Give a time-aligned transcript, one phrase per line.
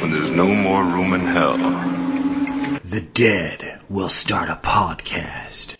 [0.00, 1.58] when there's no more room in hell.
[2.84, 5.76] The dead will start a podcast.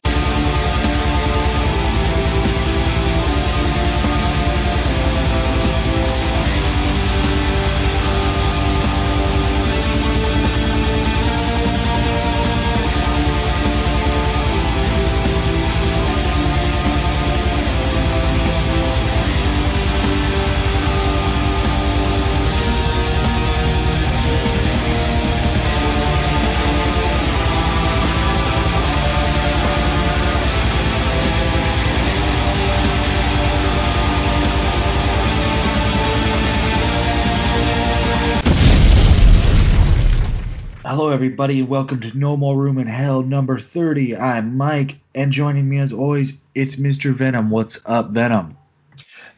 [41.21, 41.63] Everybody.
[41.63, 44.17] Welcome to No More Room in Hell, number 30.
[44.17, 47.15] I'm Mike, and joining me as always, it's Mr.
[47.15, 47.51] Venom.
[47.51, 48.57] What's up, Venom?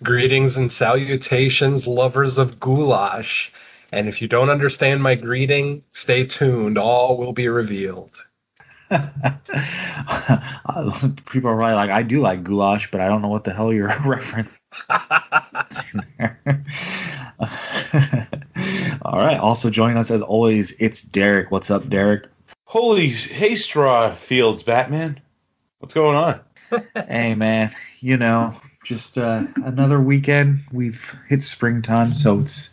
[0.01, 3.51] Greetings and salutations, lovers of goulash.
[3.91, 6.79] And if you don't understand my greeting, stay tuned.
[6.79, 8.13] All will be revealed.
[8.89, 9.11] People
[11.51, 13.89] are probably like, I do like goulash, but I don't know what the hell you're
[13.89, 14.47] referencing.
[19.03, 19.39] All right.
[19.39, 21.51] Also joining us as always, it's Derek.
[21.51, 22.29] What's up, Derek?
[22.65, 25.21] Holy hay straw fields, Batman.
[25.79, 26.41] What's going on?
[27.09, 27.75] hey, man.
[28.01, 30.61] You know, just uh, another weekend.
[30.73, 32.71] We've hit springtime, so it's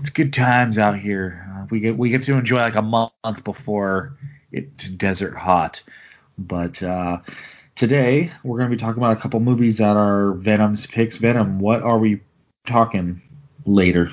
[0.00, 1.44] it's good times out here.
[1.50, 4.16] Uh, we get we get to enjoy like a month before
[4.52, 5.82] it's desert hot.
[6.38, 7.18] But uh,
[7.74, 11.16] today we're going to be talking about a couple movies that are Venom's picks.
[11.16, 12.20] Venom, what are we
[12.66, 13.22] talking
[13.64, 14.10] later?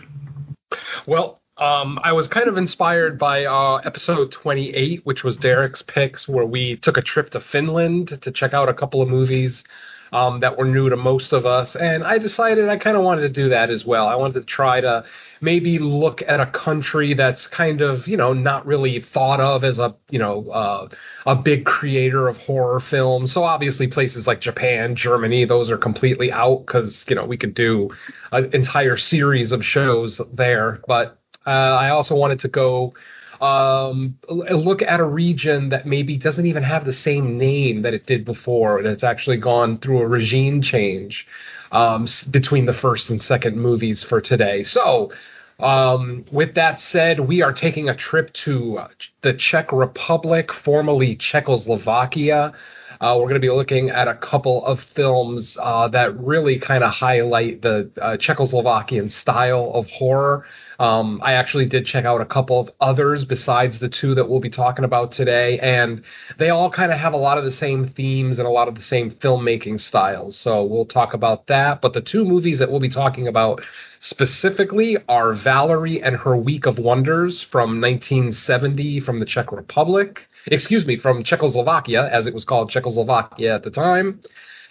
[1.05, 6.27] Well, um, I was kind of inspired by uh, episode 28, which was Derek's picks,
[6.27, 9.63] where we took a trip to Finland to check out a couple of movies
[10.11, 11.75] um, that were new to most of us.
[11.75, 14.07] And I decided I kind of wanted to do that as well.
[14.07, 15.05] I wanted to try to
[15.43, 19.77] maybe look at a country that's kind of, you know, not really thought of as
[19.77, 20.87] a, you know, uh,
[21.25, 23.33] a big creator of horror films.
[23.33, 27.53] So obviously places like Japan, Germany, those are completely out because, you know, we could
[27.53, 27.89] do
[28.31, 30.81] an entire series of shows there.
[30.87, 32.93] But uh, I also wanted to go
[33.41, 38.05] um, look at a region that maybe doesn't even have the same name that it
[38.05, 41.27] did before, and it's actually gone through a regime change
[41.73, 44.63] um, between the first and second movies for today.
[44.63, 45.11] So,
[45.63, 48.79] um, with that said, we are taking a trip to
[49.21, 52.53] the Czech Republic, formerly Czechoslovakia.
[52.99, 56.83] Uh, we're going to be looking at a couple of films uh, that really kind
[56.83, 60.45] of highlight the uh, Czechoslovakian style of horror.
[60.83, 64.41] Um, I actually did check out a couple of others besides the two that we'll
[64.41, 66.03] be talking about today, and
[66.37, 68.75] they all kind of have a lot of the same themes and a lot of
[68.75, 70.35] the same filmmaking styles.
[70.35, 71.79] So we'll talk about that.
[71.81, 73.61] But the two movies that we'll be talking about
[74.01, 80.27] specifically are Valerie and Her Week of Wonders from 1970 from the Czech Republic.
[80.47, 84.19] Excuse me, from Czechoslovakia, as it was called Czechoslovakia at the time.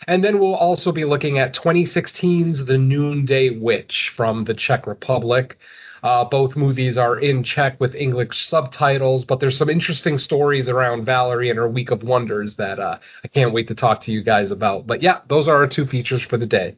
[0.07, 5.57] And then we'll also be looking at 2016's The Noonday Witch from the Czech Republic.
[6.03, 11.05] Uh, both movies are in Czech with English subtitles, but there's some interesting stories around
[11.05, 14.23] Valerie and her Week of Wonders that uh, I can't wait to talk to you
[14.23, 14.87] guys about.
[14.87, 16.77] But yeah, those are our two features for the day.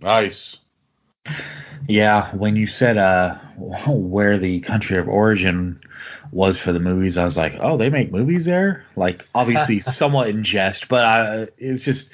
[0.00, 0.56] Nice.
[1.86, 3.36] Yeah, when you said uh,
[3.86, 5.80] where the country of origin
[6.32, 8.84] was for the movies, I was like, oh, they make movies there?
[8.96, 12.08] Like, obviously, somewhat in jest, but I, it's just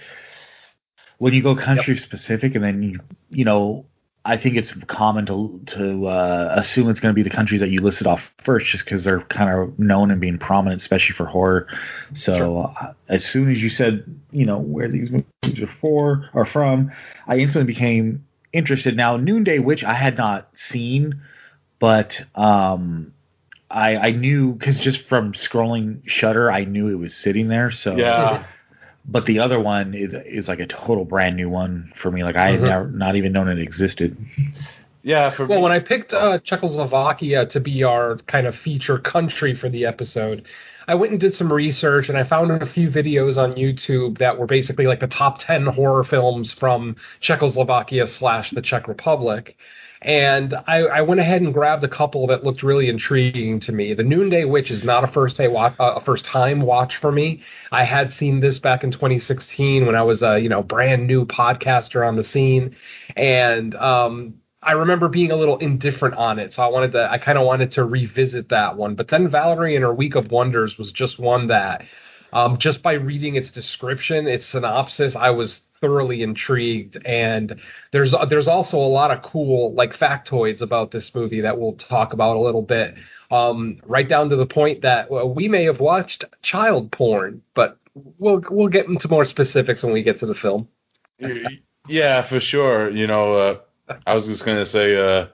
[1.18, 2.02] when you go country yep.
[2.02, 3.00] specific and then you,
[3.30, 3.86] you know,
[4.26, 7.68] I think it's common to to uh, assume it's going to be the countries that
[7.68, 11.26] you listed off first, just because they're kind of known and being prominent, especially for
[11.26, 11.68] horror.
[12.14, 12.74] So sure.
[12.80, 16.90] uh, as soon as you said, you know, where these movies are for or from,
[17.26, 18.96] I instantly became interested.
[18.96, 21.20] Now, Noonday Witch I had not seen,
[21.78, 23.12] but um,
[23.70, 27.70] I I knew because just from scrolling Shudder, I knew it was sitting there.
[27.70, 28.46] So yeah.
[29.06, 32.24] But the other one is is like a total brand new one for me.
[32.24, 32.64] Like I had mm-hmm.
[32.64, 34.16] never, not even known it existed.
[35.02, 35.34] Yeah.
[35.38, 35.58] well, me.
[35.58, 40.44] when I picked uh, Czechoslovakia to be our kind of feature country for the episode,
[40.88, 44.38] I went and did some research and I found a few videos on YouTube that
[44.38, 49.56] were basically like the top 10 horror films from Czechoslovakia slash the Czech Republic.
[50.04, 53.94] And I, I, went ahead and grabbed a couple that looked really intriguing to me.
[53.94, 57.10] The Noonday Witch is not a first day watch, uh, a first time watch for
[57.10, 57.40] me.
[57.72, 61.24] I had seen this back in 2016 when I was a you know brand new
[61.24, 62.76] podcaster on the scene,
[63.16, 67.16] and um, I remember being a little indifferent on it, so I wanted to I
[67.16, 68.96] kind of wanted to revisit that one.
[68.96, 71.82] But then Valerie and her Week of Wonders was just one that
[72.34, 77.60] um, just by reading its description, its synopsis, I was thoroughly intrigued and
[77.92, 82.12] there's there's also a lot of cool like factoids about this movie that we'll talk
[82.12, 82.94] about a little bit.
[83.30, 87.78] Um, right down to the point that well, we may have watched child porn but
[88.18, 90.68] we'll we'll get into more specifics when we get to the film.
[91.86, 92.90] Yeah for sure.
[92.90, 93.58] You know uh,
[94.06, 95.26] i was just going to say uh,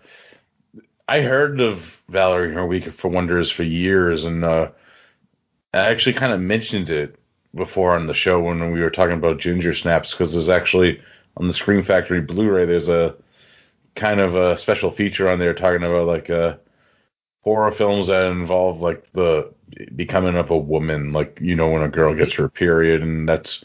[1.09, 4.71] i heard of valerie her week for wonders for years and uh,
[5.73, 7.20] i actually kind of mentioned it
[7.55, 11.01] before on the show when we were talking about Ginger Snaps because there's actually
[11.37, 13.15] on the Scream Factory Blu-ray there's a
[13.97, 16.55] kind of a special feature on there talking about like uh,
[17.43, 19.53] horror films that involve like the
[19.97, 23.65] becoming of a woman, like you know when a girl gets her period, and that's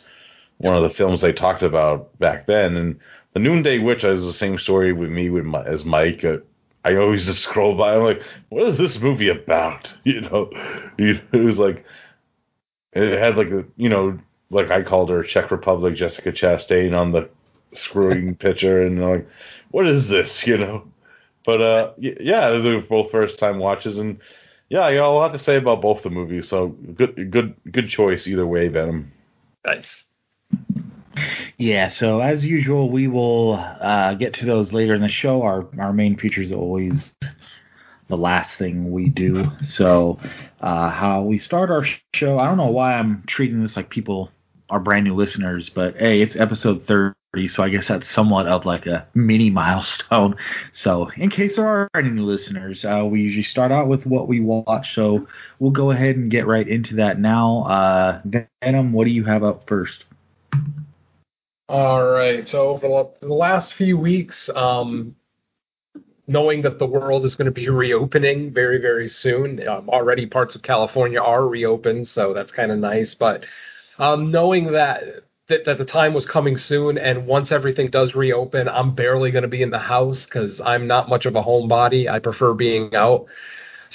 [0.57, 2.75] one of the films they talked about back then.
[2.75, 2.99] And
[3.33, 6.23] the Noonday Witch is the same story with me with my, as Mike.
[6.23, 6.37] Uh,
[6.83, 7.95] I always just scroll by.
[7.95, 9.93] I'm like, what is this movie about?
[10.03, 10.49] You know,
[10.97, 11.83] it was like
[12.95, 14.17] it had like a you know
[14.49, 17.29] like I called her Czech Republic Jessica Chastain on the
[17.73, 19.27] screwing picture, and like,
[19.71, 20.45] what is this?
[20.47, 20.87] You know.
[21.45, 24.19] But uh, yeah, they were both first time watches, and
[24.69, 26.49] yeah, I got a lot to say about both the movies.
[26.49, 29.11] So good, good, good choice either way, Venom.
[29.63, 30.05] Nice.
[31.57, 35.43] Yeah, so as usual, we will uh, get to those later in the show.
[35.43, 37.13] Our our main features always
[38.07, 39.45] the last thing we do.
[39.63, 40.19] So,
[40.61, 44.31] uh, how we start our show, I don't know why I'm treating this like people
[44.69, 48.65] are brand new listeners, but hey, it's episode 30, so I guess that's somewhat of
[48.65, 50.35] like a mini milestone.
[50.73, 54.27] So, in case there are any new listeners, uh, we usually start out with what
[54.27, 54.93] we watch.
[54.93, 55.27] So,
[55.59, 57.63] we'll go ahead and get right into that now.
[57.63, 58.21] Uh,
[58.61, 60.05] Venom, what do you have up first?
[61.67, 62.47] All right.
[62.47, 65.15] So, over the last few weeks, um,
[66.27, 69.65] knowing that the world is going to be reopening very, very soon.
[69.67, 73.15] Um, already parts of California are reopened, so that's kind of nice.
[73.15, 73.45] But
[73.99, 75.03] um, knowing that,
[75.47, 79.43] that that the time was coming soon, and once everything does reopen, I'm barely going
[79.43, 82.09] to be in the house because I'm not much of a homebody.
[82.09, 83.27] I prefer being out.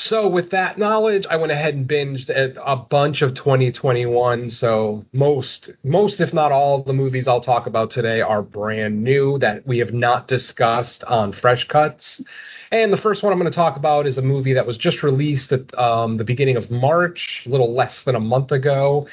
[0.02, 4.50] So with that knowledge, I went ahead and binged a bunch of 2021.
[4.50, 9.38] So most, most if not all the movies I'll talk about today are brand new
[9.40, 12.22] that we have not discussed on Fresh Cuts.
[12.70, 15.02] And the first one I'm going to talk about is a movie that was just
[15.02, 19.06] released at um, the beginning of March, a little less than a month ago.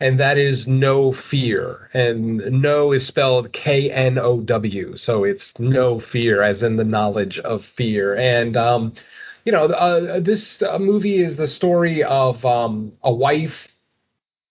[0.00, 1.90] And that is Know Fear.
[1.92, 4.96] And No is spelled K N O W.
[4.96, 8.14] So it's no fear, as in the knowledge of fear.
[8.14, 8.92] And um,
[9.48, 13.68] you know, uh, this uh, movie is the story of um, a wife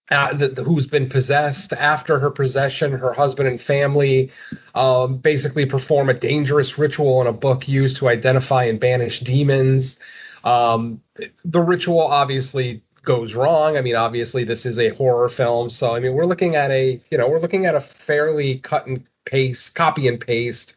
[0.09, 0.35] uh,
[0.65, 1.71] who's been possessed.
[1.71, 4.31] After her possession, her husband and family
[4.73, 9.99] um, basically perform a dangerous ritual in a book used to identify and banish demons.
[10.43, 11.03] Um,
[11.45, 13.77] the ritual obviously goes wrong.
[13.77, 16.99] I mean, obviously this is a horror film, so I mean we're looking at a
[17.11, 20.73] you know we're looking at a fairly cut and paste, copy and paste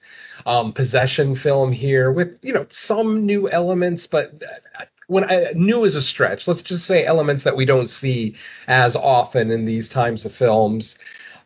[0.46, 4.42] um, possession film here with you know some new elements, but
[4.78, 6.46] uh, when I, new is a stretch.
[6.46, 8.36] Let's just say elements that we don't see
[8.68, 10.96] as often in these times of films.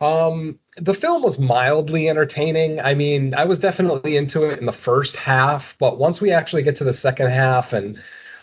[0.00, 2.80] Um, the film was mildly entertaining.
[2.80, 6.62] I mean, I was definitely into it in the first half, but once we actually
[6.62, 7.98] get to the second half and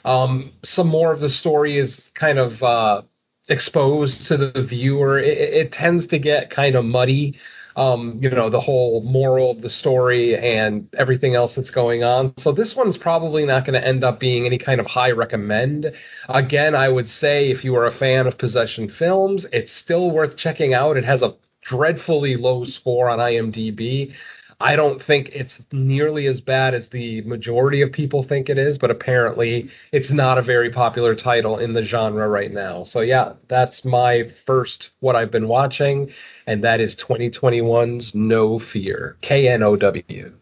[0.06, 3.01] um, some more of the story is kind of uh,
[3.50, 7.38] exposed to the viewer, it, it, tends to get kind of muddy
[7.75, 12.33] um, you know, the whole moral of the story and everything else that's going on.
[12.38, 15.91] So this one's probably not going to end up being any kind of high recommend.
[16.29, 20.35] Again, I would say if you are a fan of possession films, it's still worth
[20.35, 20.97] checking out.
[20.97, 24.13] It has a dreadfully low score on IMDb.
[24.61, 28.77] I don't think it's nearly as bad as the majority of people think it is,
[28.77, 32.83] but apparently it's not a very popular title in the genre right now.
[32.83, 36.11] So yeah, that's my first what I've been watching,
[36.47, 40.33] and that is 2021's Know Fear, K N O W.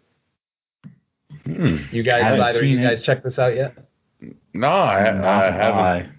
[1.45, 1.77] Hmm.
[1.91, 3.75] You guys, either you guys check this out yet?
[4.53, 6.18] No, I, I haven't.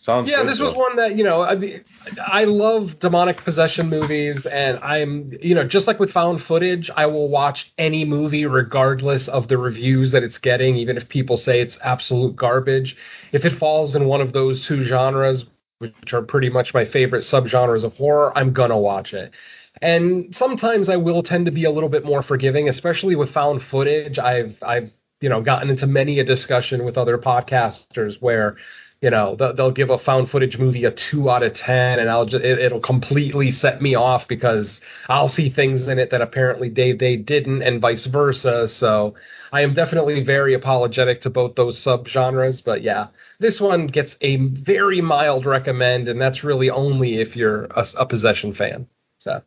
[0.00, 0.68] Sounds yeah, this though.
[0.68, 1.42] was one that you know.
[1.42, 1.82] I,
[2.26, 7.04] I love demonic possession movies, and I'm you know just like with found footage, I
[7.04, 11.60] will watch any movie regardless of the reviews that it's getting, even if people say
[11.60, 12.96] it's absolute garbage.
[13.32, 15.44] If it falls in one of those two genres,
[15.80, 19.34] which are pretty much my favorite subgenres of horror, I'm gonna watch it.
[19.82, 23.62] And sometimes I will tend to be a little bit more forgiving, especially with found
[23.64, 24.18] footage.
[24.18, 24.90] I've I've
[25.20, 28.56] you know gotten into many a discussion with other podcasters where
[29.00, 32.26] you know they'll give a found footage movie a two out of ten and i'll
[32.26, 36.68] just it, will completely set me off because i'll see things in it that apparently
[36.68, 39.14] they they didn't and vice versa so
[39.52, 43.06] i am definitely very apologetic to both those subgenres but yeah
[43.38, 48.06] this one gets a very mild recommend and that's really only if you're a, a
[48.06, 48.86] possession fan
[49.18, 49.42] So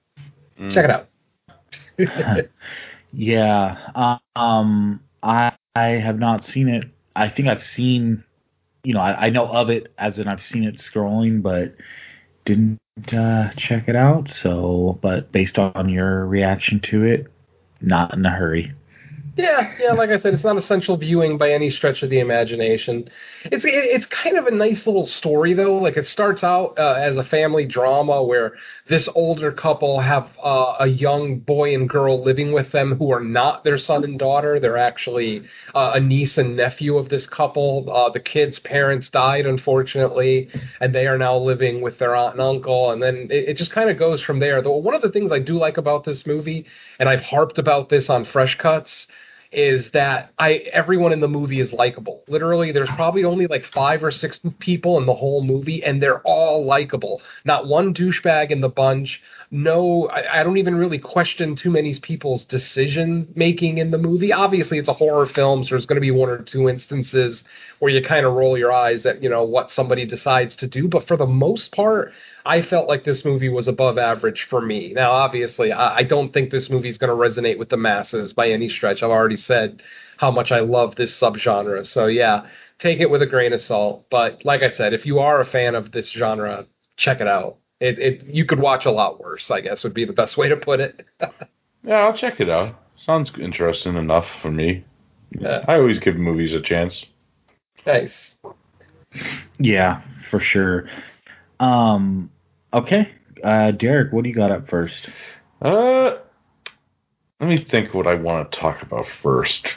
[0.70, 1.10] check it out.
[3.12, 3.78] Yeah.
[4.36, 6.86] Um, I, I have not seen it.
[7.16, 8.24] I think I've seen,
[8.84, 11.76] you know, I, I know of it as in I've seen it scrolling, but
[12.46, 12.80] didn't
[13.12, 14.30] uh, check it out.
[14.30, 17.28] So, but based on your reaction to it,
[17.82, 18.74] not in a hurry.
[19.36, 19.94] Yeah, yeah.
[19.94, 23.10] Like I said, it's not essential viewing by any stretch of the imagination.
[23.46, 25.76] It's it's kind of a nice little story though.
[25.80, 28.54] Like it starts out uh, as a family drama where
[28.90, 33.24] this older couple have uh, a young boy and girl living with them who are
[33.24, 34.60] not their son and daughter.
[34.60, 37.92] They're actually uh, a niece and nephew of this couple.
[37.92, 40.48] Uh, the kid's parents died unfortunately,
[40.80, 42.92] and they are now living with their aunt and uncle.
[42.92, 44.62] And then it, it just kind of goes from there.
[44.62, 46.68] Though one of the things I do like about this movie,
[47.00, 49.08] and I've harped about this on Fresh Cuts
[49.54, 52.24] is that I everyone in the movie is likable.
[52.28, 56.22] Literally, there's probably only like five or six people in the whole movie, and they're
[56.22, 57.22] all likable.
[57.46, 59.22] Not one douchebag in the bunch.
[59.56, 64.34] No, I, I don't even really question too many people's decision making in the movie.
[64.34, 67.44] Obviously, it's a horror film, so there's going to be one or two instances
[67.78, 70.88] where you kind of roll your eyes at you know what somebody decides to do.
[70.88, 72.14] But for the most part,
[72.48, 74.92] I felt like this movie was above average for me.
[74.92, 78.34] Now, obviously, I, I don't think this movie is going to resonate with the masses
[78.34, 79.04] by any stretch.
[79.04, 79.84] I've already said
[80.18, 81.86] how much I love this subgenre.
[81.86, 82.48] So, yeah,
[82.80, 84.08] take it with a grain of salt.
[84.10, 86.66] But like I said, if you are a fan of this genre,
[86.98, 87.60] check it out.
[87.84, 90.48] It, it you could watch a lot worse, I guess would be the best way
[90.48, 91.06] to put it.
[91.86, 92.80] Yeah, I'll check it out.
[92.96, 94.86] Sounds interesting enough for me.
[95.38, 95.66] Yeah.
[95.68, 97.06] I always give movies a chance.
[97.86, 98.36] nice.
[99.60, 100.88] Yeah, for sure.
[101.60, 102.32] Um,
[102.74, 103.12] okay.
[103.44, 105.10] Uh, Derek, what do you got up first?
[105.62, 106.20] Uh,
[107.42, 109.76] let me think what I want to talk about first.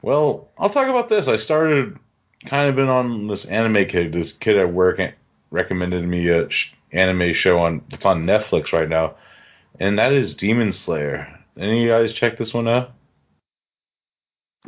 [0.00, 1.28] Well, I'll talk about this.
[1.28, 1.98] I started
[2.46, 4.14] kind of been on this anime kid.
[4.14, 4.98] This kid at work
[5.50, 9.16] recommended me a sh- anime show on it's on Netflix right now,
[9.80, 11.26] and that is Demon Slayer.
[11.56, 12.92] Any of you guys check this one out?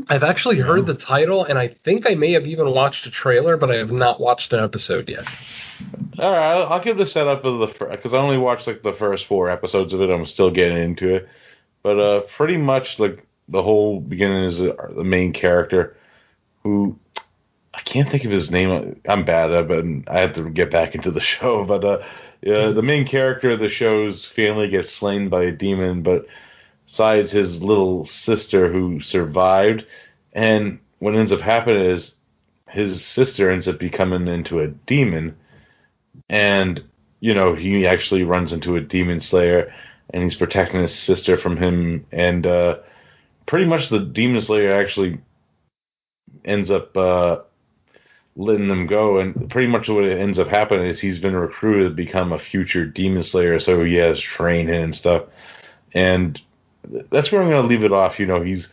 [0.08, 3.56] I've actually heard the title, and I think I may have even watched a trailer,
[3.56, 5.26] but I have not watched an episode yet.
[6.18, 8.92] All right, I'll, I'll give the setup of the because I only watched like the
[8.92, 10.10] first four episodes of it.
[10.10, 11.28] I'm still getting into it,
[11.82, 15.96] but uh, pretty much like the whole beginning is uh, the main character
[16.62, 16.99] who
[17.80, 19.00] I can't think of his name.
[19.08, 21.64] I'm bad at it, and I have to get back into the show.
[21.64, 21.99] But uh,
[22.42, 26.26] yeah, the main character of the show's family gets slain by a demon, but
[26.87, 29.87] besides his little sister who survived,
[30.34, 32.14] and what ends up happening is
[32.68, 35.37] his sister ends up becoming into a demon,
[36.28, 36.84] and
[37.20, 39.72] you know he actually runs into a demon slayer,
[40.10, 42.76] and he's protecting his sister from him, and uh,
[43.46, 45.18] pretty much the demon slayer actually
[46.44, 47.38] ends up uh,
[48.37, 51.94] letting them go, and pretty much what ends up happening is he's been recruited to
[51.94, 55.25] become a future demon slayer, so he has training and stuff,
[55.92, 56.40] and
[57.10, 58.18] that's where I'm going to leave it off.
[58.18, 58.68] You know, he's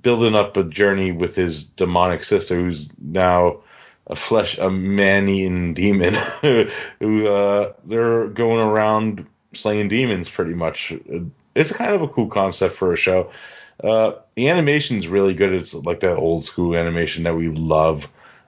[0.00, 3.60] building up a journey with his demonic sister, who's now
[4.06, 6.14] a flesh, a man-eating demon,
[7.00, 10.92] who uh, they're going around slaying demons pretty much.
[11.54, 13.30] It's kind of a cool concept for a show.
[13.82, 15.52] Uh, the animation's really good.
[15.52, 18.04] It's like that old school animation that we love.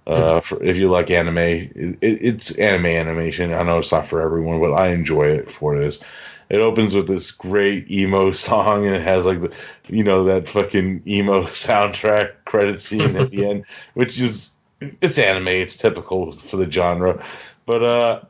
[0.06, 3.54] Uh, for, if you like anime, it, it's anime animation.
[3.54, 5.98] I know it's not for everyone, but I enjoy it for it is.
[6.50, 9.50] It opens with this great emo song, and it has like the,
[9.88, 15.48] you know, that fucking emo soundtrack credit scene at the end, which is it's anime.
[15.48, 17.24] It's typical for the genre,
[17.66, 18.20] but uh,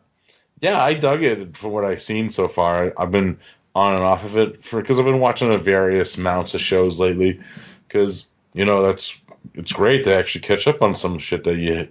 [0.61, 2.93] yeah, I dug it from what I've seen so far.
[2.97, 3.39] I've been
[3.75, 7.41] on and off of it for because I've been watching various amounts of shows lately.
[7.89, 9.13] Because you know that's
[9.55, 11.89] it's great to actually catch up on some shit that you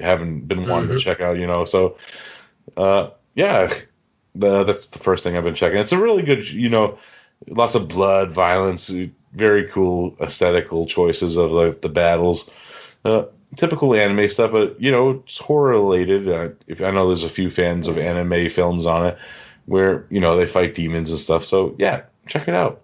[0.00, 0.98] haven't been wanting Mhm.
[0.98, 1.38] to check out.
[1.38, 1.96] You know, so
[2.76, 3.74] uh, yeah,
[4.34, 5.78] the, that's the first thing I've been checking.
[5.78, 6.98] It's a really good, you know,
[7.48, 8.90] lots of blood, violence,
[9.34, 12.48] very cool aesthetical choices of like the battles.
[13.04, 13.24] Uh,
[13.56, 16.28] typical anime stuff, but you know, it's horror related.
[16.28, 19.18] Uh, if I know there's a few fans of anime films on it,
[19.66, 21.44] where you know they fight demons and stuff.
[21.44, 22.82] So yeah, check it out.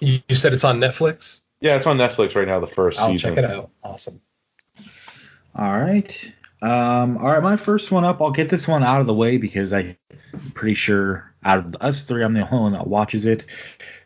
[0.00, 1.40] You, you said it's on Netflix.
[1.60, 2.60] Yeah, it's on Netflix right now.
[2.60, 3.34] The 1st I'll season.
[3.34, 3.70] check it out.
[3.82, 4.20] Awesome.
[5.54, 6.12] All right.
[6.62, 8.20] Um, all right, my first one up.
[8.20, 9.96] I'll get this one out of the way because I'm
[10.54, 13.44] pretty sure out of us three, I'm the only one that watches it.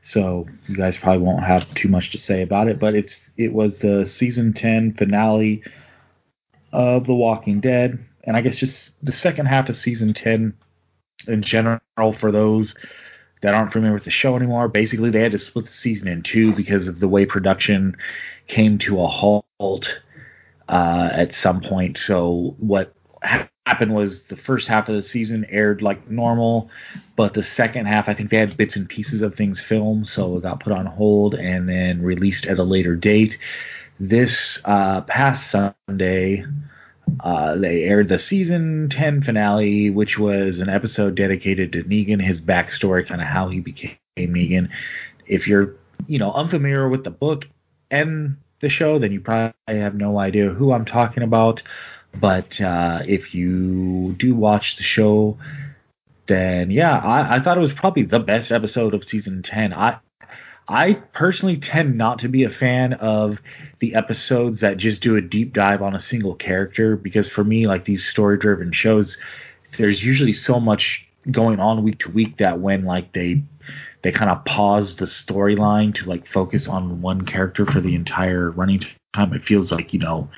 [0.02, 2.78] So you guys probably won't have too much to say about it.
[2.78, 5.62] But it's it was the season ten finale
[6.73, 10.54] of The Walking Dead, and I guess just the second half of season ten
[11.26, 11.80] in general
[12.20, 12.75] for those
[13.44, 14.68] that aren't familiar with the show anymore.
[14.68, 17.94] Basically, they had to split the season in two because of the way production
[18.46, 20.00] came to a halt
[20.66, 21.98] uh, at some point.
[21.98, 22.94] So what
[23.66, 26.70] happened was the first half of the season aired like normal,
[27.16, 30.38] but the second half, I think they had bits and pieces of things filmed, so
[30.38, 33.36] it got put on hold and then released at a later date.
[34.00, 36.46] This uh, past Sunday,
[37.20, 42.40] uh, they aired the season 10 finale, which was an episode dedicated to Negan, his
[42.40, 44.68] backstory, kind of how he became Negan.
[45.26, 45.75] If you're,
[46.06, 47.46] you know, unfamiliar with the book
[47.90, 51.62] and the show, then you probably have no idea who I'm talking about.
[52.18, 55.38] But uh, if you do watch the show,
[56.26, 59.73] then yeah, I, I thought it was probably the best episode of season 10.
[59.73, 59.99] I
[60.68, 63.38] I personally tend not to be a fan of
[63.80, 67.66] the episodes that just do a deep dive on a single character because for me,
[67.66, 69.18] like these story driven shows,
[69.76, 73.42] there's usually so much going on week to week that when like they
[74.02, 78.50] they kind of pause the storyline to like focus on one character for the entire
[78.50, 80.28] running time, it feels like you know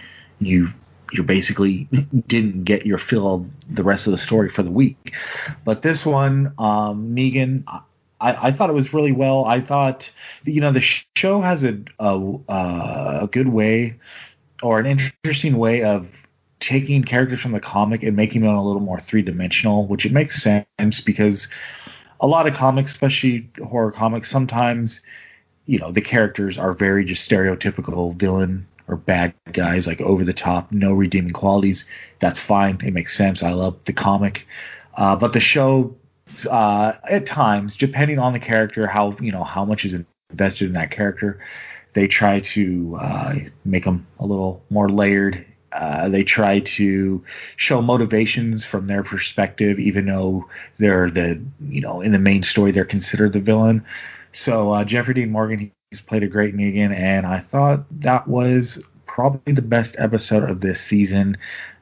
[0.40, 0.68] you
[1.12, 1.88] you basically
[2.26, 5.12] didn't get your fill of the rest of the story for the week.
[5.64, 7.62] But this one, um, Negan,
[8.20, 9.44] I, I thought it was really well.
[9.44, 10.10] I thought,
[10.44, 10.84] you know, the
[11.16, 13.96] show has a, a, a good way
[14.62, 16.06] or an interesting way of
[16.60, 20.12] taking characters from the comic and making them a little more three dimensional, which it
[20.12, 21.48] makes sense because
[22.20, 25.02] a lot of comics, especially horror comics, sometimes,
[25.66, 30.32] you know, the characters are very just stereotypical villain or bad guys, like over the
[30.32, 31.84] top, no redeeming qualities.
[32.20, 32.80] That's fine.
[32.84, 33.42] It makes sense.
[33.42, 34.46] I love the comic.
[34.96, 35.94] Uh, but the show
[36.44, 39.94] uh, at times, depending on the character, how you know how much is
[40.30, 41.38] invested in that character,
[41.94, 45.46] they try to uh, make them a little more layered.
[45.72, 47.22] Uh, they try to
[47.56, 50.44] show motivations from their perspective, even though
[50.78, 53.84] they're the you know in the main story they're considered the villain.
[54.32, 58.82] So uh, Jeffrey Dean Morgan he's played a great Negan, and I thought that was
[59.06, 61.36] probably the best episode of this season.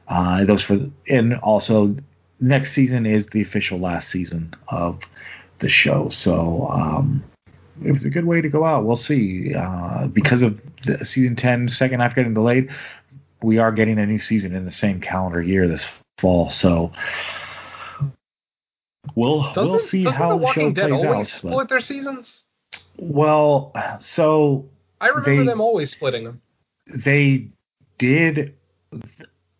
[0.07, 1.95] Uh, those for and also
[2.39, 4.99] next season is the official last season of
[5.59, 6.09] the show.
[6.09, 7.23] So um,
[7.83, 8.85] it was a good way to go out.
[8.85, 9.53] We'll see.
[9.53, 12.69] Uh, because of the season 10 second half getting delayed,
[13.41, 15.85] we are getting a new season in the same calendar year this
[16.19, 16.49] fall.
[16.49, 16.91] So
[19.15, 21.37] we'll Doesn't, we'll see how the the show Dead plays always out.
[21.37, 22.43] split their seasons?
[22.97, 24.65] well, so
[25.01, 26.41] I remember they- them always splitting them.
[26.87, 27.47] they
[27.97, 28.55] did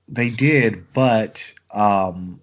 [0.07, 1.41] they did, but
[1.73, 2.39] um,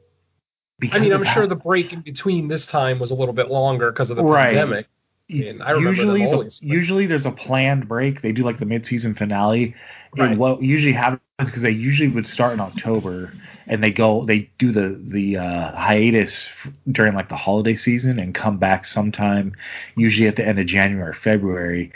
[0.83, 3.49] because I mean, I'm sure the break in between this time was a little bit
[3.51, 4.47] longer because of the Right.
[4.49, 4.89] pandemic.
[5.29, 8.21] mean, I usually, always, but- usually there's a planned break.
[8.21, 9.75] They do like the mid-season finale,
[10.19, 10.33] Right.
[10.33, 13.33] and what usually happens because they usually would start in October,
[13.69, 16.49] and they go they do the the uh, hiatus
[16.91, 19.55] during like the holiday season and come back sometime,
[19.97, 21.93] usually at the end of January or February.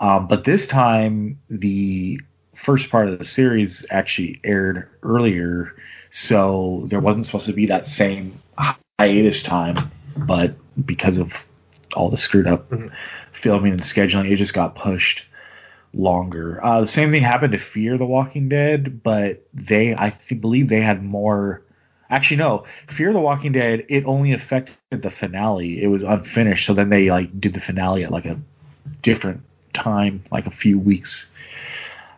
[0.00, 2.20] Um, but this time the
[2.56, 5.72] first part of the series actually aired earlier,
[6.14, 8.40] so there wasn't supposed to be that same
[9.00, 10.54] hiatus time, but
[10.86, 11.32] because of
[11.96, 12.90] all the screwed up Mhm.
[13.32, 15.24] filming and scheduling, it just got pushed
[15.92, 16.64] longer.
[16.64, 20.68] Uh, the same thing happened to Fear the Walking Dead, but they, I th- believe
[20.68, 21.62] they had more.
[22.10, 22.64] Actually, no.
[22.96, 25.82] Fear the Walking Dead, it only affected the finale.
[25.82, 28.38] It was unfinished, so then they like did the finale at like a
[29.02, 29.40] different
[29.72, 31.26] time, like a few weeks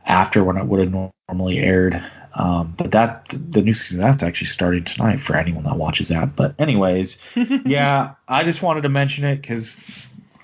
[0.04, 2.02] after when it would have normally aired.
[2.36, 6.36] Um, but that the new season that's actually starting tonight for anyone that watches that.
[6.36, 7.16] But anyways,
[7.64, 9.74] yeah, I just wanted to mention it because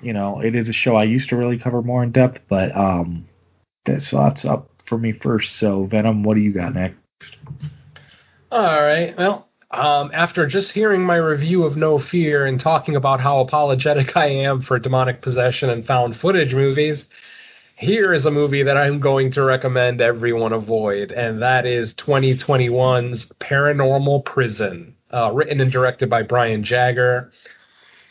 [0.00, 2.74] you know it is a show I used to really cover more in depth, but
[2.74, 3.28] um,
[3.84, 5.56] that's that's up for me first.
[5.56, 7.36] So Venom, what do you got next?
[8.50, 9.14] All right.
[9.16, 14.16] Well, um, after just hearing my review of Know Fear and talking about how apologetic
[14.16, 17.06] I am for demonic possession and found footage movies,
[17.82, 23.26] here is a movie that I'm going to recommend everyone avoid, and that is 2021's
[23.40, 27.32] Paranormal Prison, uh, written and directed by Brian Jagger.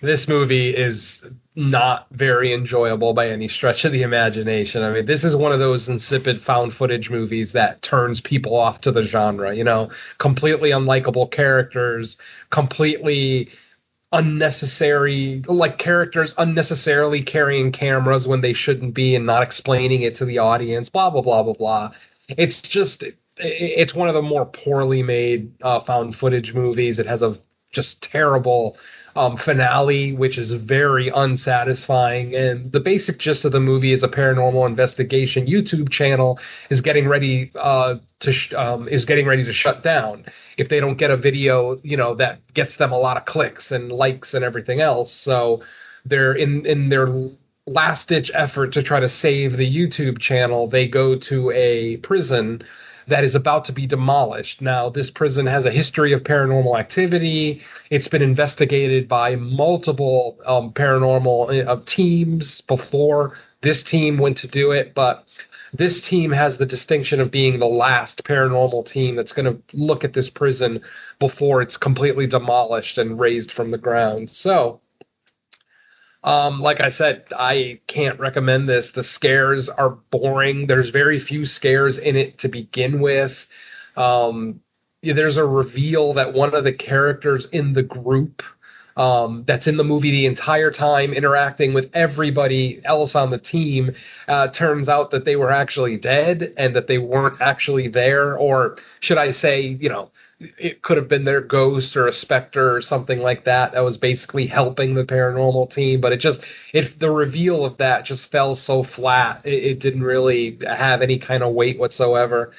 [0.01, 1.21] This movie is
[1.55, 4.84] not very enjoyable by any stretch of the imagination.
[4.84, 8.81] I mean, this is one of those insipid found footage movies that turns people off
[8.81, 12.17] to the genre, you know, completely unlikable characters,
[12.49, 13.49] completely
[14.12, 20.26] unnecessary like characters unnecessarily carrying cameras when they shouldn't be and not explaining it to
[20.26, 21.91] the audience blah blah blah blah blah.
[22.28, 23.04] It's just
[23.38, 27.00] it's one of the more poorly made uh, found footage movies.
[27.00, 27.39] It has a
[27.71, 28.78] just terrible
[29.15, 32.36] um, finale which is very unsatisfying.
[32.36, 35.47] And the basic gist of the movie is a paranormal investigation.
[35.47, 40.26] Youtube channel is getting ready uh, to sh- um, is getting ready to shut down.
[40.58, 43.71] If they don't get a video you know that gets them a lot of clicks
[43.71, 45.12] and likes and everything else.
[45.13, 45.63] So
[46.06, 47.08] they're in in their
[47.67, 52.63] last ditch effort to try to save the YouTube channel, they go to a prison
[53.12, 54.62] that is about to be demolished.
[54.62, 57.62] Now, this prison has a history of paranormal activity.
[57.89, 64.71] It's been investigated by multiple um, paranormal uh, teams before this team went to do
[64.71, 65.26] it, but
[65.74, 70.04] this team has the distinction of being the last paranormal team that's going to look
[70.04, 70.82] at this prison
[71.19, 74.30] before it's completely demolished and raised from the ground.
[74.32, 74.81] So,
[76.23, 78.91] um, like I said, I can't recommend this.
[78.91, 80.67] The scares are boring.
[80.67, 83.34] There's very few scares in it to begin with.
[83.97, 84.62] Um,
[85.01, 88.43] there's a reveal that one of the characters in the group
[88.97, 93.95] um, that's in the movie the entire time, interacting with everybody else on the team,
[94.27, 98.77] uh, turns out that they were actually dead and that they weren't actually there, or
[98.99, 100.12] should I say, you know,
[100.58, 103.97] it could have been their ghost or a specter or something like that that was
[103.97, 106.41] basically helping the paranormal team but it just
[106.73, 111.19] if the reveal of that just fell so flat it, it didn't really have any
[111.19, 112.51] kind of weight whatsoever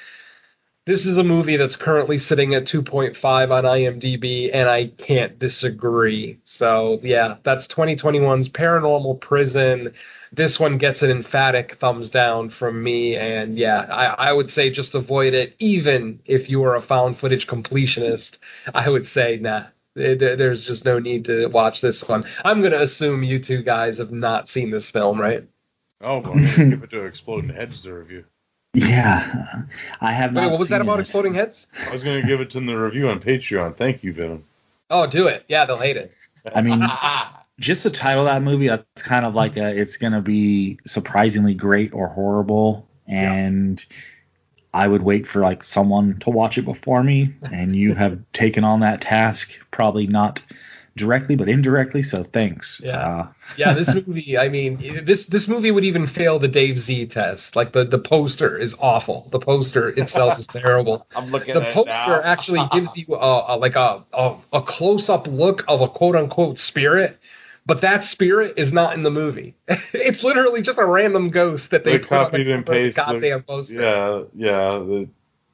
[0.85, 6.39] this is a movie that's currently sitting at 2.5 on IMDb, and I can't disagree.
[6.43, 9.93] So, yeah, that's 2021's Paranormal Prison.
[10.35, 14.71] This one gets an emphatic thumbs down from me, and yeah, I, I would say
[14.71, 18.39] just avoid it, even if you are a found footage completionist.
[18.73, 22.25] I would say, nah, there's just no need to watch this one.
[22.43, 25.47] I'm going to assume you two guys have not seen this film, right?
[26.01, 28.25] Oh, well, I'm gonna give it to Exploding Heads to review.
[28.73, 29.45] Yeah,
[30.01, 30.45] I have not.
[30.45, 31.03] Wait, what was that about it.
[31.03, 31.67] exploding heads?
[31.87, 33.77] I was going to give it to the review on Patreon.
[33.77, 34.45] Thank you, Venom.
[34.89, 35.45] Oh, do it.
[35.47, 36.11] Yeah, they'll hate it.
[36.55, 36.81] I mean,
[37.59, 40.79] just the title of that movie, that's kind of like a, it's going to be
[40.87, 42.87] surprisingly great or horrible.
[43.07, 43.83] And
[44.73, 47.33] I would wait for like someone to watch it before me.
[47.43, 50.41] And you have taken on that task, probably not
[50.95, 52.03] directly, but indirectly.
[52.03, 52.79] So thanks.
[52.83, 52.97] Yeah.
[52.97, 54.37] Uh, yeah, this movie.
[54.37, 57.55] I mean, this this movie would even fail the Dave Z test.
[57.55, 59.27] Like the the poster is awful.
[59.31, 61.07] The poster itself is terrible.
[61.15, 62.21] I'm looking The at it poster now.
[62.23, 66.15] actually gives you a, a like a a, a close up look of a quote
[66.15, 67.19] unquote spirit.
[67.65, 69.55] But that spirit is not in the movie.
[69.93, 73.47] it's literally just a random ghost that they, They copied and cover of the pasted.
[73.47, 73.73] poster.
[73.73, 74.83] Yeah, yeah.
[74.83, 75.09] It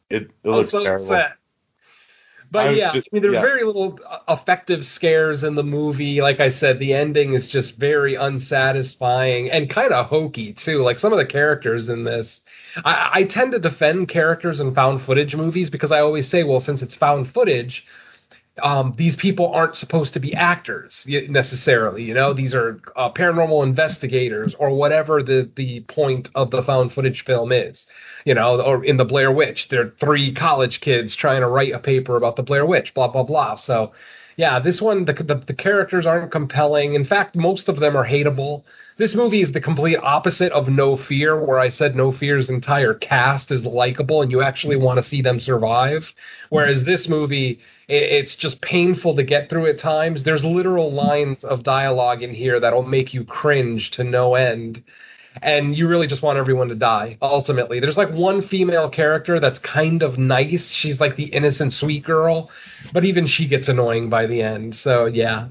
[0.10, 1.12] it looks so terrible.
[1.12, 1.34] upset.
[2.52, 3.42] But I yeah, just- I mean, there's yeah.
[3.42, 6.20] very little effective scares in the movie.
[6.20, 10.80] Like I said, the ending is just very unsatisfying and kind of hokey too.
[10.82, 12.42] Like some of the characters in this,
[12.84, 16.60] I, I tend to defend characters in found footage movies because I always say, well,
[16.60, 17.86] since it's found footage,
[18.62, 22.04] um, these people aren't supposed to be actors necessarily.
[22.04, 26.94] You know, these are uh, paranormal investigators or whatever the the point of the found
[26.94, 27.88] footage film is.
[28.26, 31.80] You know, or in the Blair Witch, they're three college kids trying to write a
[31.80, 32.94] paper about the Blair Witch.
[32.94, 33.56] Blah blah blah.
[33.56, 33.92] So.
[34.40, 36.94] Yeah, this one the, the the characters aren't compelling.
[36.94, 38.64] In fact, most of them are hateable.
[38.96, 42.94] This movie is the complete opposite of Know Fear, where I said Know Fear's entire
[42.94, 46.14] cast is likable and you actually want to see them survive.
[46.50, 50.24] Whereas this movie, i- it's just painful to get through at times.
[50.24, 54.82] There's literal lines of dialogue in here that'll make you cringe to no end.
[55.42, 57.80] And you really just want everyone to die, ultimately.
[57.80, 60.70] There's like one female character that's kind of nice.
[60.70, 62.50] She's like the innocent, sweet girl,
[62.94, 64.76] but even she gets annoying by the end.
[64.76, 65.50] So, yeah.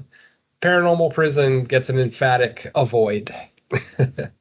[0.61, 3.33] Paranormal Prison gets an emphatic avoid.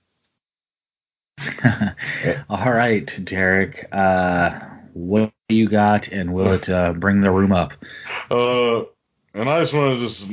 [2.48, 3.88] all right, Derek.
[3.92, 4.58] Uh,
[4.94, 7.72] what you got, and will it uh, bring the room up?
[8.30, 8.82] Uh,
[9.38, 10.26] and I just want to just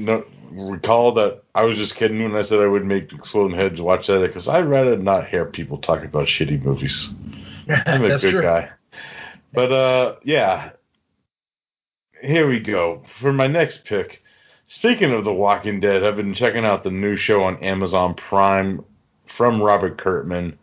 [0.51, 4.07] recall that I was just kidding when I said I would make Exploding Heads watch
[4.07, 7.09] that because I'd rather not hear people talk about shitty movies.
[7.85, 8.41] I'm a good true.
[8.41, 8.69] guy.
[9.53, 10.71] But uh, yeah.
[12.21, 14.21] Here we go for my next pick.
[14.67, 18.83] Speaking of The Walking Dead, I've been checking out the new show on Amazon Prime
[19.37, 20.57] from Robert Kirkman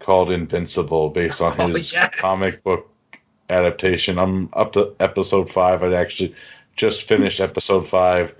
[0.00, 2.12] called Invincible, based on Oh, his yes.
[2.20, 2.88] comic book
[3.50, 4.18] adaptation.
[4.18, 5.82] I'm up to episode five.
[5.82, 6.34] I actually
[6.76, 8.34] just finished episode five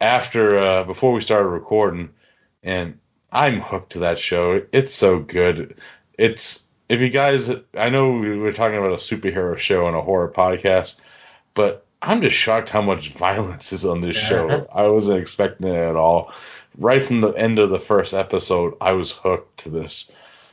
[0.00, 2.10] after uh, before we started recording,
[2.62, 2.98] and
[3.32, 4.62] I'm hooked to that show.
[4.72, 5.76] It's so good.
[6.18, 10.02] It's if you guys, I know we were talking about a superhero show and a
[10.02, 10.96] horror podcast,
[11.54, 14.66] but I'm just shocked how much violence is on this show.
[14.74, 16.32] I wasn't expecting it at all.
[16.78, 20.10] Right from the end of the first episode, I was hooked to this.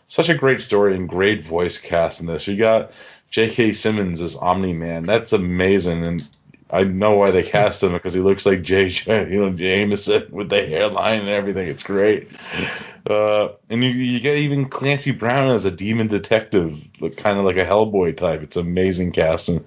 [0.09, 2.47] Such a great story and great voice cast in this.
[2.47, 2.91] You got
[3.29, 3.73] J.K.
[3.73, 5.05] Simmons as Omni Man.
[5.05, 6.03] That's amazing.
[6.03, 6.27] And
[6.69, 10.49] I know why they cast him because he looks like Jay, you know, Jameson with
[10.49, 11.67] the hairline and everything.
[11.67, 12.27] It's great.
[13.09, 16.77] Uh, and you, you get even Clancy Brown as a demon detective,
[17.17, 18.41] kind of like a Hellboy type.
[18.41, 19.65] It's amazing casting.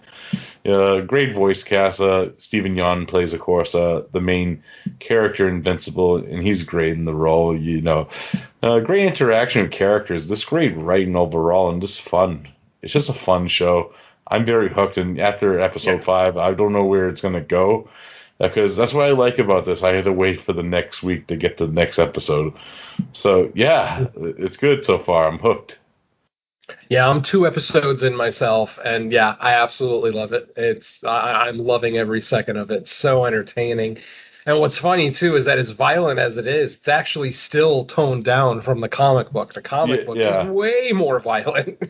[0.66, 2.00] Uh, great voice cast.
[2.00, 4.62] Uh, Steven Yeun plays, of course, uh, the main
[4.98, 7.58] character, Invincible, and he's great in the role.
[7.58, 8.08] You know,
[8.62, 10.28] uh, great interaction with characters.
[10.28, 12.46] This great writing overall, and just fun.
[12.82, 13.94] It's just a fun show.
[14.30, 16.04] I'm very hooked, and after episode Yeah.
[16.04, 17.88] five, I don't know where it's gonna go
[18.38, 19.82] because that's what I like about this.
[19.82, 22.54] I had to wait for the next week to get to the next episode.
[23.12, 25.26] So yeah, it's good so far.
[25.28, 25.78] I'm hooked.
[26.88, 30.52] Yeah, I'm two episodes in myself, and yeah, I absolutely love it.
[30.56, 32.88] It's I, I'm loving every second of it.
[32.88, 33.98] So entertaining.
[34.46, 38.24] And what's funny too is that as violent as it is, it's actually still toned
[38.24, 39.52] down from the comic book.
[39.52, 40.42] The comic Yeah, book yeah.
[40.44, 41.82] is way more violent.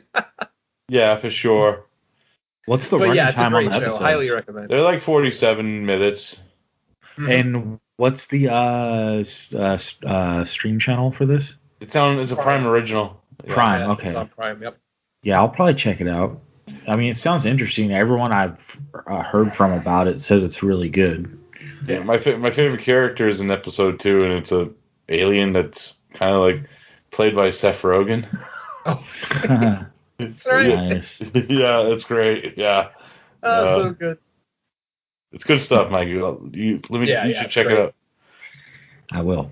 [0.88, 1.84] Yeah, for sure.
[2.66, 3.96] What's the but running yeah, it's a time on great the show.
[3.98, 4.68] Highly recommend.
[4.68, 6.36] They're like 47 minutes.
[7.16, 11.54] And what's the uh, uh, uh, stream channel for this?
[11.80, 12.18] It's on.
[12.18, 13.20] It's a Prime original.
[13.44, 13.54] Yeah.
[13.54, 13.80] Prime.
[13.80, 14.08] Yeah, okay.
[14.08, 14.62] it's on Prime.
[14.62, 14.78] Yep.
[15.22, 16.40] Yeah, I'll probably check it out.
[16.86, 17.92] I mean, it sounds interesting.
[17.92, 18.58] Everyone I've
[19.06, 21.38] uh, heard from about it says it's really good.
[21.86, 24.70] Yeah, my fa- my favorite character is in episode two, and it's a
[25.08, 26.70] alien that's kind of like
[27.10, 28.26] played by Seth Rogen.
[28.86, 29.84] Oh, nice.
[30.20, 30.68] that's right.
[31.50, 32.56] yeah, it's great.
[32.56, 32.88] Yeah,
[33.42, 34.18] Oh, Uh, so good.
[35.32, 36.08] it's good stuff, Mike.
[36.08, 37.08] You, you let me.
[37.08, 37.78] Yeah, you yeah, should check great.
[37.78, 37.94] it out.
[39.12, 39.50] I will.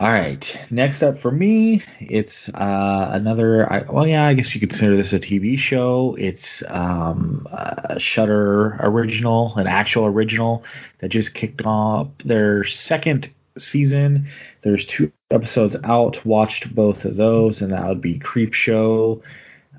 [0.00, 0.44] All right.
[0.72, 3.72] Next up for me, it's uh, another.
[3.72, 6.16] I, well, yeah, I guess you could consider this a TV show.
[6.18, 10.64] It's um, a Shudder original, an actual original
[10.98, 14.26] that just kicked off their second season.
[14.64, 16.24] There's two episodes out.
[16.24, 19.22] Watched both of those, and that would be Creep Show.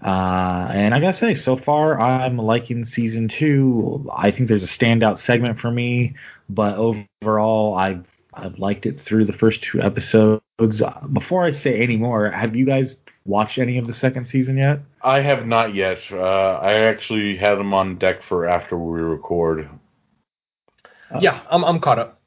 [0.04, 4.08] Uh, and I gotta say, so far I'm liking season two.
[4.16, 6.16] I think there's a standout segment for me,
[6.48, 10.42] but overall I've I've liked it through the first two episodes.
[11.12, 14.80] Before I say any more, have you guys watched any of the second season yet?
[15.02, 16.00] I have not yet.
[16.12, 19.70] Uh, I actually had them on deck for after we record.
[21.20, 22.20] Yeah, I'm I'm caught up.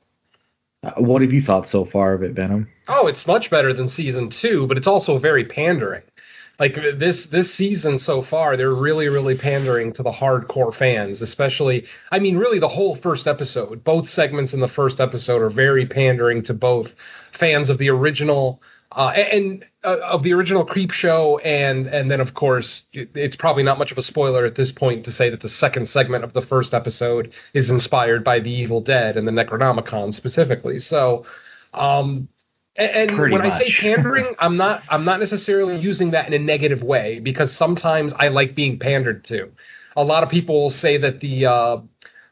[0.83, 2.69] Uh, what have you thought so far of it, Venom?
[2.87, 6.03] Oh, it's much better than season two, but it's also very pandering.
[6.61, 11.85] Like this this season so far, they're really really pandering to the hardcore fans, especially.
[12.11, 13.85] I mean, really the whole first episode.
[13.85, 16.89] Both segments in the first episode are very pandering to both
[17.33, 18.61] fans of the original
[18.93, 23.37] uh, and uh, of the original Creep Show, and and then of course it- it's
[23.37, 26.25] probably not much of a spoiler at this point to say that the second segment
[26.25, 30.79] of the first episode is inspired by the Evil Dead and the Necronomicon specifically.
[30.79, 31.25] So.
[31.75, 32.29] Um,
[32.77, 36.39] and, and when I say pandering, I'm not I'm not necessarily using that in a
[36.39, 39.51] negative way because sometimes I like being pandered to.
[39.97, 41.77] A lot of people will say that the uh,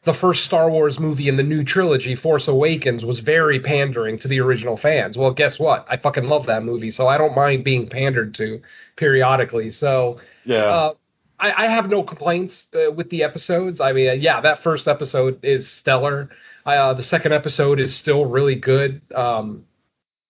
[0.06, 4.28] the first Star Wars movie in the new trilogy, Force Awakens, was very pandering to
[4.28, 5.18] the original fans.
[5.18, 5.84] Well, guess what?
[5.90, 8.62] I fucking love that movie, so I don't mind being pandered to
[8.96, 9.72] periodically.
[9.72, 10.64] So Yeah.
[10.64, 10.94] uh,
[11.40, 13.80] I, I have no complaints uh, with the episodes.
[13.80, 16.30] I mean, uh, yeah, that first episode is stellar.
[16.64, 19.02] Uh, the second episode is still really good.
[19.12, 19.64] Um,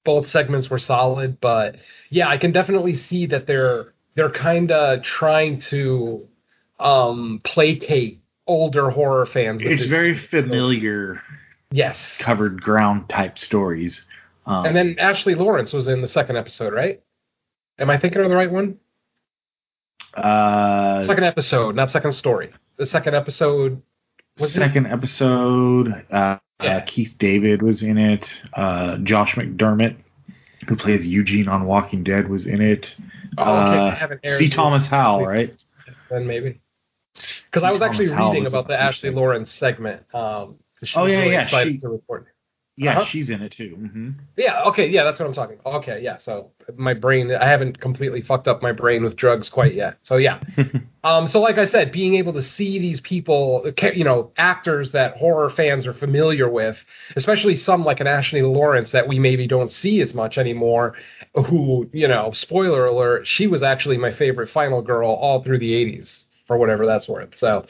[0.05, 1.77] both segments were solid, but
[2.09, 6.29] yeah, I can definitely see that they're they're kind of trying to
[6.81, 9.61] um, placate older horror fans.
[9.65, 11.21] It's this- very familiar,
[11.71, 12.17] yes.
[12.19, 14.07] covered ground type stories.
[14.47, 17.01] Um, And then Ashley Lawrence was in the second episode, right?
[17.79, 18.79] Am I thinking of the right one?
[20.15, 22.51] uh, Second episode, not second story.
[22.77, 23.83] The second episode
[24.39, 26.77] was it- second episode, uh, Yeah.
[26.79, 28.31] uh, Keith David was in it.
[28.55, 29.97] Uh, Josh McDermitt,
[30.69, 32.95] who plays Eugene on Walking Dead, was in it.
[33.37, 34.49] Oh, okay, uh, I haven't aired C.
[34.49, 35.53] Thomas Howell, right?
[36.11, 36.61] Then maybe
[37.51, 40.03] because I was actually reading about the Ashley Lawrence segment.
[40.15, 40.57] Um,
[40.95, 42.27] Oh, yeah, really yeah, excited she- to record.
[42.79, 43.07] Yeah, Uh-huh.
[43.07, 43.75] she's in it too.
[43.75, 45.57] hmm Yeah, okay, yeah, that's what I'm talking.
[45.65, 46.19] Okay, yeah.
[46.19, 49.97] So my brain, I haven't completely fucked up my brain with drugs quite yet.
[50.03, 50.41] So yeah.
[51.03, 55.17] um, so like I said, being able to see these people, you know, actors that
[55.17, 56.77] horror fans are familiar with,
[57.17, 60.97] especially some like an Ashley Lawrence that we maybe don't see as much anymore.
[61.35, 65.73] Who, you know, spoiler alert, she was actually my favorite Final Girl all through the
[65.73, 67.37] '80s for whatever that's worth.
[67.37, 67.67] So.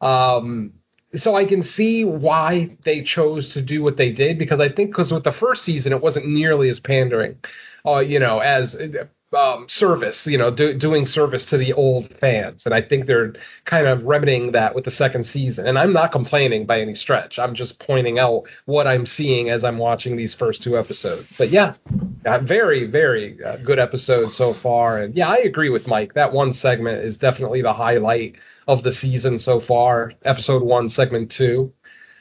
[0.00, 0.74] Um,
[1.14, 4.90] so I can see why they chose to do what they did because I think
[4.90, 7.38] because with the first season it wasn't nearly as pandering,
[7.86, 8.74] uh, you know, as
[9.36, 13.34] um, service, you know, do, doing service to the old fans, and I think they're
[13.64, 15.66] kind of remedying that with the second season.
[15.66, 17.38] And I'm not complaining by any stretch.
[17.38, 21.28] I'm just pointing out what I'm seeing as I'm watching these first two episodes.
[21.36, 21.74] But yeah,
[22.24, 24.98] uh, very, very uh, good episode so far.
[24.98, 26.14] And yeah, I agree with Mike.
[26.14, 30.12] That one segment is definitely the highlight of the season so far.
[30.24, 31.72] Episode one, segment two.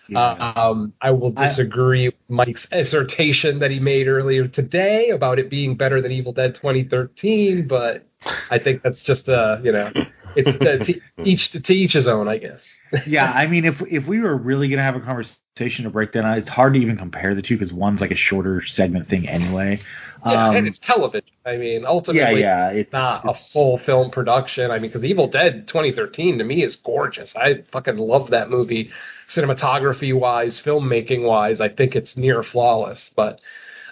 [0.07, 0.53] Yeah.
[0.55, 5.49] Um, I will I- disagree with Mike's assertion that he made earlier today about it
[5.49, 8.05] being better than Evil Dead 2013, but
[8.49, 9.91] I think that's just uh, you know,
[10.35, 12.63] it's the, to each to each his own, I guess.
[13.07, 16.37] yeah, I mean, if if we were really gonna have a conversation to break down,
[16.37, 19.79] it's hard to even compare the two because one's like a shorter segment thing anyway.
[20.25, 21.29] Yeah, Um, and it's television.
[21.45, 24.71] I mean, ultimately, yeah, yeah, it's not a full film production.
[24.71, 27.35] I mean, because Evil Dead 2013 to me is gorgeous.
[27.35, 28.89] I fucking love that movie,
[29.29, 31.61] cinematography wise, filmmaking wise.
[31.61, 33.11] I think it's near flawless.
[33.15, 33.39] But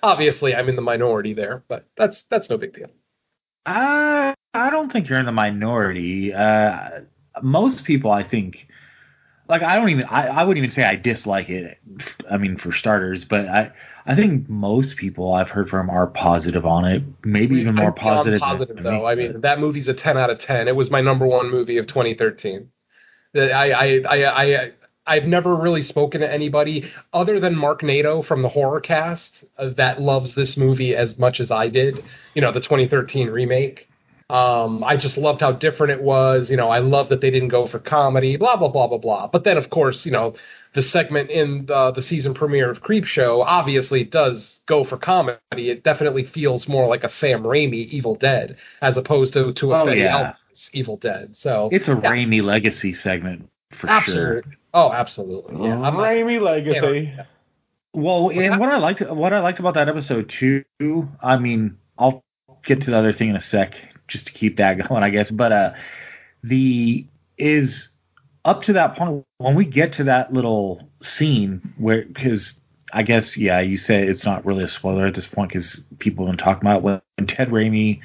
[0.02, 1.64] obviously, I'm in the minority there.
[1.68, 2.90] But that's that's no big deal.
[3.68, 6.34] I I don't think you're in the minority.
[6.34, 7.02] Uh,
[7.42, 8.68] most people, I think,
[9.48, 11.78] like I don't even I, I wouldn't even say I dislike it.
[12.30, 13.72] I mean, for starters, but I
[14.06, 17.04] I think most people I've heard from are positive on it.
[17.24, 18.40] Maybe even more I'm positive.
[18.40, 19.00] than- positive than though.
[19.00, 19.06] me.
[19.06, 20.68] I mean, that movie's a 10 out of 10.
[20.68, 22.70] It was my number one movie of 2013.
[23.34, 24.72] That I I I I.
[25.06, 29.72] I've never really spoken to anybody other than Mark Nato from the horror cast uh,
[29.76, 32.02] that loves this movie as much as I did.
[32.36, 33.90] You know, the 2013 remake.
[34.34, 36.50] Um, I just loved how different it was.
[36.50, 38.36] You know, I love that they didn't go for comedy.
[38.38, 39.28] Blah blah blah blah blah.
[39.28, 40.34] But then, of course, you know,
[40.74, 45.40] the segment in the, the season premiere of Creepshow obviously does go for comedy.
[45.70, 49.82] It definitely feels more like a Sam Raimi Evil Dead as opposed to to a
[49.84, 50.18] Oh, Fede yeah.
[50.18, 51.36] Alvarez Evil Dead.
[51.38, 54.44] So It's a yeah, Raimi legacy segment for sure.
[54.74, 55.58] Oh, absolutely.
[55.68, 57.14] Yeah, I'm not- Raimi Legacy.
[57.94, 60.64] Well, and what I liked what I liked about that episode too,
[61.22, 62.24] I mean, I'll
[62.66, 63.76] get to the other thing in a sec
[64.14, 65.30] just to keep that going, I guess.
[65.30, 65.74] But uh
[66.44, 67.06] the
[67.38, 67.90] is
[68.46, 72.54] up to that point when we get to that little scene where because
[72.94, 76.26] I guess yeah, you say it's not really a spoiler at this point because people
[76.26, 78.00] have been talking about when Ted Raimi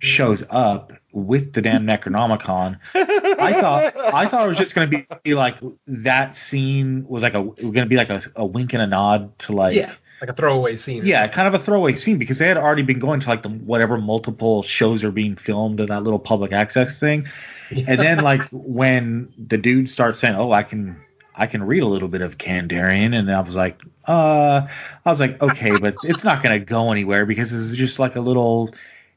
[0.00, 2.78] shows up with the damn Necronomicon.
[2.94, 7.34] I thought I thought it was just going to be like that scene was like
[7.34, 10.30] a going to be like a, a wink and a nod to like yeah, like
[10.30, 11.04] a throwaway scene.
[11.06, 13.48] yeah, kind of a throwaway scene because they had already been going to like the
[13.48, 17.26] whatever multiple shows are being filmed in that little public access thing,
[17.70, 21.04] and then like when the dude starts saying, "Oh, I can."
[21.40, 23.78] I can read a little bit of Kandarian, and I was like,
[24.08, 24.66] uh,
[25.04, 28.16] I was like, okay, but it's not going to go anywhere because it's just like
[28.16, 28.74] a little,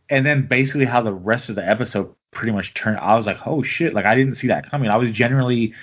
[0.08, 3.00] and then basically how the rest of the episode pretty much turned.
[3.00, 4.92] I was like, oh shit, like I didn't see that coming.
[4.92, 5.74] I was genuinely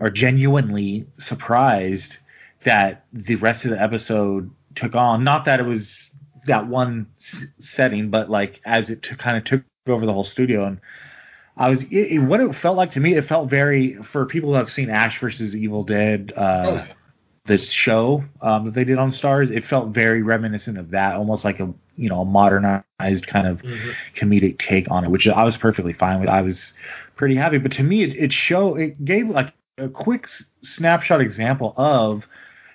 [0.00, 2.16] or genuinely surprised
[2.64, 5.24] that the rest of the episode took on.
[5.24, 5.92] Not that it was
[6.46, 10.64] that one s- setting, but like as it kind of took over the whole studio.
[10.64, 10.80] And
[11.56, 13.14] I was it, it- what it felt like to me.
[13.14, 16.32] It felt very for people who have seen Ash versus Evil Dead.
[16.36, 16.86] Uh, Oh, yeah.
[17.46, 21.44] the show um, that they did on Starz, it felt very reminiscent of that, almost
[21.46, 23.92] like a you know a modernized kind of Mhm.
[24.14, 26.28] comedic take on it, which I was perfectly fine with.
[26.28, 26.74] I was
[27.16, 31.20] pretty happy, but to me, it, it show it gave like a quick s- snapshot
[31.22, 32.26] example of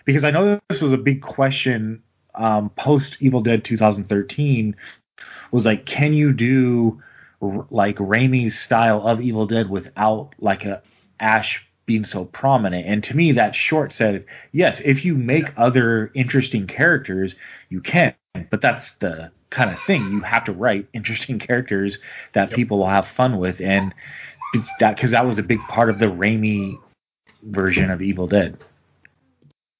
[0.05, 2.03] because I know this was a big question
[2.35, 4.75] um, post Evil Dead 2013
[5.51, 7.01] was like, can you do
[7.69, 10.81] like Raimi's style of Evil Dead without like a
[11.19, 12.87] Ash being so prominent?
[12.87, 17.35] And to me, that short said, yes, if you make other interesting characters,
[17.69, 18.15] you can,
[18.49, 21.99] but that's the kind of thing you have to write interesting characters
[22.33, 22.55] that Yep.
[22.55, 23.93] people will have fun with, and
[24.79, 26.79] that because that was a big part of the Raimi
[27.43, 28.57] version of Evil Dead.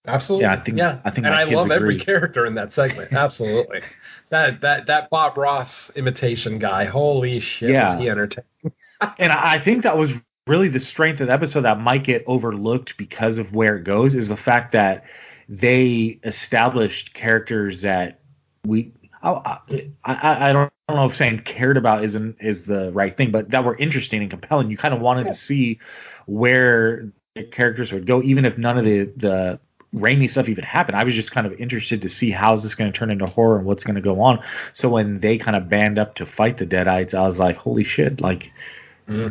[0.05, 0.43] Absolutely.
[0.45, 3.13] Yeah, I think- Yeah, I think and I love every character in that segment.
[3.13, 3.81] Absolutely.
[4.29, 6.85] that that that Bob Ross imitation guy.
[6.85, 7.69] Holy shit!
[7.69, 7.97] Yeah.
[7.97, 8.45] He entertaining?
[9.17, 10.11] and I think that was
[10.45, 14.13] really the strength of the episode that might get overlooked because of where it goes
[14.13, 15.05] is the fact that
[15.47, 18.19] they established characters that
[18.65, 19.59] we I,
[20.03, 23.63] I, I don't know if saying cared about isn't is the right thing, but that
[23.63, 24.69] were interesting and compelling.
[24.69, 25.79] You kind of wanted to see
[26.25, 29.59] where the characters would go, even if none of the the
[29.93, 30.97] Raimi stuff even happened.
[30.97, 33.57] I was just kind of interested to see how's this going to turn into horror
[33.57, 34.39] and what's going to go on.
[34.73, 37.83] So when they kind of band up to fight the Deadites, I was like, holy
[37.83, 38.19] shit!
[38.19, 38.51] Like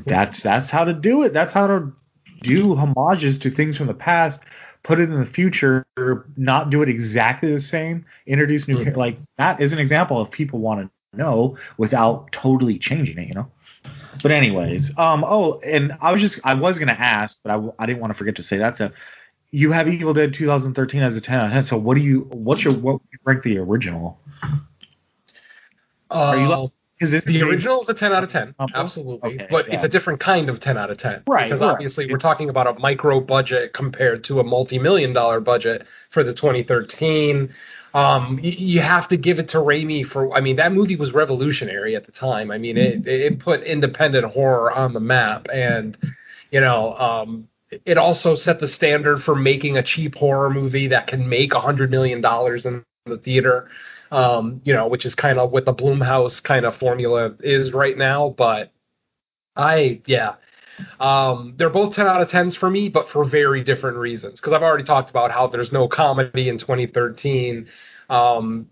[0.07, 1.33] that's that's how to do it.
[1.33, 1.93] That's how to
[2.43, 4.41] do homages to things from the past.
[4.85, 5.87] Put it in the future,
[6.37, 8.05] not do it exactly the same.
[8.27, 8.97] Introduce new Mhm.
[8.97, 13.29] like that is an example of people want to know without totally changing it.
[13.29, 13.49] You know.
[14.23, 17.87] But anyways, um, oh, and I was just I was gonna ask, but I, I
[17.87, 18.79] didn't want to forget to say that.
[18.79, 18.91] So
[19.53, 21.65] you have Evil Dead 2013 as a 10 out of 10.
[21.65, 24.19] So what do you what's your what would you rank the original?
[26.11, 26.67] Are you Uh,
[26.99, 28.55] Because it's The original is a 10 out of 10.
[28.59, 29.35] Oh, Absolutely.
[29.35, 29.75] okay, but yeah.
[29.77, 31.23] it's a different kind of 10 out of 10.
[31.27, 31.71] Right, Because right.
[31.71, 36.23] obviously we're talking about a micro budget compared to a multi million dollar budget for
[36.25, 37.53] the 2013.
[37.95, 41.13] Um, y- you have to give it to Raimi for, I mean, that movie was
[41.13, 42.51] revolutionary at the time.
[42.51, 45.47] I mean, it, it put independent horror on the map.
[45.53, 45.99] And,
[46.51, 47.49] you know, um,
[47.85, 51.61] it also set the standard for making a cheap horror movie that can make a
[51.61, 53.71] hundred million dollars in the theater.
[54.11, 57.97] Um, you know, which is kind of what the Blumhouse kind of formula is right
[57.97, 58.35] now.
[58.37, 58.71] But
[59.57, 60.35] I, yeah,
[61.01, 64.41] um, they're both 10 out of 10s for me, but for very different reasons.
[64.41, 67.69] Because I've already talked about how there's no comedy in 2013.
[68.11, 68.69] Um,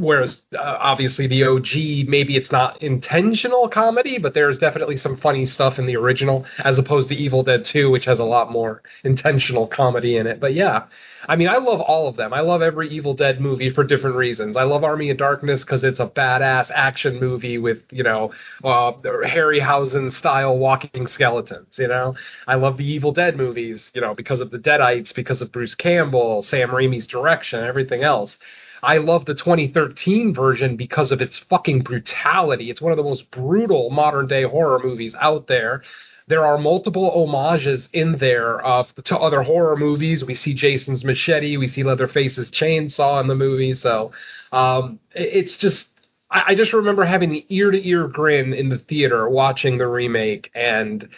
[0.00, 5.46] whereas uh, obviously the OG, maybe it's not intentional comedy, but there's definitely some funny
[5.46, 8.82] stuff in the original, as opposed to Evil Dead 2, which has a lot more
[9.04, 10.40] intentional comedy in it.
[10.40, 10.84] But yeah,
[11.28, 12.32] I mean, I love all of them.
[12.32, 14.56] I love every Evil Dead movie for different reasons.
[14.56, 18.32] I love Army of Darkness because it's a badass action movie with, you know,
[18.64, 22.14] uh, Harryhausen style walking skeletons, you know?
[22.46, 25.74] I love the Evil Dead movies, you know, because of the Deadites, because of Bruce
[25.74, 28.38] Campbell, Sam Raimi's direction, everything else.
[28.82, 32.70] I love the 2013 version because of its fucking brutality.
[32.70, 35.82] It's one of the most brutal modern day horror movies out there.
[36.28, 40.24] There are multiple homages in there uh, to other horror movies.
[40.24, 43.72] We see Jason's machete, we see Leatherface's chainsaw in the movie.
[43.72, 44.12] So
[44.52, 45.88] um, it's just,
[46.30, 49.88] I, I just remember having the ear to ear grin in the theater watching the
[49.88, 51.08] remake, and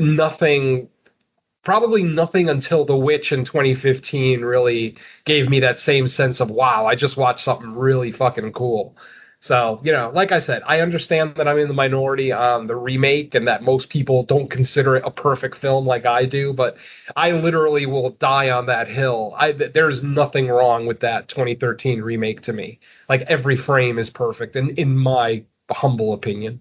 [0.00, 0.88] nothing
[1.64, 6.86] probably nothing until The Witch in 2015 really gave me that same sense of wow,
[6.86, 8.96] I just watched something really fucking cool.
[9.40, 12.74] So, you know, like I said, I understand that I'm in the minority on the
[12.74, 16.76] remake and that most people don't consider it a perfect film like I do, but
[17.14, 19.34] I literally will die on that hill.
[19.38, 22.80] I there's nothing wrong with that 2013 remake to me.
[23.08, 26.60] Like every frame is perfect in in my humble opinion.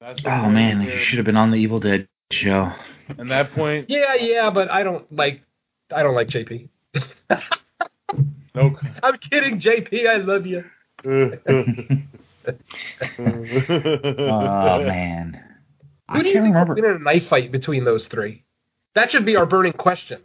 [0.00, 2.72] Oh man, you should have been on the Evil Dead show.
[3.18, 5.42] At that point, Yeah, yeah, but I don't like
[5.94, 6.68] I don't like JP.
[8.54, 8.78] no.
[9.02, 10.06] I'm kidding, JP.
[10.08, 10.64] I love you.
[13.28, 15.40] Oh man,
[16.08, 16.74] I Who do you can't think remember.
[16.74, 18.44] would win in a knife fight between those three?
[18.94, 20.20] That should be our burning question.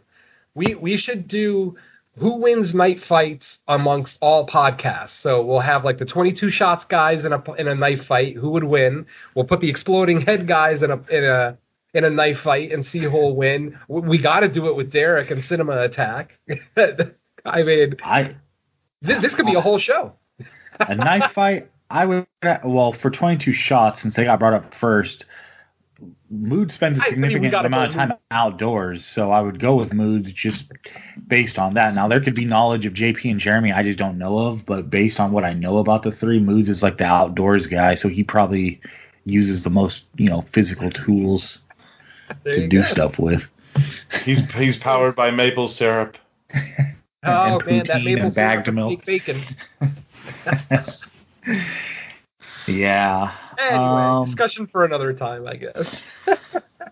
[0.54, 1.76] We we should do
[2.18, 5.10] who wins night fights amongst all podcasts.
[5.20, 8.36] So we'll have like the 22 shots guys in a in a knife fight.
[8.36, 9.06] Who would win?
[9.34, 11.56] We'll put the exploding head guys in a in a
[11.94, 13.78] in a knife fight and see who'll win.
[13.88, 16.32] We, we got to do it with Derek and Cinema Attack.
[17.44, 18.36] I mean, I
[19.02, 19.62] this, this could be a oh.
[19.62, 20.14] whole show.
[20.80, 21.70] a knife fight.
[21.90, 22.26] I would
[22.64, 25.24] well for 22 shots since they got brought up first.
[26.30, 28.18] Mood spends a significant amount of time Mood.
[28.30, 30.70] outdoors, so I would go with Moods just
[31.26, 31.94] based on that.
[31.94, 34.90] Now there could be knowledge of JP and Jeremy I just don't know of, but
[34.90, 38.08] based on what I know about the three, Moods is like the outdoors guy, so
[38.08, 38.80] he probably
[39.24, 41.58] uses the most you know physical tools
[42.44, 42.86] to do go.
[42.86, 43.42] stuff with.
[44.24, 46.16] he's he's powered by maple syrup.
[47.24, 49.04] Oh and man, that poutine maple and bagged syrup milk.
[49.04, 49.42] bacon.
[52.68, 53.32] Yeah.
[53.58, 56.00] Anyway, Um, discussion for another time, I guess.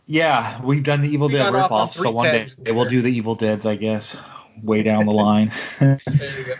[0.09, 2.89] Yeah, we've done the Evil We Dead got off on so one day tangents we'll
[2.89, 4.17] do the Evil Deads, I guess,
[4.63, 5.53] way down the line.
[5.81, 6.53] There you go.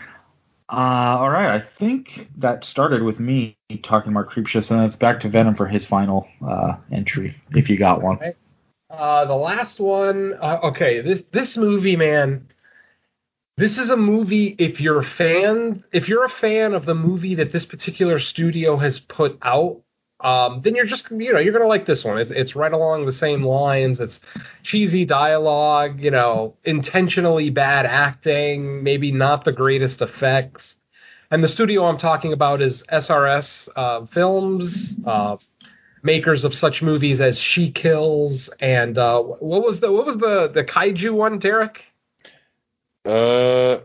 [0.69, 5.21] Uh, all right, I think that started with me talking about Creepshow, and it's back
[5.21, 8.19] to Venom for his final uh, entry, if you got one.
[8.89, 10.33] Uh, the last one.
[10.39, 12.47] Uh, okay, this this movie, man.
[13.57, 14.55] This is a movie.
[14.57, 18.77] If you're a fan, if you're a fan of the movie that this particular studio
[18.77, 19.81] has put out,
[20.21, 22.17] um, then you're just you know you're gonna like this one.
[22.17, 23.99] It's it's right along the same lines.
[23.99, 24.21] It's
[24.63, 30.75] cheesy dialogue, you know, intentionally bad acting, maybe not the greatest effects.
[31.29, 35.35] And the studio I'm talking about is SRS uh, Films, uh,
[36.07, 40.49] makers of such movies as She Kills and uh, what was the what was the
[40.51, 41.83] the kaiju one, Derek?
[43.05, 43.81] Uh,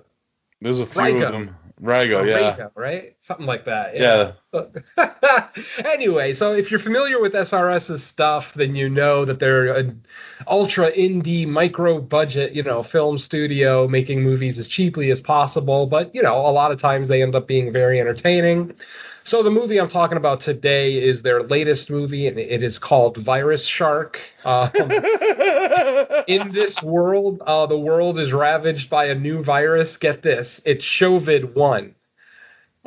[0.61, 1.57] there's a few of them.
[1.83, 3.17] Rygo, Or yeah, Reiko, right?
[3.23, 3.97] Something like that.
[3.97, 4.33] yeah.
[5.85, 10.05] anyway, so if you're familiar with SRS's stuff, then you know that they're an
[10.47, 15.89] ultra indie, micro budget, you know, film studio making movies as cheaply as possible.
[15.89, 18.75] But you know, a lot of times they end up being very entertaining.
[19.25, 23.17] So the movie I'm talking about today is their latest movie, and it is called
[23.17, 24.19] Virus Shark.
[24.45, 24.71] Um,
[26.27, 29.97] in this world, uh, the world is ravaged by a new virus.
[29.97, 31.95] Get this, it's Chovid one.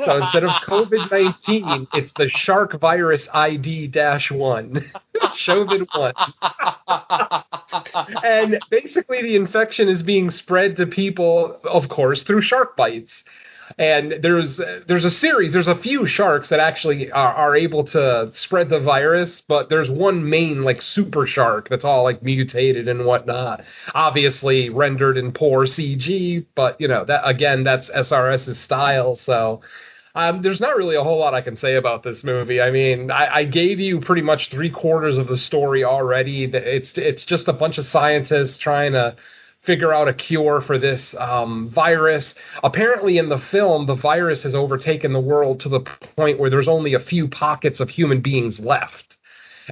[0.03, 4.91] So instead of COVID nineteen, it's the Shark Virus ID dash one.
[5.37, 6.13] Shovid one.
[8.23, 13.23] and basically, the infection is being spread to people, of course, through shark bites.
[13.77, 18.31] And there's there's a series, there's a few sharks that actually are, are able to
[18.33, 23.05] spread the virus, but there's one main like super shark that's all like mutated and
[23.05, 23.63] whatnot.
[23.93, 29.61] Obviously rendered in poor CG, but you know that again that's SRS's style, so.
[30.17, 32.61] Um, there's not really a whole lot I can say about this movie.
[32.61, 36.45] I mean, I, I gave you pretty much three quarters of the story already.
[36.45, 39.17] It's it's just a bunch of scientists trying to
[39.65, 42.35] figure out a cure for this um, virus.
[42.63, 45.81] Apparently, in the film, the virus has overtaken the world to the
[46.15, 49.17] point where there's only a few pockets of human beings left.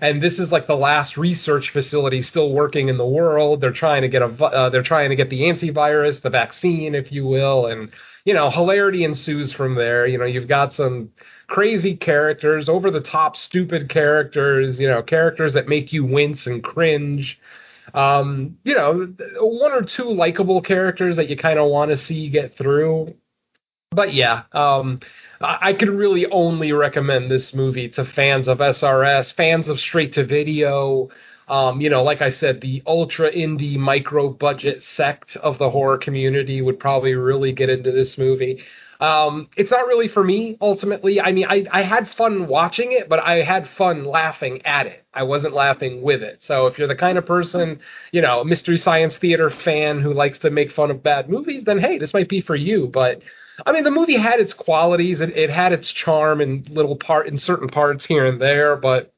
[0.01, 3.61] And this is like the last research facility still working in the world.
[3.61, 7.11] They're trying to get a, uh, they're trying to get the antivirus, the vaccine, if
[7.11, 7.91] you will, and
[8.25, 10.07] you know, hilarity ensues from there.
[10.07, 11.11] You know, you've got some
[11.47, 16.63] crazy characters, over the top, stupid characters, you know, characters that make you wince and
[16.63, 17.39] cringe.
[17.93, 22.29] Um, you know, one or two likable characters that you kind of want to see
[22.29, 23.15] get through.
[23.91, 25.01] But yeah, um,
[25.39, 30.25] I can really only recommend this movie to fans of SRS, fans of straight to
[30.25, 31.09] video,
[31.47, 35.97] um, you know, like I said, the ultra indie micro budget sect of the horror
[35.97, 38.63] community would probably really get into this movie.
[38.99, 41.19] Um, it's not really for me ultimately.
[41.19, 45.03] I mean, I, I had fun watching it, but I had fun laughing at it.
[45.13, 46.41] I wasn't laughing with it.
[46.41, 47.79] So if you're the kind of person,
[48.11, 51.79] you know, mystery science theater fan who likes to make fun of bad movies, then
[51.79, 52.87] hey, this might be for you.
[52.87, 53.21] But
[53.65, 55.21] I mean, the movie had its qualities.
[55.21, 59.12] It, it had its charm in little part in certain parts here and there, but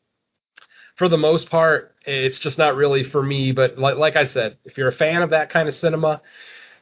[0.95, 3.51] for the most part, it's just not really for me.
[3.51, 6.21] But like, like I said, if you're a fan of that kind of cinema,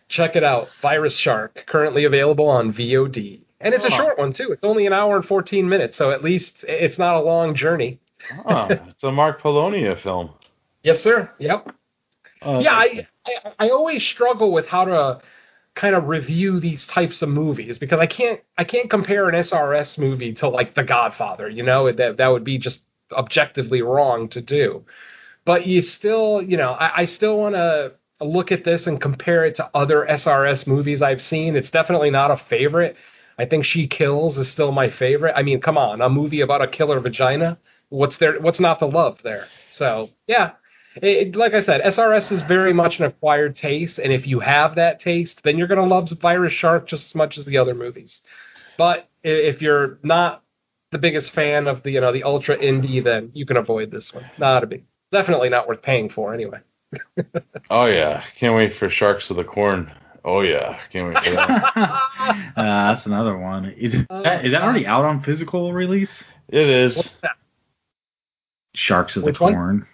[0.07, 0.69] check it out.
[0.81, 3.41] Virus Shark, currently available on VOD.
[3.59, 4.51] And it's a short one, too.
[4.51, 7.97] It's only an hour and 14 minutes, so at least it's not a long journey.
[8.45, 10.31] oh, it's a Mark Polonia film.
[10.83, 11.31] Yes, sir.
[11.39, 11.73] Yep.
[12.41, 15.21] Oh, yeah, I, I I always struggle with how to
[15.75, 19.97] kind of review these types of movies because I can't I can't compare an SRS
[19.97, 21.49] movie to like The Godfather.
[21.49, 22.81] You know that that would be just
[23.13, 24.85] objectively wrong to do.
[25.45, 29.45] But you still, you know, I, I still want to look at this and compare
[29.45, 31.55] it to other SRS movies I've seen.
[31.55, 32.95] It's definitely not a favorite.
[33.37, 35.33] I think She Kills is still my favorite.
[35.35, 37.57] I mean, come on, a movie about a killer vagina.
[37.89, 38.39] What's there?
[38.39, 39.47] What's not the love there?
[39.71, 40.51] So yeah,
[40.95, 44.75] it, like I said, SRS is very much an acquired taste, and if you have
[44.75, 48.21] that taste, then you're gonna love Virus Shark just as much as the other movies.
[48.77, 50.42] But if you're not
[50.93, 54.13] the biggest fan of the you know the ultra indie, then you can avoid this
[54.13, 54.29] one.
[54.37, 56.59] Not a big, definitely not worth paying for anyway.
[57.69, 59.91] oh yeah, can't wait for Sharks of the Corn.
[60.23, 61.73] Oh yeah, can't wait for that.
[62.55, 63.65] uh, that's another one.
[63.71, 66.23] Is that, is that already out on physical release?
[66.47, 67.15] it is.
[68.75, 69.39] Sharks of Which the?
[69.39, 69.87] Corn.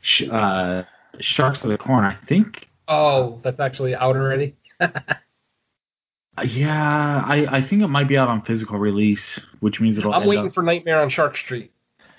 [0.00, 0.82] Sh- uh,
[1.20, 2.04] Sharks of the Corn.
[2.04, 2.68] I think.
[2.88, 4.56] Oh, that's actually out already.
[6.38, 9.22] uh, Yeah, I, I think it might be out on physical release,
[9.60, 10.12] which means it'll.
[10.14, 11.72] I'm end waiting up- for Nightmare on Shark Street.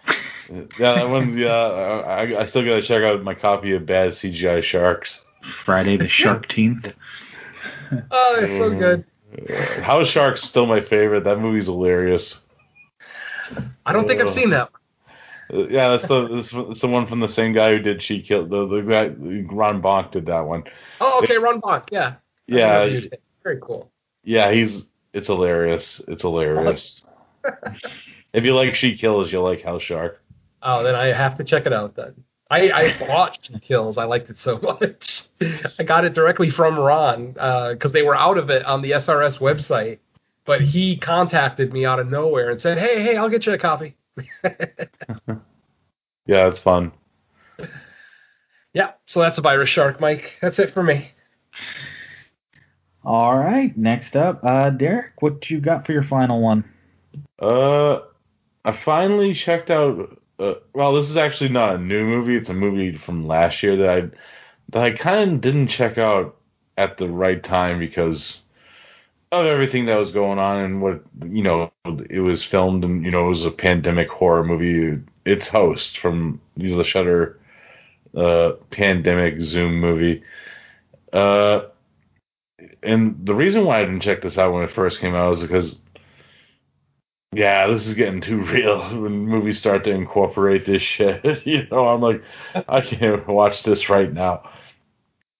[0.49, 1.49] Yeah, that one's yeah.
[1.51, 5.21] I, I still gotta check out my copy of Bad CGI Sharks.
[5.63, 6.93] Friday the Sharkteenth.
[8.11, 9.05] Oh, it's so good.
[9.49, 11.23] Uh, House Sharks still my favorite.
[11.23, 12.37] That movie's hilarious.
[13.85, 14.69] I don't think I've seen that.
[15.51, 18.21] Uh, Yeah, that's the that's the- the one from the same guy who did She
[18.21, 19.07] Killed the the guy
[19.53, 20.63] Ron Bonk did that one.
[20.99, 21.87] Oh, okay, Ron Bonk.
[21.91, 22.15] Yeah.
[22.47, 22.99] Yeah.
[23.43, 23.89] Very cool.
[24.23, 26.01] Yeah, he's it's hilarious.
[26.07, 27.01] It's hilarious.
[28.33, 30.21] if you like She Kills, you'll like House Shark.
[30.61, 32.23] Oh, then I have to check it out then.
[32.49, 33.97] I, I watched She Kills.
[33.97, 35.23] I liked it so much.
[35.79, 38.91] I got it directly from Ron uh, because they were out of it on the
[38.91, 39.99] SRS website.
[40.45, 43.57] But he contacted me out of nowhere and said, "Hey, hey, I'll get you a
[43.57, 43.95] copy."
[46.25, 46.91] Yeah, it's fun.
[48.73, 50.31] Yeah, so that's a virus shark, Mike.
[50.41, 51.11] That's it for me.
[53.05, 56.63] All right, next up, uh, Derek, what you got for your final one?
[57.39, 57.99] Uh,
[58.63, 60.19] I finally checked out.
[60.39, 62.37] Uh, well, this is actually not a new movie.
[62.37, 64.01] It's a movie from last year that I
[64.69, 66.37] that I kind of didn't check out
[66.77, 68.39] at the right time because
[69.31, 71.71] of everything that was going on and what you know
[72.09, 75.01] it was filmed and you know it was a pandemic horror movie.
[75.25, 77.39] Its host from you know, the Shudder
[78.15, 80.23] uh, pandemic Zoom movie.
[81.11, 81.63] Uh,
[82.81, 85.41] and the reason why I didn't check this out when it first came out was
[85.41, 85.79] because
[87.35, 91.23] yeah, this is getting too real when movies start to incorporate this shit.
[91.45, 92.21] you know, I'm like,
[92.67, 94.49] I can't watch this right now.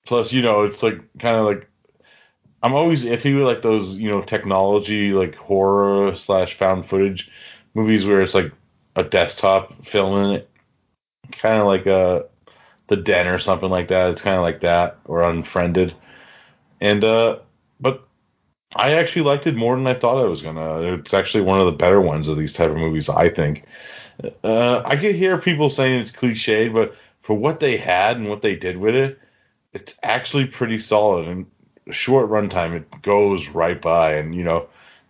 [0.06, 1.70] Plus, you know, it's like kind of like
[2.62, 7.30] I'm always iffy with like those, you know, technology like horror slash found footage
[7.74, 8.52] movies where it's like
[8.96, 10.50] a desktop filming it,
[11.32, 12.24] kind of like uh
[12.90, 14.12] the Den or something like that.
[14.12, 15.94] It's kind of like that or Unfriended,
[16.84, 17.38] and uh,
[17.80, 18.06] but
[18.76, 20.82] I actually liked it more than I thought I was gonna.
[20.96, 23.66] It's actually one of the better ones of these type of movies, I think.
[24.44, 28.42] Uh, I could hear people saying it's cliche, but for what they had and what
[28.42, 29.18] they did with it,
[29.74, 31.46] it's actually pretty solid and
[31.92, 32.74] short runtime.
[32.74, 34.68] It goes right by, and you know,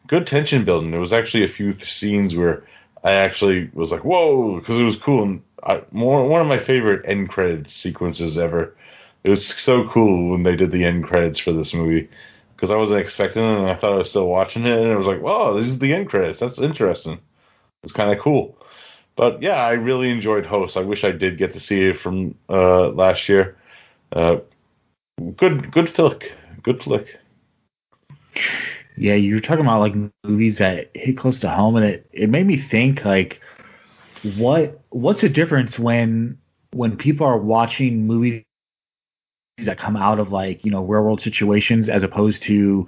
[0.07, 0.91] good tension building.
[0.91, 2.65] There was actually a few th- scenes where
[3.03, 5.23] I actually was like, "Whoa," because it was cool.
[5.23, 8.75] And I, more, one of my favorite end credits sequences ever.
[9.23, 12.09] It was so cool when they did the end credits for this movie
[12.55, 14.97] because I wasn't expecting it and I thought I was still watching it and it
[14.97, 16.39] was like, "Whoa, this is the end credits.
[16.39, 17.19] That's interesting."
[17.83, 18.57] It's kind of cool.
[19.15, 20.77] But yeah, I really enjoyed Host.
[20.77, 23.57] I wish I did get to see it from uh, last year.
[24.11, 24.37] Uh,
[25.37, 26.31] good, good flick.
[26.63, 27.19] Good flick.
[28.95, 32.29] Yeah, you were talking about like movies that hit close to home, and it, it
[32.29, 33.41] made me think like,
[34.37, 36.37] what what's the difference when
[36.71, 38.43] when people are watching movies
[39.57, 42.87] that come out of like you know real world situations as opposed to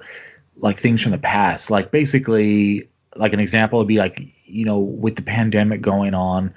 [0.57, 1.69] like things from the past?
[1.69, 6.53] Like basically, like an example would be like you know with the pandemic going on,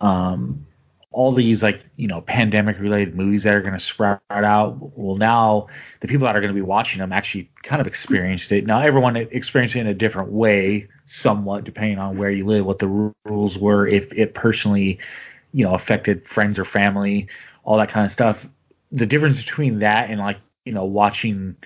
[0.00, 0.66] um,
[1.12, 5.16] all these like you know pandemic related movies that are going to sprout out well
[5.16, 5.66] now
[6.00, 8.80] the people that are going to be watching them actually kind of experienced it now
[8.80, 13.12] everyone experienced it in a different way somewhat depending on where you live what the
[13.26, 14.98] rules were if it personally
[15.52, 17.28] you know affected friends or family
[17.64, 18.46] all that kind of stuff
[18.92, 21.56] the difference between that and like you know watching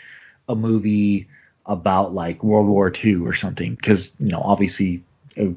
[0.48, 1.28] a movie
[1.66, 5.04] about like world war ii or something because you know obviously
[5.36, 5.52] a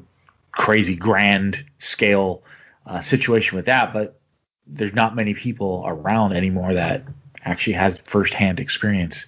[0.52, 2.42] crazy grand scale
[2.86, 4.20] uh, situation with that, but
[4.66, 7.04] there's not many people around anymore that
[7.44, 9.24] actually has firsthand experience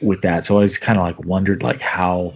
[0.00, 0.44] with that.
[0.44, 2.34] So I was kind of like wondered like how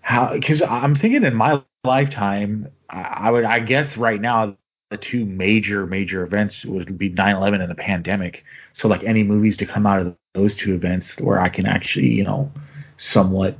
[0.00, 4.56] how because I'm thinking in my lifetime I, I, would I guess right now
[4.90, 8.44] the two major major events would be 9/11 and the pandemic.
[8.72, 12.08] So like any movies to come out of those two events where I can actually
[12.08, 12.50] you know
[12.96, 13.56] somewhat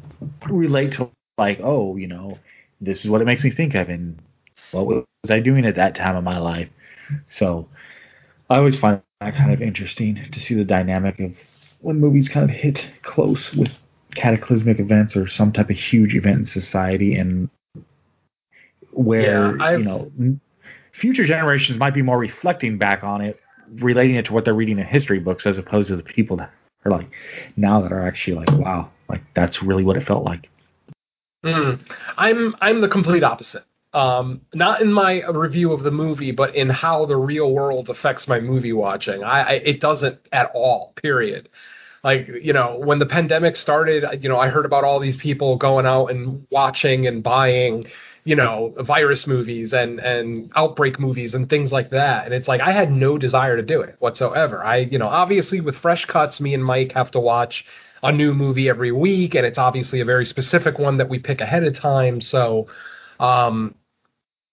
[0.48, 2.38] relate to like oh you know
[2.80, 4.20] this is what it makes me think of and
[4.70, 6.68] what was I doing at that time of my life?
[7.28, 7.68] So
[8.50, 11.36] I always find that kind of interesting to see the dynamic of
[11.80, 13.70] when movies kind of hit close with
[14.14, 17.48] cataclysmic events or some type of huge event in society and
[18.92, 20.10] where yeah, you know
[20.94, 23.40] future generations might be more reflecting back on it
[23.80, 26.50] relating it to what they're reading in history books as opposed to the people that
[26.84, 27.10] are like
[27.56, 30.48] now that are actually like wow like that's really what it felt like
[31.44, 31.78] mm.
[32.16, 33.64] i'm i'm the complete opposite
[33.94, 38.26] um, not in my review of the movie, but in how the real world affects
[38.26, 39.22] my movie watching.
[39.22, 40.92] I, I it doesn't at all.
[41.00, 41.48] Period.
[42.02, 45.56] Like you know, when the pandemic started, you know, I heard about all these people
[45.56, 47.86] going out and watching and buying,
[48.24, 52.24] you know, virus movies and and outbreak movies and things like that.
[52.24, 54.64] And it's like I had no desire to do it whatsoever.
[54.64, 57.66] I, you know, obviously with fresh cuts, me and Mike have to watch
[58.02, 61.40] a new movie every week, and it's obviously a very specific one that we pick
[61.40, 62.20] ahead of time.
[62.20, 62.68] So,
[63.20, 63.74] um,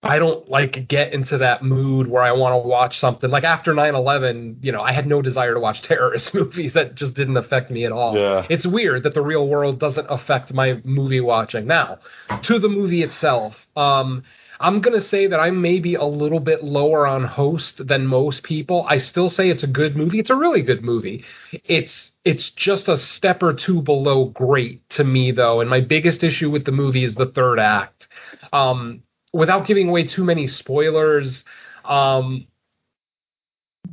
[0.04, 3.74] I don't like get into that mood where I want to watch something like after
[3.74, 7.70] 9/11, you know, I had no desire to watch terrorist movies that just didn't affect
[7.70, 8.18] me at all.
[8.18, 8.46] Yeah.
[8.50, 11.68] It's weird that the real world doesn't affect my movie watching.
[11.68, 12.00] Now,
[12.44, 14.24] to the movie itself, um
[14.62, 18.44] I'm going to say that I'm maybe a little bit lower on host than most
[18.44, 18.86] people.
[18.88, 20.20] I still say it's a good movie.
[20.20, 21.26] It's a really good movie.
[21.66, 26.24] It's it's just a step or two below great to me though, and my biggest
[26.24, 28.08] issue with the movie is the third act.
[28.54, 29.02] Um
[29.34, 31.44] without giving away too many spoilers,
[31.86, 32.48] um,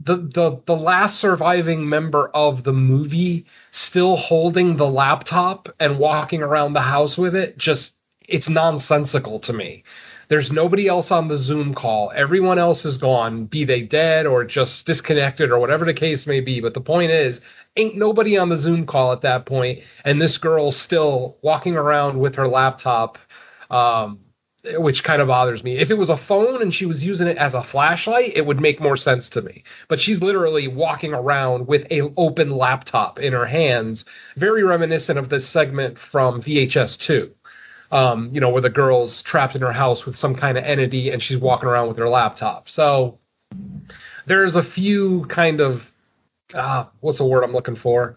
[0.05, 6.43] the the the last surviving member of the movie still holding the laptop and walking
[6.43, 7.95] around the house with it just
[8.29, 9.83] it's nonsensical to me.
[10.29, 12.13] There's nobody else on the Zoom call.
[12.15, 16.41] Everyone else is gone, be they dead or just disconnected or whatever the case may
[16.41, 16.61] be.
[16.61, 17.41] But the point is,
[17.77, 22.21] ain't nobody on the Zoom call at that point, and this girl's still walking around
[22.21, 23.17] with her laptop,
[23.71, 24.21] um,
[24.77, 25.79] which kind of bothers me.
[25.79, 28.61] If it was a phone and she was using it as a flashlight, it would
[28.61, 29.65] make more sense to me.
[29.89, 34.05] But she's literally walking around with a open laptop in her hands,
[34.37, 37.31] very reminiscent of this segment from VHS 2.
[37.91, 41.11] Um, you know, where the girl's trapped in her house with some kind of entity
[41.11, 42.69] and she's walking around with her laptop.
[42.69, 43.19] So
[44.27, 45.83] there's a few kind of
[46.55, 48.17] uh, what's the word I'm looking for?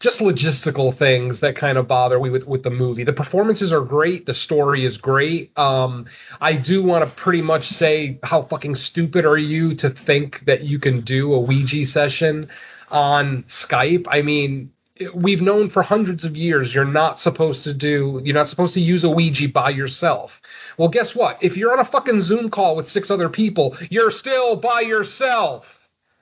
[0.00, 3.02] Just logistical things that kind of bother me with, with the movie.
[3.02, 4.26] The performances are great.
[4.26, 5.56] The story is great.
[5.58, 6.06] Um,
[6.40, 10.62] I do want to pretty much say, how fucking stupid are you to think that
[10.62, 12.48] you can do a Ouija session
[12.90, 14.06] on Skype?
[14.08, 14.72] I mean,
[15.14, 18.80] we've known for hundreds of years you're not supposed to do, you're not supposed to
[18.80, 20.32] use a Ouija by yourself.
[20.76, 21.38] Well, guess what?
[21.42, 25.64] If you're on a fucking Zoom call with six other people, you're still by yourself.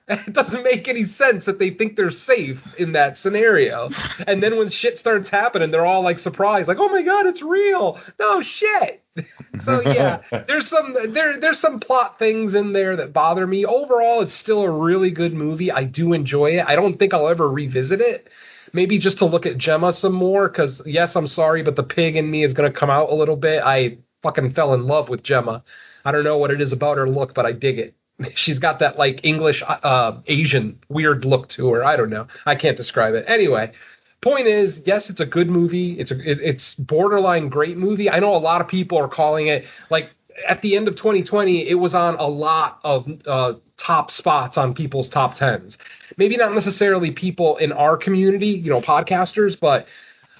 [0.27, 3.89] It doesn't make any sense that they think they're safe in that scenario.
[4.27, 7.41] And then when shit starts happening, they're all like surprised, like, "Oh my god, it's
[7.41, 9.03] real!" No shit.
[9.65, 13.65] so yeah, there's some there there's some plot things in there that bother me.
[13.65, 15.71] Overall, it's still a really good movie.
[15.71, 16.65] I do enjoy it.
[16.67, 18.27] I don't think I'll ever revisit it.
[18.73, 22.15] Maybe just to look at Gemma some more, because yes, I'm sorry, but the pig
[22.15, 23.61] in me is gonna come out a little bit.
[23.63, 25.63] I fucking fell in love with Gemma.
[26.05, 27.95] I don't know what it is about her look, but I dig it.
[28.35, 31.83] She's got that like English uh, Asian weird look to her.
[31.83, 32.27] I don't know.
[32.45, 33.25] I can't describe it.
[33.27, 33.71] Anyway,
[34.21, 35.99] point is, yes, it's a good movie.
[35.99, 38.09] It's a it, it's borderline great movie.
[38.09, 40.11] I know a lot of people are calling it like
[40.47, 44.73] at the end of 2020, it was on a lot of uh, top spots on
[44.73, 45.77] people's top tens.
[46.17, 49.87] Maybe not necessarily people in our community, you know, podcasters, but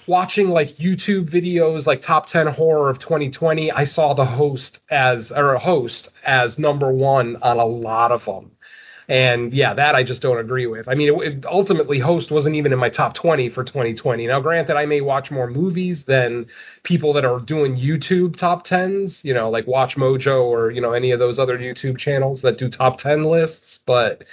[0.08, 5.30] watching like YouTube videos like top 10 horror of 2020, I saw the host as
[5.30, 8.52] or a host as number 1 on a lot of them.
[9.08, 10.86] And yeah, that I just don't agree with.
[10.86, 14.26] I mean, it, it, ultimately, Host wasn't even in my top 20 for 2020.
[14.26, 16.46] Now, granted, I may watch more movies than
[16.82, 20.92] people that are doing YouTube top 10s, you know, like Watch Mojo or, you know,
[20.92, 23.80] any of those other YouTube channels that do top 10 lists.
[23.86, 24.24] But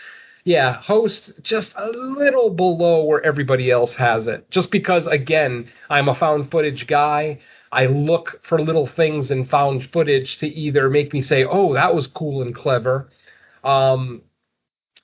[0.46, 4.50] yeah, host just a little below where everybody else has it.
[4.52, 7.40] Just because, again, I'm a found footage guy.
[7.72, 11.96] I look for little things in found footage to either make me say, "Oh, that
[11.96, 13.10] was cool and clever."
[13.64, 14.22] Um,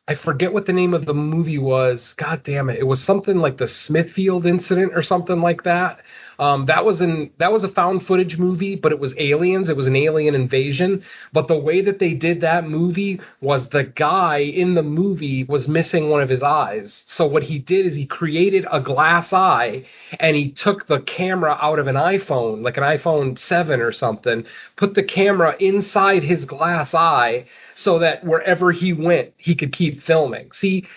[0.08, 2.14] I forget what the name of the movie was.
[2.18, 2.80] God damn it!
[2.80, 6.02] It was something like the Smithfield incident or something like that.
[6.42, 9.70] Um, that was an that was a found footage movie, but it was aliens.
[9.70, 11.04] It was an alien invasion.
[11.32, 15.68] But the way that they did that movie was the guy in the movie was
[15.68, 17.04] missing one of his eyes.
[17.06, 19.86] So what he did is he created a glass eye
[20.20, 24.44] and he took the camera out of an iPhone, like an iPhone 7 or something,
[24.78, 30.02] put the camera inside his glass eye so that wherever he went, he could keep
[30.02, 30.52] filming.
[30.54, 30.88] See,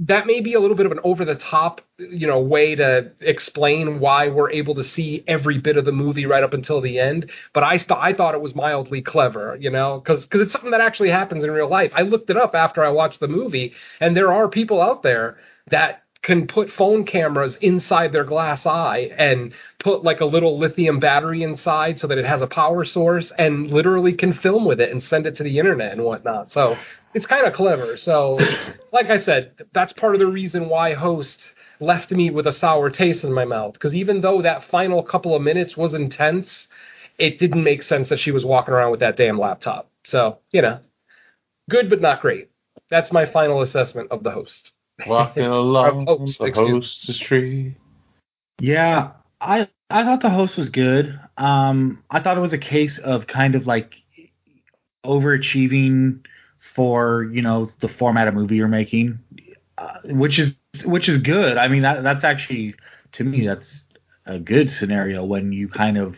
[0.00, 3.12] that may be a little bit of an over the top, you know, way to
[3.20, 6.98] explain why we're able to see every bit of the movie right up until the
[6.98, 7.30] end.
[7.52, 10.72] But I st- I thought it was mildly clever, you know, because because it's something
[10.72, 11.92] that actually happens in real life.
[11.94, 15.38] I looked it up after I watched the movie, and there are people out there
[15.70, 20.98] that can put phone cameras inside their glass eye and put like a little lithium
[20.98, 24.90] battery inside so that it has a power source and literally can film with it
[24.90, 26.50] and send it to the internet and whatnot.
[26.50, 26.76] So
[27.14, 27.96] it's kind of clever.
[27.96, 28.38] So,
[28.92, 32.90] like I said, that's part of the reason why Host left me with a sour
[32.90, 33.74] taste in my mouth.
[33.74, 36.68] Because even though that final couple of minutes was intense,
[37.18, 39.90] it didn't make sense that she was walking around with that damn laptop.
[40.04, 40.80] So, you know,
[41.68, 42.50] good but not great.
[42.90, 44.72] That's my final assessment of the host.
[45.06, 47.76] Walking along host, the excuse host's tree.
[48.60, 49.10] Yeah,
[49.42, 51.20] I I thought the host was good.
[51.36, 53.94] Um, I thought it was a case of kind of like
[55.04, 56.24] overachieving
[56.76, 59.18] for you know the format of movie you're making,
[59.78, 60.54] uh, which is
[60.84, 61.58] which is good.
[61.58, 62.76] I mean that that's actually
[63.14, 63.84] to me that's
[64.26, 66.16] a good scenario when you kind of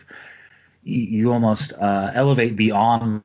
[0.83, 3.23] you, almost uh, elevate beyond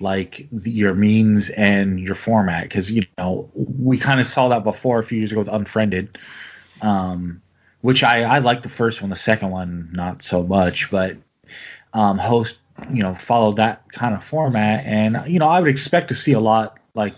[0.00, 5.00] like your means and your format because you know we kind of saw that before
[5.00, 6.18] a few years ago with Unfriended,
[6.82, 7.42] um,
[7.82, 11.16] which I I like the first one, the second one not so much, but
[11.92, 12.56] um, host
[12.92, 14.84] you know follow that kind of format.
[14.86, 17.14] And you know I would expect to see a lot like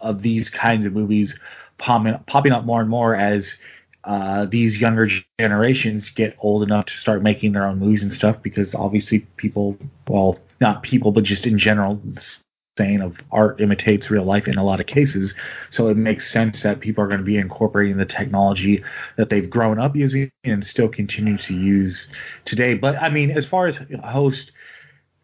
[0.00, 1.38] of these kinds of movies
[1.78, 3.56] popping popping up more and more as
[4.04, 5.08] uh, these younger
[5.38, 9.76] generations get old enough to start making their own movies and stuff because obviously people
[10.08, 12.38] well not people but just in general the
[12.78, 15.34] saying of art imitates real life in a lot of cases.
[15.70, 18.84] So it makes sense that people are going to be incorporating the technology
[19.16, 22.06] that they've grown up using and still continue to use
[22.44, 22.74] today.
[22.74, 24.52] But i mean as far as host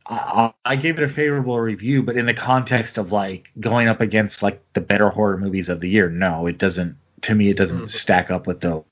[0.07, 4.01] I, I gave it a favorable review, but in the context of like going up
[4.01, 6.97] against like the better horror movies of the year, no, it doesn't.
[7.23, 8.85] To me, it doesn't stack up with those.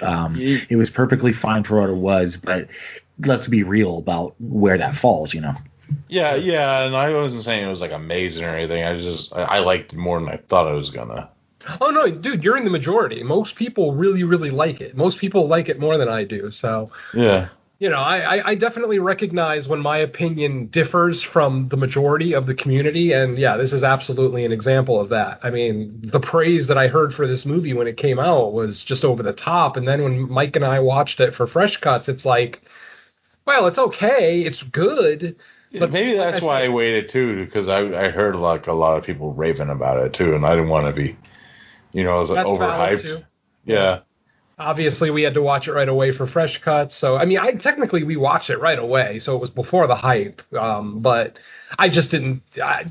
[0.00, 2.68] Um, it was perfectly fine for what it was, but
[3.18, 5.34] let's be real about where that falls.
[5.34, 5.54] You know.
[6.08, 8.84] Yeah, yeah, and I wasn't saying it was like amazing or anything.
[8.84, 11.30] I just I, I liked it more than I thought I was gonna.
[11.80, 13.22] Oh no, dude, you're in the majority.
[13.22, 14.96] Most people really, really like it.
[14.96, 16.50] Most people like it more than I do.
[16.50, 17.48] So Yeah.
[17.82, 22.46] You know, I, I, I definitely recognize when my opinion differs from the majority of
[22.46, 25.40] the community, and yeah, this is absolutely an example of that.
[25.42, 28.84] I mean, the praise that I heard for this movie when it came out was
[28.84, 32.08] just over the top, and then when Mike and I watched it for Fresh Cuts,
[32.08, 32.62] it's like,
[33.46, 35.34] well, it's okay, it's good,
[35.76, 38.96] But maybe that's I why I waited too, because I I heard like a lot
[38.96, 41.16] of people raving about it too, and I didn't want to be,
[41.90, 43.24] you know, as that's valid overhyped.
[43.64, 44.00] Yeah.
[44.62, 47.52] Obviously, we had to watch it right away for Fresh Cuts, so I mean, I
[47.52, 50.40] technically we watched it right away, so it was before the hype.
[50.54, 51.38] Um, but
[51.78, 52.42] I just didn't.
[52.62, 52.86] I,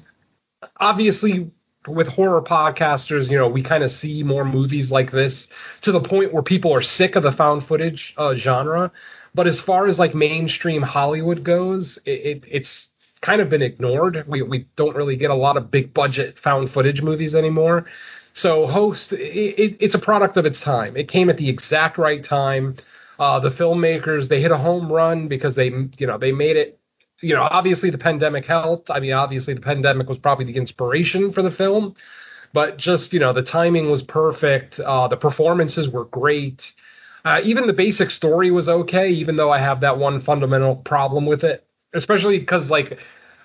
[0.78, 1.52] obviously,
[1.88, 5.48] with horror podcasters, you know, we kind of see more movies like this
[5.82, 8.92] to the point where people are sick of the found footage uh, genre.
[9.34, 12.90] But as far as like mainstream Hollywood goes, it, it, it's
[13.22, 14.26] kind of been ignored.
[14.28, 17.86] We we don't really get a lot of big budget found footage movies anymore.
[18.34, 20.96] So Host, it, it's a product of its time.
[20.96, 22.78] It came at the exact right time.
[23.20, 25.68] Uh, the filmmakers they hit a home run because they
[25.98, 26.80] you know they made it
[27.22, 28.90] you know, obviously the pandemic helped.
[28.90, 31.96] I mean, obviously the pandemic was probably the inspiration for the film,
[32.54, 34.80] but just you know, the timing was perfect.
[34.80, 36.74] Uh, the performances were great.
[37.24, 41.28] Uh, even the basic story was okay, even though I have that one fundamental problem
[41.28, 42.98] with it, especially because like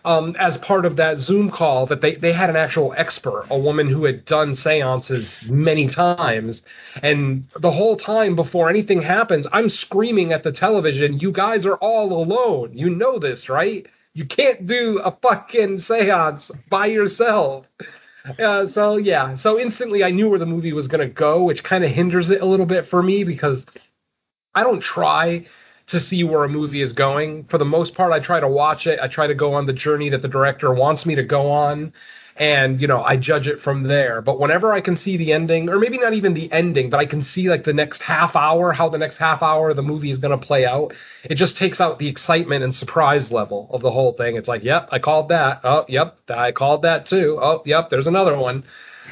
[0.07, 3.59] um, as part of that Zoom call that they, they had an actual expert, a
[3.59, 6.63] woman who had done seances many times.
[7.03, 11.75] And the whole time before anything happens, I'm screaming at the television, You guys are
[11.75, 12.79] all alone.
[12.79, 13.85] You know this, right?
[14.15, 17.67] You can't do a fucking seance by yourself.
[18.39, 21.65] Uh, so yeah, so instantly I knew where the movie was going to go, which
[21.65, 23.67] kind of hinders it a little bit for me because
[24.55, 25.47] I don't try
[25.89, 27.45] to see where a movie is going.
[27.45, 28.99] For the most part, I try to watch it.
[29.01, 31.93] I try to go on the journey that the director wants me to go on.
[32.39, 34.21] And, you know, I judge it from there.
[34.21, 37.07] But whenever I can see the ending, or maybe not even the ending, but I
[37.07, 40.11] can see like the next half hour, how the next half hour of the movie
[40.11, 40.93] is going to play out,
[41.25, 44.37] it just takes out the excitement and surprise level of the whole thing.
[44.37, 45.61] It's like, yep, I called that.
[45.65, 47.39] Oh, yep, I called that too.
[47.41, 48.65] Oh, yep, there's another one.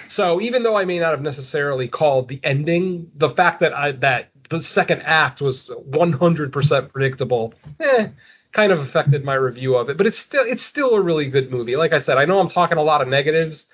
[0.08, 3.92] So even though I may not have necessarily called the ending, the fact that I
[3.92, 8.08] that the second act was 100% predictable, eh,
[8.52, 9.96] kind of affected my review of it.
[9.96, 11.76] But it's still it's still a really good movie.
[11.76, 13.66] Like I said, I know I'm talking a lot of negatives,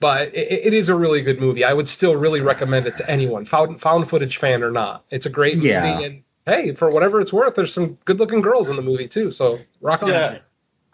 [0.00, 1.64] but it, it is a really good movie.
[1.64, 5.04] I would still really recommend it to anyone, found, found footage fan or not.
[5.10, 6.00] It's a great movie, Yeah.
[6.00, 9.30] and hey, for whatever it's worth, there's some good looking girls in the movie too.
[9.30, 10.08] So rock on.
[10.10, 10.38] Yeah.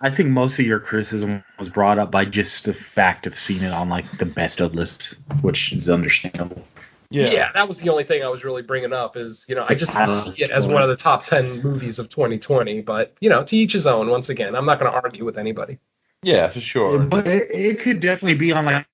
[0.01, 3.62] I think most of your criticism was brought up by just the fact of seeing
[3.62, 6.64] it on like the best of lists, which is understandable.
[7.11, 7.51] Yeah.
[7.55, 9.17] that was the only thing I was really bringing up.
[9.17, 11.99] Is you know I just didn't see it as one of the top ten movies
[11.99, 12.83] of 2020.
[12.83, 14.09] But you know, to each his own.
[14.11, 15.79] Once again, I'm not going to argue with anybody.
[16.23, 16.99] Yeah, for sure.
[16.99, 18.87] But it, it could definitely be on like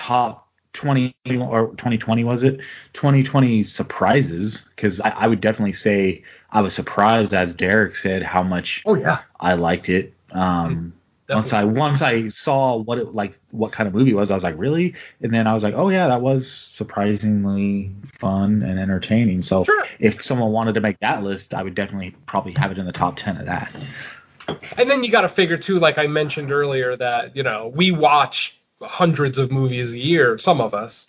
[0.00, 2.60] top 20 or 2020 was it
[2.94, 8.42] 2020 surprises because I, I would definitely say I was surprised as Derek said how
[8.42, 10.12] much Oh yeah, I liked it.
[10.32, 10.92] Um,
[11.28, 14.34] once I once I saw what it like what kind of movie it was, I
[14.34, 14.94] was like, really?
[15.22, 19.42] And then I was like, oh yeah, that was surprisingly fun and entertaining.
[19.42, 19.84] So Sure.
[19.98, 22.92] if someone wanted to make that list, I would definitely probably have it in the
[22.92, 23.74] top ten of that.
[24.76, 27.90] And then you got to figure too, like I mentioned earlier, that you know we
[27.90, 31.06] watch hundreds of movies a year, some of us,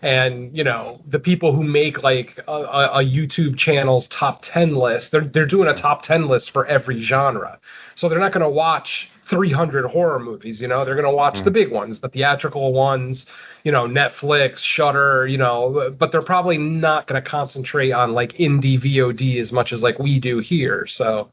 [0.00, 5.12] and you know the people who make like a, a, YouTube channel's top ten list,
[5.12, 7.58] they're they're doing a top ten list for every genre,
[7.96, 10.60] so they're not going to watch 300 horror movies.
[10.60, 11.52] You know, they're going to watch the mm-hmm.
[11.52, 13.26] big ones, the theatrical ones,
[13.64, 18.32] you know, Netflix, Shudder, you know, but they're probably not going to concentrate on like
[18.34, 20.86] indie VOD as much as like we do here.
[20.86, 21.30] So.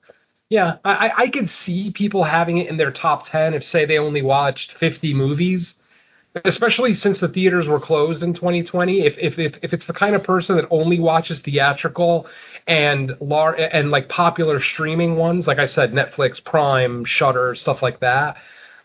[0.47, 3.85] Yeah, I, I- I could see people having it in their top 10 if, say,
[3.85, 5.73] they only watched 50 movies,
[6.43, 9.01] especially since the theaters were closed in 2020.
[9.01, 12.27] If, if, if, if it's the kind of person that only watches theatrical
[12.67, 18.01] and lar- and like popular streaming ones, like I said, Netflix, Prime, Shudder, stuff like
[18.01, 18.37] that,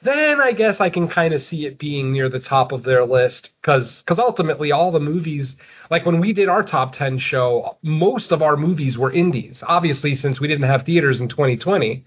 [0.03, 3.05] then I guess I can kind of see it being near the top of their
[3.05, 5.57] list because ultimately all the movies,
[5.90, 9.62] like when we did our top 10 show, most of our movies were indies.
[9.66, 12.05] Obviously, since we didn't have theaters in 2020,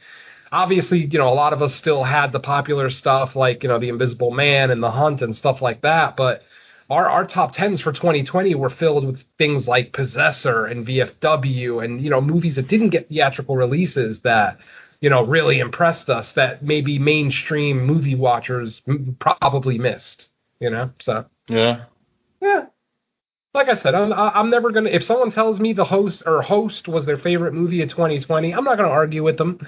[0.54, 3.80] obviously, you know, a lot of us still had the popular stuff like, you know,
[3.80, 6.43] The Invisible Man and The Hunt and stuff like that, but
[6.89, 12.01] our our top 10s for 2020 were filled with things like Possessor and VFW and
[12.01, 14.60] you know movies that didn't get theatrical releases that
[15.01, 18.82] you know really impressed us that maybe mainstream movie watchers
[19.20, 20.30] probably missed
[20.60, 21.86] you know so Yeah.
[22.41, 22.66] yeah
[23.54, 24.89] like I said, I'm I'm never gonna.
[24.89, 28.64] If someone tells me the host or host was their favorite movie of 2020, I'm
[28.64, 29.60] not gonna argue with them.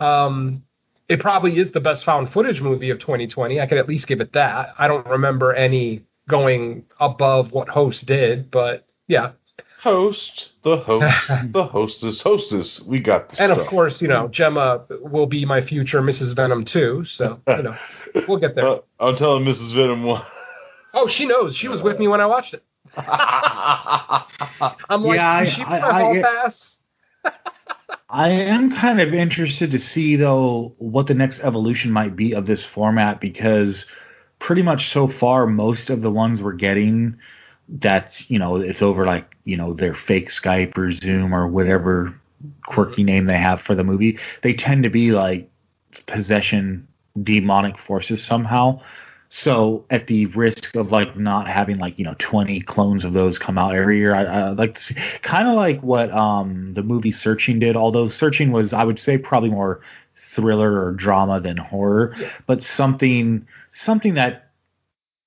[0.00, 0.62] Um,
[1.08, 3.60] it probably is the best found footage movie of 2020.
[3.60, 4.74] I could at least give it that.
[4.78, 9.32] I don't remember any going above what host did, but yeah.
[9.82, 11.14] Host, the host,
[11.52, 12.82] the hostess, hostess.
[12.86, 13.38] We got this.
[13.38, 16.34] And of course, you know, Gemma will be my future Mrs.
[16.34, 17.04] Venom too.
[17.04, 17.76] So you know,
[18.26, 18.66] we'll get there.
[18.66, 19.74] Uh, I'm telling Mrs.
[19.74, 20.22] Venom one.
[20.94, 21.54] Oh, she knows.
[21.54, 22.64] She was with me when I watched it.
[22.96, 23.02] I'm
[25.02, 26.78] like, Yeah, I- "Is she I- my I- hall pass?
[28.14, 32.46] I am kind of interested to see though what the next evolution might be of
[32.46, 33.86] this format because
[34.38, 37.16] pretty much so far most of the ones we're getting
[37.68, 42.14] that's you know it's over like you know their fake Skype or Zoom or whatever
[42.66, 45.50] quirky name they have for the movie they tend to be like
[46.06, 46.86] possession
[47.20, 48.80] demonic forces somehow
[49.28, 53.38] So at the risk of like not having like you know 20 clones of those
[53.38, 56.82] come out every year, I, I like to see kind of like what um the
[56.82, 57.76] movie Searching did.
[57.76, 59.80] Although Searching was, I would say, probably more
[60.34, 62.30] thriller or drama than horror, Yeah.
[62.46, 64.50] but something something that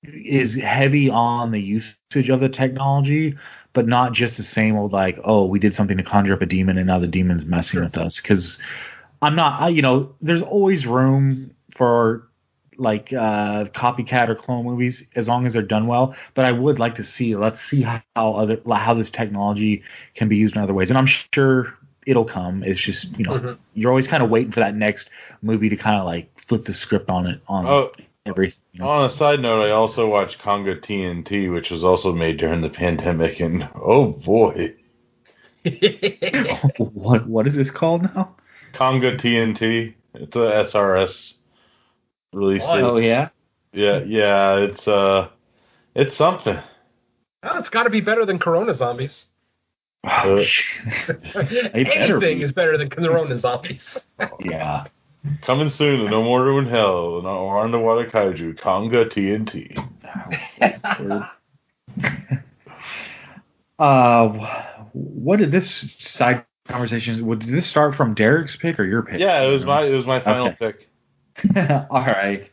[0.04, 3.34] is heavy on the usage of the technology,
[3.72, 6.46] but not just the same old like, oh, we did something to conjure up a
[6.46, 7.84] demon and now the demon's messing Sure.
[7.84, 8.20] with us.
[8.20, 8.58] Because
[9.20, 12.27] I'm not, I, you know, there's always room for
[12.78, 16.14] like uh, copycat or clone movies as long as they're done well.
[16.34, 19.82] But I would like to see, let's see how other how this technology
[20.14, 21.74] can be used in other ways, and I'm sure
[22.06, 22.62] it'll come.
[22.62, 23.58] It's just you know Mhm.
[23.74, 25.10] you're always kind of waiting for that next
[25.42, 27.90] movie to kind of like flip the script on it on Oh,
[28.24, 28.60] everything.
[28.72, 28.88] You know?
[28.88, 32.70] on a side note, I also watched Konga TNT, which was also made during the
[32.70, 34.74] pandemic, and oh boy,
[36.78, 38.34] what what is this called now?
[38.72, 39.94] Konga TNT.
[40.14, 41.34] It's a SRS
[42.32, 42.64] release.
[42.66, 43.28] Oh, Oh yeah.
[43.72, 45.28] Yeah, yeah, it's uh,
[45.94, 46.58] it's something.
[47.42, 49.26] Oh, it's got to be better than Corona Zombies.
[50.04, 52.42] Oh, Uh, better Anything be.
[52.42, 53.98] is better than Corona Zombies.
[54.40, 54.86] yeah.
[55.42, 59.76] Coming soon, to No More Ruin Hell, or Underwater Kaiju, Konga TNT.
[63.78, 64.28] uh,
[64.92, 67.24] what did this side conversation?
[67.26, 69.20] What, did this start from Derek's pick or your pick?
[69.20, 70.56] Yeah, it was my it was my final Okay.
[70.58, 70.87] pick.
[71.90, 72.50] All right.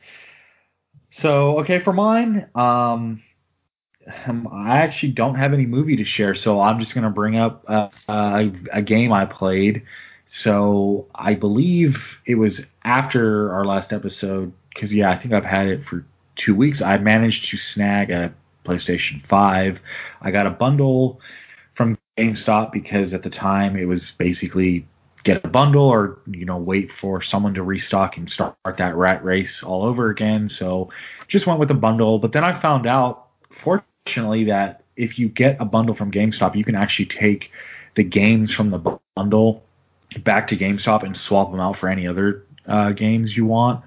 [1.11, 3.21] So okay, for mine, um,
[4.27, 7.63] um, I actually don't have any movie to share, so I'm just gonna bring up
[7.67, 9.83] uh, a, a game I played.
[10.29, 15.67] So I believe it was after our last episode, because yeah, I think I've had
[15.67, 16.05] it for
[16.35, 16.81] two weeks.
[16.81, 18.33] I managed to snag a
[18.65, 19.79] PlayStation Five.
[20.21, 21.21] I got a bundle
[21.75, 24.87] from GameStop because at the time it was basically
[25.25, 29.25] get a bundle or you know wait for someone to restock and start that rat
[29.25, 30.47] race all over again.
[30.47, 30.89] So
[31.27, 32.19] just went with a bundle.
[32.19, 33.27] But then i found out
[33.63, 37.51] fortunately that if you get a bundle from gamestop you can actually take
[37.95, 39.63] the games from the bundle
[40.23, 43.83] back to gamestop and swap them out for any other uh, games you want.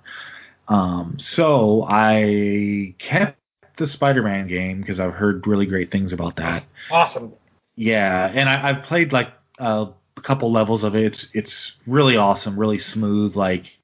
[0.67, 3.39] Um, so i kept
[3.77, 6.65] the spider-man game because i've heard really great things about that.
[6.91, 7.33] Awesome.
[7.77, 11.25] yeah, and I, I've played like uh, a couple levels of it.
[11.33, 13.37] It's really awesome, really smooth.
[13.37, 13.79] Like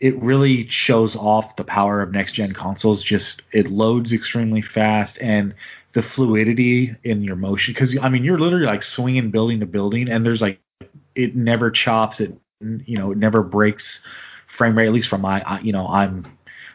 [0.00, 3.04] it really shows off the power of next gen consoles.
[3.04, 5.54] Just it loads extremely fast and
[5.92, 7.74] the fluidity in your motion.
[7.74, 10.60] Because I mean, you're literally like swinging building to building, and there's like
[11.14, 12.20] it never chops.
[12.20, 14.00] It you know it never breaks
[14.56, 14.86] frame rate.
[14.86, 16.26] At least from my you know I'm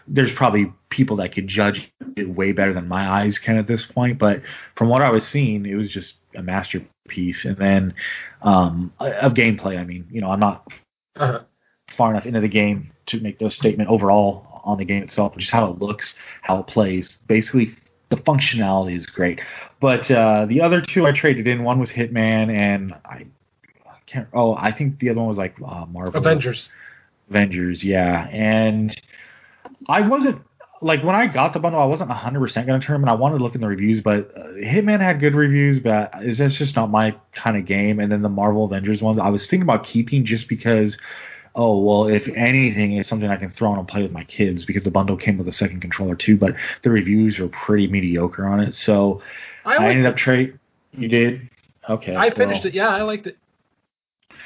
[0.07, 3.85] there's probably people that could judge it way better than my eyes can at this
[3.85, 4.17] point.
[4.19, 4.41] But
[4.75, 7.45] from what I was seeing, it was just a masterpiece.
[7.45, 7.93] And then
[8.41, 10.67] um, of gameplay, I mean, you know, I'm not
[11.15, 11.41] Uh-huh.
[11.95, 15.39] far enough into the game to make the statement overall on the game itself, but
[15.39, 17.19] just how it looks, how it plays.
[17.27, 17.75] Basically,
[18.09, 19.39] the functionality is great.
[19.79, 21.63] But uh, the other two I traded in.
[21.63, 23.25] One was Hitman, and I
[24.07, 24.27] can't.
[24.33, 26.69] Oh, I think the other one was like uh, Marvel Avengers.
[27.29, 28.27] Avengers, yeah.
[28.29, 28.95] And
[29.87, 30.41] I wasn't
[30.81, 33.03] like when I got the bundle, I wasn't 100 percent going to turn them.
[33.03, 36.11] And I wanted to look in the reviews, but uh, Hitman had good reviews, but
[36.15, 37.99] it's that's just not my kind of game.
[37.99, 40.97] And then the Marvel Avengers ones, I was thinking about keeping just because.
[41.57, 44.65] Oh well, if anything, it's something I can throw on and play with my kids
[44.65, 46.35] because the bundle came with a second controller too.
[46.35, 49.21] But the reviews were pretty mediocre on it, so
[49.63, 50.09] I, I, ended it.
[50.09, 50.59] up trade.
[50.91, 51.49] You did?
[51.89, 52.13] Okay.
[52.13, 52.73] I finished well, it.
[52.73, 53.37] Yeah, I liked it.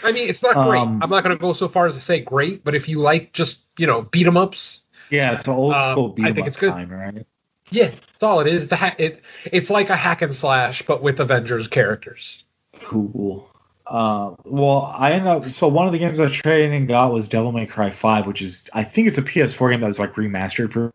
[0.04, 0.80] I mean, it's not great.
[0.80, 3.00] Um, I'm not going to go so far as to say great, but if you
[3.00, 6.34] like just you know beat 'em ups, Yeah, it's an old Um, school beat I
[6.34, 6.72] think up it's good.
[6.72, 7.26] time, right?
[7.72, 8.68] yeah, that's all it is.
[8.68, 12.44] The ha- it it's like a hack and slash, but with Avengers characters.
[12.82, 13.50] Cool.
[13.88, 15.52] Uh, well, I ended up.
[15.52, 18.42] So one of the games I traded and got was Devil May Cry Five, which
[18.42, 20.92] is I think it's a PS4 game that was like remastered for,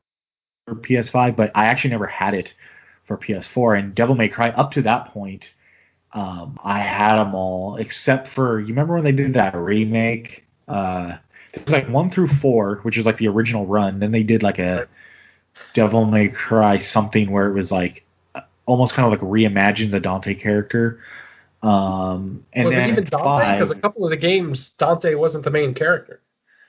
[0.66, 2.52] for PS5, but I actually never had it
[3.06, 3.78] for PS4.
[3.80, 5.44] And Devil May Cry up to that point,
[6.12, 10.44] um, I had them all except for you remember when they did that remake?
[10.68, 11.16] Uh,
[11.55, 13.98] it was like one through four, which is like the original run.
[14.00, 14.86] Then they did like a
[15.74, 18.05] Devil May Cry something where it was like
[18.66, 21.00] almost kind of like reimagined the Dante character.
[21.62, 23.52] Um, and was then it even Dante?
[23.59, 26.20] Because a couple of the games, Dante wasn't the main character.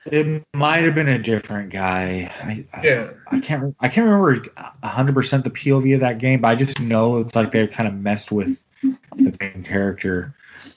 [0.06, 2.32] it might have been a different guy.
[2.42, 3.10] I, I- Yeah.
[3.30, 3.62] I can't.
[3.64, 4.46] re- I can't remember
[4.82, 7.88] hundred percent the POV of that game, but I just know it's like they kind
[7.88, 10.34] of messed with the main character.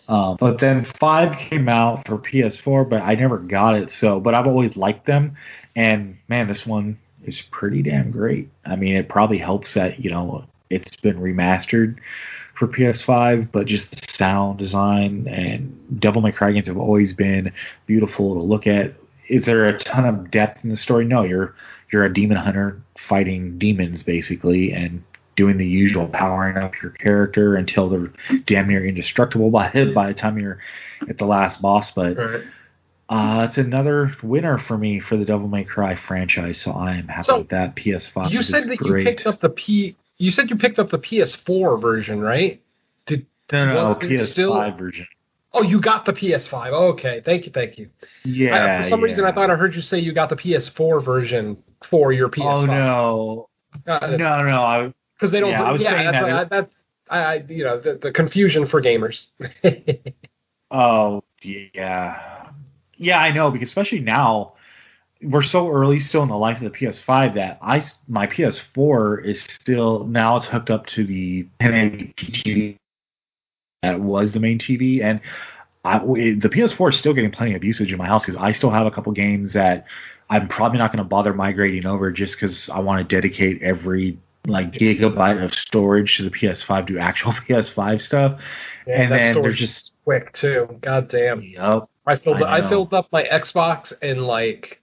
[0.08, 3.92] Um, but then five came out for PS4, but I never got it.
[3.92, 5.38] So, but I've always liked them,
[5.76, 8.50] and man, this one is pretty damn great.
[8.66, 11.98] I mean, it probably helps that you know it's been remastered
[12.56, 17.54] for PS5, but just the sound design and Devil May Cry games have always been
[17.88, 18.94] beautiful to look at.
[19.30, 21.06] Is there a ton of depth in the story?
[21.06, 21.56] No, you're
[21.92, 25.04] you're a demon hunter fighting demons basically and
[25.40, 28.12] doing the usual powering up your character until they're
[28.46, 30.60] damn near indestructible by by the time you're
[31.10, 31.92] at the last boss.
[31.92, 32.44] But Right.
[33.08, 37.08] uh, it's another winner for me for the Devil May Cry franchise, so I am
[37.08, 37.76] happy So, with that.
[37.78, 38.32] PS5.
[38.32, 39.06] You is said that great.
[39.06, 39.96] you picked up the P.
[40.18, 42.62] You said you picked up the PS4 version, right?
[43.06, 45.08] Did no, no, no, PS5 still- version.
[45.54, 46.74] oh you got the PS5?
[46.92, 47.90] Okay, thank you, thank you.
[48.26, 48.80] Yeah.
[48.80, 51.56] I, for some reason, I thought I heard you say you got the PS4 version
[51.90, 52.44] for your PS5.
[52.46, 53.50] Oh no,
[53.88, 54.62] Uh, no, no!
[54.62, 55.52] I, because they don't.
[55.52, 56.76] Yeah, I was saying that's that I- that's
[57.10, 59.28] I, I, you know, the, the confusion for gamers.
[60.72, 62.50] oh yeah,
[62.96, 64.54] yeah, I know because especially now
[65.22, 69.44] we're so early still in the life of the PS5 that I my PS4 is
[69.62, 72.78] still now it's hooked up to the 1080p TV
[73.82, 75.22] that was the main TV and.
[75.86, 78.70] I, the PS4 is still getting plenty of usage in my house because I still
[78.70, 79.86] have a couple games that
[80.30, 84.20] I'm probably not going to bother migrating over just because I want to dedicate every
[84.46, 88.42] like gigabyte of storage to the PS5 to actual PS5 stuff.
[88.88, 90.78] Yeah, and then there's just quick too.
[90.82, 91.42] God damn.
[91.42, 91.90] yup.
[92.06, 94.82] I filled I I, filled up my Xbox in like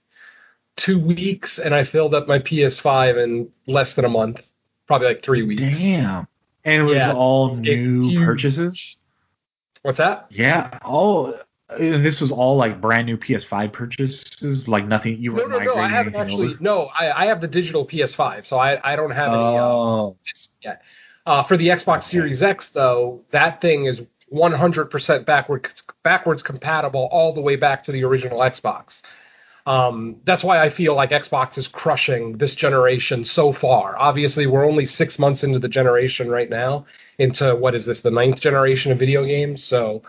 [0.77, 4.41] two weeks, and I filled up my PS5 in less than a month,
[4.87, 5.79] probably like three weeks.
[5.79, 6.27] Damn.
[6.63, 8.25] And it was Yeah, all new huge.
[8.25, 8.97] purchases.
[9.81, 10.27] What's that?
[10.29, 11.33] Yeah, all.
[11.69, 15.17] And this was all like brand new PS5 purchases, like nothing.
[15.17, 15.75] You No, were no, no.
[15.75, 16.49] I haven't actually.
[16.53, 16.57] over?
[16.61, 20.17] No, I, I have the digital PS5, so I, I don't have any uh, Oh,
[20.25, 20.81] discs yet.
[21.25, 24.01] Uh, for the Xbox Series X, though, that thing is
[24.33, 29.01] 100% backwards backwards compatible all the way back to the original Xbox.
[29.65, 33.97] Um, that's why I feel like Xbox is crushing this generation so far.
[33.99, 36.85] Obviously, we're only six months into the generation right now,
[37.19, 39.61] into what is this, the ninth generation of video games?
[39.65, 40.03] So,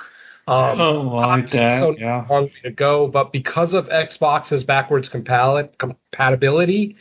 [0.49, 1.83] um, oh, like that.
[1.83, 2.27] Sony yeah.
[2.29, 6.97] long way to go, but because of Xbox's backwards compatibility,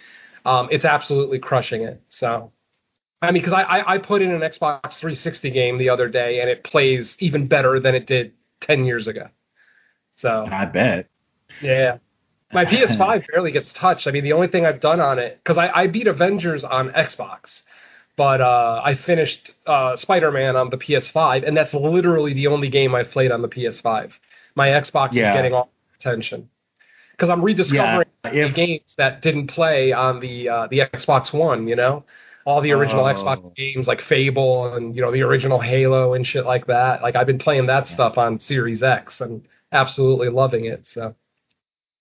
[0.46, 2.02] um, it's absolutely crushing it.
[2.10, 2.52] So,
[3.22, 6.42] I mean, because I, I I put in an Xbox 360 game the other day,
[6.42, 9.30] and it plays even better than it did 10 years ago.
[10.18, 11.08] So, I bet.
[11.62, 12.00] yeah.
[12.52, 14.08] My PS5 barely gets touched.
[14.08, 16.90] I mean, the only thing I've done on it, because I, I beat Avengers on
[16.90, 17.64] Xbox,
[18.18, 22.68] but uh, I finished uh, Spider Man on the PS5, and that's literally the only
[22.70, 24.12] game I've played on the PS5.
[24.56, 25.32] My Xbox Yeah.
[25.32, 26.50] is getting all the attention.
[27.12, 31.68] Because I'm rediscovering Yeah, if- games that didn't play on the uh, the Xbox One,
[31.68, 32.04] you know?
[32.46, 33.14] All the original Oh.
[33.14, 37.02] Xbox games like Fable and, you know, the original Halo and shit like that.
[37.02, 39.44] Like, I've been playing that stuff on Series X and
[39.74, 41.14] absolutely loving it, so.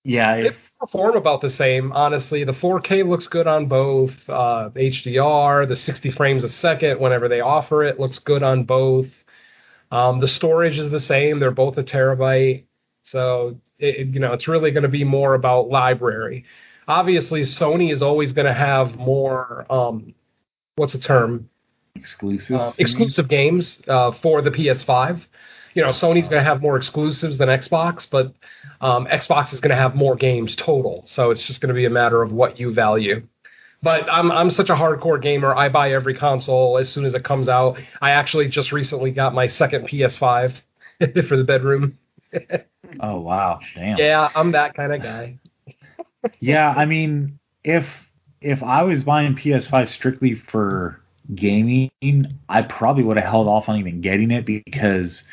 [0.06, 0.50] Yeah, They
[0.80, 2.44] perform about the same, honestly.
[2.44, 4.12] The 4K looks good on both.
[4.28, 9.08] Uh, HDR, the 60 frames a second, whenever they offer it, looks good on both.
[9.90, 12.64] Um, the storage is the same; they're both a terabyte.
[13.02, 16.44] So, it- you know, it's really going to be more about library.
[16.88, 19.66] Obviously, Sony is always going to have more.
[19.70, 20.14] Um,
[20.76, 21.48] what's the term?
[21.96, 22.56] Exclusive.
[22.60, 25.20] uh, exclusive games uh, for the PS5.
[25.76, 28.32] You know, Sony's going to have more exclusives than Xbox, but
[28.80, 31.02] um, Xbox is going to have more games total.
[31.06, 33.22] So it's just going to be a matter of what you value.
[33.82, 35.54] But I'm I'm such a hardcore gamer.
[35.54, 37.78] I buy every console as soon as it comes out.
[38.00, 40.54] I actually just recently got my second PS5
[41.28, 41.98] for the bedroom.
[43.00, 43.98] Oh wow, damn.
[43.98, 45.38] Yeah, I'm that kind of guy.
[46.40, 47.86] Yeah, I mean, if
[48.40, 51.00] if I was buying PS5 strictly for
[51.34, 51.90] gaming,
[52.48, 55.24] I probably would have held off on even getting it because,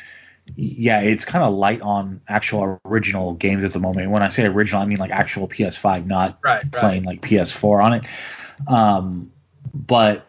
[0.56, 4.10] yeah, it's kind of light on actual original games at the moment.
[4.10, 6.72] When I say original, I mean like actual PS5, not Right, right.
[6.72, 8.04] playing like PS4 on it.
[8.68, 9.32] Um,
[9.72, 10.26] but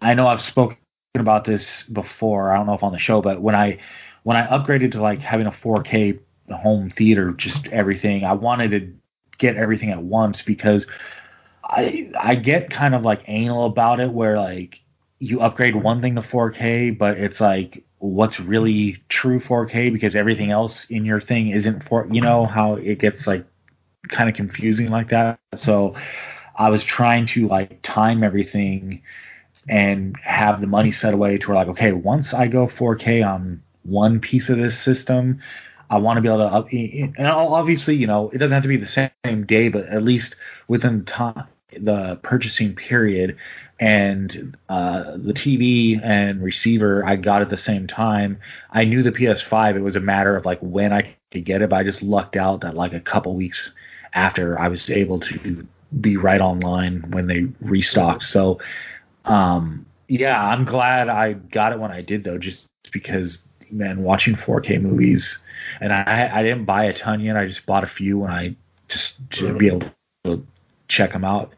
[0.00, 0.76] I know I've spoken
[1.14, 2.52] about this before.
[2.52, 3.78] I don't know if on the show, but when I
[4.24, 6.18] when I upgraded to like having a 4K
[6.50, 8.92] home theater, just everything, I wanted to
[9.38, 10.86] get everything at once because
[11.64, 14.80] I I get kind of like anal about it where like
[15.20, 20.50] you upgrade one thing to 4K, but it's like what's really true 4K because everything
[20.50, 23.46] else in your thing isn't for you know how it gets like
[24.08, 25.38] kind of confusing like that.
[25.56, 25.94] So
[26.54, 29.02] I was trying to like time everything
[29.68, 33.62] and have the money set away to where like okay once I go 4K on
[33.84, 35.40] one piece of this system
[35.88, 38.68] I want to be able to up and obviously you know it doesn't have to
[38.68, 40.36] be the same day but at least
[40.68, 41.46] within the time
[41.80, 43.36] the purchasing period
[43.80, 48.38] and uh, the TV and receiver I got at the same time
[48.70, 51.70] I knew the PS5 it was a matter of like when I could get it
[51.70, 53.72] but I just lucked out that like a couple weeks
[54.12, 55.66] after I was able to
[56.00, 58.60] be right online when they restocked so
[59.24, 63.38] um, yeah, I'm glad I got it when I did though, just because
[63.70, 65.38] man, watching 4K movies,
[65.80, 67.36] and I I didn't buy a ton yet.
[67.36, 68.56] I just bought a few when I
[68.88, 69.82] just to be able
[70.24, 70.46] to
[70.88, 71.54] check them out.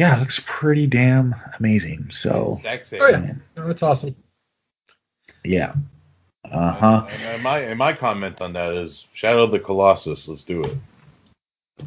[0.00, 2.08] Yeah, it looks pretty damn amazing.
[2.10, 3.02] So Exact same.
[3.02, 3.32] Oh yeah,
[3.66, 4.16] that's awesome.
[5.44, 5.74] yeah,
[6.50, 7.06] uh huh.
[7.10, 10.26] And, and my and my comment on that is Shadow of the Colossus.
[10.26, 10.76] Let's do it.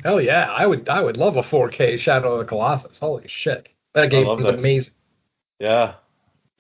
[0.03, 2.99] Hell yeah, I would I would love a 4K Shadow of the Colossus.
[2.99, 4.59] Holy shit, that game is that.
[4.59, 4.93] amazing.
[5.59, 5.95] Yeah.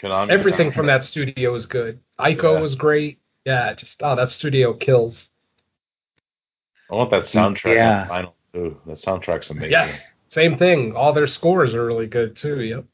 [0.01, 0.31] Konami.
[0.31, 1.99] Everything from that studio is good.
[2.19, 2.61] Ico Yeah.
[2.61, 3.19] was great.
[3.45, 5.29] Yeah, just oh that studio kills.
[6.91, 8.01] I want that soundtrack Yeah.
[8.01, 8.77] on final too.
[8.87, 9.69] That soundtrack's amazing.
[9.71, 10.01] Yes,
[10.33, 10.95] same thing.
[10.95, 12.61] All their scores are really good too.
[12.61, 12.85] Yep.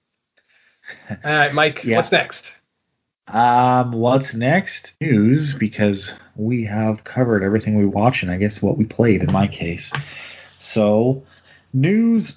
[1.24, 1.84] All right, Mike.
[1.84, 1.98] Yeah.
[1.98, 2.52] What's next?
[3.28, 4.94] Um, what's next?
[4.99, 9.32] News, because we have covered everything we watched and I guess what we played in
[9.32, 9.91] my case.
[10.57, 11.24] So,
[11.72, 12.34] news.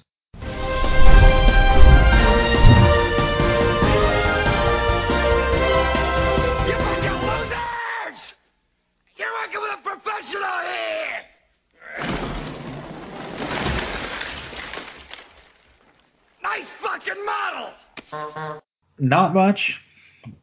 [18.99, 19.81] Not much.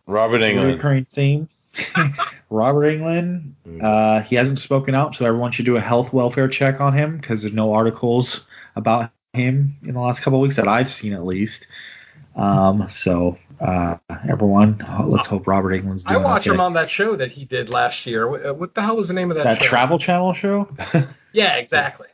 [0.07, 0.77] Robert Englund.
[0.77, 1.49] Recurring theme.
[2.51, 3.53] Robert Englund.
[3.83, 7.19] Uh, he hasn't spoken out, so everyone should do a health welfare check on him
[7.19, 8.41] because there's no articles
[8.77, 11.67] about him in the last couple of weeks that I've seen at least.
[12.37, 13.97] Um, so uh,
[14.29, 16.55] everyone, let's hope Robert Englund's I doing watched okay.
[16.55, 18.29] him on that show that he did last year.
[18.29, 19.69] What, uh, what the hell was the name of that, that show?
[19.69, 20.69] Travel Channel show.
[21.33, 22.09] Yeah, exactly.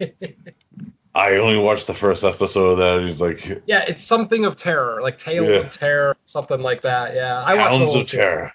[1.14, 3.06] I only watched the first episode of that.
[3.08, 5.54] He's like, Yeah, it's something of terror, like Tales Yeah.
[5.66, 7.14] of Terror, something like that.
[7.14, 8.10] Yeah, I watched the of series.
[8.10, 8.52] Terror.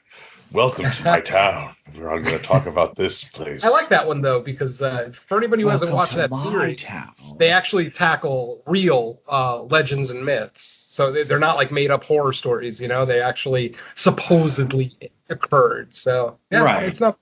[0.54, 1.76] Welcome to my town.
[1.96, 3.64] Where I'm going to talk about this place.
[3.64, 7.14] I like that one though because uh, for anybody who hasn't watched that series, town.
[7.40, 10.86] they actually tackle real uh, legends and myths.
[10.90, 12.80] So they- they're not like made up horror stories.
[12.80, 14.96] You know, they actually supposedly
[15.30, 15.94] occurred.
[15.96, 16.84] So yeah, Right.
[16.84, 17.18] it's not.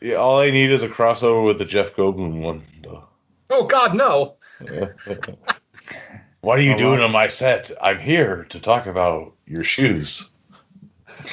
[0.00, 2.62] Yeah, all I need is a crossover with the Jeff Goldblum one.
[2.82, 3.04] though.
[3.50, 4.36] Oh God, no.
[6.40, 7.70] What are you doing on my set?
[7.80, 10.22] I'm here to talk about your shoes.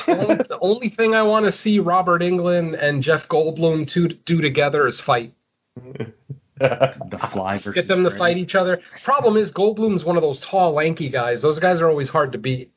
[0.08, 4.40] only, the only thing I want to see Robert Englund and Jeff Goldblum to do
[4.42, 5.34] together is fight.
[5.76, 8.20] the fly versus Get them to Freddy.
[8.20, 8.82] fight each other.
[9.04, 11.42] Problem is, Goldblum's one of those tall, lanky guys.
[11.42, 12.72] Those guys are always hard to beat.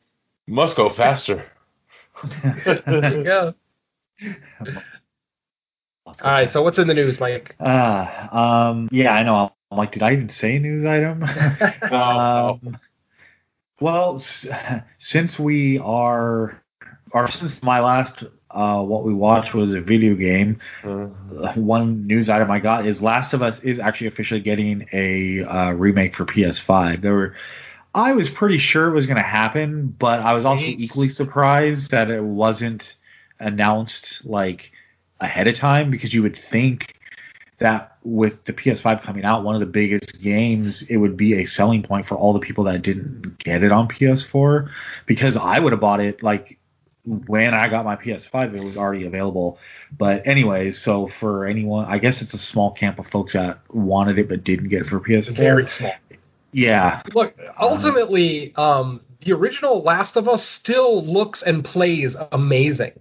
[0.47, 1.45] Must go faster.
[2.45, 3.55] There you go.
[4.65, 4.73] Go
[6.23, 7.57] All right, so what's in the news, Mike?
[7.59, 9.53] Uh, um, yeah, I know.
[9.71, 11.23] I'm like, did I even say news item?
[11.93, 12.79] um,
[13.81, 14.47] well, s-
[14.99, 16.61] since we are,
[17.13, 22.29] or since my last, uh, what we watched was a video game, Uh, one news
[22.29, 26.25] item I got is Last of Us is actually officially getting a uh, remake for
[26.25, 27.01] PS5.
[27.03, 27.35] There were,
[27.95, 31.91] I was pretty sure it was going to happen, but I was also equally surprised
[31.91, 32.95] that it wasn't
[33.41, 34.71] announced like
[35.21, 36.94] ahead of time because you would think
[37.65, 41.47] that with the PS5 coming out, one of the biggest games, it would be a
[41.47, 44.69] selling point for all the people that didn't get it on PS4
[45.07, 46.59] because I would have bought it like
[47.05, 49.59] when I got my PS5, it was already available.
[49.97, 54.19] But anyways, so for anyone, I guess it's a small camp of folks that wanted
[54.19, 55.37] it but didn't get it for PS4.
[55.37, 55.93] Very small.
[56.53, 62.93] Yeah, Look, ultimately, um, the original Last of Us still looks and plays amazing.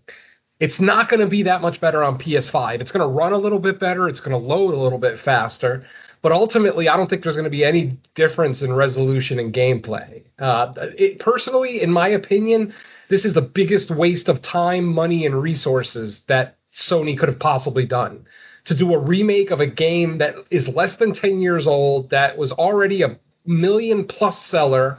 [0.63, 2.79] It's not going to be that much better on PS5.
[2.79, 4.07] It's going to run a little bit better.
[4.07, 5.85] It's going to load a little bit faster.
[6.21, 10.23] But ultimately, I don't think there's going to be any difference in resolution and gameplay.
[10.39, 12.73] Uh, it, personally, in my opinion,
[13.09, 17.85] this is the biggest waste of time, money, and resources that Sony could have possibly
[17.85, 18.25] done.
[18.67, 22.37] To do a remake of a game that is less than 10 years old, that
[22.37, 24.97] was already a million plus seller.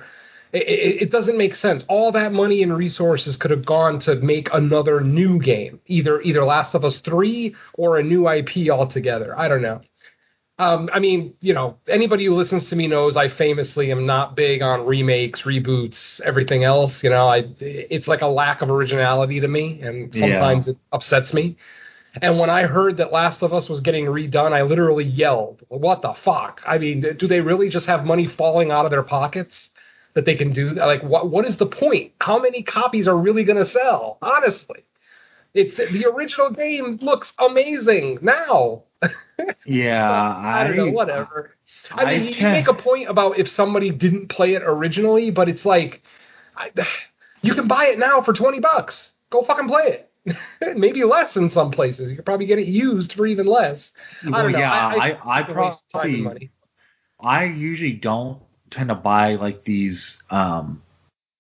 [0.55, 1.85] It, it, it doesn't make sense.
[1.89, 6.45] All that money and resources could have gone to make another new game, either either
[6.45, 9.39] Last of Us three or a new IP altogether.
[9.39, 9.83] I don't know.
[10.57, 14.37] Um, I mean, you know, anybody who listens to me knows I famously am not
[14.37, 17.03] big on remakes, reboots, everything else.
[17.03, 20.21] You know, I it's like a lack of originality to me, and Yeah.
[20.21, 21.57] sometimes it upsets me.
[22.23, 26.03] And when I heard that Last of Us was getting redone, I literally yelled, "What
[26.03, 29.71] the fuck?" I mean, do they really just have money falling out of their pockets
[30.15, 30.71] that they can do?
[30.71, 32.13] Like, what what is the point?
[32.21, 34.19] How many copies are really going to sell?
[34.23, 34.85] Honestly,
[35.55, 38.85] it's the original game looks amazing now.
[39.67, 40.11] yeah.
[40.11, 41.55] I don't know, whatever.
[41.91, 45.49] I mean, I you make a point about if somebody didn't play it originally, but
[45.49, 46.03] it's like,
[46.57, 46.71] I,
[47.43, 49.13] you can buy it now for twenty bucks.
[49.31, 50.37] Go fucking play it.
[50.79, 52.11] Maybe less in some places.
[52.11, 53.93] You could probably get it used for even less.
[54.23, 54.59] I don't know.
[54.59, 56.51] yeah, I, I, I, it's a time and probably, money.
[57.21, 58.41] I usually don't
[58.75, 60.83] tend to buy like these um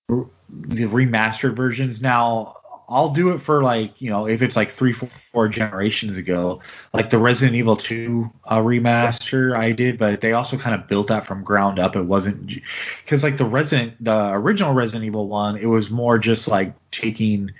[0.08, 2.00] the remastered versions.
[2.00, 2.56] Now,
[2.88, 6.60] I'll do it for like you know if it's like three four, four generations ago,
[6.92, 11.08] like the Resident Evil two uh, remaster I did, but they also kind of built
[11.08, 11.96] that from ground up.
[11.96, 12.50] It wasn't
[13.04, 17.50] because like the Resident the original Resident Evil one, it was more just like taking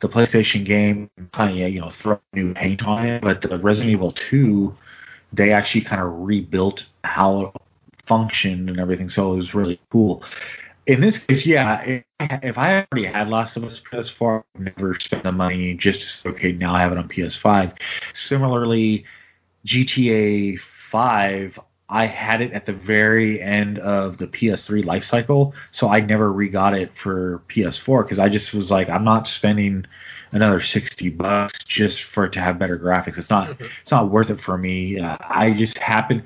[0.00, 3.22] the PlayStation game, kind of you know throw new paint on it.
[3.22, 4.74] But the Resident Evil two,
[5.32, 7.52] they actually kind of rebuilt how
[8.10, 10.22] functioned and everything, so it was really cool
[10.86, 14.98] in this case, yeah, if, if I already had Last of Us PS4, I'd never
[14.98, 17.76] spend the money just to say, okay, now I have it on PS5.
[18.14, 19.04] Similarly,
[19.66, 20.58] GTA
[20.90, 26.00] 5, I had it at the very end of the PS3 life cycle, so I
[26.00, 29.84] never re-got it for PS4 because I just was like, I'm not spending
[30.32, 33.18] another 60 bucks just for it to have better graphics.
[33.18, 33.68] It's not, Mhm.
[33.82, 34.98] it's not worth it for me.
[34.98, 36.24] Uh, I just happen,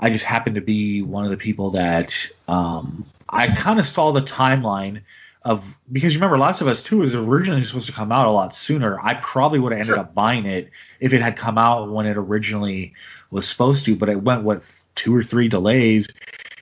[0.00, 2.14] I just happen to be one of the people that
[2.46, 5.02] um, I kind of saw the timeline
[5.42, 8.30] of because you remember Last of Us Two was originally supposed to come out a
[8.30, 9.00] lot sooner.
[9.00, 10.00] I probably would have ended Sure.
[10.00, 10.70] up buying it
[11.00, 12.92] if it had come out when it originally
[13.30, 14.62] was supposed to, but it went with
[14.94, 16.08] two or three delays,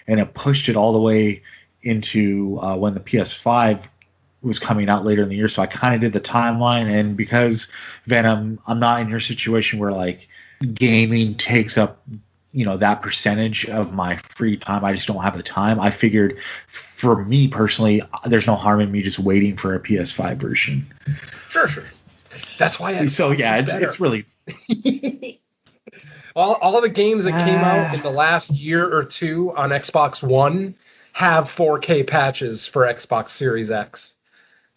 [0.07, 1.43] and it pushed it all the way
[1.83, 3.83] into uh, when the PS5
[4.43, 5.49] was coming out later in the year.
[5.49, 7.67] So I kind of did the timeline, and because
[8.07, 10.29] Venom, I'm not in your situation where like
[10.75, 12.03] gaming takes up
[12.57, 15.91] you know that percentage of my free time i just don't have the time i
[15.91, 16.37] figured
[16.99, 20.87] for me personally there's no harm in me just waiting for a ps5 version
[21.51, 21.85] Sure, sure.
[22.59, 22.95] That's why.
[22.95, 24.27] Xbox so yeah it's, it's really
[26.37, 29.71] all all of the games that came out in the last year or two on
[29.71, 30.75] Xbox One
[31.13, 34.16] have 4K patches for Xbox Series X.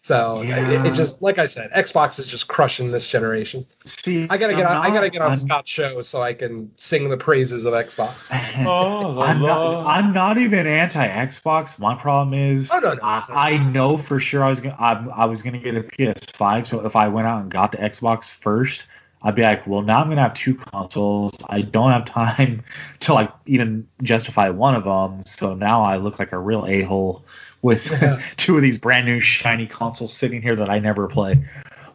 [0.02, 0.84] So it, Yeah.
[0.86, 3.66] it just like I said, Xbox is just crushing this generation.
[4.02, 4.86] see I gotta get I'm on.
[4.86, 8.14] I gotta get on I'm- Scott's show so I can sing the praises of Xbox.
[8.66, 9.86] Oh, I'm not.
[9.86, 11.78] I'm not even anti Xbox.
[11.78, 13.02] My problem is Oh, no, no.
[13.02, 16.66] I, I know for sure I was gonna I, I was gonna get a PS5.
[16.66, 18.84] So if I went out and got the Xbox first,
[19.22, 21.34] I'd be like, well, now I'm gonna have two consoles.
[21.50, 22.64] I don't have time
[23.00, 25.22] to like even justify one of them.
[25.26, 27.22] So now I look like a real a hole
[27.62, 28.20] with Yeah.
[28.36, 31.42] two of these brand new shiny consoles sitting here that I never play.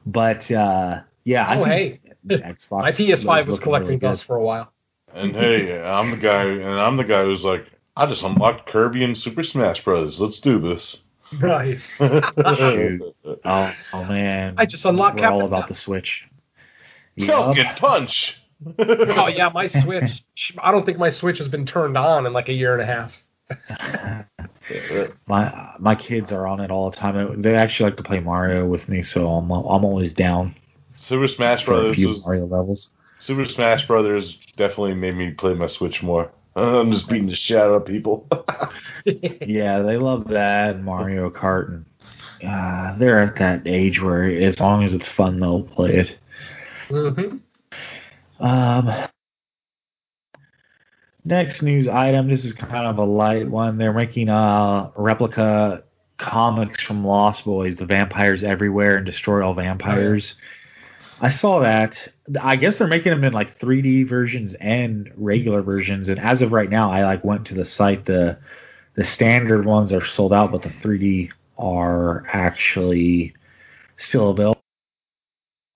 [0.05, 2.37] But uh, yeah, I Oh, think hey.
[2.41, 2.81] Xbox.
[2.81, 4.71] My PS5 was looking collecting really dust for a while.
[5.13, 7.65] And hey, I'm the guy, and I'm the guy who's like,
[7.95, 10.19] I just unlocked Kirby and Super Smash Bros.
[10.19, 10.97] Let's do this.
[11.39, 11.81] Nice.
[11.99, 15.73] Oh, oh man, I just unlocked We're all Captain about Falcon.
[15.73, 16.25] the Switch.
[17.25, 17.77] Falcon Yup.
[17.77, 18.37] Punch.
[18.79, 20.23] Oh yeah, my Switch.
[20.61, 22.85] I don't think my Switch has been turned on in like a year and a
[22.85, 24.29] half.
[25.27, 27.41] My my kids are on it all the time.
[27.41, 30.55] They actually like to play Mario with me, so I'm I'm always down
[30.97, 32.89] Super Smash for Brothers was Mario levels.
[33.19, 36.31] Super Smash Brothers definitely made me play my Switch more.
[36.55, 38.27] I'm just beating the shit out of people.
[39.05, 41.85] Yeah, they love that Mario Kart, and
[42.49, 46.17] uh, they're at that age where as long as it's fun, they'll play it.
[46.87, 47.37] hmm
[48.39, 49.07] Um,
[51.26, 52.30] next news item.
[52.30, 53.77] This is kind of a light one.
[53.77, 55.84] They're making uh replica
[56.18, 60.35] comics from Lost Boys, the vampires everywhere and destroy all vampires.
[61.19, 61.97] I saw that.
[62.39, 66.10] I guess they're making them in like 3D versions and regular versions.
[66.10, 68.06] And as of right now, I like went to the site.
[68.06, 68.38] the
[68.95, 73.34] The standard ones are sold out, but the 3D are actually
[73.97, 74.61] still available.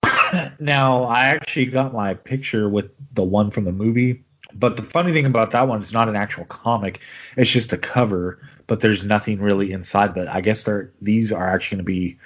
[0.60, 4.24] now, I actually got my picture with the one from the movie.
[4.54, 7.00] But the funny thing about that one is not an actual comic;
[7.36, 8.38] it's just a cover.
[8.66, 10.14] But there's nothing really inside.
[10.14, 10.68] But I guess
[11.02, 12.18] these are actually going to be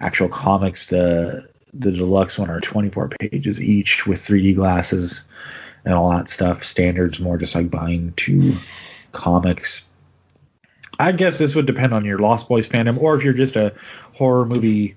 [0.00, 0.86] actual comics.
[0.86, 5.22] The the deluxe one are 24 pages each with 3D glasses
[5.84, 6.64] and all that stuff.
[6.64, 8.56] Standards more just like buying two
[9.12, 9.84] comics.
[10.98, 13.74] I guess this would depend on your Lost Boys fandom, or if you're just a
[14.12, 14.96] horror movie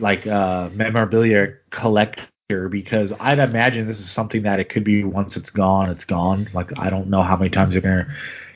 [0.00, 2.22] like uh, memorabilia collector.
[2.48, 6.48] Because I'd imagine this is something that it could be once it's gone, it's gone.
[6.54, 8.08] Like I don't know how many times they're gonna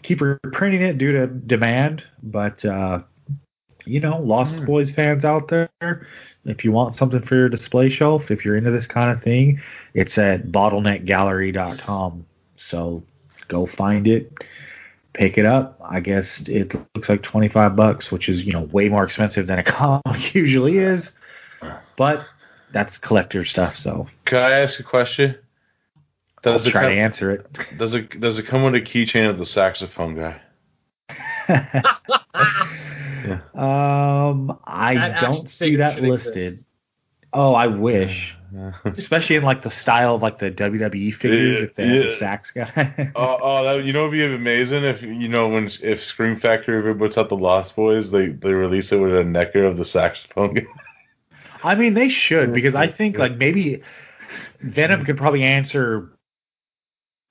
[0.02, 3.00] keep reprinting it due to demand, but uh,
[3.84, 4.64] you know, Lost Hmm.
[4.64, 5.68] Boys fans out there,
[6.44, 9.60] if you want something for your display shelf, if you're into this kind of thing,
[9.92, 12.26] it's at bottleneckgallery.com.
[12.56, 13.02] So
[13.48, 14.32] go find it,
[15.12, 15.78] pick it up.
[15.84, 19.58] I guess it looks like 25 bucks, which is, you know, way more expensive than
[19.58, 19.64] a
[20.02, 21.10] comic usually is.
[21.96, 22.24] But
[22.72, 25.36] that's collector stuff, so Can I ask a question?
[26.44, 27.46] I'll Does it try to come, answer it.
[27.78, 30.40] does it does it come with a keychain of the saxophone guy?
[33.54, 36.52] um, I That don't see that listed.
[36.54, 36.66] exist.
[37.32, 38.34] Oh, I wish.
[38.84, 42.16] Especially in like the style of like the WWE figures, Yeah, if they have the
[42.18, 43.12] sax guy.
[43.16, 46.76] Oh, oh, that, you know, it'd be amazing if you know when if Scream Factory
[46.76, 49.84] ever puts out the Lost Boys, they they release it with a NECA of the
[49.84, 50.62] saxophone guy.
[51.64, 53.82] I mean, they should because I think like maybe
[54.60, 56.10] Venom could probably answer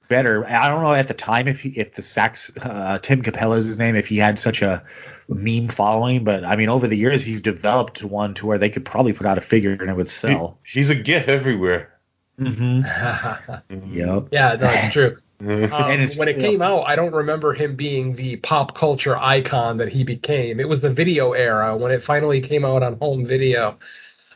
[0.10, 0.46] better.
[0.46, 3.66] I don't know at the time if he, if the sax uh, Tim Cappello is
[3.66, 4.84] his name if he had such a
[5.30, 8.86] meme following, but I mean over the years he's developed one to where they could
[8.86, 10.60] probably put out a figure and it would sell.
[10.64, 11.94] He- he's a gif everywhere.
[12.40, 12.82] Mm-hmm.
[13.94, 14.28] Yep.
[14.32, 15.18] yeah, no, it's true.
[15.42, 19.18] Um, And it's- when it came out, I don't remember him being the pop culture
[19.18, 20.60] icon that he became.
[20.60, 23.80] It was the video era when it finally came out on home video.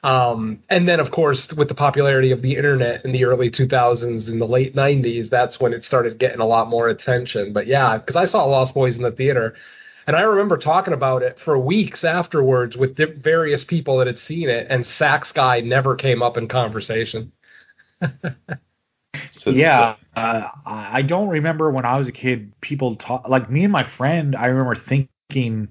[0.05, 4.29] Um, and then, of course, with the popularity of the internet in the early 2000s
[4.29, 7.53] and the late 90s, that's when it started getting a lot more attention.
[7.53, 9.55] But yeah, because I saw Lost Boys in the theater,
[10.05, 14.19] and I remember talking about it for weeks afterwards with di- various people that had
[14.19, 17.31] seen it, and Sax Guy never came up in conversation.
[19.31, 22.53] So- yeah, uh, I I don't remember when I was a kid.
[22.61, 24.35] People talk like me and my friend.
[24.35, 25.69] I remember thinking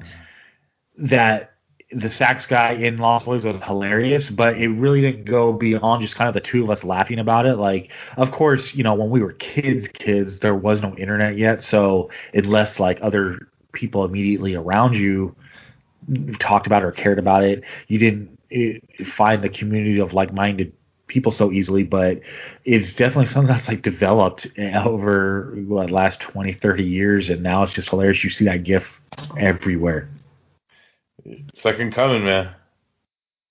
[0.98, 1.53] that
[1.95, 6.16] the sax guy in Lost Boys was hilarious, but it really didn't go beyond just
[6.16, 7.57] kind of the two of us laughing about it.
[7.57, 11.62] Like, of course, you know, when we were kids, kids, there was no internet yet,
[11.62, 15.35] so unless like other people immediately around you
[16.39, 18.79] talked about or cared about it, you didn't eh,
[19.16, 20.73] find the community of like-minded
[21.07, 22.19] people so easily but
[22.65, 24.47] it's definitely something that's like developed
[24.87, 28.25] over what last 20 30 years and now it's just hilarious.
[28.25, 28.85] You see that gif
[29.39, 30.09] everywhere
[31.55, 32.55] Second coming, man.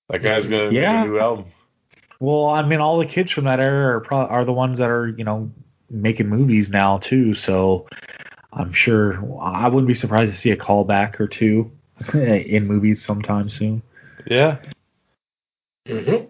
[0.10, 1.02] That guy's gonna Yeah.
[1.02, 1.46] make a new album.
[2.20, 4.90] well i mean all the kids from that era are, pro- are the ones that
[4.90, 5.52] are you know
[5.90, 7.88] making movies now too so
[8.54, 11.72] i'm sure i wouldn't be surprised to see a callback or two
[12.14, 13.82] in movies sometime soon
[14.28, 14.58] Yeah.
[15.88, 16.26] Mm-hmm.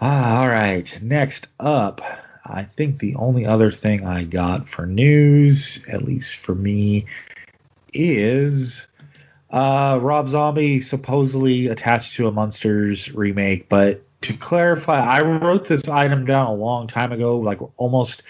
[0.00, 0.96] Ah, all right.
[1.02, 2.00] Next up,
[2.44, 7.06] I think the only other thing I got for news, at least for me,
[7.92, 8.86] is
[9.50, 13.68] uh, Rob Zombie supposedly attached to a Munsters remake.
[13.68, 18.22] But to clarify, I wrote this item down a long time ago, like almost.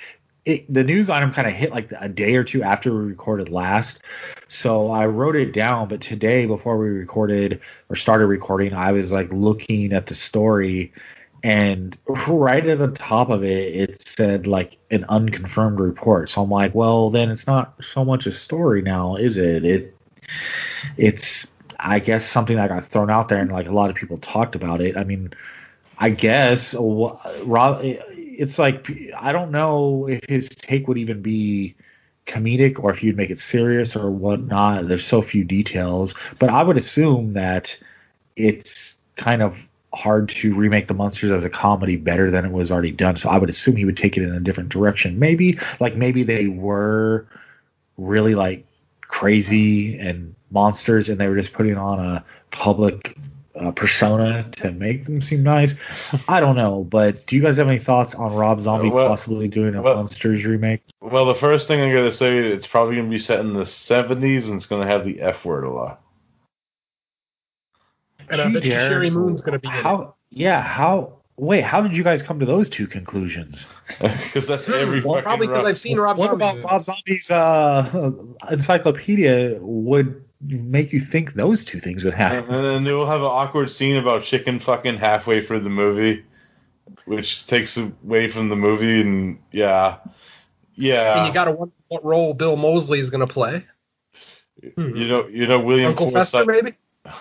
[0.45, 3.51] It, the news item kind of hit like a day or two after we recorded
[3.51, 3.99] last,
[4.49, 5.89] so I wrote it down.
[5.89, 10.95] But today, before we recorded or started recording, I was like looking at the story,
[11.43, 16.51] and right at the top of it it said like an unconfirmed report so i'm
[16.51, 19.98] like well then it's not so much a story now is it it
[20.97, 21.47] it's
[21.79, 24.55] i guess something that got thrown out there and like a lot of people talked
[24.55, 25.31] about it i mean
[25.99, 26.79] i guess uh,
[27.45, 28.87] rob it's like
[29.17, 31.75] i don't know if his take would even be
[32.27, 36.63] comedic or if you'd make it serious or whatnot there's so few details but i
[36.63, 37.77] would assume that
[38.37, 39.57] it's kind of
[39.95, 43.17] hard to remake the Munsters as a comedy better than it was already done.
[43.17, 45.19] So I would assume he would take it in a different direction.
[45.19, 47.27] Maybe like maybe they were
[47.97, 48.67] really like
[49.09, 53.17] crazy and monsters, and they were just putting on a public
[53.59, 55.75] uh, persona to make them seem nice.
[56.29, 59.09] I don't know, but do you guys have any thoughts on Rob Zombie Uh, well-
[59.09, 60.83] possibly doing a well- Munsters remake?
[61.01, 64.45] Well, the first thing I'm gonna say, it's probably gonna be set in the '70s,
[64.45, 66.01] and it's gonna have the F word a lot.
[68.31, 69.83] And I bet Sheri Moon's going to be in it.
[69.83, 70.15] how?
[70.31, 71.18] Yeah, how?
[71.39, 73.67] Wait, how did you guys come to those two conclusions?
[74.01, 76.45] Because that's every Well, fucking probably because I've seen Rob what Zombie.
[76.45, 76.71] about movies.
[76.71, 78.11] Rob Zombie's uh,
[78.51, 82.39] encyclopedia would make you think those two things would happen?
[82.39, 82.63] And happen?
[82.65, 86.25] then they'll have an awkward scene about chicken fucking halfway through the movie,
[87.07, 89.99] which takes away from the movie, and yeah,
[90.75, 91.19] yeah.
[91.19, 93.65] and you got to wonder what role Bill Moseley is going to play.
[94.75, 94.97] Hmm.
[94.97, 96.75] you know, you know, William Uncle Fester, maybe?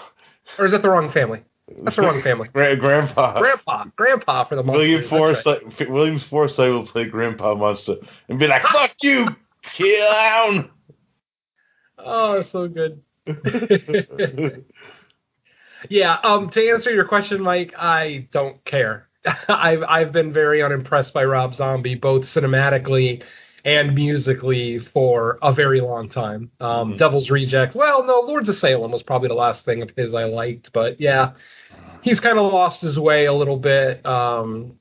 [0.57, 1.43] Or is that the wrong family?
[1.83, 2.47] That's the wrong family.
[2.49, 3.39] Grandpa.
[3.39, 3.85] Grandpa.
[3.95, 4.79] Grandpa for the Munster.
[4.79, 5.11] William that's
[5.45, 5.61] right.
[5.63, 7.95] Forsythe, William Forsythe will play Grandpa Munster
[8.29, 10.71] and be like, "Fuck you, clown."
[11.97, 13.01] Oh, that's so good.
[15.89, 19.07] Yeah, um, to answer your question, Mike, I don't care.
[19.47, 23.23] I've I've been very unimpressed by Rob Zombie, both cinematically
[23.67, 26.49] and musically, for a very long time.
[26.61, 26.97] Um, Mhm.
[26.97, 27.75] Devil's Rejects.
[27.75, 31.01] Well, no, Lords of Salem was probably the last thing of his I liked, but
[31.01, 31.31] yeah,
[32.01, 34.03] he's kind of lost his way a little bit.
[34.05, 34.77] Um,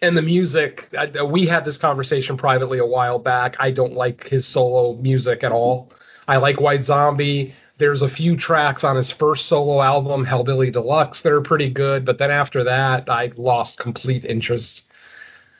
[0.00, 3.56] and the music, I, we had this conversation privately a while back.
[3.58, 5.90] I don't like his solo music at all.
[6.28, 7.52] I like White Zombie.
[7.78, 12.04] There's a few tracks on his first solo album, Hellbilly Deluxe, that are pretty good,
[12.04, 14.84] but then after that, I lost complete interest.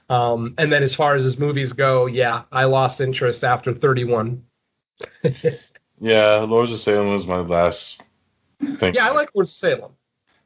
[0.09, 4.43] Um, and then as far as his movies go, yeah, I lost interest after 31.
[6.01, 8.03] yeah, Lords of Salem was my last
[8.79, 8.95] thing.
[8.95, 9.93] Yeah, I like Lords of Salem.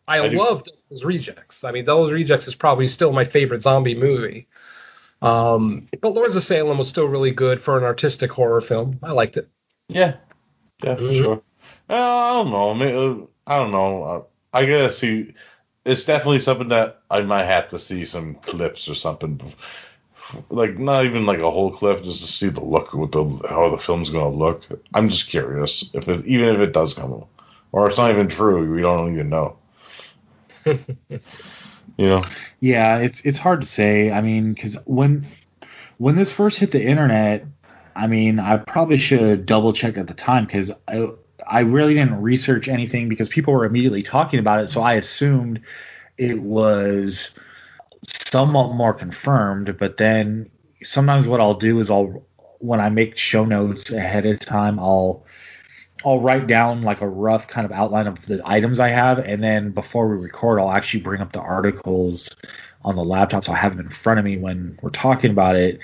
[0.06, 1.64] I, I do- love Devil's Rejects.
[1.64, 4.47] I mean, Devil's Rejects is probably still my favorite zombie movie.
[5.20, 9.01] Um, but Lords of Salem was still really good for an artistic horror film.
[9.02, 9.48] I liked it.
[9.89, 10.16] Yeah,
[10.82, 11.22] yeah, for Mhm.
[11.22, 11.43] sure.
[11.90, 12.74] Uh, I don't know.
[12.74, 14.26] Maybe, I don't know.
[14.52, 15.35] I, I gotta see.
[15.89, 19.55] It's definitely something that I might have to see some clips or something.
[20.51, 23.74] Like not even like a whole clip, just to see the look what the how
[23.74, 24.65] the film's gonna look.
[24.93, 27.24] I'm just curious if it even if it does come,
[27.73, 28.70] or it's not even true.
[28.70, 29.56] We don't even know.
[30.66, 30.78] you
[31.97, 32.24] know.
[32.60, 34.10] Yeah, it's it's hard to say.
[34.10, 35.27] I mean, because when
[35.97, 37.47] when this first hit the internet,
[37.97, 40.70] I mean, I probably should double check at the time because
[41.49, 45.61] I really didn't research anything because people were immediately talking about it, so I assumed
[46.16, 47.31] it was
[48.31, 49.77] somewhat more confirmed.
[49.79, 50.51] But then
[50.85, 52.25] sometimes what I'll do is I'll
[52.61, 55.25] when I make show notes ahead of time, I'll
[56.05, 59.43] I'll write down like a rough kind of outline of the items I have, and
[59.43, 62.31] then before we record, I'll actually bring up the articles
[62.85, 65.57] on the laptop so I have them in front of me when we're talking about
[65.57, 65.81] it.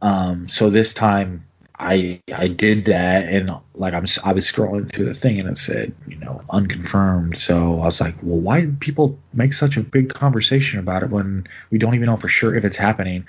[0.00, 1.46] Um, so this time
[1.82, 5.58] I I did that, and like I'm I was scrolling through the thing, and it
[5.58, 7.36] said you know unconfirmed.
[7.36, 11.10] So I was like, well, why did people make such a big conversation about it
[11.10, 13.26] when we don't even know for sure if it's happening?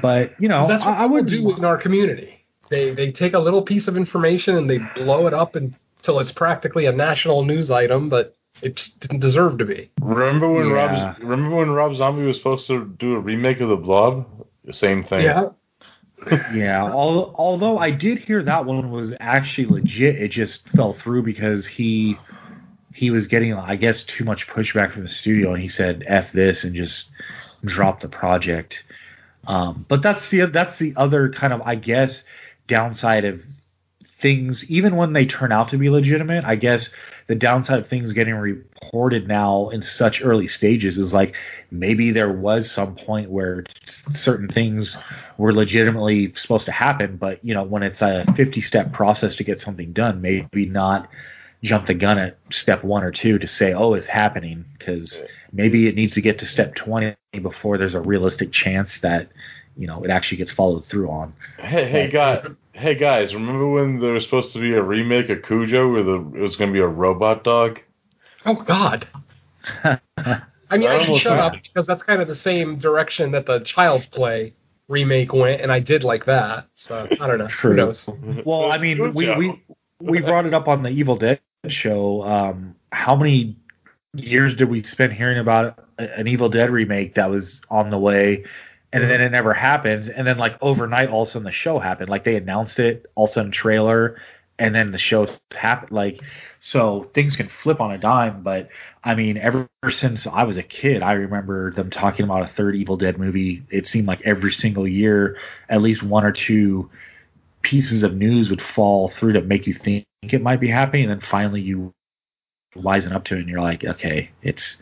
[0.00, 2.44] But you know, That's what I, I would do in our community.
[2.70, 6.32] They they take a little piece of information and they blow it up until it's
[6.32, 9.90] practically a national news item, but it just didn't deserve to be.
[10.00, 10.72] Remember when Yeah.
[10.72, 14.26] Rob remember when Rob Zombie was supposed to do a remake of The Blob?
[14.64, 15.24] The same thing.
[15.24, 15.50] Yeah.
[16.52, 20.16] Yeah, al- although I did hear that one was actually legit.
[20.16, 22.16] It just fell through because he
[22.94, 26.32] he was getting, I guess, too much pushback from the studio, and he said "f
[26.32, 27.06] this" and just
[27.64, 28.82] dropped the project.
[29.46, 32.24] Um, but that's the that's the other kind of, I guess,
[32.66, 33.40] downside of
[34.20, 34.64] things.
[34.70, 36.88] Even when they turn out to be legitimate, I guess
[37.28, 41.34] the downside of things getting reported now in such early stages is like
[41.70, 43.64] maybe there was some point where
[44.14, 44.96] certain things
[45.36, 49.44] were legitimately supposed to happen, but you know when it's a 50 step process to
[49.44, 51.08] get something done, maybe not
[51.62, 55.20] jump the gun at step one or two to say, oh, it's happening, because
[55.52, 59.28] maybe it needs to get to step 20 before there's a realistic chance that
[59.76, 61.34] you know it actually gets followed through on.
[61.58, 62.46] Hey, hey, guys!
[62.76, 63.34] Hey, guys!
[63.34, 66.56] Remember when there was supposed to be a remake of Cujo, where the it was
[66.56, 67.80] going to be a robot dog?
[68.44, 69.08] Oh God.
[69.84, 69.98] I
[70.76, 73.60] mean, I I should shut up because that's kind of the same direction that the
[73.60, 74.52] Child's Play
[74.88, 76.68] remake went, and I did like that.
[76.74, 77.48] So I don't know.
[77.48, 77.70] True.
[77.70, 78.08] Who knows?
[78.44, 79.62] Well, I mean, we, we
[80.00, 82.22] we brought it up on the Evil Dead show.
[82.24, 83.56] Um, how many
[84.12, 88.44] years did we spend hearing about an Evil Dead remake that was on the way,
[89.02, 90.66] and then it never happens, and then like hmm.
[90.66, 92.08] overnight, all of a sudden the show happened.
[92.08, 94.20] Like they announced it, all of a sudden trailer,
[94.58, 95.92] and then the show happened.
[95.92, 96.20] Like
[96.60, 98.42] so, things can flip on a dime.
[98.42, 98.68] But
[99.04, 102.74] I mean, ever since I was a kid, I remember them talking about a third
[102.74, 103.62] Evil Dead movie.
[103.70, 105.36] It seemed like every single year,
[105.68, 106.90] at least one or two
[107.62, 111.12] pieces of news would fall through to make you think it might be happening, and
[111.12, 111.92] then finally you
[112.74, 114.78] wisen up to it, and you're like, okay, it's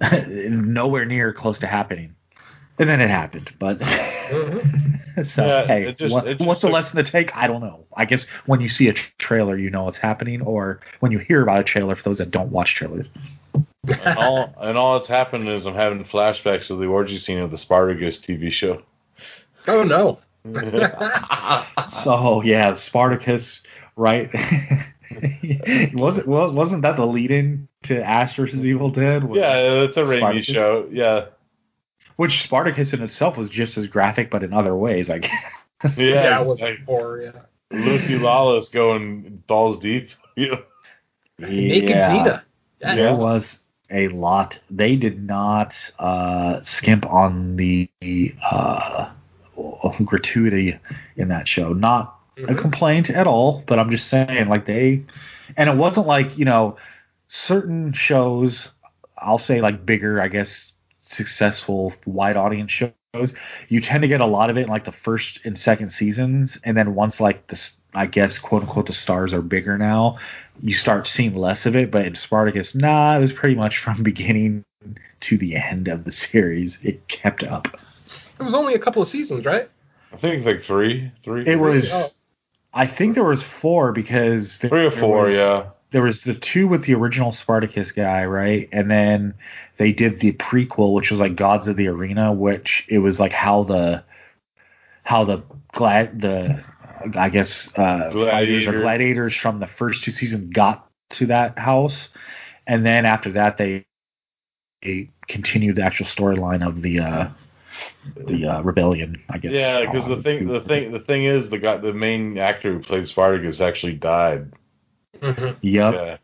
[0.20, 2.14] nowhere near close to happening.
[2.78, 5.00] And then it happened, but Mhm.
[5.34, 7.34] so Yeah, hey, just- what- just what's the lesson to take?
[7.36, 7.84] I don't know.
[7.96, 11.18] I guess when you see a tra- trailer, you know it's happening, or when you
[11.18, 13.06] hear about a trailer, for those that don't watch trailers.
[13.88, 17.50] and all and all that's happened is I'm having flashbacks of the orgy scene of
[17.50, 18.82] the Spartacus TV show.
[19.66, 20.18] Oh no.
[22.04, 23.62] So yeah, Spartacus,
[23.96, 24.30] right?
[25.94, 29.24] wasn't wa- wasn't that the lead-in to Ash versus Evil Dead?
[29.24, 30.46] Was- yeah, it's a Raimi Spartacus?
[30.46, 30.88] show.
[30.90, 31.26] Yeah,
[32.16, 35.32] Which Spartacus in itself was just as graphic, but in other ways, I guess.
[35.96, 36.04] yeah.
[36.14, 37.20] Yeah, was like before.
[37.20, 37.42] Yeah.
[37.70, 40.08] Lucy Lawless going balls deep.
[40.36, 40.62] You know?
[41.38, 42.10] Naked Yeah.
[42.10, 42.42] Xena.
[42.80, 42.94] Yeah.
[42.96, 43.58] There was
[43.90, 44.58] a lot.
[44.70, 47.88] They did not uh, skimp on the
[48.42, 49.10] uh,
[50.04, 50.78] gratuity
[51.16, 51.72] in that show.
[51.72, 52.58] Not a Mhm.
[52.58, 55.02] complaint at all, but I'm just saying, like they,
[55.56, 56.76] and it wasn't like you know,
[57.28, 58.68] certain shows.
[59.16, 60.72] I'll say like bigger, I guess,
[61.08, 63.32] successful wide audience shows.
[63.68, 66.58] You tend to get a lot of it in like the first and second seasons,
[66.64, 67.60] and then once like the,
[67.94, 70.18] I guess quote unquote the stars are bigger now,
[70.60, 71.90] you start seeing less of it.
[71.90, 74.64] But in Spartacus, nah, it was pretty much from beginning
[75.20, 76.78] to the end of the series.
[76.82, 77.68] It kept up.
[78.38, 79.70] It was only a couple of seasons, right?
[80.12, 81.46] I think it's like three, three.
[81.46, 81.90] It was.
[81.92, 82.08] Oh.
[82.74, 85.24] I think there was four because there, three or four.
[85.24, 85.70] was- yeah.
[85.92, 88.68] There was the two with the original Spartacus guy, right?
[88.72, 89.34] And then
[89.78, 93.32] they did the prequel, which was like Gods of the Arena, which it was like
[93.32, 94.04] how the
[95.04, 95.42] how the
[95.72, 96.64] glad the
[97.14, 102.08] I guess uh, fighters or gladiators from the first two seasons got to that house,
[102.66, 103.86] and then after that they,
[104.82, 107.28] they continued the actual storyline of the uh,
[108.16, 109.22] the uh, rebellion.
[109.28, 109.52] I guess.
[109.52, 112.80] Yeah, because the thing, the thing, the thing is, the guy, the main actor who
[112.80, 114.52] played Spartacus actually died.
[115.20, 115.56] Mhm.
[115.62, 115.94] Yep.
[115.94, 116.16] Yeah.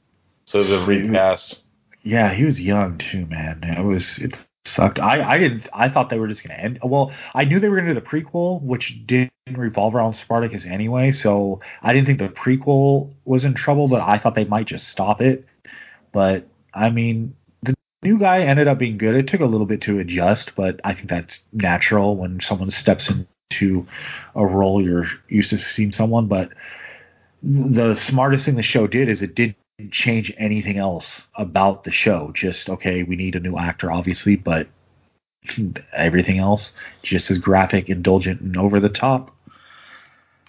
[0.45, 1.61] So the recast.
[2.03, 3.63] Yeah, he was young too, man.
[3.63, 4.99] It was it sucked.
[4.99, 5.69] I I didn't.
[5.73, 6.79] I thought they were just gonna end.
[6.83, 11.13] Well, I knew they were gonna do the prequel, which didn't revolve around Spartacus anyway.
[11.13, 14.89] So I didn't think the prequel was in trouble, but I thought they might just
[14.89, 15.47] stop it.
[16.13, 19.15] But I mean, the new guy ended up being good.
[19.15, 23.11] It took a little bit to adjust, but I think that's natural when someone steps
[23.11, 23.87] into
[24.35, 26.27] a role you're used to seeing someone.
[26.27, 26.51] But
[27.43, 29.57] the smartest thing the show did is it didn't
[29.91, 32.31] change anything else about the show.
[32.35, 34.69] Just okay, we need a new actor, obviously, but
[35.97, 39.35] everything else just as graphic, indulgent, and over the top.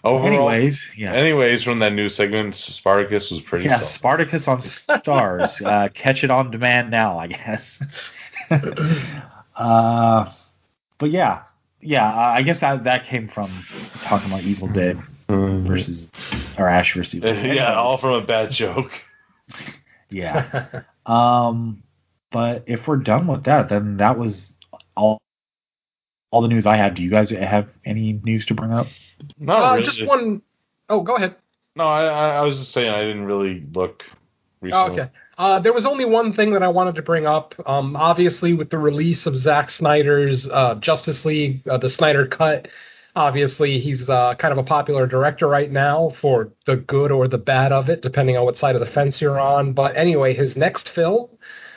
[0.06, 3.66] Overall, Anyways, yeah, anyways, from that new segment, Spartacus was pretty.
[3.66, 3.80] yeah.
[3.80, 5.62] Spartacus on Starz.
[5.66, 7.80] uh, catch it on demand now, I guess.
[9.56, 10.30] uh,
[10.98, 11.44] but yeah,
[11.80, 12.14] yeah.
[12.14, 13.64] I guess that that came from
[14.02, 15.02] talking about Evil Dead
[15.68, 16.10] versus
[16.58, 17.56] or Ash versus Evil Dead.
[17.56, 18.92] yeah, all from a bad joke.
[20.10, 20.84] Yeah.
[21.08, 21.82] Um,
[22.32, 24.52] but if we're done with that, then that was
[24.96, 25.20] all.
[26.30, 26.94] All the news I had.
[26.96, 28.88] Do you guys have any news to bring up?
[29.40, 29.86] No, uh, really.
[29.86, 30.42] just one
[30.90, 31.36] oh go ahead.
[31.76, 34.04] No, I, I I was just saying I didn't really look.
[34.08, 34.16] Oh,
[34.62, 35.02] Recently.
[35.02, 35.12] okay.
[35.38, 37.56] Uh, there was only one thing that I wanted to bring up.
[37.66, 42.68] Um, obviously, with the release of Zack Snyder's uh, Justice League, uh, the Snyder Cut,
[43.16, 47.38] obviously he's uh, kind of a popular director right now for the good or the
[47.38, 49.74] bad of it, depending on what side of the fence you're on.
[49.74, 51.30] But anyway, his next film,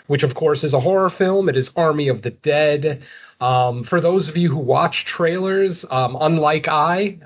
[0.06, 3.02] which of course is a horror film, it is Army of the Dead.
[3.40, 7.18] Um, for those of you who watch trailers, um, unlike I,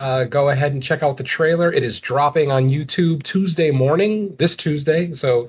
[0.00, 1.72] uh, go ahead and check out the trailer.
[1.72, 5.14] It is dropping on YouTube Tuesday morning, this Tuesday.
[5.14, 5.48] So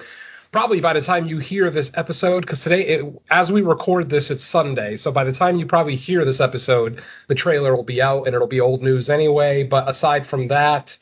[0.56, 4.32] probably by the time you hear this episode, because today, it, as we record this,
[4.32, 4.95] it's Sunday.
[4.95, 8.34] So by the time you probably hear this episode, the trailer will be out and
[8.34, 9.64] it'll be old news anyway.
[9.64, 10.98] But aside from that,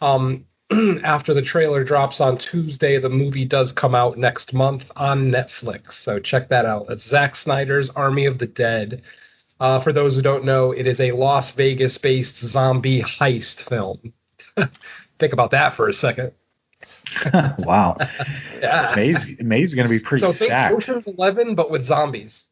[0.00, 0.46] um,
[1.04, 5.92] after the trailer drops on Tuesday, the movie does come out next month on Netflix.
[5.92, 6.88] So check that out.
[6.88, 9.02] That's Zack Snyder's Army of the Dead.
[9.60, 14.12] Uh, for those who don't know, it is a Las Vegas based zombie heist film.
[15.20, 16.32] Think about that for a second.
[17.58, 17.96] wow.
[18.60, 18.92] Yeah.
[18.96, 20.74] May's May's going to be pretty So think stacked.
[20.74, 22.44] Ocean's Eleven, but with zombies.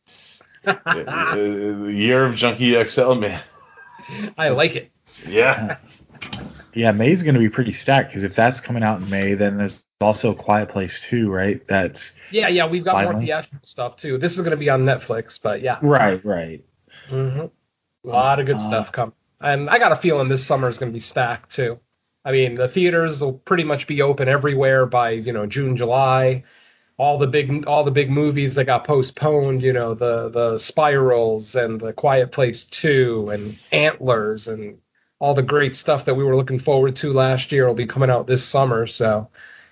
[0.65, 3.43] The year of Junkie XL, man.
[4.39, 4.91] I like it.
[5.27, 5.79] Yeah.
[6.75, 9.59] Yeah, May's going to be pretty stacked because if that's coming out in May, then
[9.59, 11.61] there's also a Quiet Place too, right?
[11.69, 14.19] That's Yeah, yeah, we've got more theatrical stuff too.
[14.19, 16.65] This is going to be on Netflix, but yeah, right, right.
[17.09, 17.41] hmm
[18.05, 19.15] a lot of good Uh, stuff coming.
[19.41, 21.79] And I got a feeling this summer is going to be stacked too.
[22.25, 26.45] I mean, the theaters will pretty much be open everywhere by you know June, July.
[26.97, 31.55] All the big, all the big movies that got postponed, you know, the the Spirals
[31.55, 34.79] and the Quiet Place Two and Antlers and
[35.21, 38.11] all the great stuff that we were looking forward to last year will be coming
[38.11, 38.87] out this summer.
[38.87, 39.29] So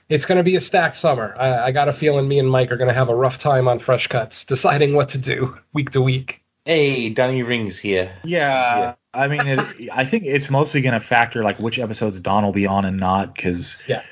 [0.08, 1.34] it's going to be a stacked summer.
[1.38, 3.68] I, I got a feeling me and Mike are going to have a rough time
[3.68, 6.41] on fresh cuts, deciding what to do week to week.
[6.64, 8.14] Hey, Donnie Rings here.
[8.24, 12.44] Yeah, I mean, it, I think it's mostly going to factor like which episodes Don
[12.44, 14.02] will be on and not because Yeah.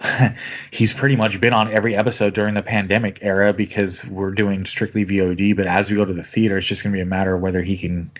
[0.72, 5.04] he's pretty much been on every episode during the pandemic era because we're doing strictly
[5.04, 5.54] VOD.
[5.56, 7.42] But as we go to the theater, it's just going to be a matter of
[7.42, 8.10] whether he can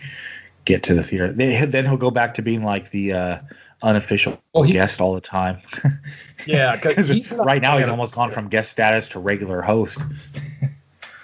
[0.65, 1.33] get to the theater.
[1.33, 3.39] They, then he'll go back to being like the uh,
[3.83, 5.63] unofficial Well, he- guest all the time.
[6.47, 9.99] yeah, not right now he's almost gone from guest status to regular host.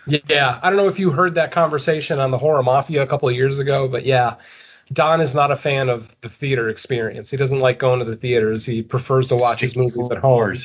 [0.06, 3.28] Yeah, I don't know if you heard that conversation on the Horror Mafia a couple
[3.28, 4.36] of years ago, but yeah,
[4.92, 7.30] Don is not a fan of the theater experience.
[7.30, 8.64] He doesn't like going to the theaters.
[8.64, 10.56] He prefers to watch his movies at home.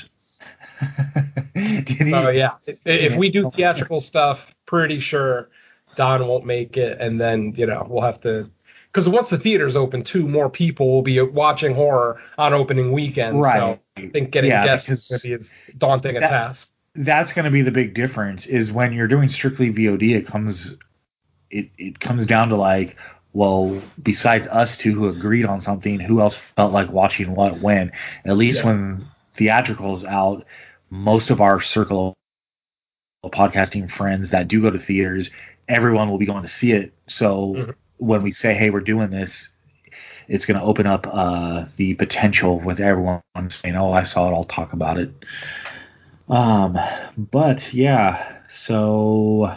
[1.55, 2.11] Did he?
[2.11, 2.51] So yeah,
[2.85, 5.49] if, we do theatrical stuff, pretty sure
[5.95, 8.49] Don won't make it, and then you know we'll have to.
[8.87, 13.37] Because once the theaters open, too, more people will be watching horror on opening weekends.
[13.37, 13.57] Right.
[13.57, 16.69] So I think getting Yeah, guests is going to be as daunting a task.
[16.95, 20.75] That's going to be the big difference is when you're doing strictly VOD it comes
[21.49, 22.97] it it comes down to like
[23.33, 27.91] well besides us two who agreed on something who else felt like watching what when
[28.25, 28.65] at least Yeah.
[28.67, 29.07] when
[29.37, 30.45] theatricals out
[30.89, 32.13] most of our circle
[33.23, 35.29] of podcasting friends that do go to theaters
[35.69, 37.73] everyone will be going to see it so Mhm.
[37.97, 39.47] when we say hey we're doing this
[40.27, 44.33] it's going to open up uh, the potential with everyone saying oh i saw it
[44.33, 45.11] i'll talk about it
[46.31, 46.77] um,
[47.17, 49.55] but yeah, so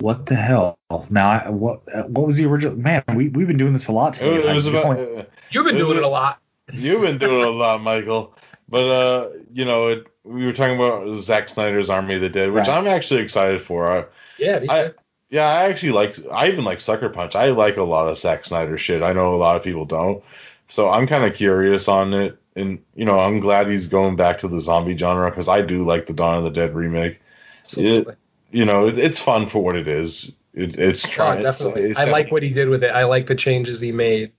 [0.00, 0.78] what the hell?
[1.10, 2.76] Now, what what was the original?
[2.76, 4.48] Man, we we've been doing this a lot today.
[4.48, 4.84] it was about.
[4.96, 6.38] going- uh, You've been Is doing it- it a lot.
[6.72, 8.34] You've been doing it a lot, Michael.
[8.68, 12.52] But uh, you know, it, we were talking about Zack Snyder's Army of the Dead,
[12.52, 12.76] which Right.
[12.76, 13.90] I'm actually excited for.
[13.90, 14.04] I,
[14.38, 14.90] Yeah, I-
[15.30, 16.16] yeah, I actually like.
[16.30, 17.34] I even like Sucker Punch.
[17.34, 19.02] I like a lot of Zack Snyder shit.
[19.02, 20.22] I know a lot of people don't.
[20.68, 24.40] So I'm kind of curious on it, and you know, I'm glad he's going back
[24.40, 27.18] to the zombie genre because I do like the Dawn of the Dead remake.
[27.64, 28.14] absolutely.
[28.50, 30.30] you know, it, it's fun for what it is.
[30.54, 31.82] It, it's Oh, definitely.
[31.90, 32.88] it's- I like what he did with it.
[32.90, 34.32] I like the changes he made.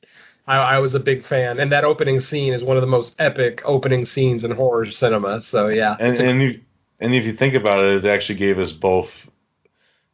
[0.47, 3.13] I, I was a big fan, and that opening scene is one of the most
[3.19, 5.41] epic opening scenes in horror cinema.
[5.41, 6.59] So yeah, And and you,
[6.99, 9.09] and if you think about it, it actually gave us both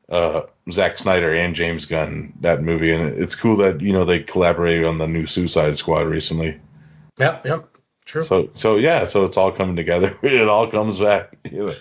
[0.10, 0.42] uh,
[0.72, 4.86] Zack Snyder and James Gunn that movie, and it's cool that you know they collaborated
[4.86, 6.60] on the new Suicide Squad recently.
[7.18, 7.68] yep, yep,
[8.06, 8.24] true.
[8.24, 10.18] So so yeah, so it's all coming together.
[10.24, 11.38] It all comes back.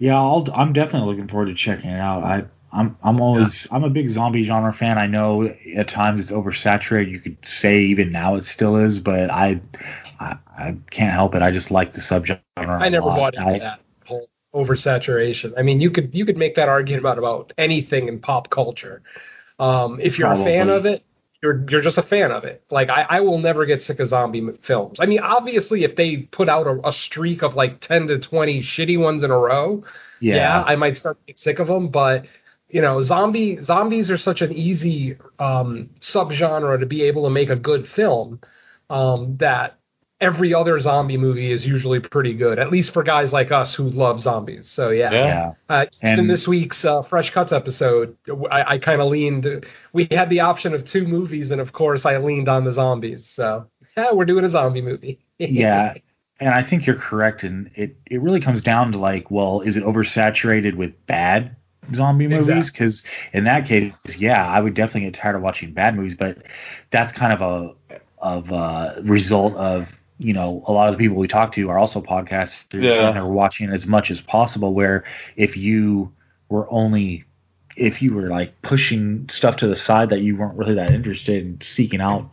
[0.00, 2.24] Yeah, I'll, I'm definitely looking forward to checking it out.
[2.24, 4.96] I, I'm, I'm always, I'm a big zombie genre fan.
[4.96, 7.10] I know at times it's oversaturated.
[7.10, 9.60] You could say even now it still is, but I,
[10.18, 11.42] I, I can't help it.
[11.42, 12.40] I just like the subgenre.
[12.56, 13.18] I never lot.
[13.18, 15.52] bought into I- that whole oversaturation.
[15.58, 19.02] I mean, you could you could make that argument about about anything in pop culture.
[19.58, 21.04] Um, if you're a fan of it,
[21.42, 22.62] you're you're just a fan of it.
[22.70, 24.98] Like I, I will never get sick of zombie films.
[25.00, 28.62] I mean, obviously, if they put out a, a streak of like ten to twenty
[28.62, 29.84] shitty ones in a row,
[30.20, 30.36] yeah.
[30.36, 31.88] Yeah, I might start to get sick of them.
[31.88, 32.26] But
[32.68, 37.48] you know, zombie zombies are such an easy um, subgenre to be able to make
[37.48, 38.40] a good film
[38.90, 39.79] um, that
[40.20, 43.88] every other zombie movie is usually pretty good, at least for guys like us who
[43.90, 44.68] love zombies.
[44.68, 45.10] So yeah.
[45.12, 45.24] Yeah.
[45.24, 45.52] yeah.
[45.68, 48.16] Uh, And- in this week's uh, Fresh Cuts episode,
[48.50, 49.66] I, I kind of leaned.
[49.92, 53.26] We had the option of two movies, and of course, I leaned on the zombies.
[53.34, 53.66] So
[53.96, 55.20] yeah, we're doing a zombie movie.
[55.38, 55.94] yeah
[56.38, 59.76] and i think you're correct and it it really comes down to like well is
[59.76, 61.54] it oversaturated with bad
[61.94, 62.70] zombie movies Exactly.
[62.72, 66.38] because in that case yeah i would definitely get tired of watching bad movies but
[66.90, 69.88] that's kind of a of a result of
[70.20, 73.08] you know a lot of the people we talk to are also podcasters Yeah.
[73.08, 75.02] and they're watching as much as possible where
[75.36, 76.12] if you
[76.50, 77.24] were only
[77.76, 81.42] if you were like pushing stuff to the side that you weren't really that interested
[81.42, 82.28] in seeking out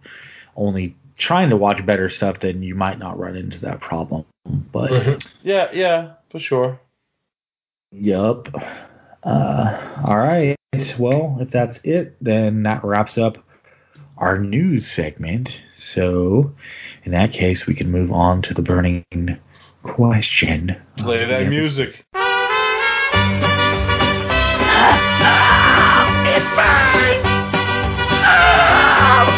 [0.56, 4.24] only trying to watch better stuff, then you might not run into that problem.
[4.72, 5.26] But Mhm.
[5.44, 6.80] Yeah, yeah, for sure.
[7.92, 8.50] yup.
[9.24, 10.56] Uh, all right.
[11.00, 13.38] Well, if that's it, then that wraps up
[14.18, 15.62] our news segment.
[15.76, 16.54] So,
[17.04, 19.06] in that case, we can move on to the burning
[19.84, 20.76] question.
[20.98, 22.06] Play that the music.
[26.30, 27.26] It burns!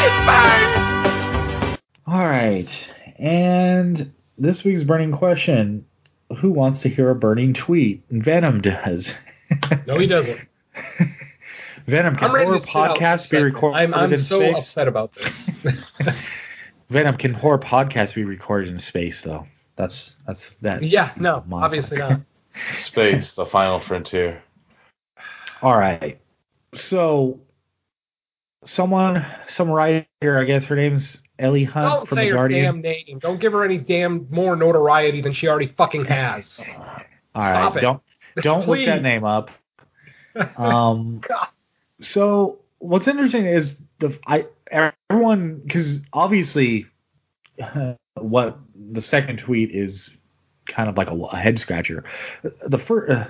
[0.01, 1.79] It burns!
[2.07, 2.69] All right.
[3.17, 5.85] And this week's burning question
[6.41, 8.03] Who wants to hear a burning tweet?
[8.09, 9.11] Venom does.
[9.87, 10.39] No, he doesn't.
[11.87, 14.57] Venom, can horror to sit out podcasts be recorded I'm, I'm in so space?
[14.57, 15.49] upset about this.
[16.89, 19.45] Venom, can horror podcasts be recorded in space though?
[19.75, 20.83] That's that's that.
[20.83, 22.21] yeah, no, my- obviously not.
[22.77, 24.41] Space, the final frontier.
[25.61, 26.19] All right.
[26.73, 27.39] So,
[28.65, 32.65] someone, some writer, I guess her name's Ellie Hunt Don't from say the her Guardian.
[32.65, 33.19] damn name.
[33.19, 36.59] Don't give her any damn more notoriety than she already fucking has.
[37.35, 37.81] All right, Stop it.
[37.81, 38.01] don't
[38.41, 39.51] don't look that name up.
[40.57, 41.47] Um, God.
[42.01, 46.85] So what's interesting is the I everyone because obviously
[48.15, 48.57] what
[48.91, 50.15] the second tweet is
[50.67, 52.03] kind of like a, a head scratcher.
[52.65, 53.27] The first uh,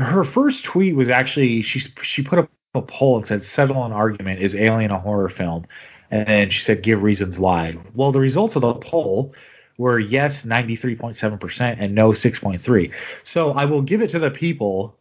[0.00, 3.92] her first tweet was actually she she put up a poll and said settle an
[3.92, 5.66] argument is Alien a horror film,
[6.10, 7.76] and then she said give reasons why.
[7.94, 9.34] Well, the results of the poll
[9.78, 12.92] were yes 93.7% and no 6.3.
[13.24, 14.98] So I will give it to the people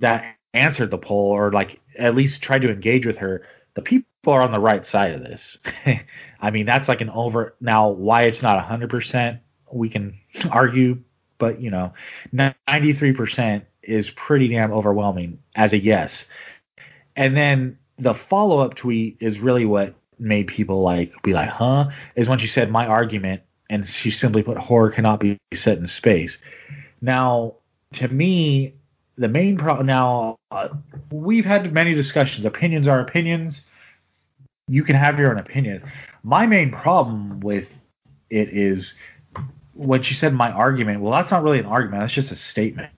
[0.00, 3.42] that answered the poll or like at least tried to engage with her.
[3.74, 5.58] The people are on the right side of this.
[6.40, 9.40] I mean, that's like an over now why it's not 100%
[9.72, 10.18] we can
[10.50, 10.98] argue,
[11.38, 11.92] but you know,
[12.34, 16.26] 93% is pretty damn overwhelming as a yes.
[17.16, 22.28] And then the follow-up tweet is really what made people like be like, "Huh?" is
[22.28, 26.38] when she said my argument and she simply put horror cannot be set in space.
[27.00, 27.56] Now,
[27.94, 28.74] to me,
[29.16, 30.68] the main problem now uh,
[31.10, 32.44] we've had many discussions.
[32.44, 33.62] Opinions are opinions.
[34.68, 35.82] You can have your own opinion.
[36.22, 37.68] My main problem with
[38.30, 38.94] it is
[39.74, 41.00] when she said my argument.
[41.00, 42.02] Well, that's not really an argument.
[42.02, 42.90] That's just a statement.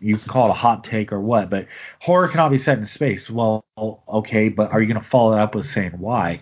[0.00, 1.66] You can call it a hot take or what, but
[2.00, 3.28] horror cannot be set in space.
[3.28, 6.40] Well, okay, but are you going to follow that up with saying why?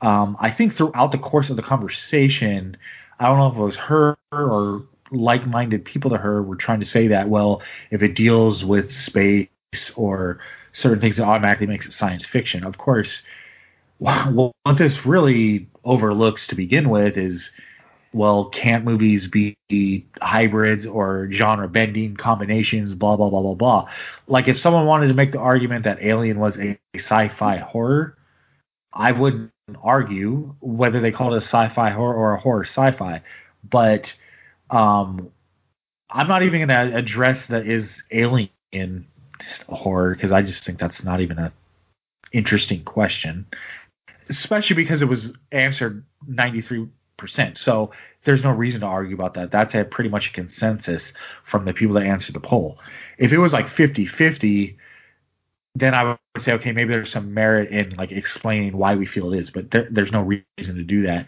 [0.00, 2.76] Um, I think throughout the course of the conversation,
[3.18, 6.86] I don't know if it was her or like-minded people to her were trying to
[6.86, 9.48] say that well if it deals with space
[9.96, 10.38] or
[10.72, 12.64] certain things it automatically makes it science fiction.
[12.64, 13.22] Of course
[13.98, 17.50] what this really overlooks to begin with is
[18.12, 19.56] well can't movies be
[20.22, 23.88] hybrids or genre bending combinations blah blah blah blah blah.
[24.26, 28.16] Like if someone wanted to make the argument that alien was a sci-fi horror
[28.92, 33.22] i wouldn't argue whether they call it a sci-fi horror or a horror sci-fi.
[33.68, 34.14] But
[34.70, 35.30] um,
[36.10, 38.50] I'm not even going to address that is Alien
[39.68, 41.52] horror because I just think that's not even a
[42.32, 43.46] interesting question,
[44.28, 46.90] especially because it was answered 93%.
[47.54, 47.90] So
[48.24, 49.50] there's no reason to argue about that.
[49.50, 51.12] That's a pretty much a consensus
[51.44, 52.78] from the people that answered the poll.
[53.18, 54.76] If it was like 50 50,
[55.74, 59.32] then I would say, okay, maybe there's some merit in like explaining why we feel
[59.32, 61.26] it is, but there, there's no reason to do that.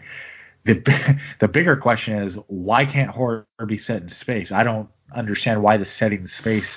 [0.65, 4.51] The, the bigger question is why can't horror be set in space?
[4.51, 6.69] I don't understand why the setting in space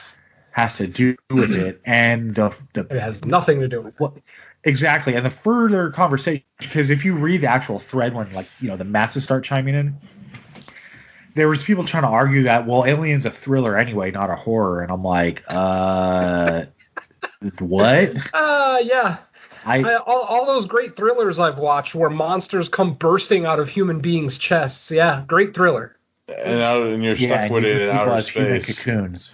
[0.51, 1.81] has to do with it.
[1.87, 4.15] And the, the It has nothing to do with what
[4.65, 8.69] exactly and the further conversation because if you read the actual thread when like you
[8.69, 9.95] know the masses start chiming in
[11.37, 14.83] there was people trying to argue that well alien's a thriller anyway not a horror
[14.83, 16.65] and i'm like uh
[17.61, 19.19] what Uh, yeah.
[19.67, 23.69] I I, all, all those great thrillers I've watched where monsters come bursting out of
[23.69, 24.91] human beings' chests.
[24.91, 25.97] Yeah, great thriller.
[26.29, 28.79] and out and you're yeah stuck and with it in outer as human space.
[28.79, 29.33] cocoons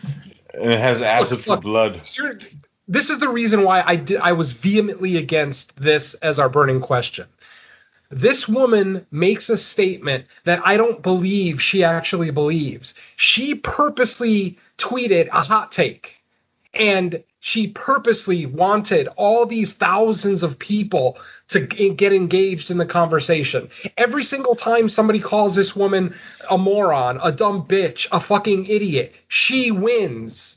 [0.55, 1.63] And it has acid Look, for look.
[1.63, 2.03] blood.
[2.89, 4.19] This is the reason why I did.
[4.19, 7.27] I was vehemently against this as our burning question.
[8.11, 12.93] This woman makes a statement that I don't believe she actually believes.
[13.17, 16.17] She purposely tweeted a hot take.
[16.75, 23.69] And she purposely wanted all these thousands of people to get engaged in the conversation.
[23.97, 26.14] Every single time somebody calls this woman
[26.48, 30.56] a moron, a dumb bitch, a fucking idiot, she wins.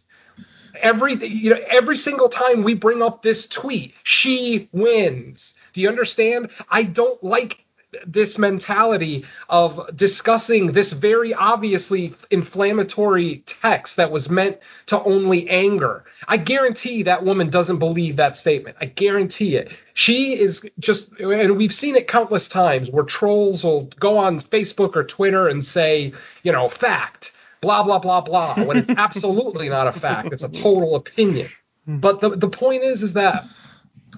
[0.79, 5.55] Every you know every single time we bring up this tweet she wins.
[5.73, 6.51] Do you understand?
[6.69, 7.64] I don't like
[8.05, 14.57] this mentality of discussing this very obviously inflammatory text that was meant
[14.87, 16.05] to only anger.
[16.27, 18.77] I guarantee that woman doesn't believe that statement.
[18.81, 19.71] I guarantee it.
[19.93, 24.95] She is just and we've seen it countless times where trolls will go on facebook
[24.95, 26.13] or twitter and say
[26.43, 27.31] you know fact
[27.61, 30.31] blah blah blah blah when it's absolutely not a fact.
[30.31, 31.49] It's a total opinion.
[31.85, 31.97] Hmm.
[31.97, 33.43] But the, the point is is that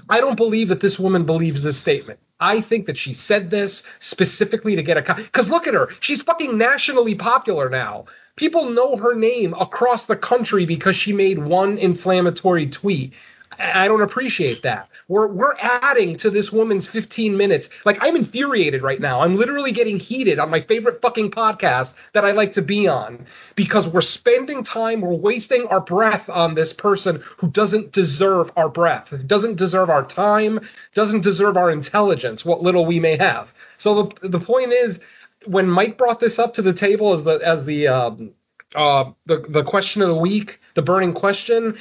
[0.10, 3.84] i don't believe that this woman believes this statement i think that she said this
[4.00, 5.90] specifically to get a because look at her.
[6.00, 8.06] She's fucking nationally popular now.
[8.36, 13.14] People know her name across the country because she made one inflammatory tweet
[13.60, 14.90] I don't appreciate that.
[15.08, 17.70] We're we're adding to this woman's 15 minutes.
[17.86, 19.22] Like I'm infuriated right now.
[19.22, 23.26] I'm literally getting heated on my favorite fucking podcast that I like to be on
[23.56, 28.70] because we're spending time, we're wasting our breath on this person who doesn't deserve our
[28.70, 30.60] breath, doesn't deserve our time,
[30.94, 33.50] doesn't deserve our intelligence, what little we may have.
[33.78, 35.00] So the the point is
[35.46, 38.32] when Mike brought this up to the table as the as the um,
[38.76, 41.78] uh, the the question of the week, the burning question.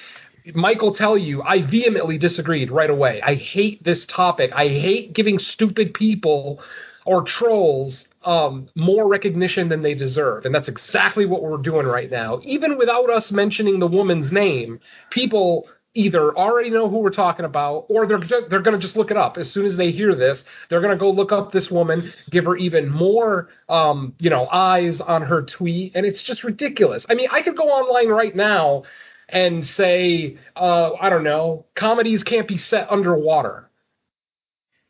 [0.54, 3.20] Will tell you I vehemently disagreed right away.
[3.22, 4.52] I hate this topic.
[4.54, 6.60] I hate giving stupid people
[7.04, 12.10] or trolls um, more recognition than they deserve, and that's exactly what we're doing right
[12.10, 12.40] now.
[12.44, 17.86] Even without us mentioning the woman's name, people either already know who we're talking about
[17.88, 20.44] or they're they're going to just look it up as soon as they hear this
[20.68, 24.46] they're going to go look up this woman give her even more um, you know
[24.48, 28.36] eyes on her tweet and it's just ridiculous i mean i could go online right
[28.36, 28.82] now
[29.28, 33.68] and say uh, i don't know comedies can't be set underwater.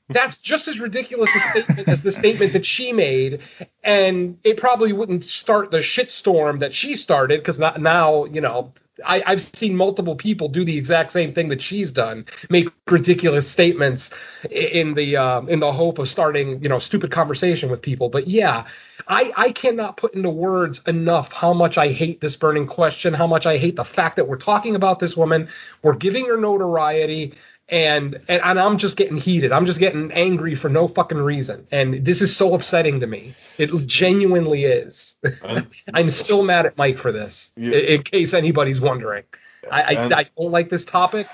[0.09, 3.41] That's just as ridiculous a statement as the statement that she made,
[3.83, 8.73] and it probably wouldn't start the shitstorm that she started because now you know
[9.05, 13.51] I, I've seen multiple people do the exact same thing that she's done, make ridiculous
[13.51, 14.11] statements
[14.51, 18.09] in the um, in the hope of starting you know stupid conversation with people.
[18.09, 18.67] But yeah,
[19.09, 23.27] I I cannot put into words enough how much I hate this burning question, how
[23.27, 25.49] much I hate the fact that we're talking about this woman,
[25.83, 27.35] we're giving her notoriety
[27.69, 29.53] and, and and I'm just getting heated.
[29.53, 31.67] I'm just getting angry for no fucking reason.
[31.73, 33.35] And this is so upsetting to me.
[33.59, 35.17] It genuinely is.
[35.95, 37.51] I'm still mad at Mike for this.
[37.57, 37.79] Yeah.
[37.79, 39.25] In case anybody's wondering,
[39.71, 41.27] I I, I don't like this topic.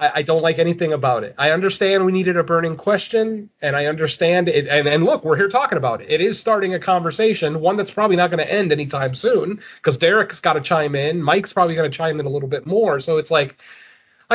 [0.00, 1.34] I, I don't like anything about it.
[1.38, 4.66] I understand we needed a burning question, and I understand it.
[4.66, 6.10] And, and look, we're here talking about it.
[6.10, 9.96] It is starting a conversation, one that's probably not going to end anytime soon, because
[9.96, 11.22] Derek's got to chime in.
[11.22, 13.00] Mike's probably going to chime in a little bit more.
[13.00, 13.56] So it's like,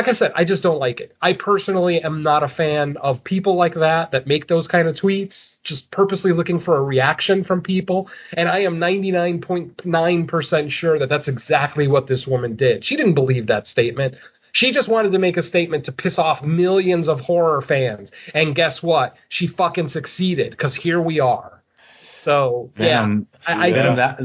[0.00, 1.14] like I said, I just don't like it.
[1.20, 4.96] I personally am not a fan of people like that that make those kind of
[4.96, 8.08] tweets, just purposely looking for a reaction from people.
[8.32, 12.82] And I am 99.9% sure that that's exactly what this woman did.
[12.82, 14.14] She didn't believe that statement.
[14.52, 18.10] She just wanted to make a statement to piss off millions of horror fans.
[18.32, 19.16] And guess what?
[19.28, 21.62] She fucking succeeded because here we are.
[22.22, 23.54] So, Venom, yeah.
[23.54, 23.72] I, I.
[23.72, 24.18] Venom, that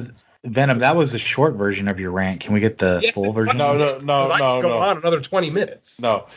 [0.46, 2.42] Venom, that was a short version of your rant.
[2.42, 3.58] Can we get the Yes, full version?
[3.58, 4.78] No, no, no, I no, could go no.
[4.78, 6.00] on another 20 minutes.
[6.00, 6.28] No.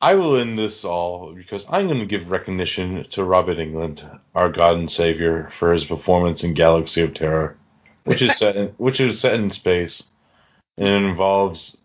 [0.00, 4.48] I will end this all because I'm going to give recognition to Robert Englund, our
[4.50, 7.56] God and Savior, for his performance in Galaxy of Terror,
[8.04, 10.04] which is set in, which is set in space,
[10.76, 11.76] and it involves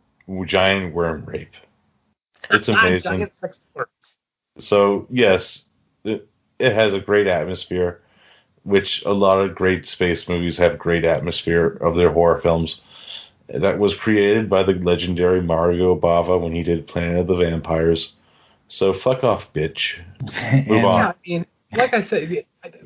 [0.45, 1.53] giant worm rape.
[2.51, 3.11] It's amazing.
[3.11, 3.89] Giant sex worms.
[4.59, 5.65] So yes,
[6.03, 6.27] it,
[6.59, 8.01] it has a great atmosphere,
[8.63, 12.81] which a lot of great space movies have great atmosphere of their horror films.
[13.49, 18.13] That was created by the legendary Mario Bava when he did Planet of the Vampires.
[18.69, 19.99] So fuck off, bitch.
[20.67, 20.99] Move on.
[20.99, 22.45] Yeah, I mean, like I said,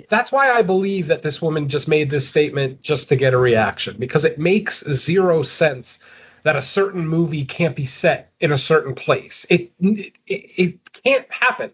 [0.09, 3.37] that's why I believe that this woman just made this statement just to get a
[3.37, 5.99] reaction because it makes zero sense
[6.43, 9.45] that a certain movie can't be set in a certain place.
[9.49, 11.71] It it, it can't happen.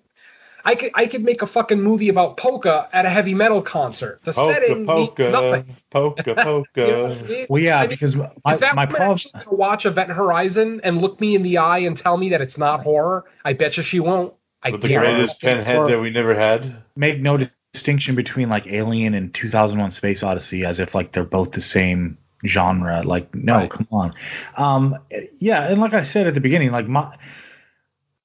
[0.66, 4.22] I could I could make a fucking movie about polka at a heavy metal concert.
[4.24, 5.76] The Polka, setting polka, nothing.
[5.92, 6.68] polka, polka.
[6.76, 9.12] You know, Well, yeah, I mean, because if my, that my woman problem.
[9.18, 12.40] actually gonna watch Event Horizon and look me in the eye and tell me that
[12.42, 14.34] it's not horror, I bet you she won't.
[14.62, 14.82] I can't.
[14.82, 15.42] The greatest it.
[15.42, 16.84] pinhead that we never had.
[16.96, 17.38] make no
[17.74, 22.18] distinction between like Alien and 2001: Space Odyssey as if like they're both the same
[22.46, 23.04] genre.
[23.04, 23.70] Like, no, Right.
[23.70, 24.14] come on.
[24.56, 24.98] Um,
[25.40, 27.14] yeah, and like I said at the beginning, like my,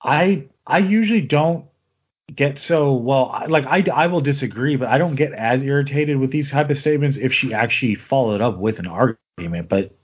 [0.02, 1.64] I I usually don't
[2.34, 3.44] get so well.
[3.48, 6.78] Like I I will disagree, but I don't get as irritated with these type of
[6.78, 9.68] statements if she actually followed up with an argument.
[9.68, 9.94] But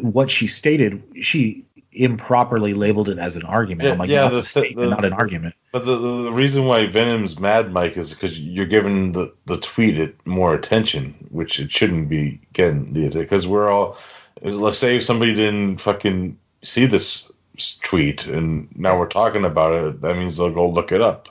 [0.00, 3.86] what she stated, she improperly labeled it as an argument.
[3.86, 5.54] Yeah, I'm like, yeah, not the- a statement, the- not an argument.
[5.72, 9.58] But the, the, the reason why Venom's mad, Mike, is because you're giving the, the
[9.58, 12.92] tweet it more attention, which it shouldn't be getting.
[13.12, 13.98] Because we're all,
[14.42, 17.30] let's say if somebody didn't fucking see this
[17.82, 21.28] tweet and now we're talking about it, that means they'll go look it up.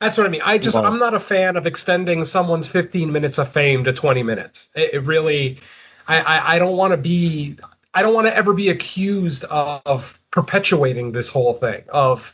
[0.00, 0.42] That's what I mean.
[0.44, 3.92] I just Well- I'm not a fan of extending someone's 15 minutes of fame to
[3.92, 4.68] 20 minutes.
[4.74, 5.58] It, it really,
[6.06, 7.56] I I, I don't want to be
[7.94, 12.32] I don't want to ever be accused of perpetuating this whole thing of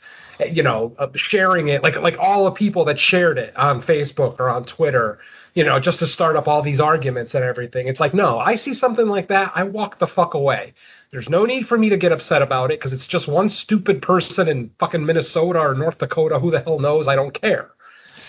[0.51, 4.41] you know of sharing it like like all the people that shared it on Facebook
[4.41, 5.19] or on Twitter.
[5.55, 7.87] You know, just to start up all these arguments and everything.
[7.87, 10.75] It's like, no, I see something like that, I walk the fuck away.
[11.15, 14.03] There's no need for me to get upset about it because it's just one stupid
[14.03, 16.41] person in fucking Minnesota or North Dakota.
[16.41, 17.07] Who the hell knows?
[17.07, 17.71] I don't care.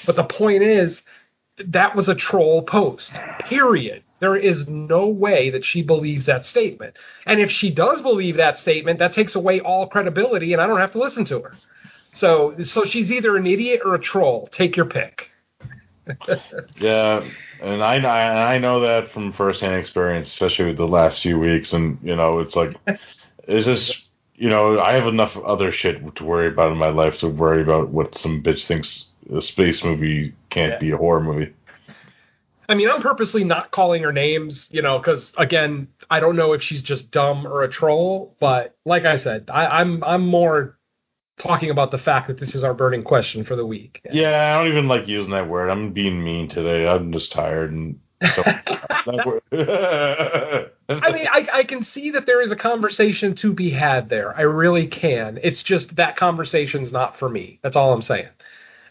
[0.05, 1.01] But the point is,
[1.65, 3.11] that was a troll post.
[3.39, 4.03] Period.
[4.19, 6.95] There is no way that she believes that statement.
[7.25, 10.77] And if she does believe that statement, that takes away all credibility, and I don't
[10.77, 11.57] have to listen to her.
[12.13, 14.47] So, so she's either an idiot or a troll.
[14.51, 15.31] Take your pick.
[16.77, 17.23] Yeah,
[17.61, 21.73] and I I I know that from firsthand experience, especially with the last few weeks.
[21.73, 22.75] And you know, it's like,
[23.47, 24.01] it's just
[24.35, 27.61] you know, I have enough other shit to worry about in my life to worry
[27.61, 30.79] about what some bitch thinks a space movie can't Yeah.
[30.79, 31.53] be a horror movie.
[32.67, 36.53] I mean, I'm purposely not calling her names, you know, because again, I don't know
[36.53, 38.35] if she's just dumb or a troll.
[38.39, 40.77] But like I said, I, I'm I'm more
[41.37, 44.01] talking about the fact that this is our burning question for the week.
[44.11, 45.69] Yeah, I don't even like using that word.
[45.69, 46.87] I'm being mean today.
[46.87, 47.99] I'm just tired and.
[48.21, 49.41] don't- that word-
[50.89, 54.35] I mean, I, I can see that there is a conversation to be had there.
[54.37, 55.39] I really can.
[55.43, 57.59] It's just that conversation's not for me.
[57.63, 58.29] That's all I'm saying.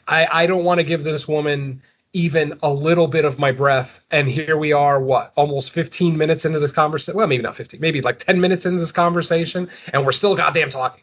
[0.07, 3.91] I, I don't want to give this woman even a little bit of my breath.
[4.11, 7.17] And here we are, what, almost 15 minutes into this conversation?
[7.17, 10.71] Well, maybe not 15, maybe like 10 minutes into this conversation, and we're still goddamn
[10.71, 11.03] talking.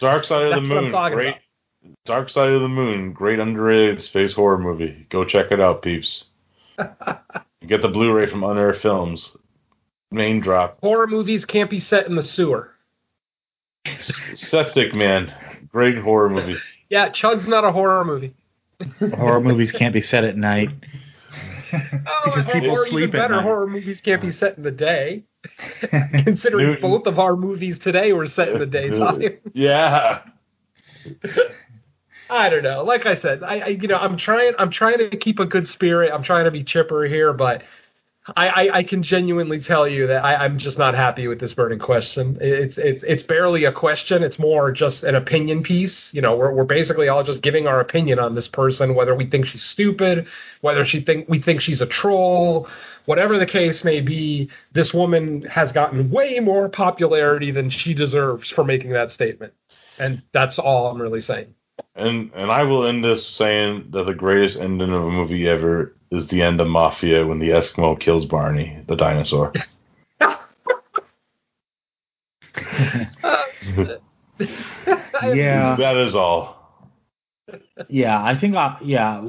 [0.00, 1.28] Dark Side of That's the what I'm Moon, great.
[1.28, 1.40] about.
[2.06, 5.06] Dark Side of the Moon, great underrated space horror movie.
[5.10, 6.24] Go check it out, peeps.
[7.66, 9.36] Get the Blu-ray from Unearthed Films.
[10.10, 10.78] Name drop.
[10.80, 12.70] Horror movies can't be set in the sewer.
[14.34, 15.32] Septic Man,
[15.70, 16.56] great horror movie.
[16.90, 18.32] Yeah, Chud's not a horror movie.
[19.14, 20.70] Horror movies can't be set at night.
[21.70, 23.42] Oh, Because or- people or sleep even at better, night.
[23.42, 25.24] horror movies can't be set in the day.
[26.24, 26.82] Considering Newton.
[26.82, 29.22] both of our movies today were set in the daytime.
[29.54, 30.22] Yeah.
[32.30, 32.84] I don't know.
[32.84, 35.66] Like I said, I, I you know I'm trying I'm trying to keep a good
[35.66, 36.12] spirit.
[36.12, 37.62] I'm trying to be chipper here, but
[38.36, 41.54] I, I, I can genuinely tell you that I, I'm just not happy with this
[41.54, 42.36] burning question.
[42.40, 44.22] It's it's it's barely a question.
[44.22, 46.12] It's more just an opinion piece.
[46.12, 49.26] You know, we're we're basically all just giving our opinion on this person, whether we
[49.26, 50.26] think she's stupid,
[50.60, 52.68] whether she think we think she's a troll,
[53.06, 54.50] whatever the case may be.
[54.72, 59.54] This woman has gotten way more popularity than she deserves for making that statement,
[59.98, 61.54] and that's all I'm really saying.
[61.94, 65.94] And and I will end this saying that the greatest ending of a movie ever
[66.10, 69.52] is the end of Mafia when the Eskimo kills Barney, the dinosaur.
[75.34, 75.74] Yeah.
[75.76, 76.56] That is all.
[77.88, 79.22] Yeah, I think I yeah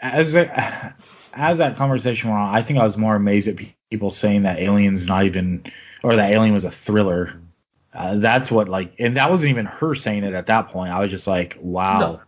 [0.00, 0.94] as a,
[1.32, 3.56] as that conversation went on, I think I was more amazed at
[3.90, 5.64] people saying that Alien's not even
[6.02, 7.40] or that Alien was a thriller.
[7.92, 10.92] Uh, that's what like, and that wasn't even her saying it at that point.
[10.92, 11.98] I was just like, wow.
[12.00, 12.20] No.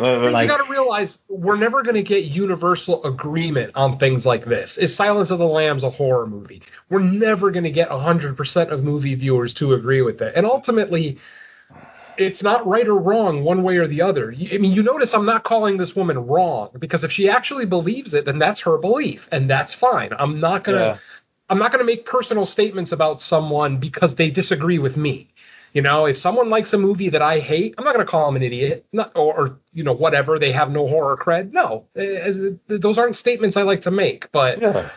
[0.00, 4.24] Uh, Like- you got to realize we're never going to get universal agreement on things
[4.26, 4.78] like this.
[4.78, 6.62] Is Silence of the Lambs a horror movie?
[6.90, 10.34] We're never going to get 100% of movie viewers to agree with it.
[10.36, 11.18] And ultimately,
[12.16, 14.32] it's not right or wrong one way or the other.
[14.32, 18.12] I mean, you notice I'm not calling this woman wrong because if she actually believes
[18.14, 20.10] it, then that's her belief, and that's fine.
[20.18, 20.78] I'm not gonna.
[20.78, 20.98] Yeah.
[21.50, 25.30] I'm not going to make personal statements about someone because they disagree with me.
[25.72, 28.26] You know, if someone likes a movie that I hate, I'm not going to call
[28.26, 30.38] them an idiot, not, or, or you know whatever.
[30.38, 31.52] They have no horror cred.
[31.52, 34.30] No, Eh, those aren't statements I like to make.
[34.32, 34.90] But yeah.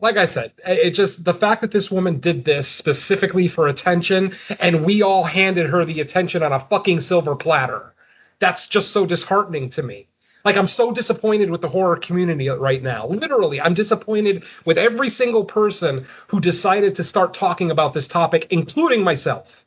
[0.00, 4.36] like I said, it just the fact that this woman did this specifically for attention,
[4.58, 7.94] and we all handed her the attention on a fucking silver platter.
[8.40, 10.08] That's just so disheartening to me.
[10.44, 13.06] Like I'm so disappointed with the horror community right now.
[13.06, 18.48] Literally, I'm disappointed with every single person who decided to start talking about this topic,
[18.50, 19.63] including myself.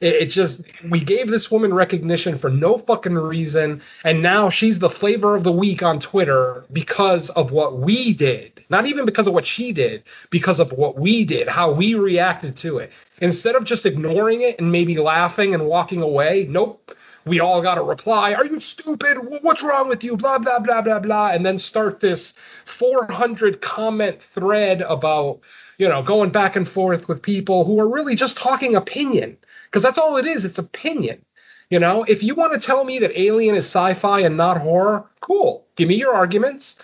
[0.00, 0.60] It, it just
[0.90, 5.44] we gave this woman recognition for no fucking reason, and now she's the flavor of
[5.44, 8.64] the week on Twitter because of what we did.
[8.70, 12.56] Not even because of what she did, because of what we did, how we reacted
[12.58, 12.90] to it.
[13.20, 16.92] Instead of just ignoring it and maybe laughing and walking away, nope.
[17.26, 18.34] We all got a reply.
[18.34, 19.16] Are you stupid?
[19.40, 20.14] What's wrong with you?
[20.16, 22.34] Blah blah blah blah blah, and then start this
[22.78, 25.40] 400 comment thread about
[25.78, 29.38] you know going back and forth with people who are really just talking opinion
[29.74, 30.44] because that's all it is.
[30.44, 31.24] It's opinion.
[31.68, 35.10] You know, if you want to tell me that Alien is sci-fi and not horror,
[35.20, 35.66] cool.
[35.74, 36.76] Give me your arguments,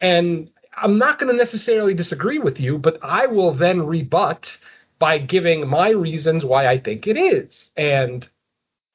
[0.00, 4.56] and I'm not going to necessarily disagree with you, but I will then rebut
[4.98, 7.70] by giving my reasons why I think it is.
[7.76, 8.26] And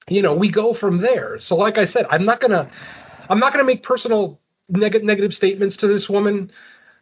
[0.10, 1.40] you know, we go from there.
[1.40, 2.72] So like I said, I'm not going to
[3.30, 6.52] I'm not going to make personal neg- negative statements to this woman.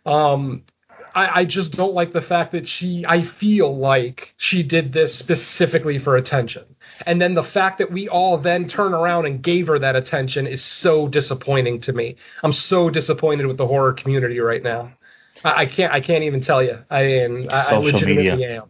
[0.05, 0.65] Um
[1.13, 5.17] I, I just don't like the fact that she I feel like she did this
[5.17, 6.63] specifically for attention.
[7.05, 10.47] And then the fact that we all then turn around and gave her that attention
[10.47, 12.15] is so disappointing to me.
[12.43, 14.93] I'm so disappointed with the horror community right now.
[15.43, 16.79] I, I can't I can't even tell you.
[16.89, 18.63] I mean I, I Social legitimately am.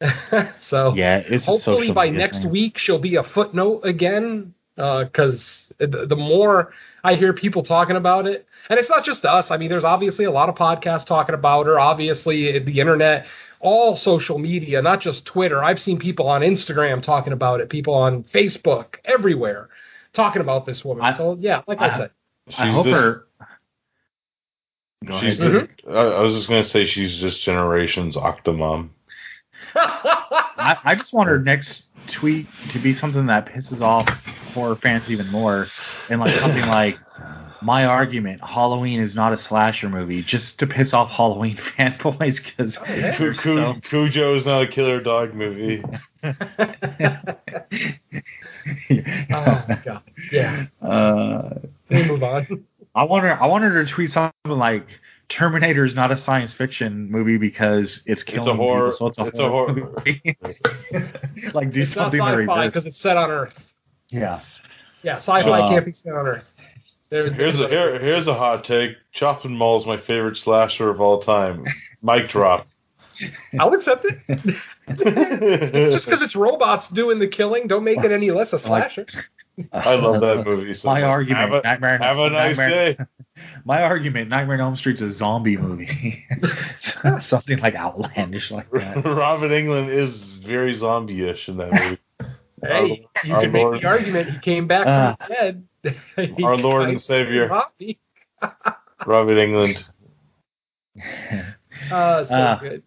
[0.60, 5.72] so Yeah, it's hopefully by media next week she'll be a footnote again Uh, because
[5.78, 6.72] the, the more
[7.02, 10.24] i hear people talking about it and it's not just us i mean there's obviously
[10.24, 13.26] a lot of podcasts talking about her obviously eh, the internet
[13.58, 17.92] all social media not just twitter i've seen people on instagram talking about it people
[17.92, 19.68] on facebook everywhere
[20.12, 22.10] talking about this woman I- so yeah like i, I- said
[22.56, 23.24] I hope just- her.
[25.04, 25.68] Go She's ahead.
[25.84, 28.88] the- I, I was just gonna say she's just generations Octomom.
[29.74, 34.08] I, I just want her next tweet to be something that pisses off
[34.54, 35.66] horror fans even more,
[36.10, 36.98] and like something like
[37.60, 42.78] my argument: Halloween is not a slasher movie, just to piss off Halloween fanboys because
[42.88, 43.16] yeah.
[43.16, 45.82] Cu- Cu- Cujo is not a killer dog movie.
[46.24, 46.34] oh
[49.30, 50.02] my god
[50.32, 51.50] yeah Uh,
[51.90, 52.64] we'll move on
[52.94, 53.40] I want her.
[53.40, 54.86] I want her to tweet something like
[55.28, 59.24] Terminator is not a science fiction movie because it's killing horror- people, so it's a
[59.26, 60.38] it's a horror, horror- movie.
[61.54, 62.66] like do it's not something to sci-fi reverse.
[62.66, 63.54] because it's set on earth
[64.08, 64.40] Yeah.
[65.02, 66.44] yeah sci-fi Uh, can't be set on earth
[67.10, 68.92] There- Here's a here, here's a hot take.
[69.12, 71.64] Chopping Mall is my favorite slasher of all time.
[72.02, 72.66] Mic drop.
[73.58, 74.20] I'll accept it.
[75.92, 79.06] Just because it's robots doing the killing, don't make it any less a slasher.
[79.72, 80.74] I love that movie.
[80.74, 81.08] So My much.
[81.08, 83.04] argument, Have a, Nightmare, have a nice Nightmare, day.
[83.64, 86.24] My argument, Nightmare on Elm Street's a zombie movie.
[87.20, 88.96] Something like outlandish like that.
[89.04, 91.98] Robin Englund is very zombie-ish in that movie.
[92.62, 95.28] Hey, you Our can make the argument he came back Uh, from
[95.84, 96.34] the dead.
[96.36, 97.48] He Our Lord and Savior.
[97.48, 97.98] zombie.
[99.06, 99.84] Robin Englund.
[101.92, 102.82] Uh, so Uh, good.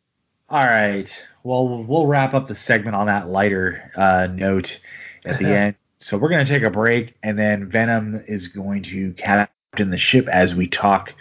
[0.49, 1.09] All right.
[1.43, 4.79] Well, we'll wrap up the segment on that lighter uh, note
[5.25, 5.75] at the end.
[6.01, 9.97] So we're going to take a break, and then Venom is going to captain the
[9.97, 11.13] ship as we talk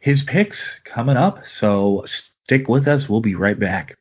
[0.00, 1.46] his picks coming up.
[1.46, 3.10] So stick with us.
[3.10, 3.98] We'll be right back.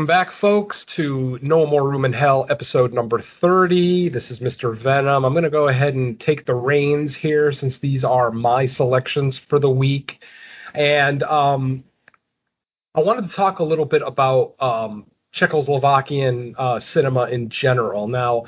[0.00, 4.08] Welcome back, folks, to No More Room in Hell, episode number 30.
[4.08, 4.74] This is Mr.
[4.74, 5.26] Venom.
[5.26, 9.36] I'm going to go ahead and take the reins here since these are my selections
[9.36, 10.24] for the week.
[10.72, 11.84] And um,
[12.94, 15.04] I wanted to talk a little bit about um,
[15.34, 18.08] Czechoslovakian uh, cinema in general.
[18.08, 18.44] Now,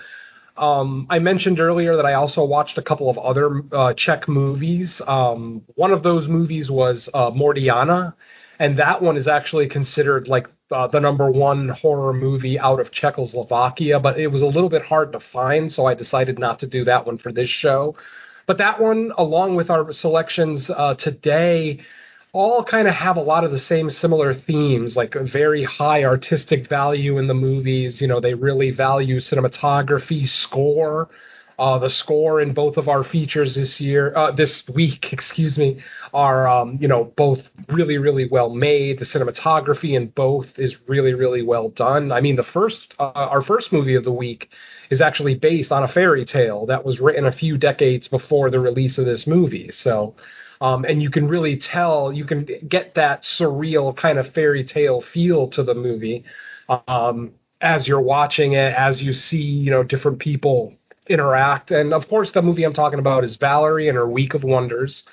[0.57, 5.03] um, I mentioned earlier that I also watched a couple of other uh, Czech movies.
[5.07, 8.16] Um, one of those movies was uh, Morgiana,
[8.59, 12.90] and that one is actually considered like uh, the number one horror movie out of
[12.90, 16.66] Czechoslovakia, but it was a little bit hard to find, so I decided not to
[16.66, 17.97] do that one for this show.
[18.47, 21.81] But that one, along with our selections uh, today,
[22.32, 26.66] all kind of have a lot of the same similar themes, like very high artistic
[26.66, 28.01] value in the movies.
[28.01, 31.09] You know, they really value cinematography, score.
[31.63, 35.79] Uh, the score in both of our features this year, uh, this week, excuse me,
[36.13, 38.99] are um, you know both really, really well made.
[38.99, 42.11] The cinematography in both is really, really well done.
[42.11, 44.49] I mean, the first, uh, our first movie of the week
[44.91, 48.59] is actually based on a fairy tale that was written a few decades before the
[48.59, 49.71] release of this movie.
[49.71, 50.17] So,
[50.61, 55.01] um, and you can really tell, you can get that surreal kind of fairy tale
[55.01, 56.25] feel to the movie
[56.89, 60.75] um, as you're watching it, as you see, you know, different people
[61.09, 61.70] interact.
[61.70, 65.05] And of course, the movie I'm talking about is Valerie and her Week of Wonders.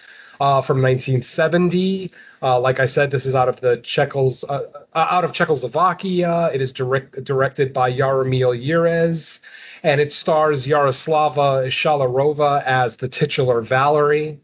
[0.41, 4.61] Uh, from 1970, uh, like I said, this is out of the Czechos, uh,
[4.93, 6.49] uh, out of Czechoslovakia.
[6.53, 9.39] It is direct, directed by Jaromil Jireš,
[9.83, 14.39] and it stars Jaroslava Schallerová as the titular Valerie.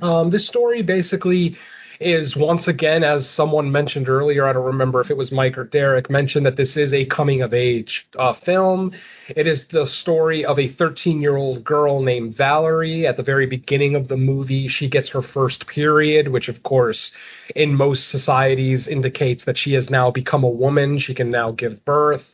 [0.00, 1.56] Um, this story basically
[2.02, 5.64] is once again, as someone mentioned earlier, I don't remember if it was Mike or
[5.64, 8.92] Derek, mentioned that this is a coming of age uh, film.
[9.28, 13.06] It is the story of a 13 year old girl named Valerie.
[13.06, 17.12] At the very beginning of the movie, she gets her first period, which, of course,
[17.54, 20.98] in most societies indicates that she has now become a woman.
[20.98, 22.24] She can now give birth.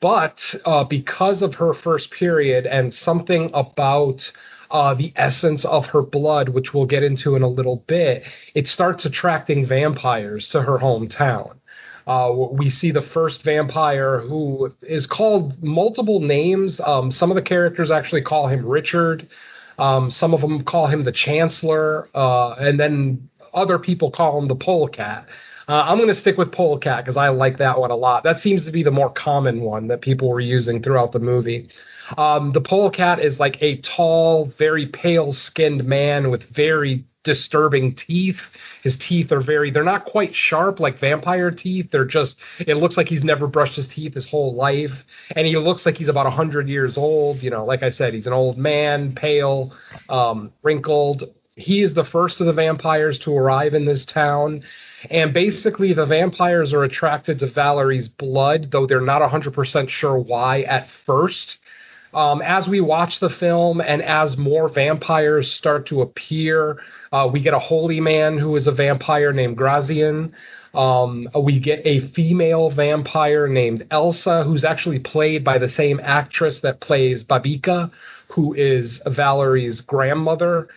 [0.00, 4.30] But uh, because of her first period and something about
[4.70, 8.24] uh, the essence of her blood, which we'll get into in a little bit,
[8.54, 11.56] it starts attracting vampires to her hometown.
[12.06, 16.80] Uh, we see the first vampire who is called multiple names.
[16.80, 19.28] Um, some of the characters actually call him Richard.
[19.78, 24.48] Um, some of them call him the Chancellor, uh, and then other people call him
[24.48, 25.26] the Polecat.
[25.68, 28.24] Uh, I'm going to stick with Polecat because I like that one a lot.
[28.24, 31.68] That seems to be the more common one that people were using throughout the movie.
[32.16, 38.40] Um, the polecat is like a tall, very pale skinned man with very disturbing teeth.
[38.82, 41.90] His teeth are very, they're not quite sharp like vampire teeth.
[41.90, 45.04] They're just, it looks like he's never brushed his teeth his whole life.
[45.36, 47.42] And he looks like he's about 100 years old.
[47.42, 49.72] You know, like I said, he's an old man, pale,
[50.08, 51.24] um, wrinkled.
[51.54, 54.62] He is the first of the vampires to arrive in this town.
[55.10, 60.62] And basically, the vampires are attracted to Valerie's blood, though they're not 100% sure why
[60.62, 61.58] at first.
[62.14, 66.78] Um, as we watch the film and as more vampires start to appear,
[67.12, 70.32] uh, we get a holy man who is a vampire named Grazian.
[70.74, 76.60] Um, we get a female vampire named Elsa, who's actually played by the same actress
[76.60, 77.90] that plays Babika,
[78.28, 80.68] who is Valerie's grandmother.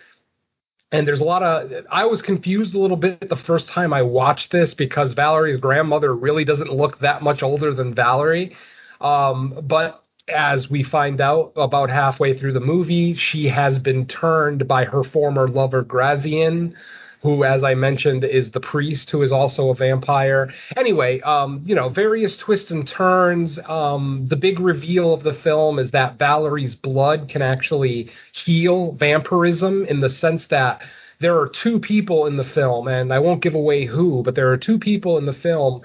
[0.90, 1.86] And there's a lot of.
[1.90, 6.14] I was confused a little bit the first time I watched this because Valerie's grandmother
[6.14, 8.54] really doesn't look that much older than Valerie.
[9.00, 14.68] Um, but as we find out about halfway through the movie, she has been turned
[14.68, 16.74] by her former lover Grazian,
[17.22, 20.52] who, as I mentioned, is the priest who is also a vampire.
[20.76, 23.58] Anyway, um, you know, various twists and turns.
[23.66, 29.84] Um, the big reveal of the film is that Valerie's blood can actually heal vampirism
[29.86, 30.82] in the sense that
[31.20, 34.50] there are two people in the film, and I won't give away who, but there
[34.50, 35.82] are two people in the film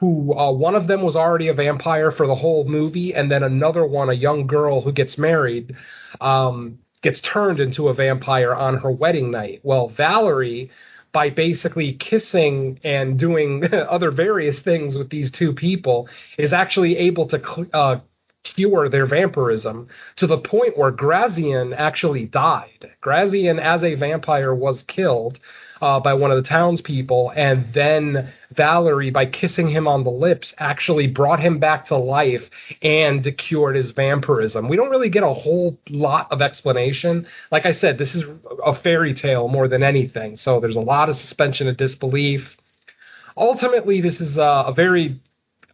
[0.00, 3.42] who uh, one of them was already a vampire for the whole movie, and then
[3.42, 5.74] another one, a young girl who gets married,
[6.20, 9.60] um, gets turned into a vampire on her wedding night.
[9.62, 10.70] Well, Valerie,
[11.12, 17.26] by basically kissing and doing other various things with these two people, is actually able
[17.28, 17.96] to cl- uh,
[18.42, 22.90] cure their vampirism to the point where Grazian actually died.
[23.02, 25.40] Grazian, as a vampire, was killed
[25.80, 30.54] uh, by one of the townspeople, and then Valerie, by kissing him on the lips,
[30.58, 32.48] actually brought him back to life
[32.82, 34.68] and cured his vampirism.
[34.68, 37.26] We don't really get a whole lot of explanation.
[37.50, 38.24] Like I said, this is
[38.64, 42.56] a fairy tale more than anything, so there's a lot of suspension of disbelief.
[43.36, 45.20] Ultimately, this is a, a very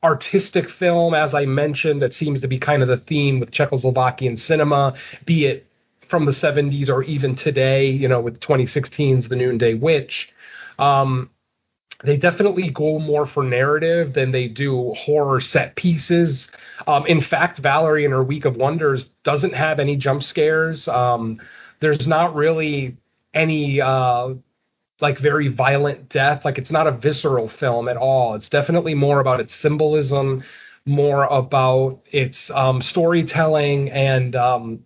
[0.02, 4.36] artistic film, as I mentioned, that seems to be kind of the theme with Czechoslovakian
[4.36, 5.66] cinema, be it
[6.12, 10.28] from the 70s or even today, you know, with 2016's The Noonday Witch.
[10.78, 11.30] Um,
[12.04, 16.50] they definitely go more for narrative than they do horror set pieces.
[16.86, 20.86] Um, in fact, Valerie in her Week of Wonders doesn't have any jump scares.
[20.86, 21.40] Um,
[21.80, 22.98] there's not really
[23.32, 24.34] any uh,
[25.00, 26.44] like very violent death.
[26.44, 28.34] Like it's not a visceral film at all.
[28.34, 30.44] It's definitely more about its symbolism,
[30.84, 34.84] more about its um, storytelling, and um,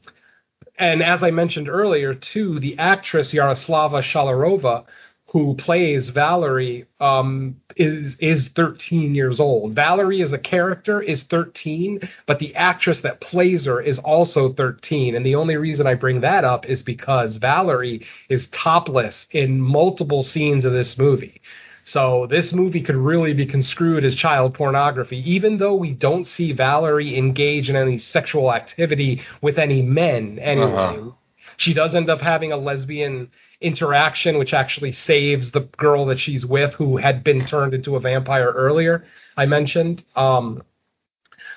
[0.79, 4.85] and as I mentioned earlier, too, the actress Jaroslava Schallerová,
[5.29, 9.75] who plays Valerie, um, is is 13 years old.
[9.75, 15.15] Valerie as a character is 13, but the actress that plays her is also 13.
[15.15, 20.23] And the only reason I bring that up is because Valerie is topless in multiple
[20.23, 21.41] scenes of this movie.
[21.87, 26.51] So this movie could really be construed as child pornography, even though we don't see
[26.51, 30.73] Valerie engage in any sexual activity with any men anyway.
[30.73, 31.11] Uh-huh.
[31.59, 33.31] She does end up having a lesbian
[33.61, 38.01] interaction, which actually saves the girl that she's with, who had been turned into a
[38.01, 39.05] vampire earlier.
[39.37, 40.05] I mentioned.
[40.17, 40.65] Um,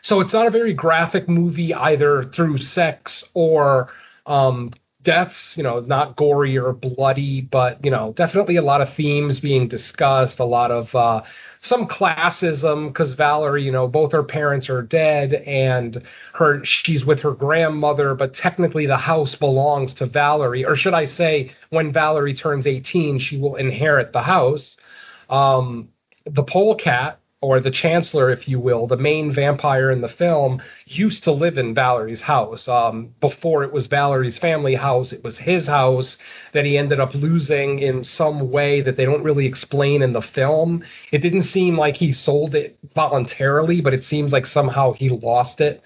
[0.03, 3.89] so it's not a very graphic movie either through sex or
[4.27, 4.73] um,
[5.09, 9.39] deaths, you know, not gory or bloody, but you know, definitely a lot of themes
[9.39, 11.23] being discussed, a lot of uh,
[11.61, 16.03] some classism because Valerie, you know, both her parents are dead and
[16.33, 21.07] her she's with her grandmother, but technically the house belongs to Valerie, or should I
[21.07, 24.77] say, when Valerie turns 18, she will inherit the house.
[25.27, 25.89] Um,
[26.27, 31.23] the polecat or the chancellor, if you will, the main vampire in the film, used
[31.23, 32.67] to live in Valerie's house.
[32.67, 36.17] Um, before it was Valerie's family house, it was his house
[36.53, 40.21] that he ended up losing in some way that they don't really explain in the
[40.21, 40.83] film.
[41.13, 45.61] It didn't seem like he sold it voluntarily, but it seems like somehow he lost
[45.61, 45.81] it.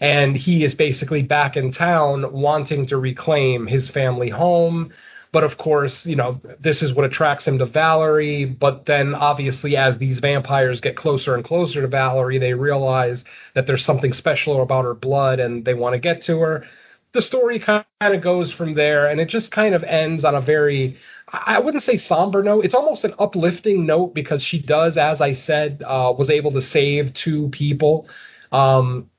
[0.00, 4.92] And he is basically back in town wanting to reclaim his family home.
[5.32, 8.44] But of course, you know, this is what attracts him to Valerie.
[8.44, 13.24] But then obviously, as these vampires get closer and closer to Valerie, they realize
[13.54, 16.64] that there's something special about her blood and they want to get to her.
[17.12, 20.40] The story kind of goes from there, and it just kind of ends on a
[20.40, 20.98] very,
[21.32, 22.66] I wouldn't say somber note.
[22.66, 26.60] It's almost an uplifting note because she does, as I said, uh, was able to
[26.60, 28.06] save two people.
[28.52, 29.10] Um,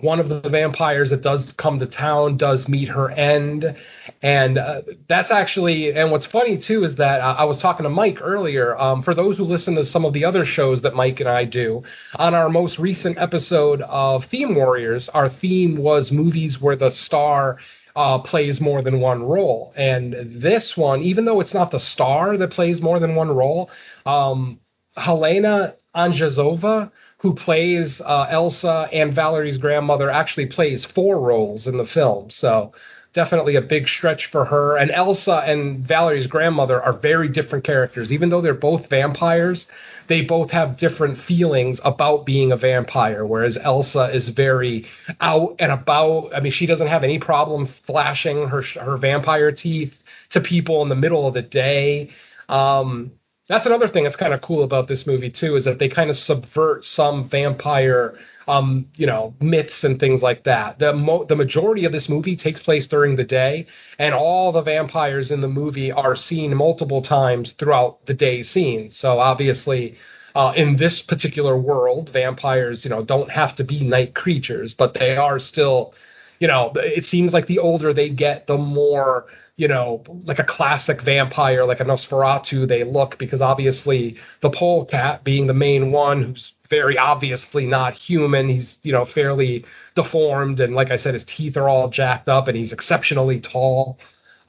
[0.00, 3.76] one of the vampires that does come to town does meet her end.
[4.22, 7.90] And uh, that's actually and what's funny too is that uh, i was talking to
[7.90, 11.20] mike earlier um, for those who listen to some of the other shows that mike
[11.20, 11.82] and i do
[12.16, 17.58] on our most recent episode of theme warriors our theme was movies where the star
[17.94, 19.72] uh, plays more than one role.
[19.74, 23.70] And this one even though it's not the star that plays more than one role
[24.04, 24.60] um,
[24.96, 26.90] Helena Anýžová
[27.26, 32.30] who plays uh, Elsa and Valerie's grandmother, actually plays four roles in the film.
[32.30, 32.70] So
[33.14, 34.76] definitely a big stretch for her.
[34.76, 38.12] And Elsa and Valerie's grandmother are very different characters.
[38.12, 39.66] Even though they're both vampires,
[40.06, 43.26] they both have different feelings about being a vampire.
[43.26, 44.86] Whereas Elsa is very
[45.20, 46.32] out and about.
[46.32, 49.94] I mean, she doesn't have any problem flashing her her vampire teeth
[50.30, 52.10] to people in the middle of the day.
[52.48, 53.10] Um,
[53.48, 56.10] that's another thing that's kind of cool about this movie too is that they kind
[56.10, 58.18] of subvert some vampire
[58.48, 60.78] um you know myths and things like that.
[60.78, 63.66] The mo- the majority of this movie takes place during the day
[63.98, 68.90] and all the vampires in the movie are seen multiple times throughout the day scene.
[68.90, 69.96] So obviously
[70.34, 74.94] uh, in this particular world vampires you know don't have to be night creatures but
[74.94, 75.94] they are still
[76.40, 79.26] you know it seems like the older they get the more
[79.56, 85.24] you know, like a classic vampire, like a Nosferatu, they look because obviously the polecat
[85.24, 88.48] being the main one who's very obviously not human.
[88.48, 89.64] He's, you know, fairly
[89.94, 90.60] deformed.
[90.60, 93.98] And like I said, his teeth are all jacked up and he's exceptionally tall.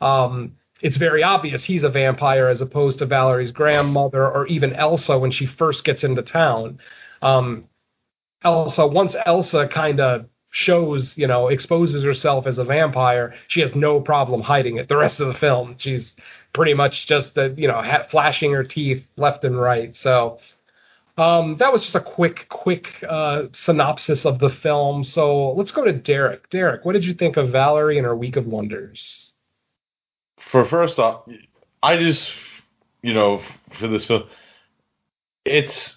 [0.02, 5.18] Um, it's very obvious he's a vampire as opposed to Valerie's grandmother or even Elsa
[5.18, 6.80] when she first gets into town.
[7.22, 7.66] Um,
[8.44, 13.76] Elsa, once Elsa kind of shows, you know, exposes herself as a vampire, she has
[13.76, 14.88] no problem hiding it.
[14.88, 16.14] The rest of the film, she's
[16.54, 19.96] pretty much just the, you know, flashing her teeth left and right.
[19.96, 20.40] So
[21.18, 25.04] um, that was just a quick, quick uh, synopsis of the film.
[25.04, 26.50] So let's go to Derek.
[26.50, 29.34] Derek, what did you think of Valerie and her Week of Wonders?
[30.52, 31.28] For first off,
[31.84, 32.32] I just,
[33.02, 33.42] you know,
[33.80, 34.24] for this film,
[35.44, 35.97] it's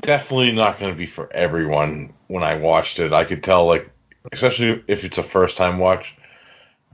[0.00, 2.12] definitely not going to be for everyone.
[2.28, 3.90] When I watched it, I could tell, like,
[4.32, 6.12] especially if it's a first time watch,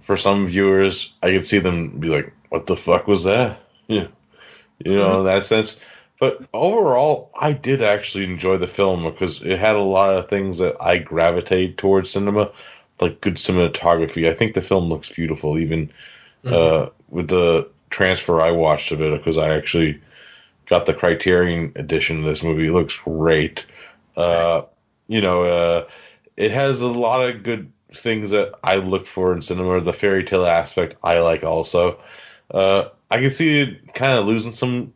[0.06, 4.06] for some viewers, I could see them be like, "What the fuck was that?" Yeah,
[4.78, 5.78] you know, in that sense.
[6.18, 10.56] But overall, I did actually enjoy the film because it had a lot of things
[10.56, 12.50] that I gravitate towards cinema,
[13.00, 14.30] like good cinematography.
[14.30, 15.90] I think the film looks beautiful, even
[16.46, 20.00] uh, with the transfer I watched of it, because I actually
[20.68, 22.68] got the Criterion edition of this movie.
[22.68, 23.64] It looks great.
[24.16, 24.62] Uh,
[25.08, 25.88] you know, uh,
[26.36, 29.80] it has a lot of good things that I look for in cinema.
[29.80, 32.00] The fairy tale aspect I like also.
[32.50, 34.92] Uh, I can see it kind of losing some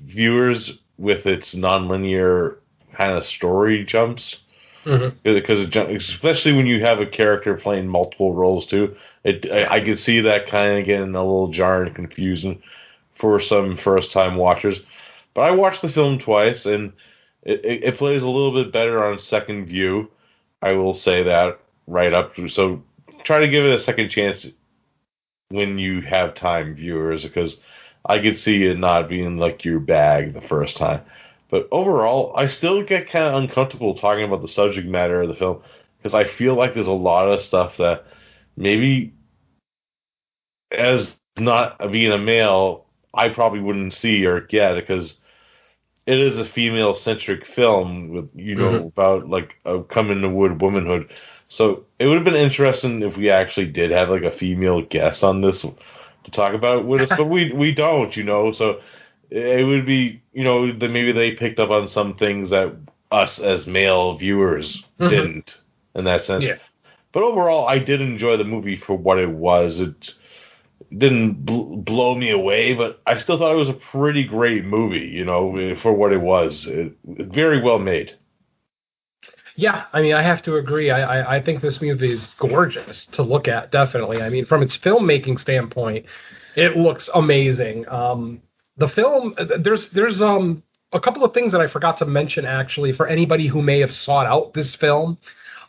[0.00, 2.56] viewers with its nonlinear
[2.92, 4.36] kind of story jumps
[4.84, 5.14] Mhm.
[5.22, 8.94] because it, ju- especially when you have a character playing multiple roles too,
[9.24, 12.62] it I, I can see that kind of getting a little jarring and confusing
[13.24, 14.80] for some first time watchers.
[15.32, 16.92] But I watched the film twice and
[17.42, 20.10] it, it, it plays a little bit better on second view.
[20.60, 22.34] I will say that right up.
[22.50, 22.82] So
[23.24, 24.46] try to give it a second chance
[25.48, 27.56] when you have time, viewers, because
[28.04, 31.00] I could see it not being like your bag the first time.
[31.48, 35.34] But overall, I still get kind of uncomfortable talking about the subject matter of the
[35.34, 35.62] film
[35.96, 38.04] because I feel like there's a lot of stuff that
[38.54, 39.14] maybe,
[40.70, 42.83] as not being a male,
[43.16, 45.14] I probably wouldn't see or get because
[46.06, 50.60] it is a female centric film with you know about like a coming to wood
[50.60, 51.10] womanhood.
[51.48, 55.24] So it would have been interesting if we actually did have like a female guest
[55.24, 58.52] on this to talk about with us, but we we don't, you know.
[58.52, 58.80] So
[59.30, 62.74] it would be you know that maybe they picked up on some things that
[63.10, 65.08] us as male viewers Mhm.
[65.08, 65.58] didn't
[65.94, 66.44] in that sense.
[66.44, 66.56] Yeah.
[67.12, 69.80] But overall, I did enjoy the movie for what it was.
[69.80, 70.14] It
[70.96, 75.06] didn't bl- blow me away, but I still thought it was a pretty great movie,
[75.06, 76.66] you know, for what it was.
[76.66, 78.16] It, very well made.
[79.56, 80.90] Yeah, I mean, I have to agree.
[80.90, 83.70] I, I, I think this movie is gorgeous to look at.
[83.70, 84.20] Definitely.
[84.20, 86.06] I mean, from its filmmaking standpoint,
[86.56, 87.88] it looks amazing.
[87.88, 88.42] Um,
[88.76, 92.92] the film, there's there's um a couple of things that I forgot to mention actually
[92.92, 95.18] for anybody who may have sought out this film.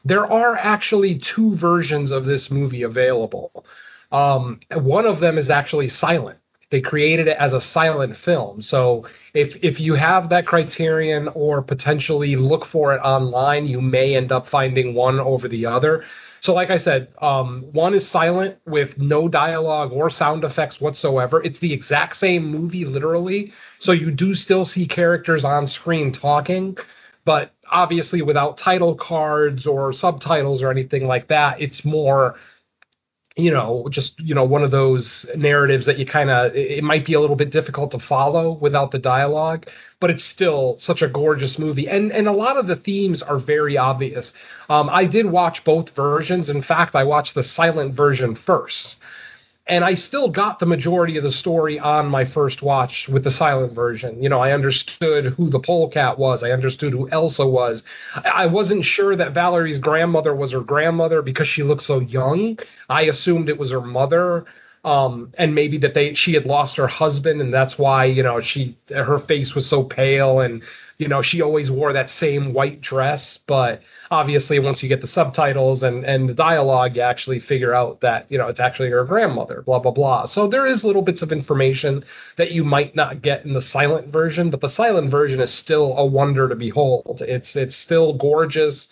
[0.03, 3.65] There are actually two versions of this movie available.
[4.11, 6.39] Um, one of them is actually silent.
[6.71, 8.61] They created it as a silent film.
[8.61, 14.15] So if if you have that criterion or potentially look for it online, you may
[14.15, 16.03] end up finding one over the other.
[16.41, 21.41] So like I said, um, one is silent with no dialogue or sound effects whatsoever.
[21.43, 23.51] It's the exact same movie, literally.
[23.79, 26.77] So you do still see characters on screen talking,
[27.25, 31.61] but obviously without title cards or subtitles or anything like that.
[31.61, 32.35] It's more
[33.35, 37.05] you know, just you know, one of those narratives that you kind of it might
[37.05, 39.67] be a little bit difficult to follow without the dialogue,
[39.99, 43.37] but it's still such a gorgeous movie, and and a lot of the themes are
[43.37, 44.31] very obvious.
[44.69, 46.49] Um, I did watch both versions.
[46.49, 48.95] In fact, I watched the silent version first,
[49.67, 53.31] and I still got the majority of the story on my first watch with the
[53.31, 54.21] silent version.
[54.21, 56.43] You know, I understood who the polecat was.
[56.43, 57.81] I understood who Elsa was.
[58.13, 62.59] I wasn't sure that Valerie's grandmother was her grandmother because she looked so young.
[62.89, 64.45] I assumed it was her mother.
[64.83, 68.39] Um, and maybe that they she had lost her husband and that's why you know
[68.39, 70.61] she her face was so pale and
[70.97, 75.07] you know, she always wore that same white dress, but obviously once you get the
[75.07, 79.03] subtitles and, and the dialogue, you actually figure out that, you know, it's actually her
[79.03, 80.25] grandmother, blah, blah, blah.
[80.25, 82.05] So there is little bits of information
[82.37, 85.97] that you might not get in the silent version, but the silent version is still
[85.97, 87.21] a wonder to behold.
[87.21, 88.87] It's, it's still gorgeous.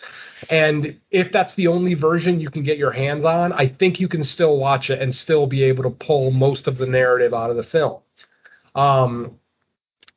[0.50, 4.08] And if that's the only version you can get your hands on, I think you
[4.08, 7.48] can still watch it and still be able to pull most of the narrative out
[7.48, 8.00] of the film.
[8.74, 9.38] Um,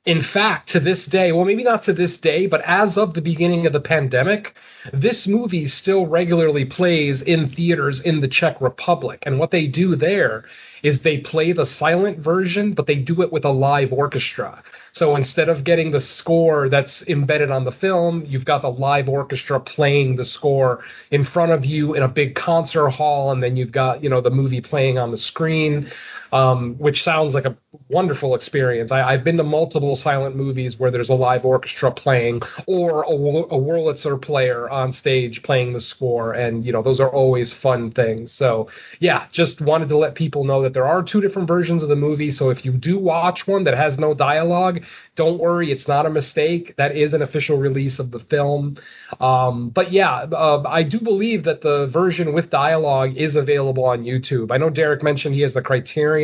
[0.08, 3.22] in fact, to this day, well, maybe not to this day, but as of the
[3.22, 4.56] beginning of the pandemic,
[4.94, 9.22] this movie still regularly plays in theaters in the Czech Republic.
[9.24, 10.46] And what they do there
[10.82, 14.64] is they play the silent version, but they do it with a live orchestra.
[14.94, 19.10] So instead of getting the score that's embedded on the film, you've got the live
[19.10, 23.58] orchestra playing the score in front of you in a big concert hall, and then
[23.58, 25.92] you've got, you know, the movie playing on the screen
[26.32, 27.58] um, which sounds like a
[27.90, 28.92] wonderful experience.
[28.92, 33.10] I, have been to multiple silent movies where there's a live orchestra playing or a,
[33.10, 37.92] a Wurlitzer player on stage playing the score, and you know those are always fun
[37.92, 38.32] things.
[38.32, 41.90] So yeah, just wanted to let people know that there are two different versions of
[41.90, 42.32] the movie.
[42.32, 44.84] So if you do watch one that has no dialogue,
[45.16, 46.76] don't worry, it's not a mistake.
[46.78, 48.78] That is an official release of the film.
[49.20, 54.04] Um, but yeah, uh, I do believe that the version with dialogue is available on
[54.04, 54.52] YouTube.
[54.52, 56.17] I know Derek mentioned he has the Criterion,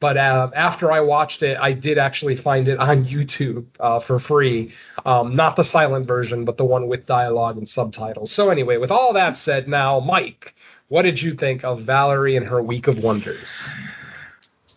[0.00, 4.20] but uh, after I watched it, I did actually find it on YouTube uh, for
[4.20, 4.72] free.
[5.04, 8.30] Um, not the silent version, but the one with dialogue and subtitles.
[8.30, 10.54] So anyway, with all that said, now Mike,
[10.88, 13.48] what did you think of Valerie and her Week of Wonders?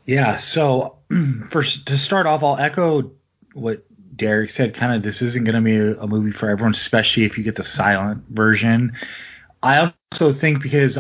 [0.06, 0.98] Yeah, so
[1.52, 3.12] first to start off, I'll echo
[3.54, 6.74] what Derek said, kind of this isn't going to be a, a, movie for everyone,
[6.74, 8.94] especially if you get the silent version.
[9.64, 10.98] I also think because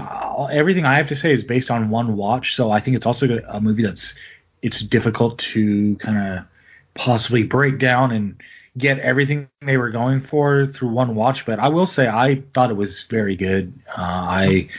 [0.52, 3.40] everything I have to say is based on one watch, so I think it's also
[3.48, 4.14] a movie that's
[4.62, 6.46] it's difficult to kind of
[6.94, 8.42] possibly break down and
[8.78, 11.46] get everything they were going for through one watch.
[11.46, 13.74] But I will say I thought it was very good.
[13.90, 14.70] Uh, I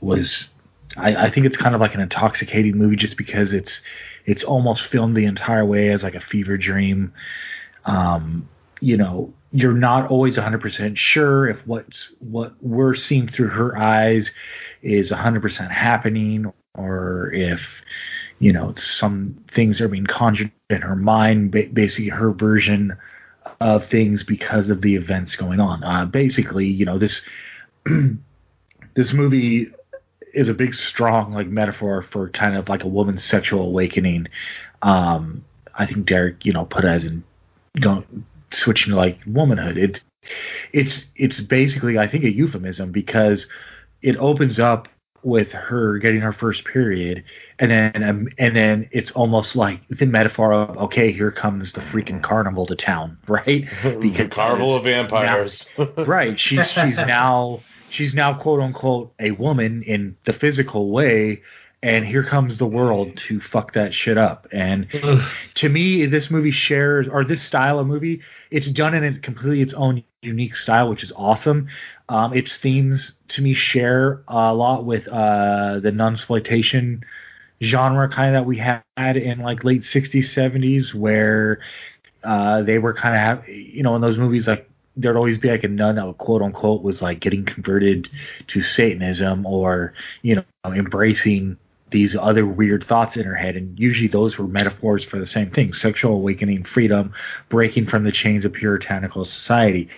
[0.00, 0.48] was
[0.96, 3.80] I, I think it's kind of like an intoxicating movie just because it's
[4.26, 7.12] it's almost filmed the entire way as like a fever dream.
[7.84, 8.48] Um,
[8.80, 14.30] you know, you're not always 100% sure if what's what we're seeing through her eyes
[14.82, 17.60] is 100% happening or if
[18.38, 22.96] you know some things are being conjured in her mind basically her version
[23.60, 27.20] of things because of the events going on uh, basically you know this
[28.94, 29.70] this movie
[30.32, 34.28] is a big strong like metaphor for kind of like a woman's sexual awakening.
[34.82, 35.44] Um,
[35.74, 37.24] I think Derek, you know, put it as in
[37.80, 39.76] going switching to like womanhood.
[39.76, 40.00] It's
[40.72, 43.46] it's it's basically I think a euphemism because
[44.02, 44.88] it opens up
[45.22, 47.22] with her getting her first period
[47.58, 51.80] and then um, and then it's almost like the metaphor of okay here comes the
[51.80, 53.66] freaking carnival to town right?
[54.00, 55.66] Because carnival of vampires.
[55.76, 56.38] Now, right.
[56.40, 61.42] She's she's now she's now quote unquote a woman in the physical way
[61.82, 64.46] and here comes the world to fuck that shit up.
[64.52, 64.88] And
[65.54, 68.20] to me, this movie shares, or this style of movie,
[68.50, 71.68] it's done in a completely its own unique style, which is awesome.
[72.08, 77.02] Um, its themes, to me, share a lot with uh, the nunsploitation
[77.62, 81.60] genre kind of that we had in like late 60s, 70s, where
[82.24, 84.66] uh, they were kind of, you know, in those movies like
[84.96, 88.10] there'd always be like a nun that would quote unquote was like getting converted
[88.48, 91.56] to Satanism or you know embracing
[91.90, 95.50] these other weird thoughts in her head and usually those were metaphors for the same
[95.50, 97.12] thing sexual awakening freedom
[97.48, 99.88] breaking from the chains of puritanical society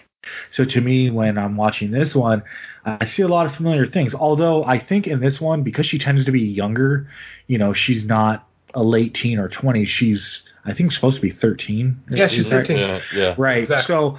[0.51, 2.43] so to me when i'm watching this one
[2.85, 5.99] i see a lot of familiar things although i think in this one because she
[5.99, 7.09] tends to be younger
[7.47, 11.31] you know she's not a late teen or 20 she's i think supposed to be
[11.31, 13.35] 13 yeah she's 13 yeah, yeah.
[13.37, 13.87] right exactly.
[13.87, 14.19] so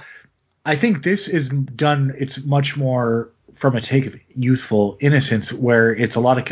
[0.64, 2.14] I think this is done.
[2.18, 6.44] It's much more from a take of youthful innocence, where it's a lot of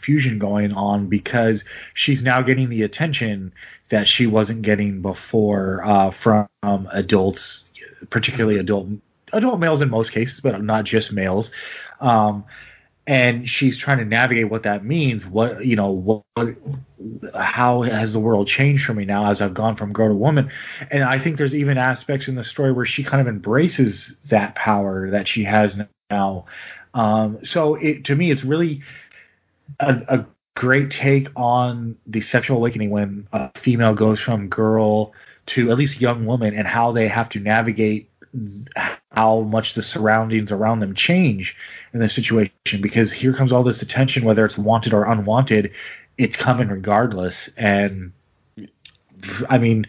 [0.00, 1.62] confusion going on because
[1.94, 3.52] she's now getting the attention
[3.90, 6.48] that she wasn't getting before uh, from
[6.90, 7.64] adults,
[8.08, 8.88] particularly adult
[9.32, 11.52] adult males in most cases, but not just males.
[12.00, 12.44] Um,
[13.06, 15.26] and she's trying to navigate what that means.
[15.26, 16.24] What you know, what,
[17.34, 20.50] how has the world changed for me now as I've gone from girl to woman?
[20.90, 24.54] And I think there's even aspects in the story where she kind of embraces that
[24.54, 25.78] power that she has
[26.10, 26.46] now.
[26.94, 28.82] Um, so it to me, it's really
[29.78, 30.26] a, a
[30.56, 35.12] great take on the sexual awakening when a female goes from girl
[35.46, 38.10] to at least young woman and how they have to navigate
[39.10, 41.56] how much the surroundings around them change
[41.92, 45.72] in this situation because here comes all this attention whether it's wanted or unwanted
[46.16, 48.12] it's coming regardless and
[49.48, 49.84] i mean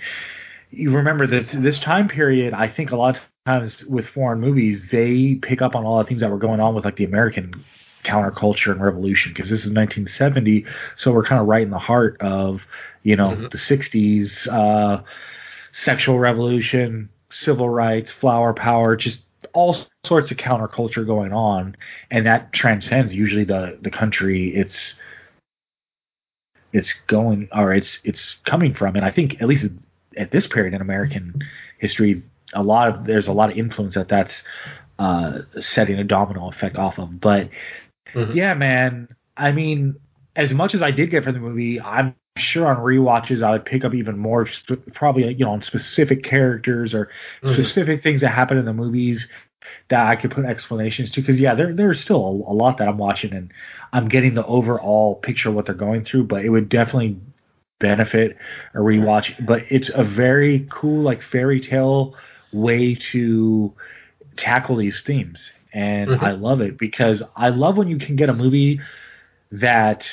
[0.71, 2.53] you remember this this time period.
[2.53, 6.05] I think a lot of times with foreign movies, they pick up on all the
[6.05, 7.63] things that were going on with like the American
[8.03, 10.65] counterculture and revolution because this is 1970,
[10.97, 12.61] so we're kind of right in the heart of
[13.03, 13.51] you know Mhm.
[13.51, 15.01] the 60s uh,
[15.73, 19.23] sexual revolution, civil rights, flower power, just
[19.53, 19.75] all
[20.05, 21.75] sorts of counterculture going on,
[22.09, 24.95] and that transcends usually the the country it's
[26.73, 29.65] it's going or it's it's coming from, and I think at least
[30.17, 31.41] at this period in American
[31.79, 32.21] history,
[32.53, 34.41] a lot of there's a lot of influence that that's
[34.99, 37.19] uh, setting a domino effect off of.
[37.19, 37.49] But
[38.13, 38.35] Mhm.
[38.35, 39.95] yeah, man, I mean,
[40.35, 43.65] as much as I did get from the movie, I'm sure on rewatches I would
[43.65, 47.09] pick up even more, sp- probably you know on specific characters or
[47.43, 47.53] Mhm.
[47.53, 49.27] specific things that happen in the movies
[49.89, 51.21] that I could put explanations to.
[51.21, 53.51] Because yeah, there there's still a, a lot that I'm watching and
[53.93, 57.17] I'm getting the overall picture of what they're going through, but it would definitely
[57.79, 58.37] benefit
[58.73, 59.45] a rewatch.
[59.45, 62.15] But it's a very cool like fairy tale
[62.51, 63.73] way to
[64.37, 66.21] tackle these themes, and Mhm.
[66.21, 68.79] I love it because I love when you can get a movie
[69.51, 70.07] that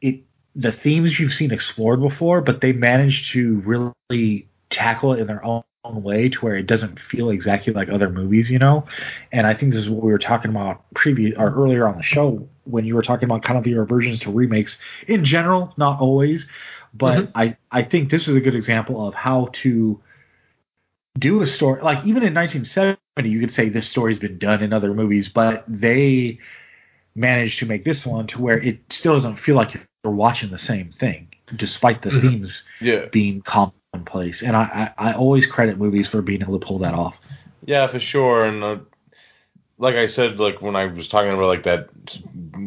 [0.00, 0.22] it
[0.54, 5.44] the themes you've seen explored before, but they manage to really tackle it in their
[5.44, 8.84] own way to where it doesn't feel exactly like other movies, you know.
[9.32, 12.02] And I think this is what we were talking about previous or earlier on the
[12.02, 16.00] show when you were talking about kind of your aversions to remakes in general, not
[16.00, 16.46] always,
[16.94, 17.30] but Mhm.
[17.34, 20.00] I I think this is a good example of how to
[21.18, 24.72] do a story like even in 1970 you could say this story's been done in
[24.72, 26.38] other movies but they
[27.14, 29.72] managed to make this one to where it still doesn't feel like
[30.04, 32.20] you're watching the same thing despite the Mhm.
[32.20, 36.66] themes Yeah, being commonplace and I, I i always credit movies for being able to
[36.66, 37.18] pull that off
[37.64, 38.44] yeah, for sure.
[38.44, 38.76] And uh,
[39.78, 41.88] like I said, like when I was talking about like that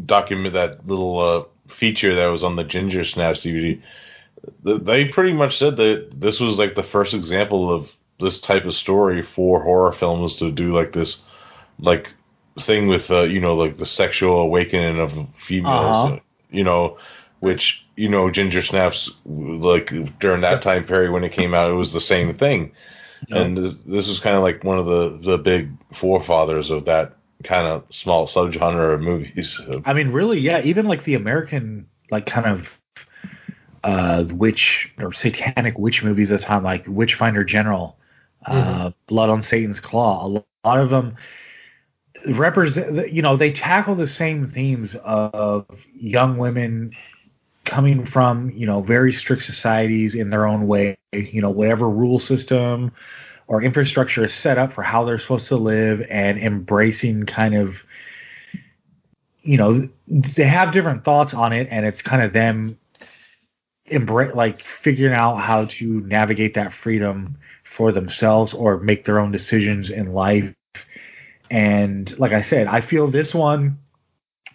[0.06, 3.82] document, that little uh, feature that was on the Ginger Snaps DVD,
[4.84, 7.90] they pretty much said that this was like the first example of
[8.20, 11.22] this type of story for horror films to do like this,
[11.80, 12.08] like
[12.66, 15.12] thing with uh, you know like the sexual awakening of
[15.48, 16.16] females, Uh-huh.
[16.16, 16.20] uh,
[16.52, 16.98] you know,
[17.40, 21.76] which you know Ginger Snaps like during that time period when it came out, it
[21.76, 22.72] was the same thing.
[23.32, 25.70] And this, this is kind of like one of the, the big
[26.00, 29.60] forefathers of that kind of small subgenre of movies.
[29.86, 32.68] i mean really yeah even like the american like kind of
[33.84, 37.98] uh witch or satanic witch movies at the time like witchfinder general
[38.46, 40.26] uh blood on satan's claw.
[40.26, 40.30] A
[40.68, 41.16] lot of them
[42.28, 46.92] represent you know they tackle the same themes of young women
[47.66, 50.98] coming from you know very strict societies in their own way.
[51.14, 52.92] You know whatever rule system
[53.48, 57.76] or infrastructure is set up for how they're supposed to live and embracing kind of
[59.42, 62.78] you know they have different thoughts on it and it's kind of them
[63.86, 67.38] embrace like figuring out how to navigate that freedom
[67.80, 70.54] for themselves or make their own decisions in life
[71.50, 73.80] and like i said i feel this one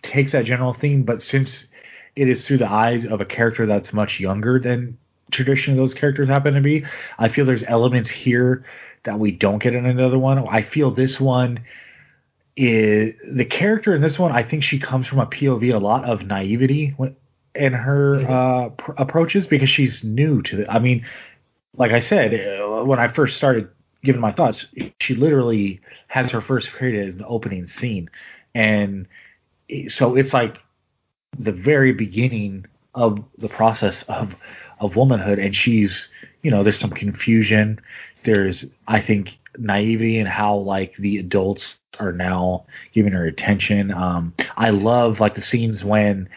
[0.03, 1.69] takes that general theme but since
[2.17, 4.99] it is through the eyes of a character that's much younger than
[5.31, 6.85] traditionally those characters happen to be
[7.19, 8.63] i feel there's elements here
[9.05, 11.59] that we don't get in another one i feel this one
[12.59, 14.31] is the character in this one.
[14.31, 17.17] I think she comes from a POV a lot of naivety when,
[17.55, 20.71] in her uh, pr- approaches because she's new to the.
[20.71, 21.05] I mean,
[21.77, 23.69] like I said, uh, when I first started
[24.03, 24.67] giving my thoughts,
[25.01, 28.11] she literally has her first period in the opening scene,
[28.55, 29.09] and
[29.89, 30.59] so it's like
[31.39, 34.35] the very beginning of the process of
[34.79, 36.09] of womanhood, and she's
[36.43, 37.81] you know there's some confusion.
[38.25, 43.93] There's I think naivety and how like the adults are now giving her attention.
[43.93, 46.29] Um, I love like the scenes when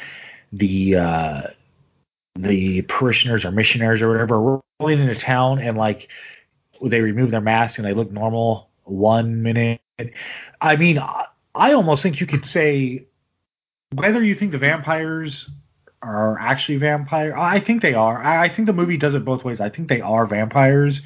[0.51, 1.41] the uh,
[2.37, 6.09] the parishioners or missionaries or whatever are rolling into town and like
[6.81, 9.81] they remove their mask and they look normal one minute.
[10.61, 13.07] I mean, I, almost think you could say
[13.93, 15.49] whether you think the vampires
[16.03, 17.35] are actually vampire.
[17.35, 18.23] I think they are.
[18.23, 19.59] I, think the movie does it both ways.
[19.59, 21.01] I think they are vampires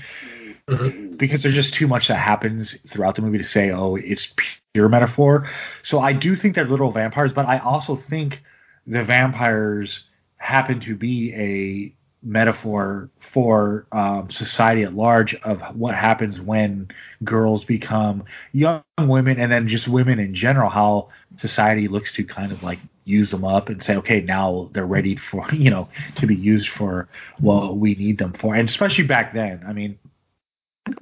[0.67, 1.17] Mhm.
[1.17, 4.29] because there's just too much that happens throughout the movie to say, oh, it's
[4.73, 5.47] pure metaphor.
[5.81, 8.43] So I do think they're literal vampires, but I also think
[8.85, 10.03] the vampires
[10.51, 16.88] happen to be a metaphor for um, society at large of what happens when
[17.23, 18.23] girls become
[18.53, 22.80] young women and then just women in general how society looks to kind of like
[23.05, 26.69] use them up and say okay now they're ready for you know to be used
[26.69, 28.53] for what we need them for.
[28.53, 29.97] And especially back then i mean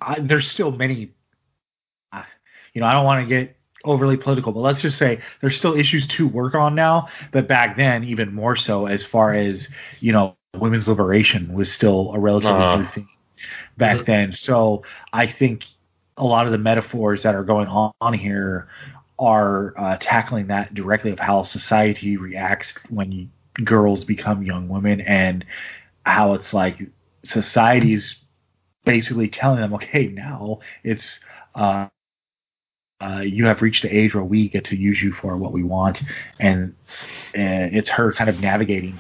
[0.02, 1.12] I, there's still many
[2.14, 2.26] I-
[2.74, 3.56] you know i don't want to get
[3.90, 7.78] overly political but let's just say there's still issues to work on now but back
[7.78, 9.68] then even more so as far as
[10.00, 12.68] you know women's liberation was still a relatively Uh-huh.
[12.68, 13.08] new thing
[13.78, 14.06] back Mhm.
[14.06, 14.34] then.
[14.34, 15.66] So I think
[16.18, 18.68] a lot of the metaphors that are going on, on here
[19.20, 23.28] are uh, tackling that directly of how society reacts when you,
[23.64, 25.46] girls become young women and
[26.06, 26.80] how it's like
[27.24, 28.18] society's
[28.86, 31.20] basically telling them, okay, now it's
[31.56, 31.88] uh,
[33.02, 35.64] uh, you have reached the age where we get to use you for what we
[35.64, 36.02] want,
[36.40, 36.76] and,
[37.34, 38.98] and it's her kind of navigating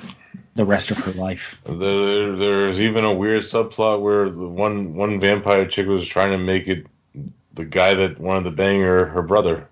[0.56, 1.58] the rest of her life.
[1.66, 6.38] There, there's even a weird subplot where the one one vampire chick was trying to
[6.38, 6.86] make it
[7.54, 9.68] the guy that wanted to bang her her brother.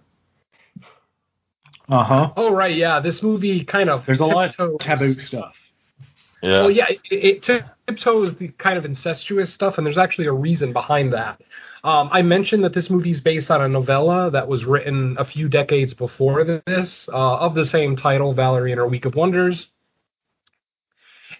[1.89, 2.31] Uh huh.
[2.35, 2.99] Oh right, yeah.
[2.99, 5.55] This movie kind of There's a lot of taboo stuff.
[6.41, 6.61] Yeah.
[6.61, 10.71] Well, yeah, it, it tiptoes the kind of incestuous stuff, and there's actually a reason
[10.71, 11.41] behind that.
[11.87, 15.23] Um, I mentioned that this movie is based on a novella that was written a
[15.23, 19.69] few decades before this, uh, of the same title, Valerie and Her Week of Wonders.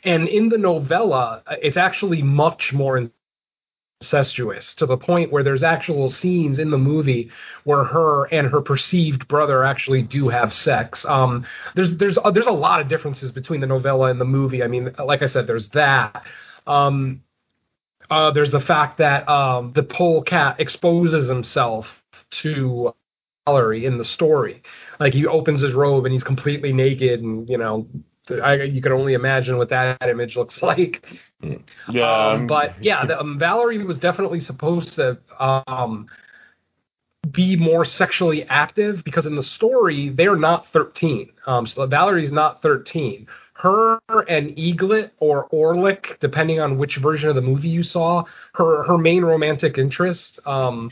[0.06, 3.09] And in the novella, it's actually much more
[4.01, 7.30] incestuous to the point where there's actual scenes in the movie
[7.66, 11.03] where her and her perceived brother actually do have sex.
[11.03, 11.45] Um,
[11.76, 14.64] there's there's uh, there's a lot of differences between the novella and the movie.
[14.64, 16.24] I mean, like I said, there's that.
[16.66, 17.24] Um,
[18.10, 21.88] uh, there's the fact that um, the polecat exposes himself
[22.30, 22.94] to
[23.45, 24.61] Valerie in the story.
[25.00, 27.88] Like he opens his robe and he's completely naked, and you know,
[28.44, 31.06] I, you can only imagine what that image looks like.
[31.90, 32.30] yeah.
[32.30, 36.08] Um, but yeah, the, um, Valerie was definitely supposed to um,
[37.32, 41.30] be more sexually active because in the story they're not 13.
[41.45, 43.27] Um, so Valerie's not 13.
[43.58, 48.84] Her and Eaglet or Orlick, depending on which version of the movie you saw, her
[48.84, 50.40] her main romantic interest.
[50.45, 50.92] Um,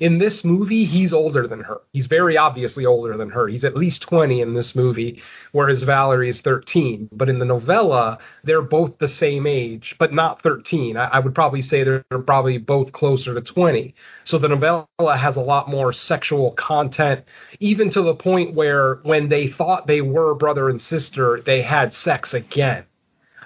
[0.00, 1.80] in this movie, he's older than her.
[1.92, 3.48] He's very obviously older than her.
[3.48, 5.22] He's at least 20 in this movie,
[5.52, 7.08] whereas Valerie is 13.
[7.12, 10.96] But in the novella, they're both the same age, but not 13.
[10.96, 13.94] I, I would probably say they're probably both closer to 20.
[14.24, 17.24] So the novella has a lot more sexual content,
[17.60, 21.92] even to the point where when they thought they were brother and sister, they had
[21.92, 22.84] sex again.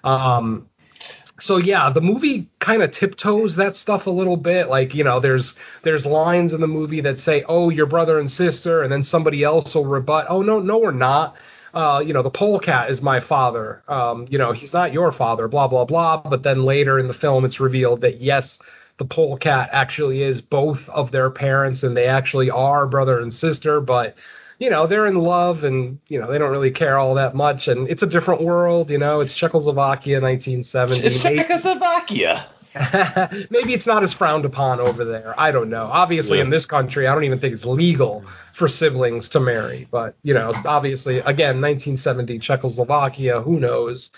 [0.05, 0.69] Um,
[1.39, 4.69] so yeah, the movie kind of tiptoes that stuff a little bit.
[4.69, 8.31] Like you know, there's there's lines in the movie that say, "Oh, your brother and
[8.31, 11.37] sister," and then somebody else will rebut, "Oh no, no, we're not."
[11.75, 13.83] Uh, you know, the polecat is my father.
[13.87, 15.47] Um, you know, he's not your father.
[15.47, 16.23] Blah blah blah.
[16.23, 18.59] But then later in the film, it's revealed that yes,
[18.99, 23.81] the polecat actually is both of their parents, and they actually are brother and sister.
[23.81, 24.15] But
[24.59, 27.69] you know, they're in love and, you know, they don't really care all that much.
[27.69, 31.07] And it's a different world, you know, it's Czechoslovakia, 1970.
[31.07, 32.47] it's Czechoslovakia.
[33.51, 35.35] Maybe it's not as frowned upon over there.
[35.39, 35.85] I don't know.
[35.91, 36.45] Obviously, Yeah.
[36.45, 38.23] in this country, I don't even think it's legal
[38.55, 39.89] for siblings to marry.
[39.91, 43.41] But you know, obviously, again, 1970 Czechoslovakia.
[43.41, 44.11] Who knows?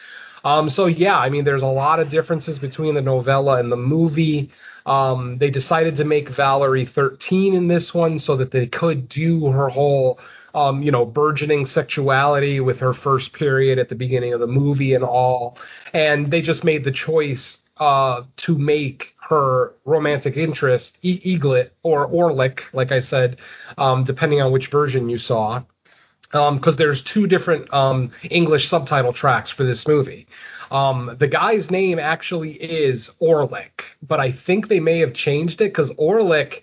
[0.45, 3.77] Um, so yeah, I mean, there's a lot of differences between the novella and the
[3.77, 4.51] movie.
[4.89, 9.47] Um, they decided to make Valerie 13 in this one so that they could do
[9.49, 10.19] her whole,
[10.55, 14.95] um, you know, burgeoning sexuality with her first period at the beginning of the movie
[14.95, 15.59] and all.
[15.93, 22.09] And they just made the choice uh, to make her romantic interest e- Eaglet or
[22.09, 23.37] Orlick, like I said,
[23.77, 25.63] um, depending on which version you saw
[26.31, 30.27] because there's two different um, English subtitle tracks for this movie.
[30.71, 35.73] Um, the guy's name actually is Orlick, but I think they may have changed it
[35.73, 36.63] because Orlick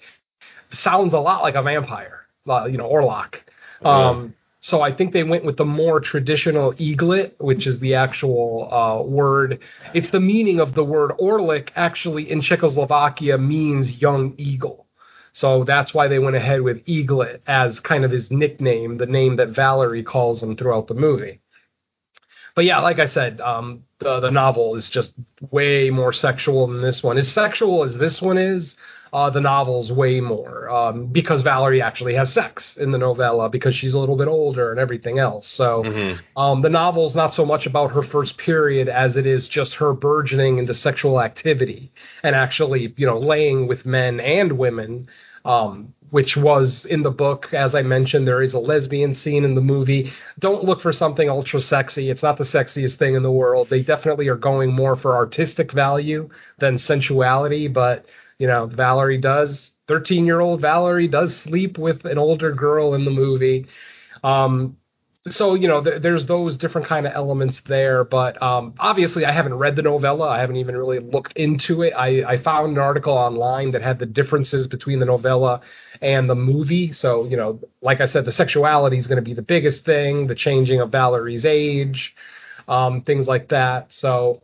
[0.71, 3.35] sounds a lot like a vampire, uh, you know, Orlok.
[3.83, 8.67] Um, so I think they went with the more traditional eaglet, which is the actual
[8.73, 9.59] uh, word.
[9.93, 14.87] It's the meaning of the word Orlick actually in Czechoslovakia means young eagle.
[15.33, 19.35] So that's why they went ahead with Eaglet as kind of his nickname, the name
[19.35, 21.41] that Valerie calls him throughout the movie.
[22.55, 25.13] But yeah, like I said, um, the the novel is just
[25.51, 27.17] way more sexual than this one.
[27.17, 28.75] As sexual as this one is,
[29.13, 33.75] uh, the novel's way more um, because Valerie actually has sex in the novella because
[33.75, 35.47] she's a little bit older and everything else.
[35.47, 36.39] So Mm-hmm.
[36.41, 39.93] um, the novel's not so much about her first period as it is just her
[39.93, 41.91] burgeoning into sexual activity
[42.23, 45.07] and actually, you know, laying with men and women,
[45.45, 47.53] um, which was in the book.
[47.53, 50.11] As I mentioned, there is a lesbian scene in the movie.
[50.39, 52.09] Don't look for something ultra sexy.
[52.09, 53.69] It's not the sexiest thing in the world.
[53.69, 58.05] They definitely are going more for artistic value than sensuality, but,
[58.37, 59.71] you know, Valerie does.
[59.87, 63.67] 13 year old Valerie does sleep with an older girl in the movie.
[64.23, 64.77] Um,
[65.29, 69.31] so you know th- there's those different kind of elements there but um, obviously i
[69.31, 70.27] haven't read the novella.
[70.29, 71.93] I haven't even really looked into it.
[71.93, 75.61] I, I found an article online that had the differences between the novella
[76.01, 76.91] and the movie.
[76.93, 80.27] So you know like i said the sexuality is going to be the biggest thing
[80.27, 82.15] the changing of valerie's age
[82.67, 83.93] um, things like that.
[83.93, 84.41] So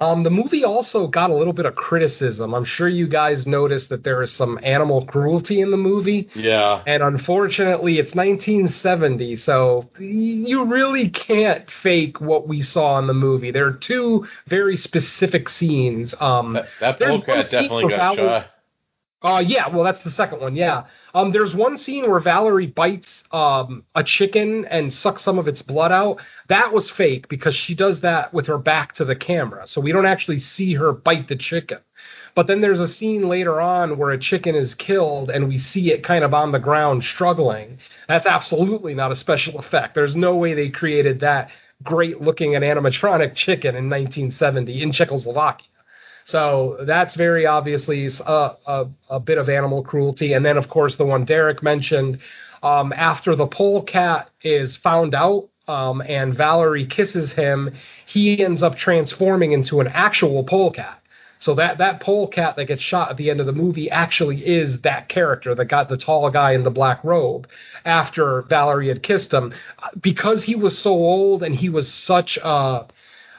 [0.00, 2.52] Um, the movie also got a little bit of criticism.
[2.52, 6.28] I'm sure you guys noticed that there is some animal cruelty in the movie.
[6.34, 6.82] Yeah.
[6.84, 13.52] And unfortunately, it's 1970, so you really can't fake what we saw in the movie.
[13.52, 16.14] There are two very specific scenes.
[16.18, 18.46] Um, That, that polecat definitely got shot.
[19.24, 20.54] Uh, yeah, well, that's the second one.
[20.54, 20.84] Yeah.
[21.14, 25.62] Um, there's one scene where Valerie bites um, a chicken and sucks some of its
[25.62, 26.20] blood out.
[26.48, 29.92] That was fake because she does that with her back to the camera, so we
[29.92, 31.78] don't actually see her bite the chicken.
[32.34, 35.92] But then there's a scene later on where a chicken is killed and we see
[35.92, 37.78] it kind of on the ground struggling.
[38.08, 39.94] That's absolutely not a special effect.
[39.94, 41.50] There's no way they created that
[41.82, 45.66] great looking and animatronic chicken in 1970 in Czechoslovakia.
[46.24, 50.32] So that's very obviously a, a, a bit of animal cruelty.
[50.32, 52.18] And then, of course, the one Derek mentioned
[52.62, 57.74] um, after the polecat is found out um, and Valerie kisses him,
[58.06, 60.98] he ends up transforming into an actual polecat.
[61.40, 64.80] So that that polecat that gets shot at the end of the movie actually is
[64.80, 67.48] that character that got the tall guy in the black robe
[67.84, 69.52] after Valerie had kissed him,
[70.00, 72.86] because he was so old and he was such a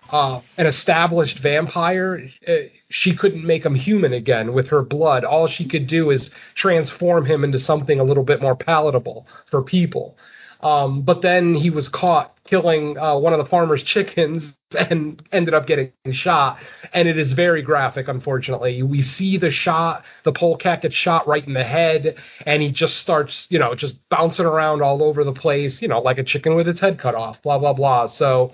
[0.09, 2.53] uh, an established vampire, uh,
[2.89, 5.23] she couldn't make him human again with her blood.
[5.23, 9.63] All she could do is transform him into something a little bit more palatable for
[9.63, 10.17] people.
[10.61, 15.53] Um, but then he was caught killing uh, one of the farmer's chickens and ended
[15.53, 16.59] up getting shot.
[16.93, 18.81] And it is very graphic, unfortunately.
[18.83, 22.97] We see the shot, the polecat gets shot right in the head, and he just
[22.97, 26.55] starts, you know, just bouncing around all over the place, you know, like a chicken
[26.55, 28.07] with its head cut off, blah, blah, blah.
[28.07, 28.53] So,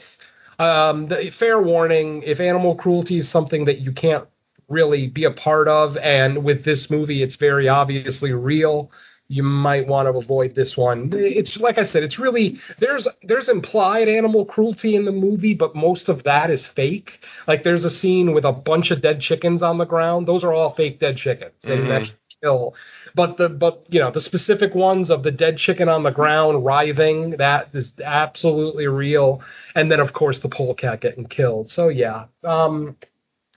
[0.62, 4.26] um, the, fair warning if animal cruelty is something that you can't
[4.70, 8.92] really be a part of, and with this movie, it's very obviously real.
[9.28, 11.10] You might want to avoid this one.
[11.14, 15.74] It's like I said, it's really there's there's implied animal cruelty in the movie, but
[15.74, 17.20] most of that is fake.
[17.48, 20.54] Like there's a scene with a bunch of dead chickens on the ground; those are
[20.54, 21.54] all fake dead chickens.
[21.64, 22.14] They didn't Mhm.
[22.42, 22.76] Kill.
[23.16, 26.66] But the but you know the specific ones of the dead chicken on the ground
[26.66, 29.42] writhing that is absolutely real.
[29.76, 31.72] And then of course the polecat getting killed.
[31.72, 32.96] So yeah, um,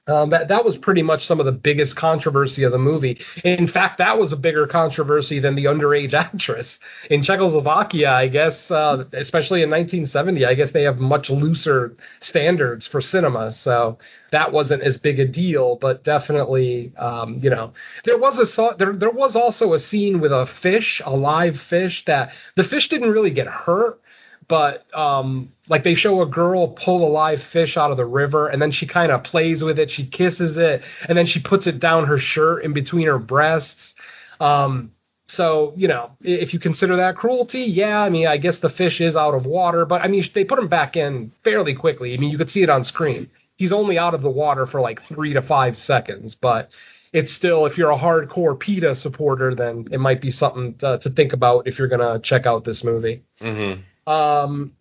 [0.06, 3.18] um, that that was pretty much some of the biggest controversy of the movie.
[3.42, 8.10] In fact, that was a bigger controversy than the underage actress in Czechoslovakia.
[8.10, 13.52] I guess, uh, especially in 1970, I guess they have much looser standards for cinema,
[13.52, 13.98] so
[14.30, 15.76] that wasn't as big a deal.
[15.76, 17.72] But definitely, um, you know,
[18.04, 22.04] there was a there there was also a scene with a fish, a live fish
[22.04, 24.00] that the fish didn't really get hurt
[24.48, 28.48] but um like they show a girl pull a live fish out of the river
[28.48, 31.66] and then she kind of plays with it she kisses it and then she puts
[31.66, 33.94] it down her shirt in between her breasts.
[34.40, 34.90] Um
[35.26, 39.00] so you know if you consider that cruelty yeah i mean i guess the fish
[39.00, 42.14] is out of water but i mean they put him back in fairly quickly.
[42.14, 43.30] I mean you could see it on screen.
[43.56, 46.68] He's only out of the water for like three to five seconds but
[47.12, 51.10] it's still if you're a hardcore PETA supporter then it might be something to, to
[51.10, 53.22] think about if you're gonna check out this movie.
[53.40, 53.74] Hmm
[54.06, 54.72] um,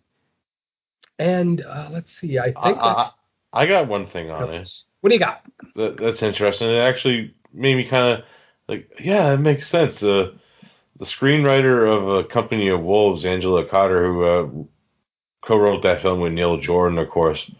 [1.18, 2.38] and uh, let's see.
[2.38, 3.14] I think I, that's,
[3.52, 4.70] I got one thing on it.
[5.00, 5.44] what do you got?
[5.76, 6.70] That, that's interesting.
[6.70, 8.24] It actually made me kind of
[8.68, 10.02] like, yeah, it makes sense.
[10.02, 10.32] Uh,
[10.98, 16.32] the screenwriter of A Company of Wolves, Angela Carter, who uh, co-wrote that film with
[16.32, 17.50] Neil Jordan, of course.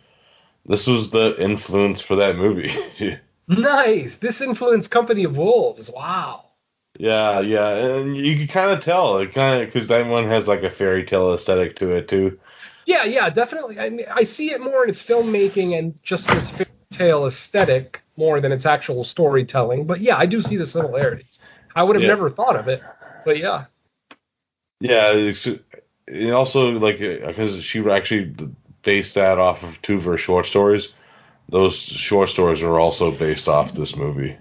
[0.66, 2.74] This was the influence for that movie.
[3.46, 4.16] Nice.
[4.20, 5.90] This influenced Company of Wolves.
[5.94, 6.43] Wow.
[6.98, 10.46] Yeah, yeah, and you can kind of tell it kind of because that one has
[10.46, 12.38] like a fairy tale aesthetic to it too.
[12.86, 13.78] Yeah, yeah, definitely.
[13.78, 18.00] I mean, I see it more in its filmmaking and just its fairy tale aesthetic
[18.16, 19.86] more than its actual storytelling.
[19.86, 21.38] But yeah, I do see the similarities.
[21.74, 22.08] I would have Yeah.
[22.08, 22.82] never thought of it,
[23.24, 23.66] but yeah.
[24.80, 25.46] Yeah, it's,
[26.06, 28.34] and also like uh, because she actually
[28.82, 30.88] based that off of two of her short stories.
[31.48, 34.36] Those short stories are also based off this movie.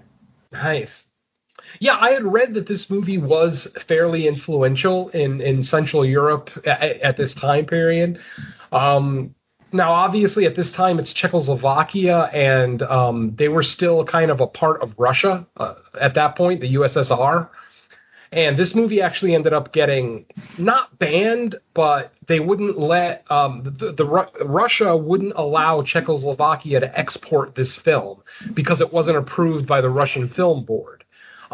[0.52, 1.03] Nice.
[1.80, 6.82] Yeah, I had read that this movie was fairly influential in, in Central Europe at,
[7.00, 8.20] at this time period.
[8.72, 9.34] Um,
[9.72, 14.46] now, obviously, at this time, it's Czechoslovakia, and um, they were still kind of a
[14.46, 17.48] part of Russia uh, at that point, the USSR.
[18.30, 20.26] And this movie actually ended up getting
[20.58, 26.98] not banned, but they wouldn't let um, the, the Ru- Russia wouldn't allow Czechoslovakia to
[26.98, 28.22] export this film
[28.52, 30.93] because it wasn't approved by the Russian Film Board.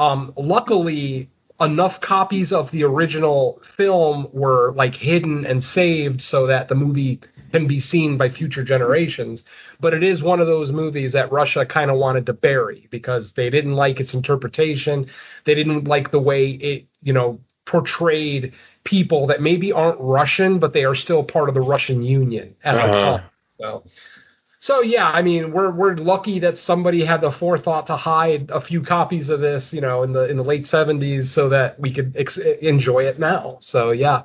[0.01, 1.29] Um, luckily,
[1.61, 7.21] enough copies of the original film were like hidden and saved so that the movie
[7.53, 9.45] can be seen by future generations.
[9.79, 13.35] But it is one of those movies that Russia kind of wanted to bury because
[13.35, 15.07] they didn't like its interpretation.
[15.45, 18.55] They didn't like the way it, you know, portrayed
[18.85, 22.73] people that maybe aren't Russian, but they are still part of the Russian Union at
[22.75, 23.19] the Uh-huh.
[23.19, 23.25] time.
[23.61, 23.85] So,
[24.63, 28.61] So yeah, I mean, we're we're lucky that somebody had the forethought to hide a
[28.61, 31.93] few copies of this, you know, in the in the late '70s, so that we
[31.95, 33.59] could ex- enjoy it now.
[33.63, 34.23] So yeah,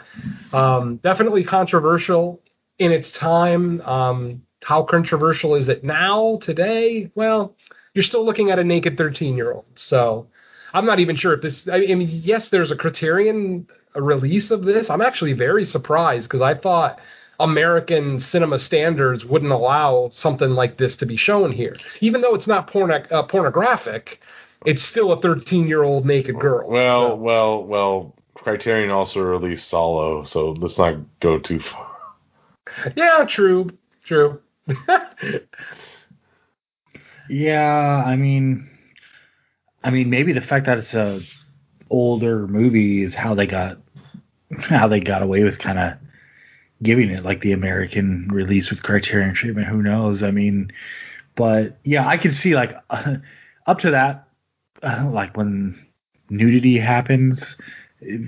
[0.52, 2.42] um, definitely controversial
[2.78, 3.80] in its time.
[3.82, 7.12] Um, how controversial is it now today?
[7.16, 7.56] Well,
[7.94, 9.66] you're still looking at a naked 13 year old.
[9.76, 10.28] So
[10.74, 11.66] I'm not even sure if this.
[11.70, 14.90] I mean, yes, there's a Criterion release of this.
[14.90, 17.00] I'm actually very surprised because I thought
[17.40, 21.76] American cinema standards wouldn't allow something like this to be shown here.
[22.02, 24.20] Even though it's not porno- uh, pornographic,
[24.66, 26.70] it's still a 13 year old naked girl.
[26.70, 28.16] Well, So- well, well.
[28.36, 31.88] Criterion also released Salò, so let's not go too far.
[32.96, 33.72] yeah, true,
[34.04, 34.40] true.
[37.30, 38.70] Yeah, I mean,
[39.84, 41.22] I mean, maybe the fact that it's a
[41.90, 43.78] older movie is how they got
[44.60, 45.94] how they got away with kind of
[46.86, 49.68] giving it like the American release with Criterion treatment.
[49.68, 50.24] Who knows?
[50.24, 50.72] I mean,
[51.36, 54.28] but yeah, I can see like up to that,
[54.82, 55.86] uh, like when
[56.30, 57.58] nudity happens,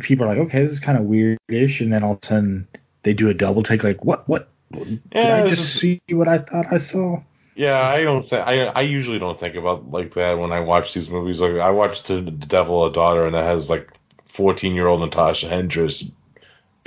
[0.02, 2.68] people are like, okay, this is kind of weirdish, and then all of a sudden
[3.04, 4.50] they do a double take, like, what, what?
[4.74, 7.22] Did Yeah, I just is- see what I thought I saw?
[7.56, 8.28] Yeah, I don't.
[8.30, 11.40] Th- I I usually don't think about like that when I watch these movies.
[11.40, 13.90] Like I watched The Devil a Daughter, and that has like
[14.36, 16.04] fourteen year old Natasha Hendricks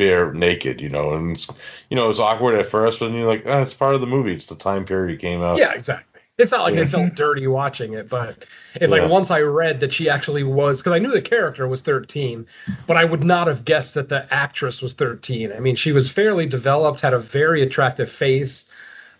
[0.00, 1.46] bare naked, you know, and it's,
[1.90, 4.06] you know it's awkward at first, but then you're like, oh, it's part of the
[4.06, 4.32] movie.
[4.32, 5.58] It's the time period it came out.
[5.58, 6.22] Yeah, exactly.
[6.38, 9.92] It's not like I felt dirty watching it, but it, like once I read that
[9.92, 12.46] she actually was, because I knew the character was 13,
[12.86, 15.52] but I would not have guessed that the actress was 13.
[15.52, 18.64] I mean, she was fairly developed, had a very attractive face,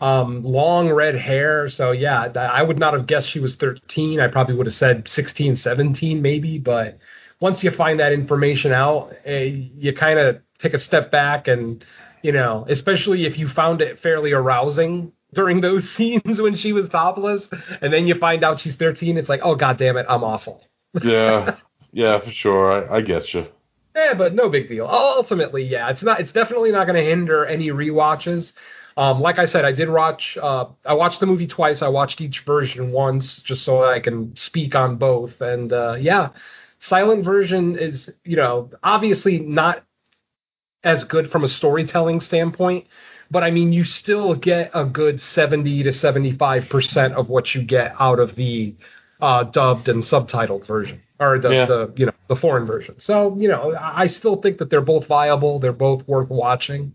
[0.01, 1.69] um, long red hair.
[1.69, 4.19] So yeah, I would not have guessed she was 13.
[4.19, 6.99] I probably would have said 16, 17 maybe, but
[7.39, 11.85] once you find that information out, eh, you kind of take a step back and
[12.23, 16.89] you know, especially if you found it fairly arousing during those scenes when she was
[16.89, 17.49] topless,
[17.81, 20.63] and then you find out she's 13, it's like, oh god damn it, I'm awful.
[21.03, 21.57] yeah,
[21.93, 22.93] yeah, for sure.
[22.93, 23.47] I, I get you.
[23.95, 24.87] Yeah, but no big deal.
[24.87, 26.21] Ultimately, yeah, it's not.
[26.21, 28.53] It's definitely not going to hinder any rewatches.
[28.97, 30.39] Um, like I said, I did watch.
[30.41, 31.83] Uh, I watched the movie twice.
[31.83, 35.41] I watched each version once, just so I can speak on both.
[35.41, 36.31] And uh, yeah,
[36.79, 39.85] silent version is, you know, obviously not
[40.83, 42.87] as good from a storytelling standpoint.
[43.31, 47.63] But I mean, you still get a good seventy to seventy-five percent of what you
[47.63, 48.75] get out of the
[49.21, 51.67] uh, dubbed and subtitled version, or the, Yeah.
[51.67, 52.99] the you know the foreign version.
[52.99, 55.61] So you know, I I still think that they're both viable.
[55.61, 56.95] They're both worth watching.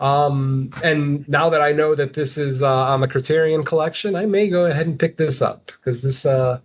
[0.00, 4.26] Um, and now that I know that this is uh, on the Criterion collection, I
[4.26, 6.58] may go ahead and pick this up because this, uh,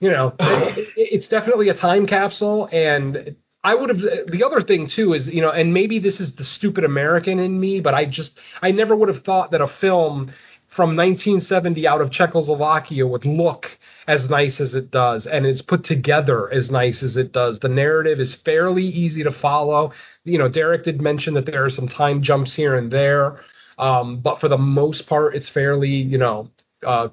[0.00, 2.68] you know, it, it's definitely a time capsule.
[2.72, 4.00] And I would have.
[4.28, 7.58] The other thing too is, you know, and maybe this is the stupid American in
[7.60, 10.32] me, but I just I never would have thought that a film
[10.68, 15.84] from 1970 out of Czechoslovakia would look as nice as it does and it's put
[15.84, 17.58] together as nice as it does.
[17.58, 19.92] The narrative is fairly easy to follow.
[20.24, 23.40] You know, Derek did mention that there are some time jumps here and there.
[23.78, 26.48] Um, but for the most part, it's fairly, you know,
[26.86, 27.08] uh,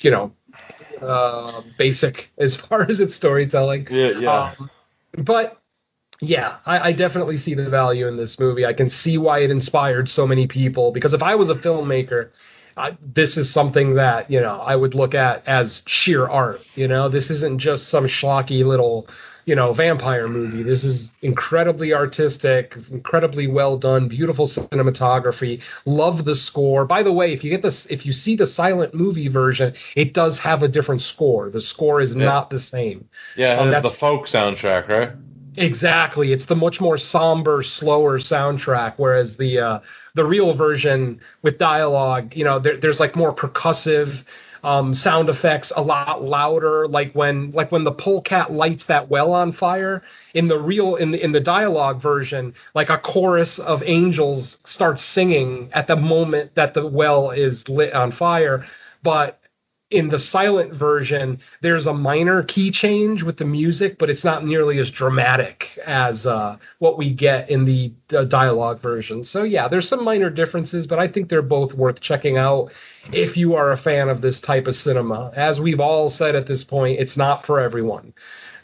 [0.00, 0.32] you know,
[1.02, 3.88] uh, basic as far as its storytelling.
[3.90, 4.54] Yeah, yeah.
[4.58, 4.70] Um,
[5.18, 5.60] but
[6.20, 8.64] yeah, I, I definitely see the value in this movie.
[8.64, 10.92] I can see why it inspired so many people.
[10.92, 12.30] Because if I was a filmmaker,
[12.76, 16.60] I, this is something that you know I would look at as sheer art.
[16.74, 19.08] You know, this isn't just some schlocky little
[19.46, 20.62] you know vampire movie.
[20.62, 25.62] This is incredibly artistic, incredibly well done, beautiful cinematography.
[25.84, 26.84] Love the score.
[26.84, 30.12] By the way, if you get this, if you see the silent movie version, it
[30.12, 31.48] does have a different score.
[31.50, 33.08] The score is not the same.
[33.36, 35.10] yeah, um, that's- the folk soundtrack, right?
[35.56, 36.32] Exactly.
[36.32, 39.78] It's the much more somber, slower soundtrack, whereas the uh,
[40.14, 44.22] the real version with dialogue, you know, there, there's like more percussive
[44.64, 46.86] um, sound effects, a lot louder.
[46.88, 50.02] Like when like when the polecat lights that well on fire
[50.34, 55.02] in the real in the in the dialogue version, like a chorus of angels starts
[55.04, 58.66] singing at the moment that the well is lit on fire,
[59.02, 59.40] but
[59.90, 64.44] in the silent version, there's a minor key change with the music, but it's not
[64.44, 69.24] nearly as dramatic as uh, what we get in the uh, dialogue version.
[69.24, 72.72] So yeah, there's some minor differences, but I think they're both worth checking out
[73.12, 75.30] if you are a fan of this type of cinema.
[75.36, 78.12] As we've all said at this point, it's not for everyone.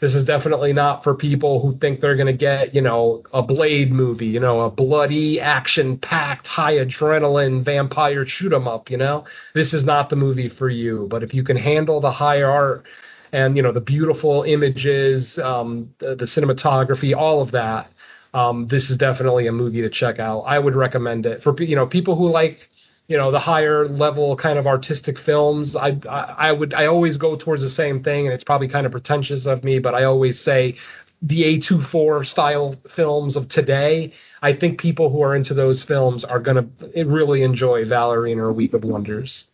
[0.03, 3.41] This is definitely not for people who think they're going to get, you know, a
[3.41, 8.97] Blade movie, you know, a bloody, action packed, high adrenaline vampire shoot 'em up, you
[8.97, 9.23] know?
[9.53, 11.07] This is not the movie for you.
[11.09, 12.83] But if you can handle the high art
[13.31, 17.89] and, you know, the beautiful images, um, the, the cinematography, all of that,
[18.33, 20.41] um, this is definitely a movie to check out.
[20.41, 22.69] I would recommend it for, you know, people who like
[23.07, 27.17] you know the higher level kind of artistic films I, I i would i always
[27.17, 30.03] go towards the same thing and it's probably kind of pretentious of me but i
[30.03, 30.75] always say
[31.21, 36.39] the a24 style films of today i think people who are into those films are
[36.39, 39.45] going to really enjoy valerie and her week of wonders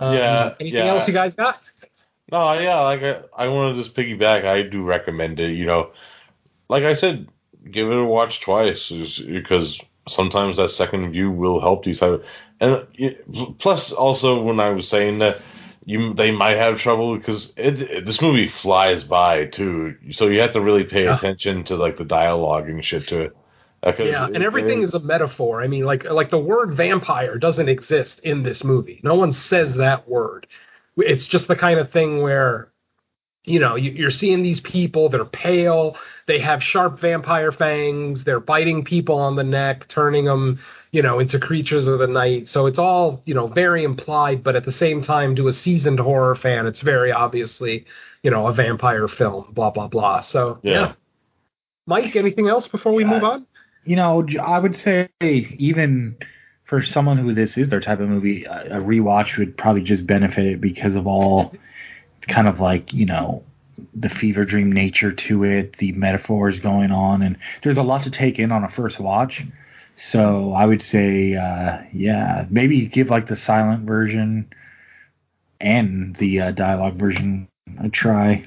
[0.00, 0.86] um, Yeah, anything yeah.
[0.86, 1.60] else you guys got
[2.32, 4.44] No, yeah, like I, I want to just piggyback.
[4.44, 5.52] I do recommend it.
[5.52, 5.90] You know,
[6.68, 7.28] like I said,
[7.70, 11.86] give it a watch twice, because sometimes that second view will help.
[11.86, 12.24] Of,
[12.60, 12.86] and
[13.58, 15.38] plus, also when I was saying that
[15.84, 20.40] you they might have trouble because it, it- this movie flies by too, so you
[20.40, 21.16] have to really pay Yeah.
[21.16, 23.36] attention to like the dialogue and shit to it.
[23.82, 27.36] Uh, yeah and everything it- is a metaphor i mean like like the word vampire
[27.36, 30.46] doesn't exist in this movie no one says that word
[30.96, 32.72] it's just the kind of thing where
[33.44, 38.40] you know you, you're seeing these people they're pale they have sharp vampire fangs they're
[38.40, 40.58] biting people on the neck turning them
[40.94, 44.54] you know into creatures of the night so it's all you know very implied but
[44.56, 47.84] at the same time to a seasoned horror fan it's very obviously
[48.22, 50.72] you know a vampire film blah blah blah so Yeah.
[50.72, 50.92] yeah,
[51.86, 53.46] mike anything else before we move on
[53.84, 56.16] you know, I would say even
[56.64, 60.06] for someone who this is their type of movie, a, a rewatch would probably just
[60.06, 61.54] benefit it because of all
[62.26, 63.42] kind of like you know
[63.94, 68.10] the fever dream nature to it, the metaphors going on, and there's a lot to
[68.10, 69.42] take in on a first watch.
[69.96, 74.52] So I would say, uh, yeah, maybe give like the silent version
[75.60, 77.48] and the uh, dialogue version
[77.78, 78.44] a try.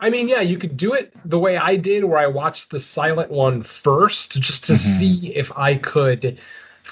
[0.00, 2.80] I mean, yeah, you could do it the way I did, where I watched the
[2.80, 4.98] silent one first, just to Mhm.
[4.98, 6.38] see if I could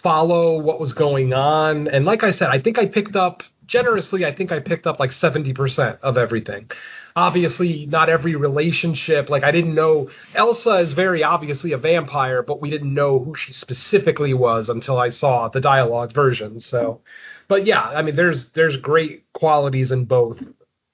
[0.02, 1.86] follow what was going on.
[1.88, 4.24] And like I said, I think I picked up generously.
[4.24, 6.70] I think I picked up like seventy percent of everything.
[7.14, 9.30] Obviously, not every relationship.
[9.30, 13.34] Like I didn't know Elsa is very obviously a vampire, but we didn't know who
[13.34, 16.60] she specifically was until I saw the dialogue version.
[16.60, 17.00] So,
[17.48, 20.42] but yeah, I mean, there's there's great qualities in both.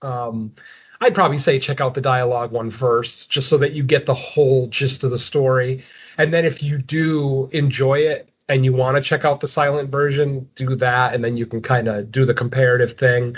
[0.01, 0.55] Um,
[1.01, 4.15] I'd probably say check out the dialogue one first, just so that you get the
[4.15, 5.85] whole gist of the story.
[6.17, 9.91] And then if you do enjoy it and you want to check out the silent
[9.91, 13.37] version, do that, and then you can kind of do the comparative thing.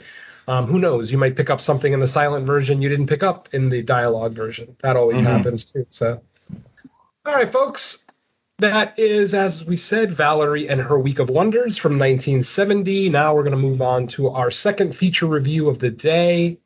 [0.49, 1.11] Um, who knows?
[1.13, 3.83] You might pick up something in the silent version you didn't pick up in the
[3.83, 4.77] dialogue version.
[4.83, 5.25] That always Mhm.
[5.27, 5.87] happens too.
[5.91, 6.21] So,
[7.25, 7.99] all right, folks.
[8.59, 13.09] That is, as we said, Valerie and Her Week of Wonders from 1970.
[13.09, 16.59] Now we're going to move on to our second feature review of the day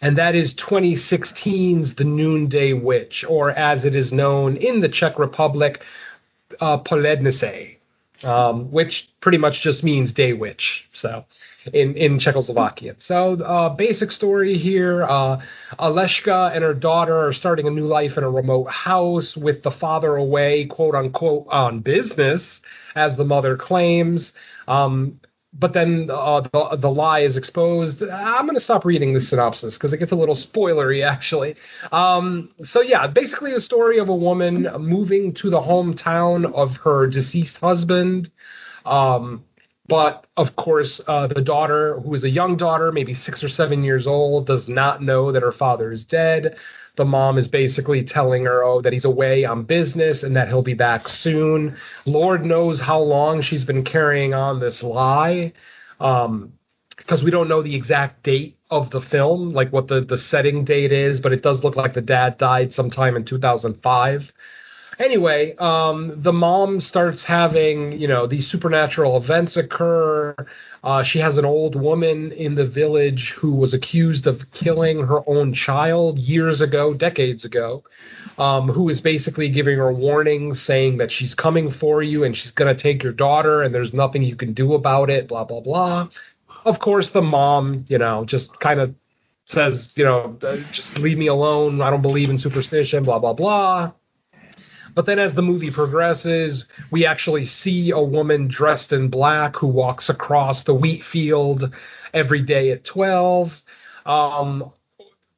[0.00, 5.18] and that is 2016's The Noonday Witch, or as it is known in the Czech
[5.18, 5.82] Republic,
[6.60, 7.76] uh, Polednice,
[8.22, 10.84] um, which pretty much just means day witch.
[10.92, 11.24] So,
[11.72, 12.96] in in Czechoslovakian.
[12.98, 15.40] So, uh, basic story here: uh,
[15.78, 19.70] Aleshka and her daughter are starting a new life in a remote house with the
[19.70, 22.60] father away, quote unquote, on business,
[22.94, 24.32] as the mother claims.
[24.66, 25.20] Um,
[25.52, 28.02] but then uh, the the lie is exposed.
[28.02, 31.56] I'm going to stop reading the synopsis because it gets a little spoilery, actually.
[31.90, 37.06] Um, so yeah, basically the story of a woman moving to the hometown of her
[37.06, 38.30] deceased husband.
[38.84, 39.44] Um,
[39.86, 43.82] but of course, uh, the daughter, who is a young daughter, maybe six or seven
[43.82, 46.56] years old, does not know that her father is dead.
[46.98, 50.62] The mom is basically telling her, oh, that he's away on business and that he'll
[50.62, 51.76] be back soon.
[52.06, 55.52] Lord knows how long she's been carrying on this lie.
[56.00, 56.54] Um,
[56.96, 60.64] because we don't know the exact date of the film, like what the, the setting
[60.64, 64.32] date is, but it does look like the dad died sometime in 2005.
[64.98, 70.34] Anyway, um, the mom starts having, you know, these supernatural events occur.
[70.82, 75.20] Uh, she has an old woman in the village who was accused of killing her
[75.28, 77.84] own child years ago, decades ago,
[78.38, 82.50] um, who is basically giving her warnings saying that she's coming for you and she's
[82.50, 85.60] going to take your daughter and there's nothing you can do about it, blah, blah,
[85.60, 86.08] blah.
[86.64, 88.96] Of course, the mom, you know, just kind of
[89.44, 91.80] says, you know, uh, just leave me alone.
[91.80, 93.92] I don't believe in superstition, blah, blah, blah.
[94.98, 99.68] But then as the movie progresses, we actually see a woman dressed in black who
[99.68, 101.72] walks across the wheat field
[102.12, 103.62] every day at 12.
[104.04, 104.72] Um,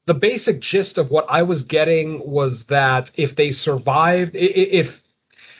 [0.07, 4.99] the basic gist of what I was getting was that if they survived, if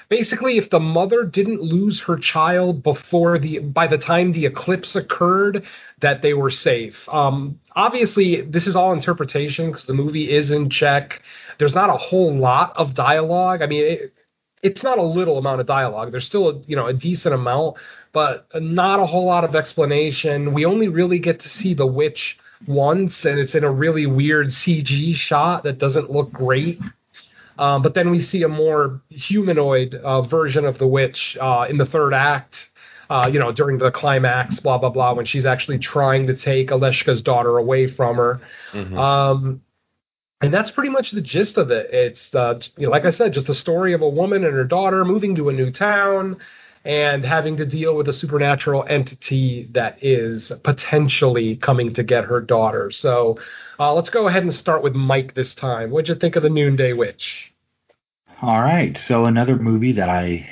[0.09, 4.97] basically if the mother didn't lose her child before the by the time the eclipse
[4.97, 5.65] occurred
[6.01, 10.69] that they were safe um obviously this is all interpretation because the movie is in
[10.69, 11.23] czech
[11.61, 14.13] there's not a whole lot of dialogue i mean it,
[14.63, 17.77] it's not a little amount of dialogue there's still a, you know a decent amount
[18.13, 22.37] but not a whole lot of explanation we only really get to see the witch
[22.67, 26.81] once and it's in a really weird cg shot that doesn't look great
[27.59, 31.77] um, but then we see a more humanoid uh, version of the witch uh, in
[31.77, 32.57] the third act.
[33.11, 36.71] uh, you know, during the climax, blah blah blah, when she's actually trying to take
[36.71, 38.41] Aleshka's daughter away from her.
[38.73, 38.97] Mhm.
[38.97, 39.61] Um,
[40.41, 41.91] and that's pretty much the gist of it.
[41.93, 44.65] It's uh, you know, like I said, just the story of a woman and her
[44.65, 46.39] daughter moving to a new town
[46.85, 52.41] and having to deal with a supernatural entity that is potentially coming to get her
[52.41, 52.91] daughter.
[52.91, 53.39] So
[53.79, 55.91] uh, let's go ahead and start with Mike this time.
[55.91, 57.53] What'd you think of the Noonday Witch?
[58.41, 58.97] All right.
[58.97, 60.49] So another movie that I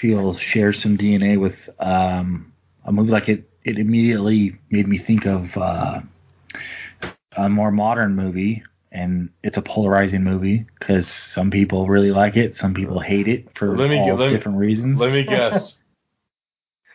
[0.00, 2.52] feel shares some DNA with um,
[2.84, 3.50] a movie like it.
[3.64, 6.00] It immediately made me think of uh,
[7.36, 12.56] a more modern movie, and it's a polarizing movie because some people really like it,
[12.56, 15.00] some people hate it for Let me all let me- different reasons.
[15.00, 15.76] Let me guess.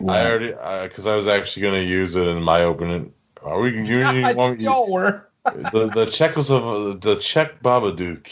[0.07, 3.13] I already because I was actually going to use it in my opening.
[3.41, 3.71] Are we?
[3.71, 5.29] You, you, want, you, Y'all were.
[5.45, 8.27] the the Czechos of the Czech Babadook.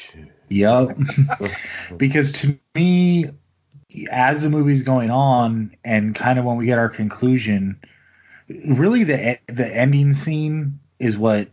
[0.49, 0.97] Yep.
[1.97, 3.29] because to me,
[4.09, 7.79] as the movie's going on, and kind of when we get our conclusion,
[8.49, 11.49] really the the ending scene is what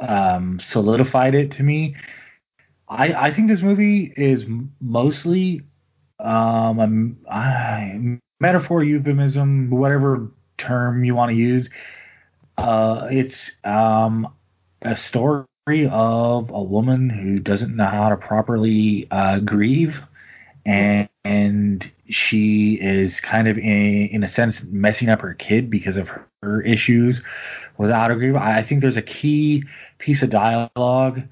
[0.00, 1.96] um, solidified it to me.
[2.88, 4.46] I I think this movie is
[4.80, 5.62] mostly
[6.20, 11.70] um, a I- metaphor, euphemism, whatever term you want to use.
[12.58, 14.28] Uh, it's um,
[14.82, 15.46] a story
[15.90, 19.96] of a woman who doesn't know how to properly uh, grieve,
[20.64, 25.96] and and she is kind of in in a sense messing up her kid because
[25.96, 26.08] of
[26.42, 27.22] her, issues
[27.76, 28.36] without a grief.
[28.36, 29.64] I, I think there's a key
[29.98, 31.22] piece of dialogue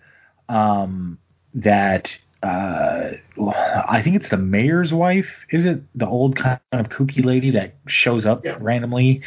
[0.49, 1.19] um,
[1.55, 2.19] that.
[2.43, 3.13] Uh,
[3.89, 5.47] I think it's the mayor's wife.
[5.51, 8.59] Is it the old kind of kooky lady that shows up Yeah.
[8.61, 9.23] randomly?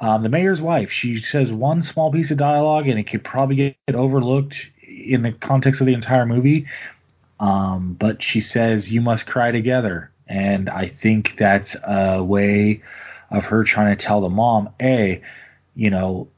[0.00, 0.90] Um, the mayor's wife.
[0.92, 4.54] She says one small piece of dialogue, and it could probably get overlooked
[4.86, 6.66] in the context of the entire movie.
[7.40, 12.82] Um, but she says, "You must cry together," and I think that's a way
[13.30, 15.20] of her trying to tell the mom, hey,
[15.74, 16.28] you know,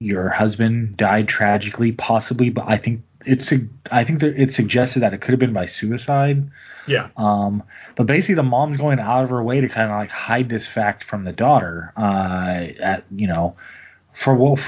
[0.00, 3.50] your husband died tragically, possibly, but I think it's
[3.90, 6.50] I think that it suggested that it could have been by suicide."
[6.86, 7.08] Yeah.
[7.16, 7.62] Um,
[7.96, 10.66] but basically, the mom's going out of her way to kind of like hide this
[10.66, 11.92] fact from the daughter.
[11.96, 13.56] Uh, at you know,
[14.12, 14.58] for what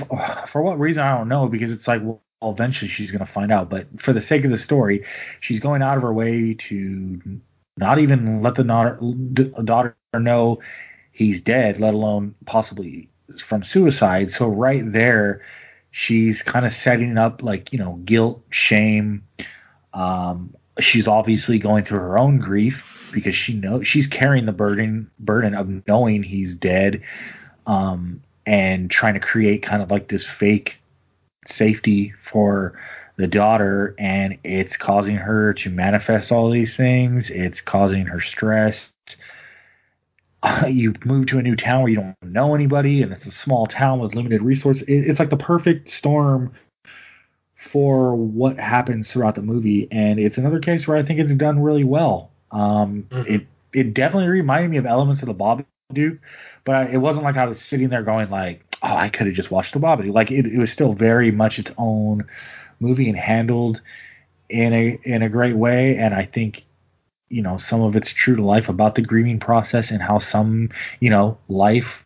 [0.49, 3.53] for what reason I don't know because it's like well, eventually she's going to find
[3.53, 3.69] out.
[3.69, 5.05] But for the sake of the story,
[5.41, 7.41] she's going out of her way to
[7.77, 10.61] not even let the daughter, know
[11.11, 13.09] he's dead, let alone possibly
[13.49, 14.31] from suicide.
[14.31, 15.43] So right there,
[15.91, 19.25] she's kind of setting up like you know guilt, shame.
[19.93, 25.11] Um, she's obviously going through her own grief because she knows she's carrying the burden
[25.19, 27.03] burden of knowing he's dead
[27.67, 30.79] um, and trying to create kind of like this fake
[31.47, 32.79] safety for
[33.17, 38.91] the daughter and it's causing her to manifest all these things it's causing her stress
[40.69, 43.67] you move to a new town where you don't know anybody and it's a small
[43.67, 46.53] town with limited resources it, it's like the perfect storm
[47.71, 51.63] for what happens throughout the movie, and it's another case where I think it's done
[51.63, 52.31] really well.
[52.51, 53.27] Um, Mhm.
[53.27, 56.19] It it definitely reminded me of elements of the Babadook,
[56.65, 59.51] but it wasn't like I was sitting there going like, "Oh, I could have just
[59.51, 62.25] watched the Babadook." Like it, it was still very much its own
[62.85, 63.81] movie and handled
[64.49, 66.65] in a in a great way, and I think
[67.29, 70.71] you know some of it's true to life about the grieving process and how some
[71.01, 72.05] you know life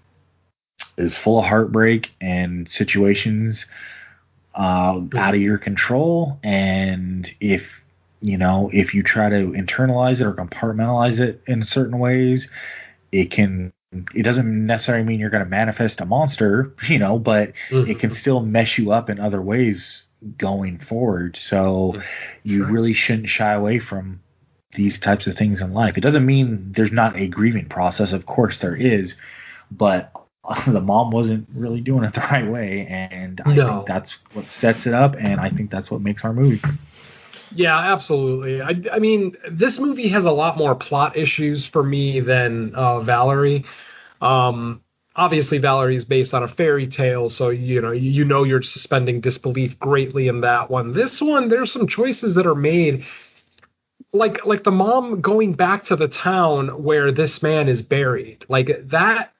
[0.96, 3.66] is full of heartbreak and situations
[4.54, 6.38] uh, out of your control.
[6.42, 7.62] And if
[8.20, 12.48] you know, if you try to internalize it or compartmentalize it in certain ways,
[13.12, 13.72] it can.
[14.14, 17.52] It doesn't necessarily mean you're going to manifest a monster, you know, but
[17.88, 20.04] it can still mess you up in other ways
[20.36, 21.36] going forward.
[21.36, 22.00] So
[22.42, 24.20] you really shouldn't shy away from
[24.74, 25.96] these types of things in life.
[25.96, 28.12] It doesn't mean there's not a grieving process.
[28.12, 29.14] Of course there is,
[29.70, 30.12] but
[30.66, 33.66] the mom wasn't really doing it the right way, and I No.
[33.68, 36.60] think that's what sets it up, and I think that's what makes our movie.
[37.54, 38.60] Yeah, absolutely.
[38.60, 43.00] I, I mean, this movie has a lot more plot issues for me than uh,
[43.00, 43.64] Valerie.
[44.20, 44.82] Um,
[45.18, 49.20] obviously, Valerie is based on a fairy tale, so you know you know you're suspending
[49.20, 50.94] disbelief greatly in that one.
[50.94, 53.04] This one, there's some choices that are made,
[54.12, 58.46] like like the mom going back to the town where this man is buried.
[58.48, 59.32] Like that,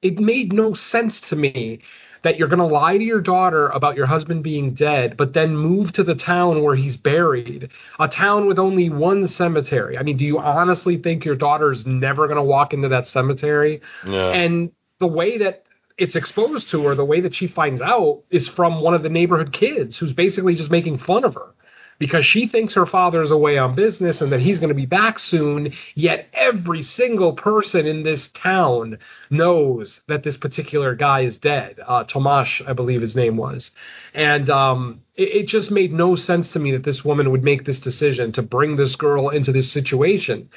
[0.00, 1.80] it made no sense to me
[2.22, 5.54] that you're going to lie to your daughter about your husband being dead, but then
[5.54, 7.68] move to the town where he's buried,
[8.00, 9.98] a town with only one cemetery.
[9.98, 13.82] I mean, do you honestly think your daughter's never going to walk into that cemetery?
[14.06, 14.30] Yeah.
[14.30, 15.64] And the way that
[15.98, 19.08] it's exposed to her, the way that she finds out, is from one of the
[19.08, 21.54] neighborhood kids who's basically just making fun of her.
[21.98, 25.18] because she thinks her father's away on business and that he's going to be back
[25.18, 25.72] soon.
[25.94, 28.98] Yet every single person in this town
[29.30, 31.78] knows that this particular guy is dead.
[31.86, 33.70] Uh, Tomash, I believe his name was.
[34.12, 37.64] And um, it, it just made no sense to me that this woman would make
[37.64, 40.50] this decision to bring this girl into this situation.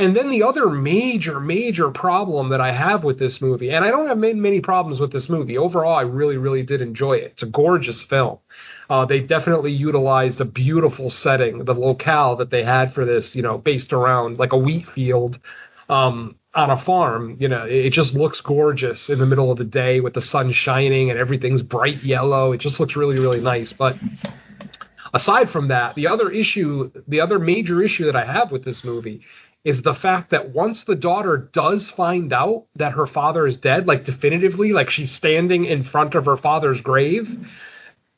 [0.00, 3.90] And then the other major, major problem that I have with this movie, and I
[3.90, 5.58] don't have many, many problems with this movie.
[5.58, 7.32] Overall, I really, really did enjoy it.
[7.32, 8.38] It's a gorgeous film.
[8.88, 13.42] Uh, they definitely utilized a beautiful setting, the locale that they had for this, you
[13.42, 15.38] know, based around like a wheat field
[15.90, 17.36] um, on a farm.
[17.38, 20.22] You know, it, it just looks gorgeous in the middle of the day with the
[20.22, 22.52] sun shining and everything's bright yellow.
[22.52, 23.74] It just looks really, really nice.
[23.74, 23.98] But
[25.12, 28.82] aside from that, the other issue, the other major issue that I have with this
[28.82, 29.20] movie
[29.64, 33.86] is the fact that once the daughter does find out that her father is dead,
[33.86, 37.28] like definitively, like she's standing in front of her father's grave,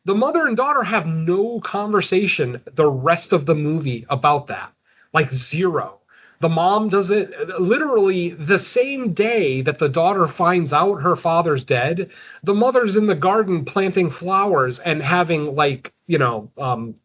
[0.05, 4.73] the mother and daughter have no conversation the rest of the movie about that.
[5.13, 5.99] Like zero.
[6.41, 7.31] The mom does it
[7.61, 12.11] literally the same day that the daughter finds out her father's dead.
[12.43, 16.97] The mother's in the garden planting flowers and having like, you know, um,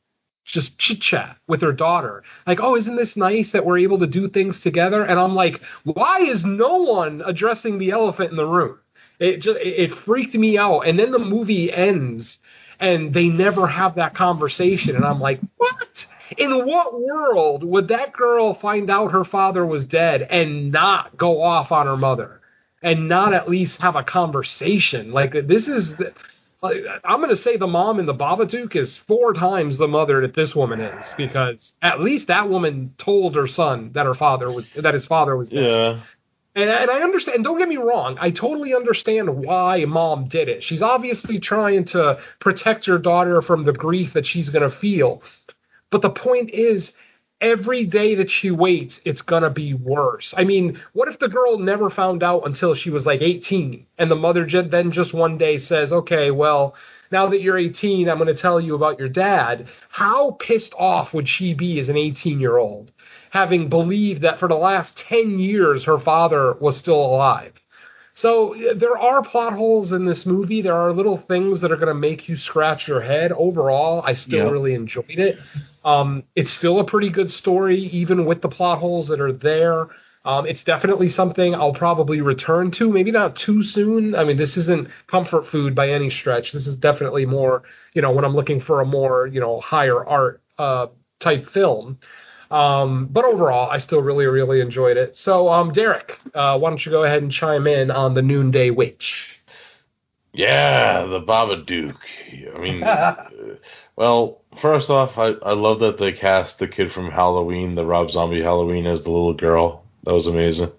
[0.48, 2.24] just chit chat with her daughter.
[2.48, 5.04] Like, oh, isn't this nice that we're able to do things together?
[5.04, 8.80] And I'm like, why is no one addressing the elephant in the room?
[9.20, 10.82] It just it freaked me out.
[10.82, 12.40] And then the movie ends
[12.80, 14.96] and they never have that conversation.
[14.96, 16.06] And I'm like, what?
[16.38, 21.42] In what world would that girl find out her father was dead and not go
[21.42, 22.42] off on her mother
[22.82, 25.12] and not at least have a conversation?
[25.12, 25.94] Like this is.
[26.64, 30.34] I'm going to say the mom in the Babadook is four times the mother that
[30.34, 34.72] this woman is because at least that woman told her son that her father was
[34.72, 35.64] that his father was dead.
[35.64, 36.00] Yeah.
[36.56, 37.36] And, and I understand.
[37.36, 38.18] And don't get me wrong.
[38.20, 40.64] I totally understand why mom did it.
[40.64, 45.22] She's obviously trying to protect her daughter from the grief that she's going to feel.
[45.92, 46.92] But the point is,
[47.42, 50.34] every day that she waits, it's going to be worse.
[50.36, 54.12] I mean, what if the girl never found out until she was like 18 and
[54.12, 56.76] the mother j- then just one day says, okay, well,
[57.12, 59.68] now that you're 18, I'm going to tell you about your dad.
[59.90, 62.92] How pissed off would she be as an 18 year old,
[63.30, 67.54] having believed that for the last 10 years her father was still alive?
[68.14, 70.64] So there are plot holes in this movie.
[70.64, 73.32] There are little things that are going to make you scratch your head.
[73.32, 75.38] Overall, I still really enjoyed it.
[75.88, 79.88] Um, it's still a pretty good story, even with the plot holes that are there.
[80.26, 82.92] Um, it's definitely something I'll probably return to.
[82.92, 84.14] Maybe not too soon.
[84.14, 86.52] I mean, this isn't comfort food by any stretch.
[86.52, 90.06] This is definitely more, you know, when I'm looking for a more, you know, higher
[90.06, 90.88] art uh,
[91.22, 92.00] type film.
[92.52, 95.16] Um, but overall, I still really, really enjoyed it.
[95.16, 98.72] So, um, Derek, uh, why don't you go ahead and chime in on the Noonday
[98.72, 99.37] Witch?
[100.34, 101.96] Yeah, the Babadook.
[102.56, 103.30] I mean, uh,
[103.96, 108.12] well, first off, I, I love that they cast the kid from Halloween, the Rob
[108.12, 109.84] Zombie Halloween, as the little girl.
[110.04, 110.72] That was amazing.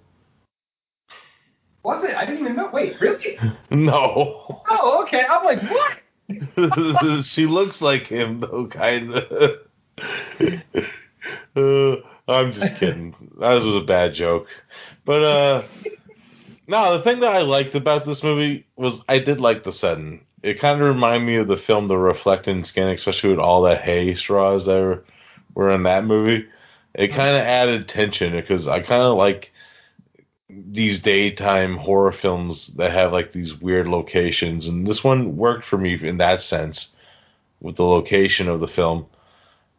[1.82, 2.14] Was it?
[2.14, 2.70] I didn't even know.
[2.72, 3.38] Wait, really?
[3.70, 5.24] No, Oh, okay.
[5.28, 7.24] I'm like, what?
[7.24, 9.56] she looks like him though, kind of.
[11.56, 11.96] uh,
[12.28, 13.14] I'm just kidding.
[13.40, 14.46] That was a bad joke,
[15.04, 15.62] but uh,
[16.68, 16.97] no.
[16.97, 20.24] The thing that I liked about this movie was I did like the setting.
[20.42, 23.80] It kind of reminded me of the film The Reflecting Skin, especially with all that
[23.80, 25.05] hay straws that were,
[25.55, 26.47] were in that movie.
[26.94, 29.50] It kind of added tension because I kind of like
[30.50, 35.76] these daytime horror films that have like these weird locations, and this one worked for
[35.78, 36.88] me in that sense
[37.60, 39.06] with the location of the film.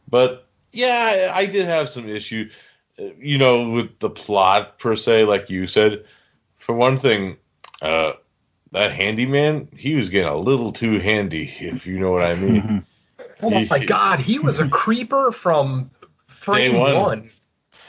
[0.10, 2.50] But yeah, I, I did have some issue,
[3.00, 6.04] uh, you know, with the plot per se, like you said.
[6.70, 7.38] For one thing,
[7.82, 8.12] uh,
[8.74, 12.86] that handyman, he was getting a little too handy, if you know what I mean.
[13.42, 15.92] Oh my god, he was a creeper from
[16.44, 16.96] frame Day one.
[16.96, 17.32] one.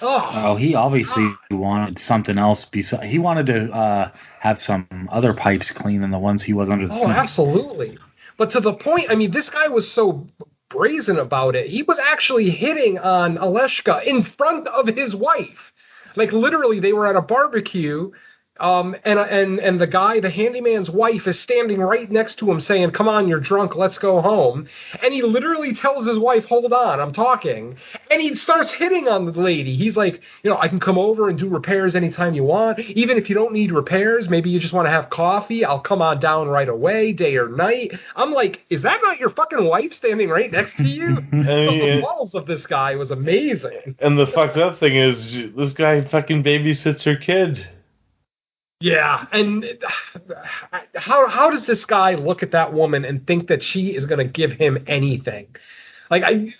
[0.00, 2.64] Oh, Oh, he obviously wanted something else.
[2.66, 6.70] Besides, he wanted to uh, have some other pipes clean than the ones he was
[6.70, 7.10] under the oh, sink.
[7.10, 7.98] absolutely.
[8.38, 10.28] But to the point, I mean, this guy was so
[10.68, 11.66] brazen about it.
[11.66, 15.72] He was actually hitting on Aleshka in front of his wife.
[16.14, 18.12] Like literally, they were at a barbecue.
[18.60, 22.60] Um, and and and the guy, the handyman's wife, is standing right next to him,
[22.60, 23.74] saying, "Come on, you're drunk.
[23.74, 24.66] Let's go home."
[25.02, 27.76] And he literally tells his wife, "Hold on, I'm talking."
[28.10, 29.74] And he starts hitting on the lady.
[29.74, 32.78] He's like, "You know, I can come over and do repairs anytime you want.
[32.80, 35.64] Even if you don't need repairs, maybe you just want to have coffee.
[35.64, 39.30] I'll come on down right away, day or night." I'm like, "Is that not your
[39.30, 43.10] fucking wife standing right next to you?" I the mean, balls of this guy was
[43.10, 43.96] amazing.
[44.00, 47.66] and the fucked up thing is, this guy fucking babysits her kid.
[48.80, 49.66] Yeah, and
[50.94, 54.18] how how does this guy look at that woman and think that she is going
[54.18, 55.54] to give him anything?
[56.10, 56.54] Like I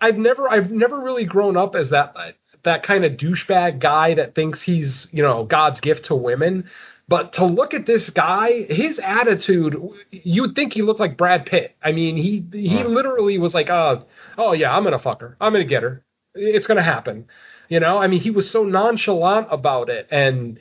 [0.00, 2.14] I've never I've never really grown up as that
[2.62, 6.70] that kind of douchebag guy that thinks he's you know God's gift to women.
[7.08, 9.76] But to look at this guy, his attitude,
[10.12, 11.74] you'd think he looked like Brad Pitt.
[11.82, 12.88] I mean, he he Huh.
[12.88, 14.04] literally was like, "Oh,
[14.38, 15.36] oh yeah, I'm gonna fuck her.
[15.40, 16.04] I'm gonna get her.
[16.34, 17.26] It's gonna happen."
[17.68, 20.58] You know, I mean, he was so nonchalant about it, and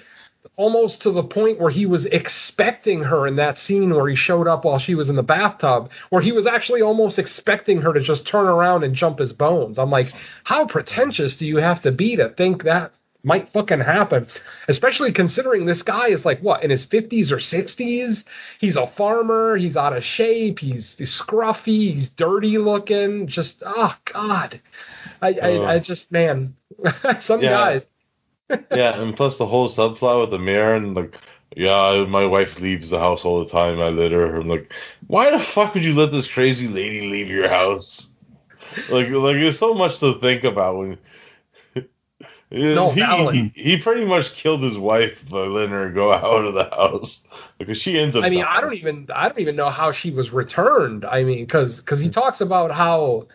[0.58, 4.48] almost to the point where he was expecting her in that scene where he showed
[4.48, 8.00] up while she was in the bathtub, where he was actually almost expecting her to
[8.02, 9.80] just turn around and jump his bones.
[9.80, 10.12] I'm like,
[10.44, 14.28] how pretentious do you have to be to think that might fucking happen?
[14.68, 18.24] Especially considering this guy is like, what, in his 50s or 60s?
[18.60, 23.96] He's a farmer, he's out of shape, he's, he's scruffy, he's dirty looking, just, oh,
[24.12, 24.60] God.
[25.22, 25.66] I, I, uh.
[25.74, 26.56] I just, man,
[27.22, 27.50] some Yeah.
[27.52, 27.86] guys.
[28.72, 31.16] Yeah, and plus the whole subplot with the mayor and like,
[31.56, 33.80] yeah, my wife leaves the house all the time.
[33.80, 34.38] I let her.
[34.38, 34.72] I'm like,
[35.08, 38.08] why the fuck would you let this crazy lady leave your house?
[38.90, 40.98] Like, like there's so much to think about when.
[42.54, 46.54] No, he, he, he pretty much killed his wife by letting her go out of
[46.54, 47.22] the house
[47.58, 48.26] because she ends up.
[48.26, 51.06] I mean, I don't even I don't even know how she was returned.
[51.06, 53.28] I mean, because because he talks about how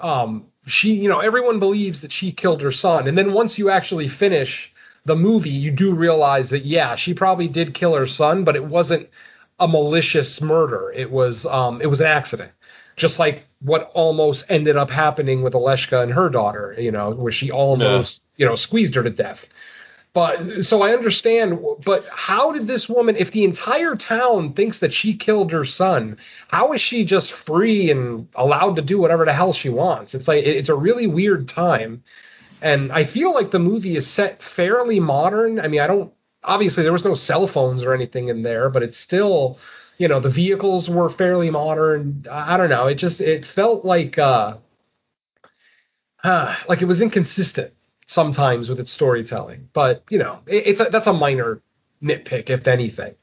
[0.00, 3.70] um, she, you know, everyone believes that she killed her son, and then once you
[3.70, 4.72] actually finish
[5.04, 8.64] the movie, you do realize that yeah, she probably did kill her son, but it
[8.64, 9.08] wasn't
[9.60, 10.92] a malicious murder.
[10.92, 12.52] It was um, it was an accident,
[12.96, 16.74] just like what almost ended up happening with Aleshka and her daughter.
[16.78, 19.40] You know, where she almost you know squeezed her to death.
[20.14, 24.94] But so I understand, but how did this woman, if the entire town thinks that
[24.94, 29.32] she killed her son, how is she just free and allowed to do whatever the
[29.32, 30.14] hell she wants?
[30.14, 32.04] It's like it's a really weird time,
[32.62, 35.58] and I feel like the movie is set fairly modern.
[35.58, 36.12] I mean, I don't
[36.44, 39.58] obviously there was no cell phones or anything in there, but it's still,
[39.98, 42.24] you know, the vehicles were fairly modern.
[42.30, 44.58] I don't know, it just it felt like uh,
[46.24, 47.73] like it was inconsistent
[48.06, 49.68] sometimes with its storytelling.
[49.72, 51.62] But you know, it, it's a, that's a minor
[52.02, 53.14] nitpick, if anything.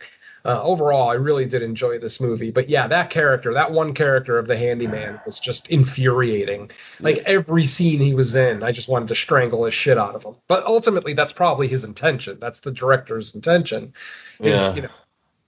[0.44, 2.50] Uh, overall, I really did enjoy this movie.
[2.50, 6.72] But yeah, that character, that one character of the handyman, was just infuriating.
[7.00, 10.24] Like every scene he was in, I just wanted to strangle his shit out of
[10.24, 10.36] him.
[10.48, 12.40] But ultimately, that's probably his intention.
[12.42, 13.94] That's the director's intention.
[14.40, 14.74] is, Yeah.
[14.74, 14.90] You know,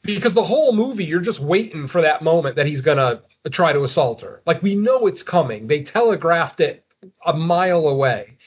[0.03, 3.21] because the whole movie, you're just waiting for that moment that he's gonna
[3.51, 4.41] try to assault her.
[4.45, 5.67] Like we know it's coming.
[5.67, 6.85] They telegraphed it
[7.25, 8.37] a mile away.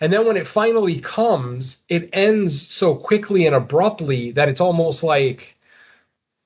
[0.00, 5.02] And then when it finally comes, it ends so quickly and abruptly that it's almost
[5.02, 5.56] like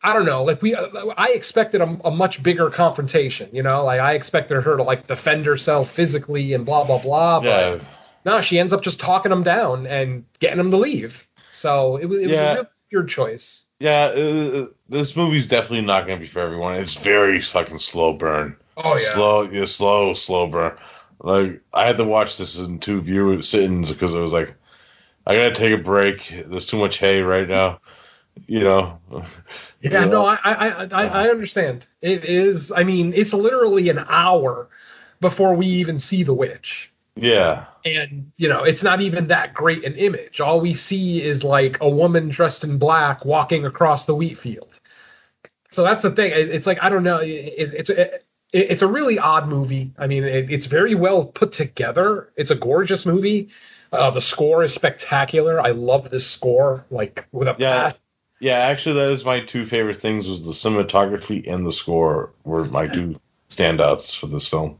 [0.02, 4.00] I don't know, like we I expected a, a much bigger confrontation, you know, like
[4.00, 7.84] I expected her to like defend herself physically and blah blah blah, but Yeah,
[8.24, 11.16] no, she ends up just talking him down and getting him to leave.
[11.52, 12.54] So it was it Yeah.
[12.54, 13.64] was a weird choice.
[13.80, 14.04] yeah.
[14.06, 16.76] Uh, this movie's definitely not gonna be for everyone.
[16.76, 18.56] It's very fucking slow burn.
[18.76, 20.76] Oh yeah, slow, yeah, slow, slow burn.
[21.20, 24.54] Like I had to watch this in two view sittings because I was like,
[25.26, 26.20] I gotta take a break.
[26.48, 27.80] There's too much hay right now,
[28.46, 28.98] you know.
[29.80, 31.86] Yeah, no, I, I, I, I understand.
[32.02, 32.72] It is.
[32.72, 34.68] I mean, it's literally an hour
[35.20, 39.84] before we even see the witch, Yeah, and you know, it's not even that great
[39.84, 40.40] an image.
[40.40, 44.68] All we see is like a woman dressed in black walking across the wheat field.
[45.70, 46.32] So that's the thing.
[46.34, 47.18] It's like I don't know.
[47.18, 49.92] It, it's it, it's a really odd movie.
[49.98, 52.30] I mean, it, it's very well put together.
[52.36, 53.48] It's a gorgeous movie.
[53.92, 55.60] Uh, the score is spectacular.
[55.60, 56.84] I love this score.
[56.90, 57.82] Like with a Yeah.
[57.82, 58.00] passion.
[58.40, 58.58] yeah.
[58.58, 62.86] Actually, that is my two favorite things: was the cinematography and the score were my
[62.86, 63.16] two
[63.50, 64.78] standouts for this film.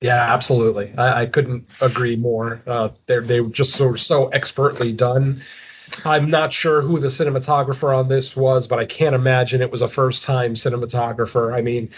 [0.00, 0.92] Yeah, absolutely.
[0.98, 2.60] I, I couldn't agree more.
[2.66, 5.42] Uh, they were just so so expertly done.
[6.04, 9.82] I'm not sure who the cinematographer on this was, but I can't imagine it was
[9.82, 11.54] a first time cinematographer.
[11.54, 11.90] I mean,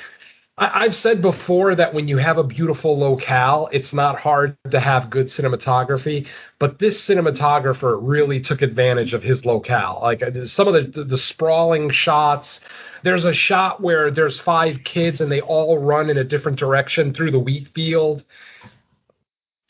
[0.58, 4.80] I, I've said before that when you have a beautiful locale, it's not hard to
[4.80, 6.26] have good cinematography.
[6.58, 10.00] But this cinematographer really took advantage of his locale.
[10.02, 12.60] Like uh, some of the the, the sprawling shots.
[13.02, 17.12] There's a shot where there's five kids and they all run in a different direction
[17.12, 18.24] through the wheat field.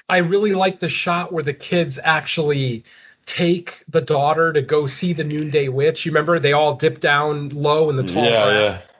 [0.09, 2.85] I really like the shot where the kids actually
[3.27, 6.07] take the daughter to go see the noonday witch.
[6.07, 8.96] You remember they all dip down low in the tall yeah, grass yeah.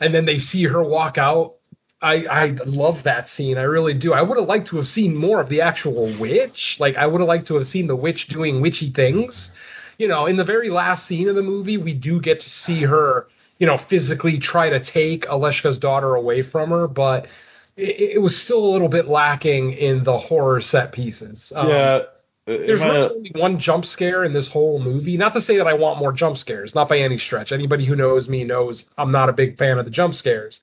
[0.00, 1.54] And then they see her walk out.
[2.00, 3.56] I, I love that scene.
[3.56, 4.12] I really do.
[4.12, 6.76] I would have liked to have seen more of the actual witch.
[6.78, 9.50] Like I would have liked to have seen the witch doing witchy things.
[9.98, 12.82] You know, in the very last scene of the movie, we do get to see
[12.82, 17.28] her, you know, physically try to take Aleshka's daughter away from her, but
[17.76, 21.50] it, it was still a little bit lacking in the horror set pieces.
[21.56, 22.00] Um, yeah.
[22.46, 25.16] It there's really only one jump scare in this whole movie.
[25.16, 27.52] Not to say that I want more jump scares, not by any stretch.
[27.52, 30.60] Anybody who knows me knows I'm not a big fan of the jump scares.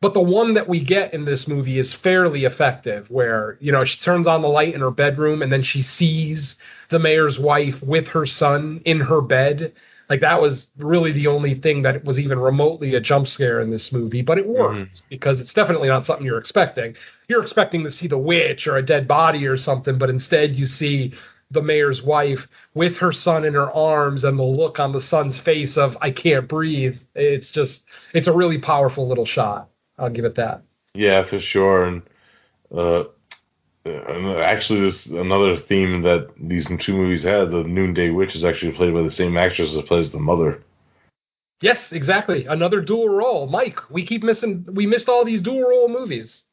[0.00, 3.84] but the one that we get in this movie is fairly effective where you know
[3.84, 6.56] she turns on the light in her bedroom and then she sees
[6.90, 9.72] the mayor's wife with her son in her bed
[10.10, 13.70] like that was really the only thing that was even remotely a jump scare in
[13.70, 16.94] this movie but it worked because it's definitely not something you're expecting
[17.28, 20.66] you're expecting to see the witch or a dead body or something but instead you
[20.66, 21.12] see
[21.50, 25.38] the mayor's wife with her son in her arms and the look on the son's
[25.38, 26.96] face of I can't breathe.
[27.14, 29.70] It's just it's a really powerful little shot.
[29.98, 30.62] I'll give it that.
[30.94, 31.84] Yeah, for sure.
[31.84, 32.02] And
[32.76, 33.04] uh,
[33.86, 37.50] actually, this another theme that these two movies had.
[37.50, 40.62] The Noonday Witch is actually played by the same actress that plays the mother.
[41.60, 42.46] Yes, exactly.
[42.46, 43.46] Another dual role.
[43.46, 46.44] Mike, we keep missing we missed all these dual role movies.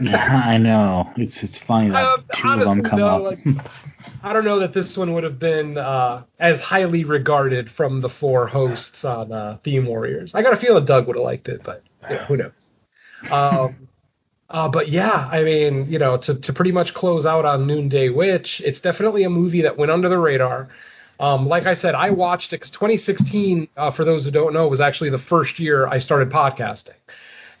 [0.00, 1.10] yeah, I know.
[1.16, 3.22] It's it's funny that Uh, two of them come no, up.
[3.22, 3.66] like-
[4.22, 8.08] I don't know that this one would have been uh, as highly regarded from the
[8.08, 10.34] four hosts on uh, Theme Warriors.
[10.34, 12.52] I got a feeling Doug would have liked it, but you know, who knows?
[13.30, 13.88] Um,
[14.50, 18.08] uh, but yeah, I mean, you know, to, to pretty much close out on Noonday
[18.08, 20.68] Witch, it's definitely a movie that went under the radar.
[21.20, 24.66] Um, like I said, I watched it 'cause 2016, uh, for those who don't know,
[24.68, 26.96] was actually the first year I started podcasting.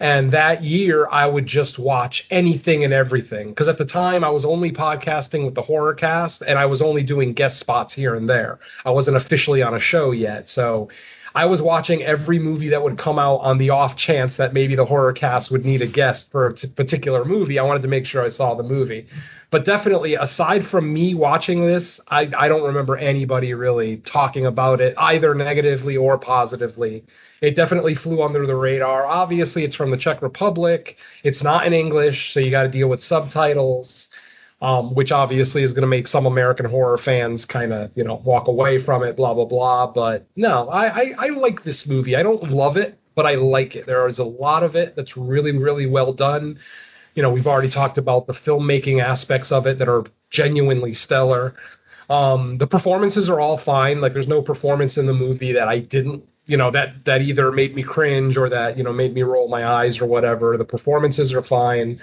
[0.02, 3.50] And that year, I would just watch anything and everything.
[3.50, 6.80] Because at the time, I was only podcasting with the horror cast, and I was
[6.80, 8.58] only doing guest spots here and there.
[8.82, 10.48] I wasn't officially on a show yet.
[10.48, 10.88] So
[11.34, 14.74] I was watching every movie that would come out on the off chance that maybe
[14.74, 17.58] the horror cast would need a guest for a t- particular movie.
[17.58, 19.06] I wanted to make sure I saw the movie.
[19.50, 24.80] But definitely, aside from me watching this, I, I don't remember anybody really talking about
[24.80, 27.04] it, either negatively or positively.
[27.40, 29.06] It definitely flew under the radar.
[29.06, 30.96] Obviously, it's from the Czech Republic.
[31.24, 34.09] It's not in English, so you got to deal with subtitles,
[34.60, 38.16] um, which obviously is going to make some American horror fans kind of, you know,
[38.24, 39.86] walk away from it, blah, blah, blah.
[39.86, 42.14] But no, I, I, I like this movie.
[42.14, 43.86] I don't love it, but I like it.
[43.86, 46.58] There is a lot of it that's really, really well done.
[47.14, 51.54] You know, we've already talked about the filmmaking aspects of it that are genuinely stellar.
[52.10, 54.00] Um, the performances are all fine.
[54.00, 57.50] Like, there's no performance in the movie that I didn't, you know, that that either
[57.52, 60.56] made me cringe or that you know made me roll my eyes or whatever.
[60.56, 62.00] The performances are fine.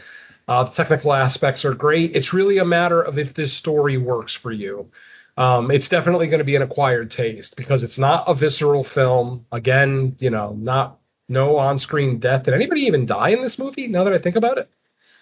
[0.47, 2.15] Uh, the technical aspects are great.
[2.15, 4.89] It's really a matter of if this story works for you.
[5.35, 9.45] Um, it's definitely going to be an acquired taste because it's not a visceral film.
[9.51, 12.43] Again, you know, not no on-screen death.
[12.43, 13.87] Did anybody even die in this movie?
[13.87, 14.69] Now that I think about it.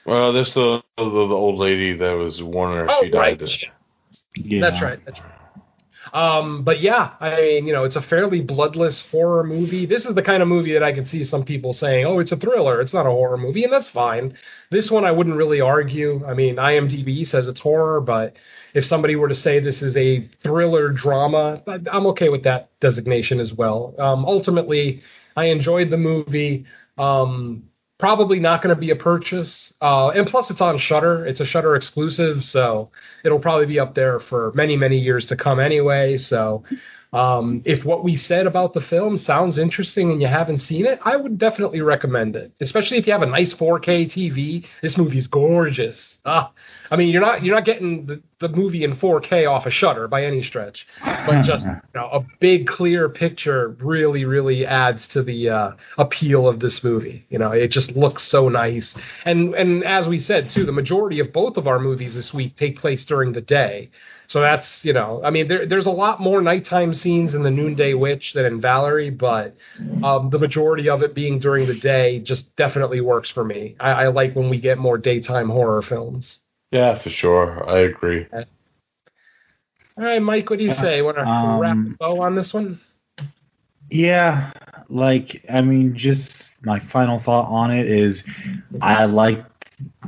[0.06, 3.42] Well, there's the, the the old lady that was wondering if Oh, she died.
[3.42, 3.60] right.
[4.36, 4.62] Yeah.
[4.70, 5.00] That's right.
[5.06, 5.32] That's right.
[6.16, 9.86] Um, but yeah, I mean, you know, it's a fairly bloodless horror movie.
[9.86, 12.32] This is the kind of movie that I could see some people saying, "Oh, it's
[12.32, 12.80] a thriller.
[12.80, 14.34] It's not a horror movie," and that's fine.
[14.72, 16.26] This one, I wouldn't really argue.
[16.26, 18.38] I mean, IMDb says it's horror, but
[18.74, 23.42] if somebody were to say this is a thriller drama, I'm okay with that designation
[23.42, 23.94] as well.
[24.00, 25.02] Um, ultimately,
[25.36, 26.66] I enjoyed the movie.
[26.98, 27.64] Um,
[27.98, 29.74] probably not going to be a purchase.
[29.82, 31.26] Uh, and plus, it's on Shudder.
[31.26, 32.92] It's a Shudder exclusive, so
[33.24, 36.18] it'll probably be up there for many, many years to come anyway.
[36.18, 36.64] So,
[37.16, 41.00] um, if what we said about the film sounds interesting and you haven't seen it,
[41.02, 42.52] I would definitely recommend it.
[42.60, 44.66] Especially if you have a nice 4K TV.
[44.82, 46.20] This movie's gorgeous.
[46.26, 46.52] Ah,
[46.92, 50.10] I mean, you're not you're not getting the, the movie in 4K off a Shudder
[50.10, 55.24] by any stretch, but just you know, a big clear picture really really adds to
[55.24, 57.26] the uh, appeal of this movie.
[57.30, 58.94] You know, it just looks so nice.
[59.24, 62.58] And and as we said too, the majority of both of our movies this week
[62.58, 63.90] take place during the day.
[64.28, 67.52] So that's you know, I mean, there, there's a lot more nighttime scenes in the
[67.52, 69.56] Noonday Witch than in Valerie, but
[70.04, 73.76] um, the majority of it being during the day just definitely works for me.
[73.80, 76.40] I, I like when we get more daytime horror films.
[76.72, 77.68] Yeah, for sure.
[77.70, 78.26] I agree.
[79.98, 81.02] All right, Mike, what do you say?
[81.02, 82.82] Want to Um, wrap the bow on this one?
[83.90, 84.52] Yeah,
[84.90, 88.24] like I mean, just my final thought on it is,
[88.82, 89.46] I like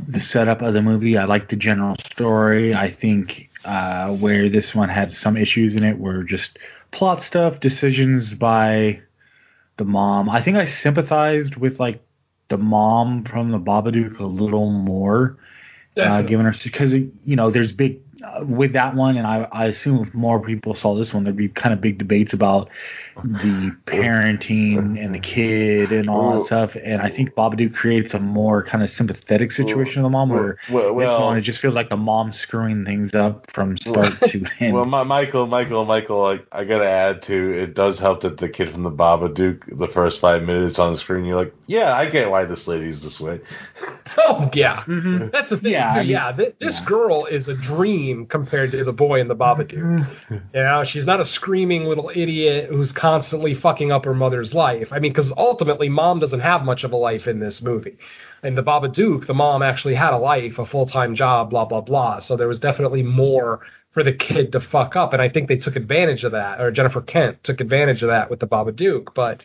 [0.08, 1.18] the setup of the movie.
[1.18, 2.74] I like the general story.
[2.74, 6.58] I think uh, where this one had some issues in it were just
[6.92, 9.02] plot stuff, decisions by
[9.76, 10.30] the mom.
[10.30, 12.02] I think I sympathized with like
[12.48, 15.38] the mom from the Babadook a little more
[15.98, 18.00] uh, given her because you know there's big
[18.44, 21.50] with that one, and I, I assume if more people saw this one, there'd be
[21.50, 22.70] kind of big debates about
[23.24, 26.76] the parenting and the kid and all that stuff.
[26.82, 30.58] And I think Babadook creates a more kind of sympathetic situation of the mom, where
[30.72, 34.46] Well, this one it just feels like the mom screwing things up from start to
[34.60, 34.74] end.
[34.74, 36.26] well, my, Michael, Michael, Michael.
[36.26, 37.74] I, I got to add to it.
[37.74, 41.26] Does help that the kid from the Babadook, the first five minutes on the screen,
[41.26, 43.40] you're like, yeah, I get why this lady's this way.
[44.20, 45.28] Oh yeah, mm-hmm.
[45.32, 45.74] that's the thing.
[45.74, 46.00] Yeah, too.
[46.00, 46.86] I mean- yeah, th- this yeah.
[46.86, 50.08] girl is a dream scream compared to the boy in the Babadook.
[50.30, 54.90] You know, she's not a screaming little idiot who's constantly fucking up her mother's life.
[54.92, 57.98] I mean, because ultimately, mom doesn't have much of a life in this movie.
[58.44, 61.82] In the Babadook, the mom actually had a life, a full time job, blah blah
[61.82, 62.20] blah.
[62.20, 63.62] So there was definitely more
[63.92, 66.72] for the kid to fuck up, and I think they took advantage of that, or
[66.72, 69.14] Jennifer Kent took advantage of that with the Babadook.
[69.16, 69.42] But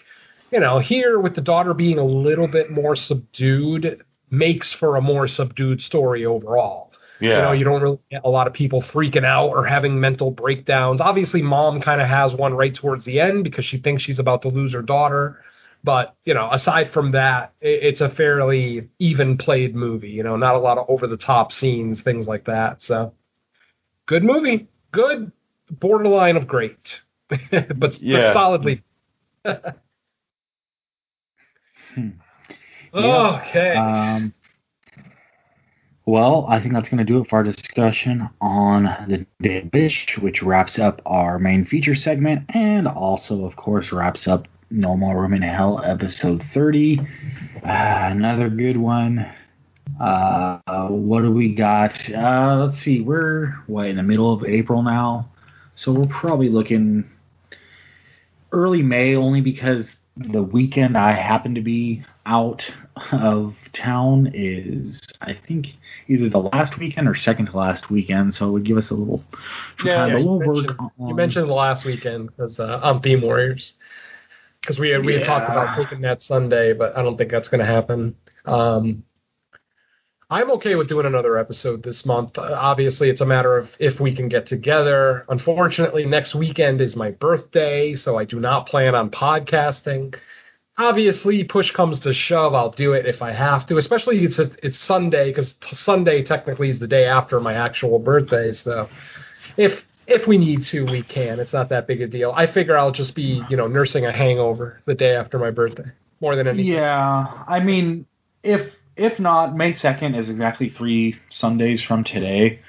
[0.50, 5.00] you know, here with the daughter being a little bit more subdued, makes for a
[5.00, 6.91] more subdued story overall.
[7.22, 7.36] Yeah.
[7.36, 10.30] You know, you don't really get a lot of people freaking out or having mental
[10.30, 11.00] breakdowns.
[11.00, 14.42] Obviously, mom kind of has one right towards the end because she thinks she's about
[14.42, 15.42] to lose her daughter.
[15.84, 20.10] But, you know, aside from that, it's a fairly even played movie.
[20.10, 22.82] You know, not a lot of over the top scenes, things like that.
[22.82, 23.14] So,
[24.06, 24.68] good movie.
[24.90, 25.32] Good,
[25.70, 27.40] borderline of great, but,
[27.78, 28.82] but solidly.
[31.94, 32.08] Hmm.
[32.94, 33.42] Yeah.
[33.42, 33.74] Okay.
[33.74, 34.34] Um,
[36.04, 40.18] well, I think that's going to do it for our discussion on the Dead Bitch,
[40.18, 45.20] which wraps up our main feature segment and also, of course, wraps up No More
[45.20, 46.98] Room in Hell episode 30.
[46.98, 47.06] Uh,
[47.64, 49.30] another good one.
[50.00, 51.92] Uh, what do we got?
[52.10, 53.00] Uh, let's see.
[53.00, 55.28] We're, what, in the middle of April now?
[55.76, 57.08] So we're probably looking
[58.50, 62.68] early May only because the weekend I happen to be out
[63.12, 65.68] of town is I think
[66.08, 68.94] either the last weekend or second to last weekend, so it would give us a
[68.94, 69.22] little
[69.84, 70.08] Yeah, time.
[70.08, 73.00] yeah, but you we'll work mentioned- on, You mentioned the last weekend because uh, on
[73.00, 73.74] Theme Warriors,
[74.60, 77.48] because we had we had talked about taking that Sunday, but I don't think that's
[77.48, 78.14] going to happen.
[78.44, 79.04] Um,
[80.30, 82.38] I'm okay with doing another episode this month.
[82.38, 85.26] Obviously, it's a matter of if we can get together.
[85.28, 90.14] Unfortunately, next weekend is my birthday, so I do not plan on podcasting.
[90.82, 93.76] Obviously, push comes to shove, I'll do it if I have to.
[93.76, 98.52] Especially it's it's Sunday because t- Sunday technically is the day after my actual birthday,
[98.52, 98.88] so
[99.56, 101.38] if if we need to, we can.
[101.38, 102.32] It's not that big a deal.
[102.34, 105.90] I figure I'll just be, you know, nursing a hangover the day after my birthday
[106.20, 106.72] more than anything.
[106.72, 108.06] Yeah, I mean,
[108.42, 112.60] if if not, May second is exactly three Sundays from today,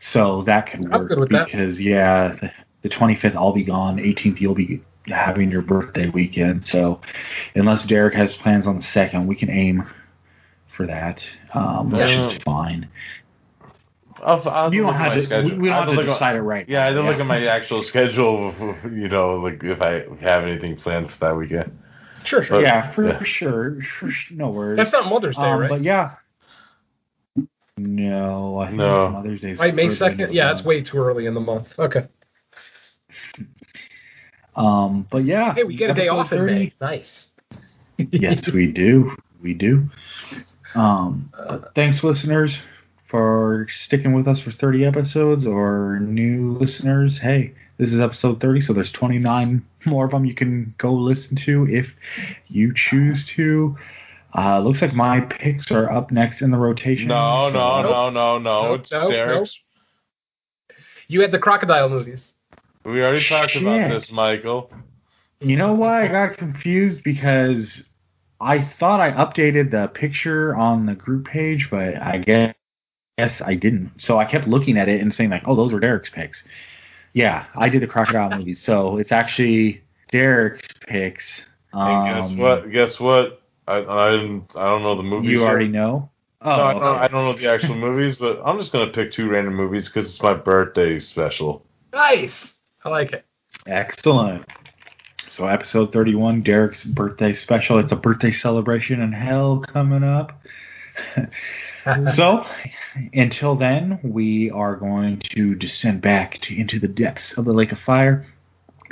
[0.00, 1.08] so that can I'm work.
[1.08, 1.46] good with that.
[1.46, 4.00] because yeah, the- the twenty fifth I'll be gone.
[4.00, 6.66] Eighteenth you'll be having your birthday weekend.
[6.66, 7.00] So
[7.54, 9.84] unless Derek has plans on the second, we can aim
[10.76, 12.28] for that, um, which Yeah.
[12.28, 12.88] is fine.
[14.22, 15.22] I'll, I'll You don't have to.
[15.24, 15.50] schedule.
[15.52, 16.68] We, we don't have to look at- decide it right.
[16.68, 18.54] Yeah, I now, didn't look at my actual schedule.
[18.84, 21.76] You know, like if I have anything planned for that weekend.
[22.24, 22.58] Sure, sure.
[22.58, 23.22] But- Yeah, for Yeah.
[23.24, 23.78] sure.
[23.98, 24.76] For, sh- no worries.
[24.76, 25.70] That's not Mother's Day, Um, right?
[25.70, 26.16] But yeah.
[27.78, 29.08] No, I think No.
[29.10, 29.54] Mother's Day.
[29.54, 30.34] Right, May second.
[30.34, 31.68] Yeah, it's way too early in the month.
[31.78, 32.06] Okay.
[34.56, 35.54] Um, but yeah.
[35.54, 36.72] Hey, we get a day episode off in May.
[36.80, 37.28] Nice.
[37.98, 39.16] yes, we do.
[39.42, 39.88] We do.
[40.74, 42.58] Um, but thanks, listeners,
[43.08, 47.18] for sticking with us for 30 episodes, or new listeners.
[47.18, 51.34] Hey, this is episode 30, so there's 29 more of them you can go listen
[51.36, 51.88] to if
[52.48, 53.76] you choose to.
[54.36, 57.08] Uh, looks like my picks are up next in the rotation.
[57.08, 57.90] No, so- no, Nope.
[57.90, 58.62] no, no, no.
[58.68, 59.58] Nope, It's nope, Derek's.
[61.08, 62.32] You had the crocodile movies.
[62.84, 64.72] We already talked about this, Michael.
[65.40, 67.02] You know why I got confused?
[67.02, 67.84] Because
[68.40, 72.54] I thought I updated the picture on the group page, but I guess,
[73.18, 73.92] guess I didn't.
[73.98, 76.42] So I kept looking at it and saying like, "Oh, those were Derek's picks."
[77.12, 81.24] Yeah, I did the crocodile movies, so it's actually Derek's picks.
[81.72, 82.70] And guess Um, what?
[82.70, 83.42] Guess what?
[83.66, 84.14] I I.
[84.14, 85.28] I don't know the movie.
[85.28, 85.48] You yet.
[85.48, 86.10] already know.
[86.42, 86.98] Oh, no, I don't, okay.
[87.04, 90.08] I don't know the actual movies, but I'm just gonna pick two random movies because
[90.08, 91.66] it's my birthday special.
[91.92, 92.54] Nice.
[92.84, 93.24] I like it.
[93.66, 94.46] Excellent.
[95.28, 97.78] So episode 31, Derek's birthday special.
[97.78, 100.40] It's a birthday celebration in hell coming up.
[102.14, 102.44] so
[103.12, 107.72] until then, we are going to descend back to, into the depths of the lake
[107.72, 108.26] of fire.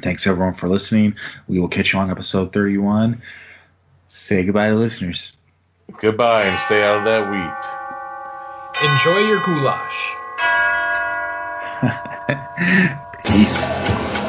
[0.02, 1.14] Thanks everyone for listening.
[1.48, 3.20] We will catch you on episode 31.
[4.08, 5.32] Say goodbye to listeners.
[6.00, 7.64] Goodbye and stay out of that wheat.
[8.88, 10.14] Enjoy your goulash.
[13.24, 14.27] Peace.